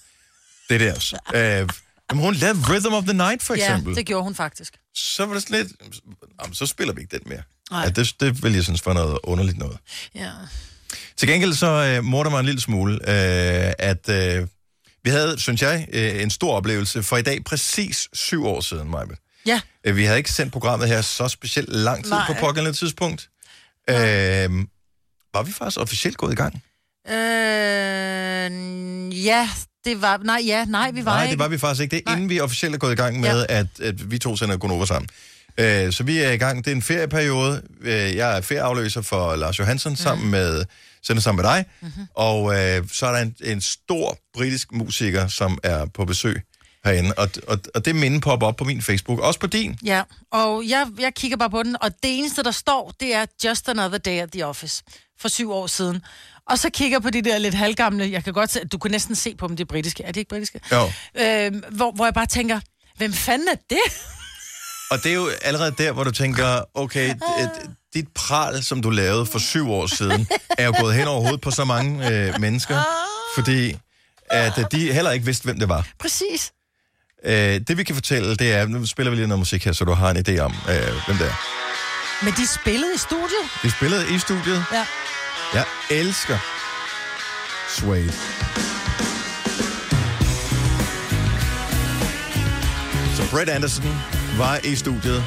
det 0.70 0.80
der, 0.80 1.16
øh, 1.62 1.70
Jamen, 2.12 2.24
hun 2.24 2.34
lavede 2.34 2.60
Rhythm 2.70 2.93
of 2.93 3.03
the 3.03 3.14
Night, 3.14 3.43
for 3.43 3.53
eksempel. 3.53 3.91
Ja, 3.91 3.95
det 3.95 4.05
gjorde 4.05 4.24
hun 4.24 4.36
faktisk. 4.36 4.74
Så 4.95 5.26
var 5.26 5.34
det 5.34 5.43
sådan 5.43 5.57
lidt... 5.57 5.72
Jamen, 6.41 6.53
så 6.53 6.66
spiller 6.66 6.93
vi 6.93 7.01
ikke 7.01 7.18
den 7.18 7.30
mere. 7.30 7.41
Nej. 7.72 7.84
Ja, 7.84 7.89
det, 7.89 8.16
det 8.20 8.43
vil 8.43 8.53
jeg 8.53 8.64
synes 8.64 8.86
var 8.86 8.93
noget 8.93 9.18
underligt 9.24 9.57
noget. 9.57 9.78
Ja. 10.16 10.32
Til 11.18 11.28
gengæld 11.28 11.53
så 11.53 11.68
øh, 11.68 12.03
morder 12.03 12.30
mig 12.30 12.39
en 12.39 12.45
lille 12.45 12.62
smule, 12.62 12.93
øh, 12.93 13.74
at 13.80 14.10
øh, 14.10 14.47
vi 15.03 15.10
havde, 15.10 15.39
synes 15.39 15.62
jeg, 15.62 15.88
øh, 15.93 16.22
en 16.22 16.30
stor 16.30 16.55
oplevelse 16.55 17.03
for 17.03 17.18
i 17.18 17.22
dag 17.22 17.43
præcis 17.43 18.10
syv 18.14 18.45
år 18.45 18.62
siden, 18.62 18.89
Maja. 18.89 19.05
Ja. 19.45 19.62
Øh, 19.84 19.95
Vi 19.95 20.05
havde 20.05 20.18
ikke 20.18 20.32
sendt 20.32 20.53
programmet 20.53 20.88
her 20.88 21.01
så 21.01 21.28
specielt 21.28 21.70
lang 21.70 22.03
tid 22.03 22.12
Nej. 22.12 22.28
på 22.28 22.34
pågældende 22.39 22.78
tidspunkt. 22.78 23.30
Øh, 23.89 23.95
var 25.34 25.43
vi 25.43 25.51
faktisk 25.51 25.80
officielt 25.80 26.18
gået 26.18 26.32
i 26.32 26.36
gang? 26.36 26.64
Øh, 27.10 29.26
ja, 29.26 29.49
det 29.86 30.01
var... 30.01 30.17
Nej, 30.17 30.41
ja, 30.45 30.65
nej, 30.65 30.91
vi 30.91 31.05
var 31.05 31.13
Nej, 31.13 31.23
ikke. 31.23 31.32
det 31.32 31.39
var 31.39 31.47
vi 31.47 31.57
faktisk 31.57 31.82
ikke. 31.84 31.95
Det 31.95 32.03
er 32.07 32.11
inden 32.11 32.30
vi 32.30 32.39
officielt 32.39 32.75
er 32.75 32.80
gået 32.80 32.91
i 32.91 32.95
gang 32.95 33.19
med, 33.19 33.45
ja. 33.49 33.59
at, 33.59 33.67
at 33.82 34.11
vi 34.11 34.17
to 34.17 34.36
sender 34.36 34.57
Gunova 34.57 34.86
sammen. 34.86 35.09
Øh, 35.57 35.93
så 35.93 36.03
vi 36.03 36.17
er 36.17 36.32
i 36.32 36.38
gang. 36.38 36.65
Det 36.65 36.71
er 36.71 36.75
en 36.75 36.82
ferieperiode. 36.82 37.61
Øh, 37.82 38.15
jeg 38.15 38.38
er 38.38 38.41
ferieafløser 38.41 39.01
for 39.01 39.36
Lars 39.36 39.59
Johansson 39.59 39.95
sammen 39.95 40.32
med, 40.32 40.65
sender 41.03 41.21
sammen 41.21 41.43
med 41.43 41.51
dig. 41.51 41.65
Mm-hmm. 41.82 42.07
Og 42.15 42.59
øh, 42.59 42.84
så 42.91 43.05
er 43.05 43.11
der 43.11 43.19
en, 43.19 43.36
en 43.43 43.61
stor 43.61 44.17
britisk 44.34 44.71
musiker, 44.71 45.27
som 45.27 45.57
er 45.63 45.86
på 45.86 46.05
besøg 46.05 46.41
herinde. 46.86 47.13
Og, 47.17 47.30
og, 47.47 47.59
og 47.75 47.86
det 47.86 47.95
minde 47.95 48.21
popper 48.21 48.47
op 48.47 48.55
på 48.55 48.63
min 48.63 48.82
Facebook. 48.82 49.19
Også 49.19 49.39
på 49.39 49.47
din. 49.47 49.80
Ja, 49.84 50.03
og 50.32 50.63
jeg, 50.67 50.88
jeg 50.99 51.13
kigger 51.15 51.38
bare 51.38 51.49
på 51.49 51.63
den, 51.63 51.75
og 51.82 51.91
det 51.91 52.17
eneste, 52.19 52.43
der 52.43 52.51
står, 52.51 52.93
det 52.99 53.15
er 53.15 53.25
Just 53.45 53.69
Another 53.69 53.97
Day 53.97 54.19
at 54.21 54.32
the 54.32 54.45
Office 54.45 54.84
for 55.21 55.27
syv 55.27 55.51
år 55.51 55.67
siden. 55.67 56.01
Og 56.49 56.59
så 56.59 56.69
kigger 56.69 56.99
på 56.99 57.09
de 57.09 57.21
der 57.21 57.38
lidt 57.38 57.53
halvgamle, 57.55 58.11
jeg 58.11 58.23
kan 58.23 58.34
godt 58.34 58.51
se, 58.51 58.65
du 58.67 58.77
kan 58.77 58.91
næsten 58.91 59.15
se 59.15 59.36
på 59.36 59.47
dem, 59.47 59.55
det 59.55 59.63
er 59.63 59.67
britiske. 59.67 60.03
Er 60.03 60.07
det 60.11 60.17
ikke 60.21 60.30
britiske? 60.30 60.59
Jo. 60.71 60.91
Øh, 61.15 61.51
hvor, 61.71 61.91
hvor 61.91 62.05
jeg 62.05 62.13
bare 62.13 62.25
tænker, 62.25 62.59
hvem 62.97 63.13
fanden 63.13 63.47
er 63.47 63.55
det? 63.69 63.80
Og 64.91 65.03
det 65.03 65.09
er 65.11 65.15
jo 65.15 65.30
allerede 65.41 65.71
der, 65.77 65.91
hvor 65.91 66.03
du 66.03 66.11
tænker, 66.11 66.61
okay, 66.73 67.13
d- 67.13 67.69
dit 67.93 68.07
pral, 68.15 68.63
som 68.63 68.82
du 68.82 68.89
lavede 68.89 69.25
for 69.25 69.39
syv 69.39 69.71
år 69.71 69.88
siden, 69.88 70.27
er 70.57 70.65
jo 70.65 70.73
gået 70.80 70.95
hen 70.95 71.07
over 71.07 71.21
hovedet 71.21 71.41
på 71.41 71.51
så 71.51 71.65
mange 71.65 72.09
øh, 72.11 72.39
mennesker, 72.41 72.82
fordi 73.36 73.77
at 74.30 74.57
øh, 74.57 74.65
de 74.71 74.93
heller 74.93 75.11
ikke 75.11 75.25
vidste, 75.25 75.43
hvem 75.43 75.59
det 75.59 75.69
var. 75.69 75.88
Præcis. 75.99 76.51
Øh, 77.26 77.34
det 77.67 77.78
vi 77.78 77.84
kan 77.84 77.95
fortælle, 77.95 78.36
det 78.36 78.53
er, 78.53 78.67
nu 78.67 78.86
spiller 78.86 79.09
vi 79.09 79.15
lige 79.15 79.28
noget 79.28 79.39
musik 79.39 79.65
her, 79.65 79.72
så 79.72 79.86
du 79.86 79.93
har 79.93 80.09
en 80.09 80.17
idé 80.17 80.39
om, 80.39 80.53
øh, 80.70 80.76
hvem 81.05 81.17
det 81.17 81.28
er. 81.28 81.34
Men 82.26 82.34
de 82.34 82.47
spillede 82.47 82.91
i 82.95 82.97
studiet. 82.97 83.45
Vi 83.63 83.70
spillede 83.70 84.15
i 84.15 84.20
studiet. 84.20 84.65
Ja. 84.74 84.86
Jeg 85.53 85.65
elsker 85.91 86.38
Suede. 87.70 88.11
Så 93.15 93.30
Brett 93.32 93.49
Anderson 93.49 94.01
var 94.38 94.59
i 94.63 94.76
studiet 94.76 95.24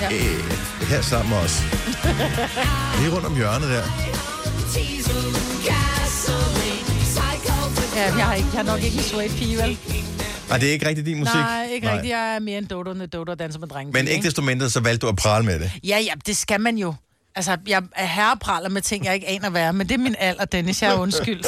Ja. 0.00 0.08
øh, 0.14 0.50
her 0.88 1.02
sammen 1.02 1.30
med 1.30 1.38
os. 1.38 1.62
Lige 3.00 3.10
rundt 3.14 3.26
om 3.26 3.36
hjørnet 3.36 3.68
der. 3.68 3.84
Ja, 7.96 8.16
jeg 8.16 8.26
har, 8.26 8.34
ikke, 8.34 8.48
jeg 8.54 8.58
har 8.64 8.72
nok 8.72 8.82
ikke 8.82 8.96
en 8.96 9.02
sweet 9.02 9.30
pige, 9.30 9.56
vel? 9.56 9.78
Og 10.54 10.60
det 10.60 10.68
er 10.68 10.72
ikke 10.72 10.88
rigtig 10.88 11.06
din 11.06 11.18
musik? 11.18 11.34
Nej, 11.34 11.66
ikke 11.72 11.92
rigtigt. 11.92 12.10
Jeg 12.10 12.34
er 12.34 12.38
mere 12.38 12.58
en 12.58 12.64
dodo, 12.64 12.90
end 12.90 13.06
dodo 13.06 13.30
og 13.30 13.38
danser 13.38 13.60
med 13.60 13.68
drenge. 13.68 13.92
Men 13.92 14.08
ikke 14.08 14.24
desto 14.24 14.42
mindre, 14.42 14.70
så 14.70 14.80
valgte 14.80 15.06
du 15.06 15.08
at 15.08 15.16
prale 15.16 15.44
med 15.44 15.58
det. 15.58 15.72
Ja, 15.84 15.98
ja, 15.98 16.12
det 16.26 16.36
skal 16.36 16.60
man 16.60 16.78
jo. 16.78 16.94
Altså, 17.36 17.56
jeg 17.66 17.82
er 17.96 18.06
herrepraler 18.06 18.68
med 18.68 18.82
ting, 18.82 19.04
jeg 19.04 19.14
ikke 19.14 19.28
aner 19.28 19.50
hvad 19.50 19.62
er, 19.62 19.72
men 19.72 19.88
det 19.88 19.94
er 19.94 19.98
min 19.98 20.14
alder, 20.18 20.44
Dennis. 20.44 20.82
Jeg 20.82 20.90
er 20.94 20.98
undskyldt. 20.98 21.46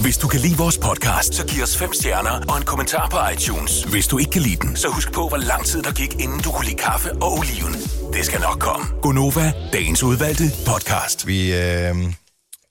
Hvis 0.00 0.18
du 0.18 0.28
kan 0.28 0.40
lide 0.40 0.56
vores 0.56 0.78
podcast, 0.78 1.34
så 1.34 1.46
giv 1.46 1.62
os 1.62 1.76
fem 1.76 1.92
stjerner 1.92 2.44
og 2.48 2.56
en 2.56 2.62
kommentar 2.64 3.08
på 3.08 3.18
iTunes. 3.34 3.82
Hvis 3.82 4.06
du 4.06 4.18
ikke 4.18 4.30
kan 4.30 4.42
lide 4.42 4.56
den, 4.56 4.76
så 4.76 4.88
husk 4.88 5.12
på, 5.12 5.28
hvor 5.28 5.36
lang 5.36 5.64
tid 5.64 5.82
der 5.82 5.92
gik, 5.92 6.12
inden 6.14 6.40
du 6.40 6.50
kunne 6.50 6.64
lide 6.64 6.76
kaffe 6.76 7.12
og 7.12 7.32
oliven. 7.38 7.72
Det 8.12 8.24
skal 8.24 8.40
nok 8.40 8.58
komme. 8.58 8.86
Gonova, 9.02 9.52
dagens 9.72 10.02
udvalgte 10.02 10.44
podcast. 10.66 11.26
Vi 11.26 11.52
øh, 11.52 11.94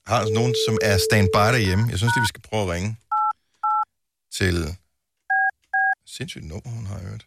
har 0.08 0.18
altså 0.20 0.34
nogen, 0.34 0.56
som 0.68 0.78
er 0.82 0.98
standby 1.10 1.46
derhjemme. 1.56 1.88
Jeg 1.92 1.98
synes 1.98 2.14
lige, 2.16 2.22
vi 2.22 2.28
skal 2.28 2.42
prøve 2.50 2.64
at 2.64 2.70
ringe 2.70 2.98
til... 4.38 4.76
Sindssygt 6.18 6.46
nummer, 6.46 6.70
hun 6.78 6.86
har 6.86 7.00
hørt. 7.08 7.24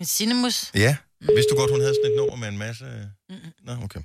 En 0.00 0.06
cinemus. 0.06 0.70
Ja, 0.74 0.96
vidste 1.20 1.50
du 1.52 1.56
godt, 1.60 1.70
hun 1.70 1.80
havde 1.80 1.94
sådan 1.98 2.10
et 2.12 2.16
nummer 2.20 2.36
med 2.36 2.48
en 2.48 2.58
masse... 2.58 2.84
Nå, 3.66 3.72
okay. 3.84 4.00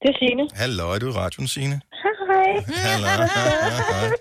Det 0.00 0.08
er 0.12 0.16
Signe. 0.18 0.44
Hallo, 0.62 0.84
er 0.94 0.98
du 0.98 1.08
i 1.08 1.12
radioen, 1.12 1.48
Signe? 1.48 1.80
Hej. 2.30 2.50
Hallo. 2.86 3.06
Hej. 3.06 4.08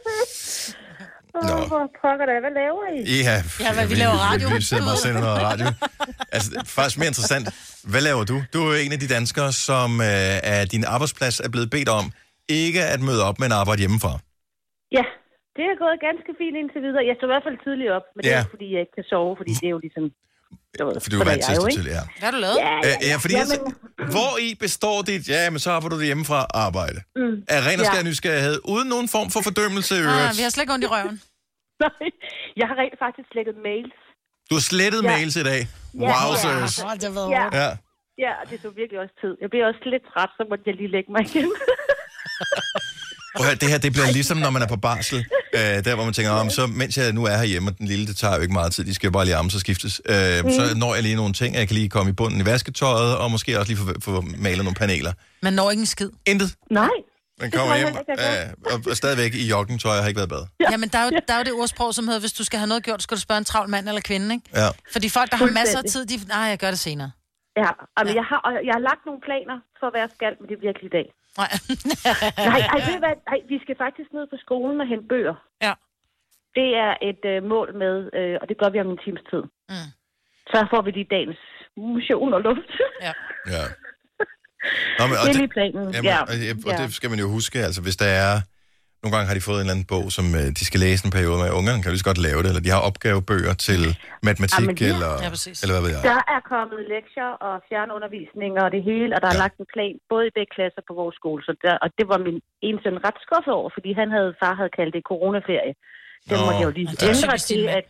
Nå. 1.34 1.54
Åh, 1.54 1.68
hvor 1.68 1.84
pokker 2.02 2.26
det. 2.32 2.36
Hvad 2.44 2.54
laver 2.62 2.84
I? 2.96 3.00
Ja, 3.24 3.44
Ja, 3.66 3.74
hvad, 3.74 3.88
vi 3.88 3.96
laver 3.96 4.18
radio. 4.30 4.50
Vi 4.56 4.62
sidder 4.62 4.84
bare 4.84 4.94
og 4.94 4.98
sender 4.98 5.22
noget 5.22 5.42
radio. 5.42 5.66
Altså, 6.36 6.50
faktisk 6.66 6.98
mere 6.98 7.08
interessant. 7.08 7.46
Hvad 7.84 8.02
laver 8.02 8.24
du? 8.24 8.44
Du 8.54 8.60
er 8.72 8.76
en 8.76 8.92
af 8.92 9.00
de 9.00 9.08
danskere, 9.08 9.54
som 9.54 10.02
øh, 10.02 10.40
af 10.44 10.70
din 10.70 10.84
arbejdsplads 10.86 11.40
er 11.40 11.50
blevet 11.50 11.70
bedt 11.70 11.90
om 11.90 12.12
ikke 12.48 12.84
at 12.84 13.02
møde 13.02 13.24
op, 13.24 13.40
men 13.40 13.52
arbejde 13.52 13.80
hjemmefra. 13.80 14.20
Ja, 14.92 15.04
det 15.60 15.66
er 15.72 15.76
gået 15.84 15.97
ganske 16.10 16.32
fint 16.39 16.55
indtil 16.62 16.80
videre. 16.88 17.03
Jeg 17.10 17.16
står 17.18 17.28
i 17.30 17.32
hvert 17.34 17.45
fald 17.47 17.57
tidligt 17.66 17.91
op, 17.97 18.05
men 18.16 18.20
det 18.24 18.32
er 18.39 18.41
Ja. 18.45 18.53
fordi 18.53 18.66
jeg 18.74 18.80
ikke 18.84 18.95
kan 18.99 19.05
sove, 19.14 19.32
fordi 19.39 19.51
det 19.62 19.68
er 19.70 19.74
jo 19.78 19.82
ligesom... 19.88 20.05
Du 20.80 20.84
ved, 20.88 20.95
For 21.03 21.10
du 21.12 21.16
er 21.16 21.20
sådan 21.22 21.32
vant 21.32 21.43
til 21.49 21.53
at 21.60 21.64
til, 21.80 21.86
ja. 21.97 22.01
Hvad 22.20 22.28
har 22.30 22.34
du 22.38 22.41
lavet? 22.47 22.57
Ja, 22.68 22.74
Ja, 22.89 22.93
ja, 23.10 23.16
fordi 23.24 23.34
Jamen, 23.36 23.43
altså, 23.43 23.57
hvor 24.16 24.32
i 24.47 24.49
består 24.66 24.97
dit, 25.12 25.24
ja, 25.36 25.41
men 25.53 25.60
så 25.66 25.70
arbejder 25.76 25.95
du 25.99 26.03
hjemmefra 26.12 26.39
arbejde? 26.66 26.99
Mm. 27.22 27.36
Er 27.55 27.60
ren 27.68 27.80
og 27.82 27.86
Ja. 27.86 27.91
skær 27.91 28.03
nysgerrighed, 28.10 28.55
uden 28.74 28.88
nogen 28.95 29.07
form 29.16 29.28
for 29.34 29.41
fordømmelse 29.47 29.91
i 29.95 30.01
Ah, 30.01 30.03
øvrigt. 30.07 30.34
vi 30.39 30.43
har 30.45 30.51
slet 30.53 30.64
ikke 30.66 30.74
ondt 30.76 30.86
i 30.88 30.91
røven. 30.95 31.16
Nej, 31.86 32.07
jeg 32.60 32.66
har 32.70 32.76
rent 32.82 32.95
faktisk 33.05 33.28
slækket 33.34 33.55
mails. 33.70 33.95
Du 34.49 34.53
har 34.60 34.66
slettet 34.72 35.01
Ja. 35.03 35.07
mails 35.14 35.36
i 35.43 35.45
dag. 35.51 35.62
Ja. 35.68 35.99
Wowzers. 36.10 36.74
Ja. 37.38 37.45
Ja. 37.62 37.70
Ja, 38.26 38.32
og 38.41 38.45
det 38.49 38.55
tog 38.64 38.72
virkelig 38.82 38.97
også 39.03 39.16
tid. 39.24 39.34
Jeg 39.43 39.49
bliver 39.51 39.66
også 39.72 39.82
lidt 39.93 40.03
træt, 40.12 40.32
så 40.38 40.43
måtte 40.49 40.64
jeg 40.70 40.76
lige 40.82 40.91
lægge 40.95 41.10
mig 41.16 41.22
igen. 41.30 41.47
Prøv 43.36 43.43
at 43.45 43.49
høre, 43.49 43.60
det 43.64 43.70
her 43.74 43.80
det 43.86 43.91
bliver 43.95 44.10
ligesom, 44.18 44.38
når 44.45 44.51
man 44.55 44.62
er 44.66 44.70
på 44.76 44.80
barsel. 44.88 45.20
Øh, 45.54 45.86
der, 45.86 45.95
hvor 45.95 46.04
man 46.04 46.14
tænker, 46.14 46.32
om, 46.32 46.50
så 46.50 46.68
mens 46.68 46.97
jeg 46.97 47.14
nu 47.14 47.26
er 47.26 47.38
herhjemme, 47.38 47.70
og 47.70 47.78
den 47.78 47.88
lille, 47.88 48.08
det 48.08 48.18
tager 48.18 48.36
jo 48.36 48.41
ikke 48.41 48.54
meget 48.54 48.72
tid, 48.74 48.84
de 48.86 48.93
skal 48.93 49.08
jo 49.08 49.12
bare 49.12 49.26
lige 49.26 49.36
ammes 49.36 49.56
og 49.56 49.62
skiftes. 49.62 50.02
Øh, 50.06 50.16
mm. 50.16 50.52
Så 50.52 50.62
når 50.78 50.93
jeg 50.93 51.04
lige 51.04 51.16
nogle 51.16 51.34
ting, 51.34 51.56
jeg 51.56 51.68
kan 51.68 51.76
lige 51.76 51.89
komme 51.89 52.10
i 52.10 52.14
bunden 52.14 52.41
i 52.41 52.45
vasketøjet, 52.45 53.18
og 53.18 53.32
måske 53.32 53.60
også 53.60 53.72
lige 53.72 53.80
få, 53.84 54.02
få 54.02 54.24
malet 54.38 54.64
nogle 54.64 54.76
paneler. 54.76 55.14
Man 55.41 55.54
når 55.54 55.72
ikke 55.72 55.82
en 55.82 55.86
skid. 55.86 56.10
Intet. 56.26 56.56
Nej. 56.72 56.89
Man 57.41 57.52
kommer 57.52 57.76
hjem 57.78 57.88
øh, 57.88 58.74
og, 58.74 58.78
og 58.89 58.95
stadigvæk 59.02 59.32
i 59.43 59.45
joggingtøj, 59.54 59.93
jeg 59.93 60.04
har 60.04 60.08
ikke 60.08 60.22
været 60.24 60.30
bad. 60.30 60.43
Ja. 60.60 60.68
Jamen, 60.72 60.89
der 60.93 61.00
er, 61.00 61.06
jo, 61.08 61.12
der 61.28 61.34
er 61.34 61.38
jo 61.38 61.43
det 61.43 61.54
ordsprog, 61.54 61.93
som 61.93 62.04
hedder, 62.08 62.20
hvis 62.20 62.34
du 62.34 62.43
skal 62.43 62.60
have 62.60 62.68
noget 62.68 62.84
gjort, 62.84 63.04
skal 63.04 63.16
du 63.18 63.22
spørge 63.22 63.38
en 63.38 63.45
travl 63.52 63.70
mand 63.70 63.88
eller 63.88 64.02
kvinde, 64.02 64.28
ikke? 64.36 64.45
Ja. 64.62 64.70
Fordi 64.95 65.10
folk, 65.10 65.32
der 65.32 65.38
har 65.38 65.52
masser 65.62 65.78
af 65.78 65.86
tid, 65.93 66.06
de... 66.06 66.16
Nej, 66.28 66.45
jeg 66.54 66.60
gør 66.64 66.72
det 66.76 66.80
senere. 66.80 67.12
Ja, 67.64 67.72
altså, 67.97 68.14
jeg, 68.20 68.26
har, 68.30 68.39
og 68.45 68.52
jeg 68.68 68.74
har 68.78 68.84
lagt 68.89 69.04
nogle 69.10 69.22
planer 69.28 69.58
for, 69.80 69.88
hvad 69.91 70.02
jeg 70.06 70.12
skal, 70.18 70.32
men 70.39 70.45
det 70.50 70.56
bliver 70.60 70.74
ikke 70.76 70.86
i 70.91 70.93
dag. 70.97 71.08
Nej. 71.38 71.52
Nej, 72.50 72.62
ej, 72.74 72.80
ved 72.90 73.00
hvad? 73.00 73.16
Ej, 73.28 73.40
vi 73.52 73.58
skal 73.64 73.76
faktisk 73.78 74.10
ned 74.14 74.26
på 74.34 74.38
skolen 74.46 74.82
og 74.82 74.88
hente 74.88 75.08
bøger. 75.08 75.36
Ja. 75.62 75.74
Det 76.58 76.70
er 76.86 76.94
et 77.10 77.24
øh, 77.32 77.44
mål 77.44 77.68
med, 77.84 77.96
øh, 78.18 78.38
og 78.42 78.50
det 78.50 78.58
gør 78.62 78.70
vi 78.70 78.80
om 78.80 78.90
en 78.90 79.00
times 79.06 79.24
tid. 79.32 79.44
Mm. 79.70 79.90
Så 80.52 80.68
får 80.72 80.82
vi 80.82 80.92
lige 80.92 81.10
dagens 81.16 81.42
motion 81.78 82.34
og 82.34 82.42
luft. 82.42 82.72
Ja. 83.06 83.14
Ja. 83.56 83.64
Nå, 85.00 85.04
men, 85.10 85.16
og 85.20 85.24
det 85.26 85.36
er 85.36 85.42
lige 85.44 85.56
planen. 85.58 85.86
Jamen, 85.96 86.10
ja. 86.12 86.22
og, 86.22 86.36
og 86.68 86.74
ja. 86.74 86.78
det 86.84 86.94
skal 86.98 87.10
man 87.10 87.20
jo 87.20 87.28
huske, 87.38 87.58
altså 87.68 87.82
hvis 87.86 87.98
der 88.04 88.10
er... 88.24 88.34
Nogle 89.04 89.14
gange 89.16 89.28
har 89.30 89.36
de 89.39 89.43
fået 89.50 89.58
en 89.60 89.64
eller 89.66 89.76
anden 89.78 89.89
bog, 89.95 90.06
som 90.18 90.26
øh, 90.39 90.47
de 90.60 90.64
skal 90.70 90.80
læse 90.86 91.02
en 91.08 91.14
periode 91.18 91.38
med. 91.43 91.50
Ungerne 91.60 91.80
kan 91.82 91.88
jo 91.89 91.93
lige 91.95 92.04
så 92.06 92.10
godt 92.12 92.22
lave 92.30 92.39
det, 92.43 92.50
eller 92.52 92.64
de 92.68 92.72
har 92.76 92.82
opgavebøger 92.89 93.54
til 93.68 93.82
matematik, 94.30 94.68
ja. 94.82 94.88
eller, 94.93 95.12
Ja, 95.26 95.30
præcis. 95.36 95.58
eller 95.64 95.74
hvad 95.76 95.84
ved 95.86 95.91
jeg. 95.95 96.02
Der 96.12 96.20
er 96.36 96.41
kommet 96.54 96.80
lektier 96.95 97.32
og 97.47 97.56
fjernundervisning 97.70 98.52
og 98.64 98.68
det 98.76 98.82
hele, 98.89 99.12
og 99.16 99.20
der 99.24 99.30
er 99.34 99.38
Ja. 99.39 99.43
lagt 99.45 99.56
en 99.64 99.68
plan 99.76 99.93
både 100.14 100.24
i 100.30 100.34
begge 100.38 100.52
klasser 100.58 100.82
på 100.89 100.93
vores 101.02 101.16
skole. 101.22 101.41
Så 101.47 101.52
der, 101.66 101.74
og 101.84 101.88
det 101.97 102.06
var 102.12 102.20
min 102.28 102.38
ene 102.68 102.80
søn 102.84 102.97
ret 103.08 103.20
skuffet 103.28 103.54
over, 103.60 103.70
fordi 103.78 103.89
han 104.02 104.08
havde, 104.18 104.32
far 104.41 104.54
havde 104.60 104.74
kaldt 104.80 104.91
det 104.97 105.04
coronaferie. 105.12 105.74
Det 106.30 106.36
måtte 106.45 106.60
jeg 106.62 106.68
jo 106.70 106.74
lige 106.80 106.89
er 107.04 107.10
ændre 107.14 107.38
til, 107.52 107.62
at... 107.78 107.86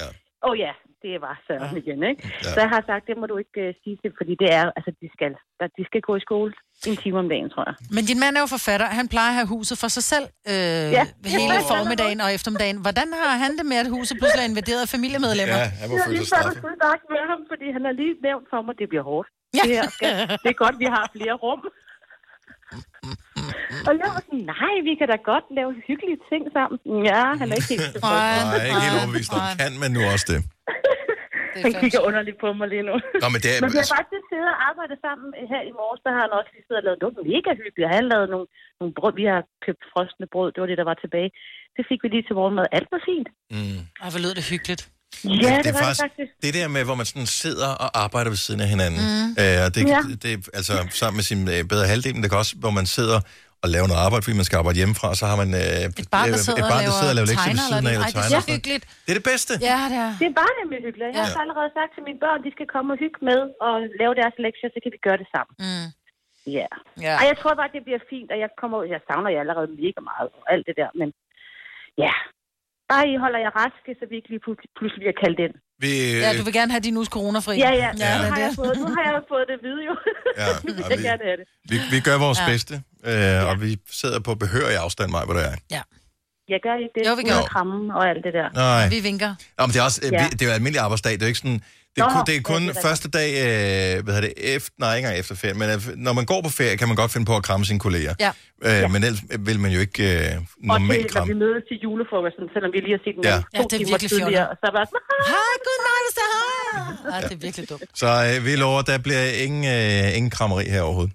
Ja. 0.00 0.08
Åh 0.46 0.50
oh, 0.50 0.54
ja, 0.66 0.72
det 1.04 1.14
var 1.26 1.34
Søren 1.46 1.76
igen, 1.82 2.00
ikke? 2.10 2.20
Ja. 2.44 2.50
Så 2.54 2.58
jeg 2.64 2.70
har 2.74 2.82
sagt, 2.90 3.02
det 3.08 3.16
må 3.20 3.24
du 3.32 3.36
ikke 3.42 3.58
uh, 3.64 3.70
sige 3.82 3.96
til, 4.02 4.10
fordi 4.20 4.32
det 4.42 4.48
er, 4.58 4.64
altså 4.76 4.90
de 5.02 5.08
skal, 5.16 5.32
der, 5.60 5.66
de 5.78 5.82
skal 5.90 6.00
gå 6.08 6.12
i 6.20 6.22
skole 6.28 6.50
en 6.90 6.96
time 7.04 7.18
om 7.22 7.28
dagen, 7.32 7.48
tror 7.54 7.64
jeg. 7.70 7.74
Men 7.96 8.02
din 8.10 8.18
mand 8.22 8.32
er 8.38 8.42
jo 8.46 8.50
forfatter. 8.56 8.86
Han 9.00 9.06
plejer 9.14 9.30
at 9.34 9.38
have 9.40 9.48
huset 9.56 9.76
for 9.82 9.88
sig 9.96 10.04
selv 10.12 10.26
øh, 10.52 10.86
Ja. 10.98 11.04
hele 11.36 11.54
formiddagen 11.72 12.18
og 12.24 12.30
eftermiddagen. 12.36 12.76
Hvordan 12.86 13.08
har 13.20 13.32
han 13.44 13.52
det 13.58 13.66
med, 13.70 13.76
at 13.84 13.88
huset 13.96 14.14
pludselig 14.20 14.42
er 14.44 14.48
invaderet 14.52 14.80
af 14.86 14.90
familiemedlemmer? 14.96 15.58
Ja, 15.62 15.68
han 15.80 15.86
må 15.88 15.94
Jeg 15.96 16.02
har 16.02 16.08
føle 16.08 16.16
lige 16.18 16.28
sig 16.32 16.38
straffet. 16.42 16.64
og 16.70 16.76
snakke 16.82 17.04
med 17.14 17.22
ham, 17.30 17.40
fordi 17.52 17.66
han 17.76 17.82
har 17.88 17.94
lige 18.00 18.14
nævnt 18.28 18.46
for 18.52 18.58
mig, 18.64 18.72
at 18.74 18.78
det 18.82 18.88
bliver 18.92 19.06
hårdt. 19.10 19.28
Ja. 19.58 19.62
Det, 19.66 19.72
her 19.78 19.86
skal, 19.96 20.12
det 20.42 20.48
er 20.54 20.58
godt, 20.64 20.76
vi 20.84 20.88
har 20.96 21.04
flere 21.16 21.34
rum. 21.44 21.60
Og 23.88 23.92
jeg 24.00 24.08
var 24.14 24.20
sådan, 24.26 24.44
nej, 24.54 24.74
vi 24.88 24.92
kan 25.00 25.08
da 25.12 25.16
godt 25.32 25.46
lave 25.58 25.70
hyggelige 25.88 26.20
ting 26.30 26.42
sammen. 26.56 26.78
Ja, 27.10 27.22
han 27.40 27.46
er 27.50 27.56
ikke 27.60 27.72
helt 27.74 27.88
tilfreds. 27.94 28.42
Nej. 28.44 28.66
Ikke 28.68 28.84
helt 28.86 28.98
overbevist 29.00 29.30
om. 29.36 29.40
Kan 29.62 29.72
man 29.82 29.90
nu 29.96 30.00
også 30.14 30.26
det? 30.32 30.40
Han 31.64 31.72
kigger 31.82 32.00
underligt 32.08 32.38
på 32.44 32.48
mig 32.58 32.66
lige 32.74 32.84
nu. 32.88 32.94
Nå, 33.22 33.26
men 33.34 33.40
det 33.44 33.50
er... 33.52 33.58
Men 33.62 33.70
vi 33.74 33.78
har 33.82 33.90
faktisk 33.98 34.24
siddet 34.30 34.50
og 34.54 34.58
arbejdet 34.68 34.98
sammen 35.06 35.28
her 35.52 35.62
i 35.70 35.72
morges, 35.80 36.00
der 36.04 36.10
har 36.16 36.22
han 36.26 36.32
også 36.38 36.50
lige 36.54 36.64
siddet 36.66 36.80
og 36.82 36.86
lavet 36.88 37.00
noget 37.02 37.16
mega 37.32 37.50
hyggeligt. 37.62 37.94
Han 37.96 38.04
lavede 38.12 38.28
nogle, 38.34 38.48
nogle 38.80 38.92
brød, 38.98 39.12
vi 39.20 39.26
har 39.32 39.40
købt 39.66 39.82
frosne 39.92 40.26
brød, 40.34 40.48
det 40.52 40.60
var 40.62 40.68
det, 40.70 40.78
der 40.82 40.88
var 40.92 40.98
tilbage. 41.04 41.30
Det 41.76 41.82
fik 41.90 42.00
vi 42.02 42.08
lige 42.14 42.26
til 42.26 42.34
morgenmad. 42.40 42.66
Alt 42.78 42.88
var 42.94 43.02
fint. 43.10 43.28
Mm. 43.56 43.80
Ej, 44.02 44.08
hvor 44.12 44.20
lød 44.24 44.34
det 44.38 44.44
hyggeligt. 44.52 44.82
Ja, 45.24 45.52
det, 45.64 45.70
er 45.74 45.78
faktisk, 45.86 46.02
det 46.44 46.50
der 46.58 46.68
med, 46.76 46.82
hvor 46.88 46.94
man 47.00 47.06
sådan 47.12 47.26
sidder 47.44 47.68
og 47.84 47.88
arbejder 48.04 48.30
ved 48.34 48.40
siden 48.46 48.60
af 48.64 48.68
hinanden. 48.74 49.00
Mm. 49.00 49.28
Øh, 49.42 49.58
og 49.66 49.70
det, 49.74 49.82
Ja. 49.94 50.00
det, 50.24 50.32
altså 50.58 50.74
sammen 51.00 51.16
med 51.20 51.24
sin 51.30 51.40
øh, 51.54 51.60
bedre 51.72 51.86
halvdel, 51.92 52.12
men 52.14 52.20
det 52.22 52.28
kan 52.32 52.38
også, 52.44 52.54
hvor 52.64 52.74
man 52.80 52.86
sidder 52.98 53.18
og 53.64 53.68
laver 53.74 53.86
noget 53.90 54.02
arbejde, 54.06 54.22
fordi 54.26 54.36
man 54.42 54.46
skal 54.48 54.56
arbejde 54.62 54.78
hjemmefra, 54.82 55.06
og 55.12 55.16
så 55.20 55.26
har 55.30 55.36
man 55.42 55.50
øh, 55.62 55.82
et 56.02 56.08
barn, 56.16 56.26
der 56.34 56.40
sidder 56.46 56.60
et 56.64 56.70
barn, 56.74 56.82
der 56.86 56.90
og 56.92 56.96
sidder 57.00 57.12
og 57.14 57.18
laver 57.18 57.28
lektier 57.32 57.54
ved 57.58 57.64
siden 57.70 57.86
af, 57.92 57.94
Ej, 58.04 58.10
det 58.14 58.20
er 58.28 58.30
så 58.38 58.42
hyggeligt. 58.54 58.84
Det 59.04 59.10
er 59.14 59.18
det 59.20 59.26
bedste. 59.32 59.52
Ja, 59.70 59.78
det 59.92 59.98
er. 60.06 60.10
Det 60.20 60.26
er 60.32 60.36
bare 60.42 60.52
nemlig 60.60 60.78
hyggeligt. 60.86 61.10
Jeg 61.18 61.24
har 61.28 61.34
Ja. 61.38 61.42
allerede 61.44 61.70
sagt 61.78 61.90
til 61.96 62.02
mine 62.08 62.18
børn, 62.24 62.38
de 62.46 62.50
skal 62.56 62.66
komme 62.74 62.88
og 62.94 62.98
hygge 63.04 63.18
med 63.30 63.40
og 63.66 63.74
lave 64.00 64.12
deres 64.20 64.36
lektier, 64.46 64.68
så 64.74 64.78
kan 64.82 64.90
vi 64.94 65.00
gøre 65.08 65.18
det 65.22 65.28
sammen. 65.34 65.54
Mm. 65.66 65.86
Ja. 66.58 66.68
Ja. 67.06 67.14
Og 67.20 67.24
jeg 67.30 67.36
tror 67.40 67.52
bare, 67.60 67.70
det 67.76 67.82
bliver 67.88 68.02
fint, 68.12 68.28
og 68.34 68.38
jeg 68.44 68.50
kommer 68.60 68.76
ud, 68.80 68.86
jeg 68.94 69.00
savner 69.08 69.30
jer 69.34 69.40
allerede 69.44 69.68
mega 69.82 70.00
meget 70.10 70.28
og 70.38 70.42
alt 70.54 70.64
det 70.68 70.74
der, 70.80 70.90
men 71.00 71.08
ja. 72.04 72.14
Bare 72.92 73.04
I 73.12 73.14
holder 73.24 73.40
jer 73.44 73.52
raske, 73.62 73.90
så 73.98 74.04
vi 74.10 74.14
ikke 74.20 74.30
lige 74.34 74.42
pludselig, 74.78 75.00
bliver 75.04 75.16
kaldt 75.24 75.38
ind. 75.46 75.54
Vi, 75.84 75.90
Ja, 76.24 76.30
du 76.38 76.42
vil 76.48 76.54
gerne 76.60 76.70
have 76.74 76.84
din 76.88 76.96
uges 77.00 77.10
coronafri. 77.16 77.54
Ja, 77.66 77.72
ja. 77.84 77.90
ja 78.04 78.10
Nu, 78.18 78.24
har 78.34 78.40
jeg 78.46 78.52
fået, 78.60 78.74
nu 78.82 78.86
har 78.96 79.02
jeg 79.10 79.14
fået 79.32 79.44
det 79.50 79.56
vide 79.66 79.80
jo. 79.88 79.94
Ja, 80.42 80.48
Nu 80.66 80.70
vil 80.76 80.84
jeg 80.90 80.98
vi- 81.00 81.08
gerne 81.10 81.22
have 81.28 81.38
det. 81.40 81.46
Vi, 81.70 81.76
vi 81.94 81.98
gør 82.08 82.16
vores 82.26 82.38
Ja. 82.42 82.46
bedste, 82.52 82.74
øh, 83.10 83.40
og 83.50 83.54
vi 83.64 83.70
sidder 84.00 84.20
på 84.28 84.32
behørig 84.44 84.76
afstand, 84.86 85.08
mig, 85.16 85.22
hvor 85.26 85.34
det 85.38 85.44
er. 85.52 85.56
Ja. 85.76 85.82
Jeg 86.54 86.60
gør 86.66 86.74
ikke 86.84 86.94
det. 86.96 87.02
Jo, 87.08 87.12
vi 87.20 87.24
gør. 87.32 87.40
kramme 87.54 87.78
og 87.98 88.02
alt 88.10 88.22
det 88.26 88.32
der. 88.38 88.48
Nej. 88.64 88.84
Vi 88.94 88.98
vinker. 89.08 89.30
Nå, 89.58 89.60
men 89.66 89.70
det 89.74 89.78
er 89.82 89.86
også, 89.90 90.00
Ja. 90.02 90.08
ja. 90.22 90.26
det 90.36 90.42
er 90.42 90.48
jo 90.50 90.54
almindelig 90.58 90.80
arbejdsdag, 90.86 91.12
det 91.16 91.22
er 91.22 91.26
jo 91.28 91.32
ikke 91.34 91.42
sådan... 91.46 91.60
Det 91.96 92.00
er 92.02 92.08
Nå, 92.08 92.12
kun, 92.16 92.22
det 92.28 92.32
er 92.38 92.42
ja, 92.44 92.50
kun 92.52 92.62
det 92.68 92.76
er 92.76 92.82
første 92.88 93.08
dag, 93.18 93.30
øh, 93.44 94.04
hvad 94.04 94.12
hedder 94.14 94.28
det, 94.28 94.34
efter, 94.56 94.72
nej, 94.82 94.90
ikke 94.96 95.06
engang 95.06 95.18
efter 95.22 95.34
ferie, 95.42 95.54
men 95.60 95.66
øh, 95.74 95.80
når 96.06 96.12
man 96.18 96.24
går 96.32 96.40
på 96.46 96.50
ferie, 96.60 96.76
kan 96.80 96.88
man 96.90 96.96
godt 97.02 97.10
finde 97.14 97.26
på 97.30 97.34
at 97.40 97.42
kramme 97.48 97.64
sine 97.70 97.80
kolleger. 97.86 98.14
Ja. 98.26 98.30
Øh, 98.68 98.90
Men 98.94 99.00
ellers 99.06 99.22
vil 99.48 99.58
man 99.64 99.70
jo 99.76 99.80
ikke 99.86 100.02
øh, 100.02 100.18
Og 100.18 100.20
det, 100.22 100.66
normalt 100.72 100.88
når 100.90 101.08
vi 101.08 101.08
kramme. 101.14 101.34
mødes 101.44 101.62
til 101.70 101.76
julefrokosten, 101.84 102.44
selvom 102.54 102.70
vi 102.74 102.78
lige 102.86 102.94
har 102.98 103.02
set 103.06 103.14
den 103.16 103.24
Ja. 103.24 103.34
ja. 103.34 103.40
Ja, 103.54 103.58
to 103.62 103.68
det 103.68 103.72
er 103.74 103.78
timer 103.78 103.90
virkelig 103.92 104.10
tidligere, 104.10 104.30
fjollet. 104.32 104.48
og 104.52 104.56
så 104.60 104.64
er 104.70 104.74
bare 104.78 104.86
sådan, 104.90 105.04
Hej, 105.32 105.54
godnat, 105.66 106.06
så 106.18 106.24
hej. 106.32 107.12
Ej, 107.14 107.20
det 107.28 107.34
er 107.38 107.42
virkelig 107.46 107.64
dumt. 107.72 107.84
Så 108.02 108.08
øh, 108.28 108.36
vi 108.46 108.52
lover, 108.64 108.82
der 108.90 108.96
bliver 109.06 109.24
ingen, 109.46 109.64
øh, 109.76 110.16
ingen 110.16 110.30
krammeri 110.36 110.64
her 110.74 110.82
overhovedet. 110.88 111.14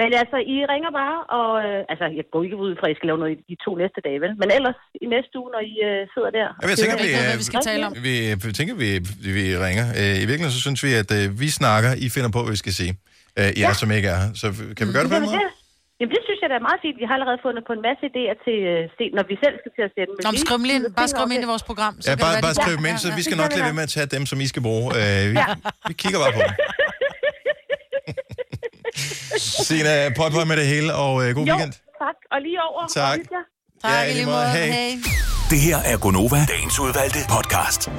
Men 0.00 0.08
altså, 0.22 0.36
I 0.54 0.56
ringer 0.72 0.90
bare, 1.02 1.18
og 1.38 1.50
øh, 1.66 1.80
altså, 1.92 2.06
jeg 2.18 2.24
går 2.32 2.40
ikke 2.46 2.58
ud 2.64 2.72
fra, 2.78 2.84
at 2.88 2.92
I 2.94 2.96
skal 2.98 3.06
lave 3.10 3.20
noget 3.22 3.32
i 3.34 3.42
de 3.52 3.56
to 3.64 3.70
næste 3.82 4.00
dage, 4.06 4.18
vel? 4.24 4.32
Men 4.42 4.48
ellers 4.56 4.78
i 5.04 5.06
næste 5.14 5.32
uge, 5.40 5.48
når 5.54 5.62
I 5.72 5.74
øh, 5.90 6.00
sidder 6.14 6.30
der. 6.38 6.48
Ja, 6.62 6.66
jeg 6.72 6.78
tænker, 6.82 6.96
vi, 7.04 7.08
øh, 7.20 7.32
vi 7.40 7.44
skal 7.50 7.60
tale 7.70 7.82
om. 7.88 7.92
Vi, 8.08 8.14
vi 8.46 8.52
tænker, 8.58 8.74
vi, 8.84 8.88
vi 9.38 9.44
ringer. 9.66 9.86
Øh, 10.00 10.14
I 10.22 10.24
virkeligheden 10.30 10.56
så 10.58 10.62
synes 10.66 10.80
vi, 10.86 10.90
at 11.02 11.10
øh, 11.18 11.24
vi 11.42 11.48
snakker, 11.60 11.90
I 12.04 12.06
finder 12.16 12.30
på, 12.36 12.40
hvad 12.44 12.52
vi 12.56 12.62
skal 12.64 12.74
sige. 12.80 12.92
Øh, 13.40 13.50
jer, 13.60 13.68
Ja. 13.68 13.80
som 13.82 13.88
ikke 13.98 14.08
er 14.14 14.18
her. 14.22 14.30
Så 14.42 14.46
kan 14.76 14.82
vi 14.88 14.90
gøre 14.96 15.04
det 15.04 15.10
på 15.14 15.18
den 15.18 15.26
Jamen, 15.26 15.30
måde? 15.30 15.44
det, 15.44 15.98
jamen, 16.00 16.12
det 16.16 16.22
synes 16.26 16.38
jeg 16.42 16.48
da 16.52 16.56
er 16.62 16.64
meget 16.70 16.80
fint. 16.84 16.96
Vi 17.02 17.06
har 17.08 17.14
allerede 17.18 17.40
fundet 17.46 17.62
på 17.68 17.72
en 17.78 17.82
masse 17.88 18.02
idéer 18.10 18.34
til, 18.46 18.56
øh, 18.72 18.80
se, 18.98 19.04
når 19.18 19.24
vi 19.30 19.34
selv 19.44 19.54
skal 19.62 19.70
til 19.76 19.82
at 19.88 19.92
sende. 19.96 20.10
Nå, 20.26 20.28
men 20.34 20.40
skriv 20.46 20.58
ind. 20.76 20.82
Bare 21.00 21.08
skriv 21.14 21.26
ind 21.36 21.42
i 21.46 21.50
vores 21.54 21.64
program. 21.70 21.94
Så 22.04 22.06
Ja, 22.10 22.14
bare, 22.24 22.34
bare 22.46 22.56
skriv 22.62 22.74
dem 22.80 22.86
ind, 22.90 22.98
så 23.04 23.08
vi 23.18 23.22
skal 23.26 23.36
nok 23.42 23.50
lade 23.56 23.64
være 23.68 23.78
med 23.80 23.86
at 23.88 23.92
tage 23.96 24.08
dem, 24.16 24.22
som 24.30 24.36
I 24.44 24.46
skal 24.52 24.62
bruge. 24.68 24.86
Øh, 25.00 25.22
vi, 25.34 25.38
Ja. 25.42 25.46
vi 25.90 25.94
kigger 26.02 26.18
bare 26.24 26.32
på 26.38 26.42
dem. 26.48 26.54
Sina, 29.68 30.10
prøv 30.16 30.26
at 30.26 30.48
med 30.48 30.56
det 30.56 30.66
hele, 30.66 30.94
og 30.94 31.28
øh, 31.28 31.34
god 31.34 31.46
jo, 31.46 31.52
weekend. 31.52 31.72
tak. 31.72 32.16
Og 32.32 32.40
lige 32.40 32.58
over. 32.62 32.86
Tak. 32.94 33.18
Tak, 33.82 33.92
ja, 33.92 34.12
lige 34.12 34.26
måde. 34.26 34.46
Hej. 34.46 34.66
Hey. 34.66 34.98
Det 35.50 35.60
her 35.60 35.76
er 35.76 35.96
Gonova, 35.98 36.46
dagens 36.48 36.78
udvalgte 36.80 37.18
podcast. 37.28 37.90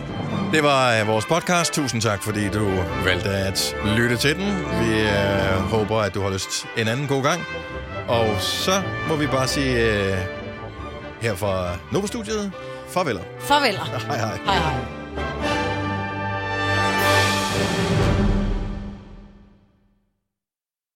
Det 0.53 0.63
var 0.63 0.99
øh, 0.99 1.07
vores 1.07 1.25
podcast. 1.25 1.73
Tusind 1.73 2.01
tak, 2.01 2.23
fordi 2.23 2.49
du 2.49 2.65
valgte 3.03 3.29
at 3.29 3.75
lytte 3.97 4.17
til 4.17 4.35
den. 4.35 4.47
Vi 4.79 5.01
øh, 5.01 5.55
håber, 5.55 5.97
at 5.99 6.13
du 6.13 6.21
har 6.21 6.29
lyst 6.29 6.65
en 6.77 6.87
anden 6.87 7.07
god 7.07 7.23
gang. 7.23 7.41
Og 8.07 8.41
så 8.41 8.81
må 9.07 9.15
vi 9.15 9.27
bare 9.27 9.47
sige 9.47 9.91
øh, 9.91 10.17
her 11.21 11.35
fra 11.35 11.77
Novo-studiet, 11.91 12.51
farveler. 12.89 13.21
Farveler. 13.39 13.83
Hej 14.07 14.17
hej. 14.17 14.37
Hej 14.45 14.55
hej. 14.57 14.73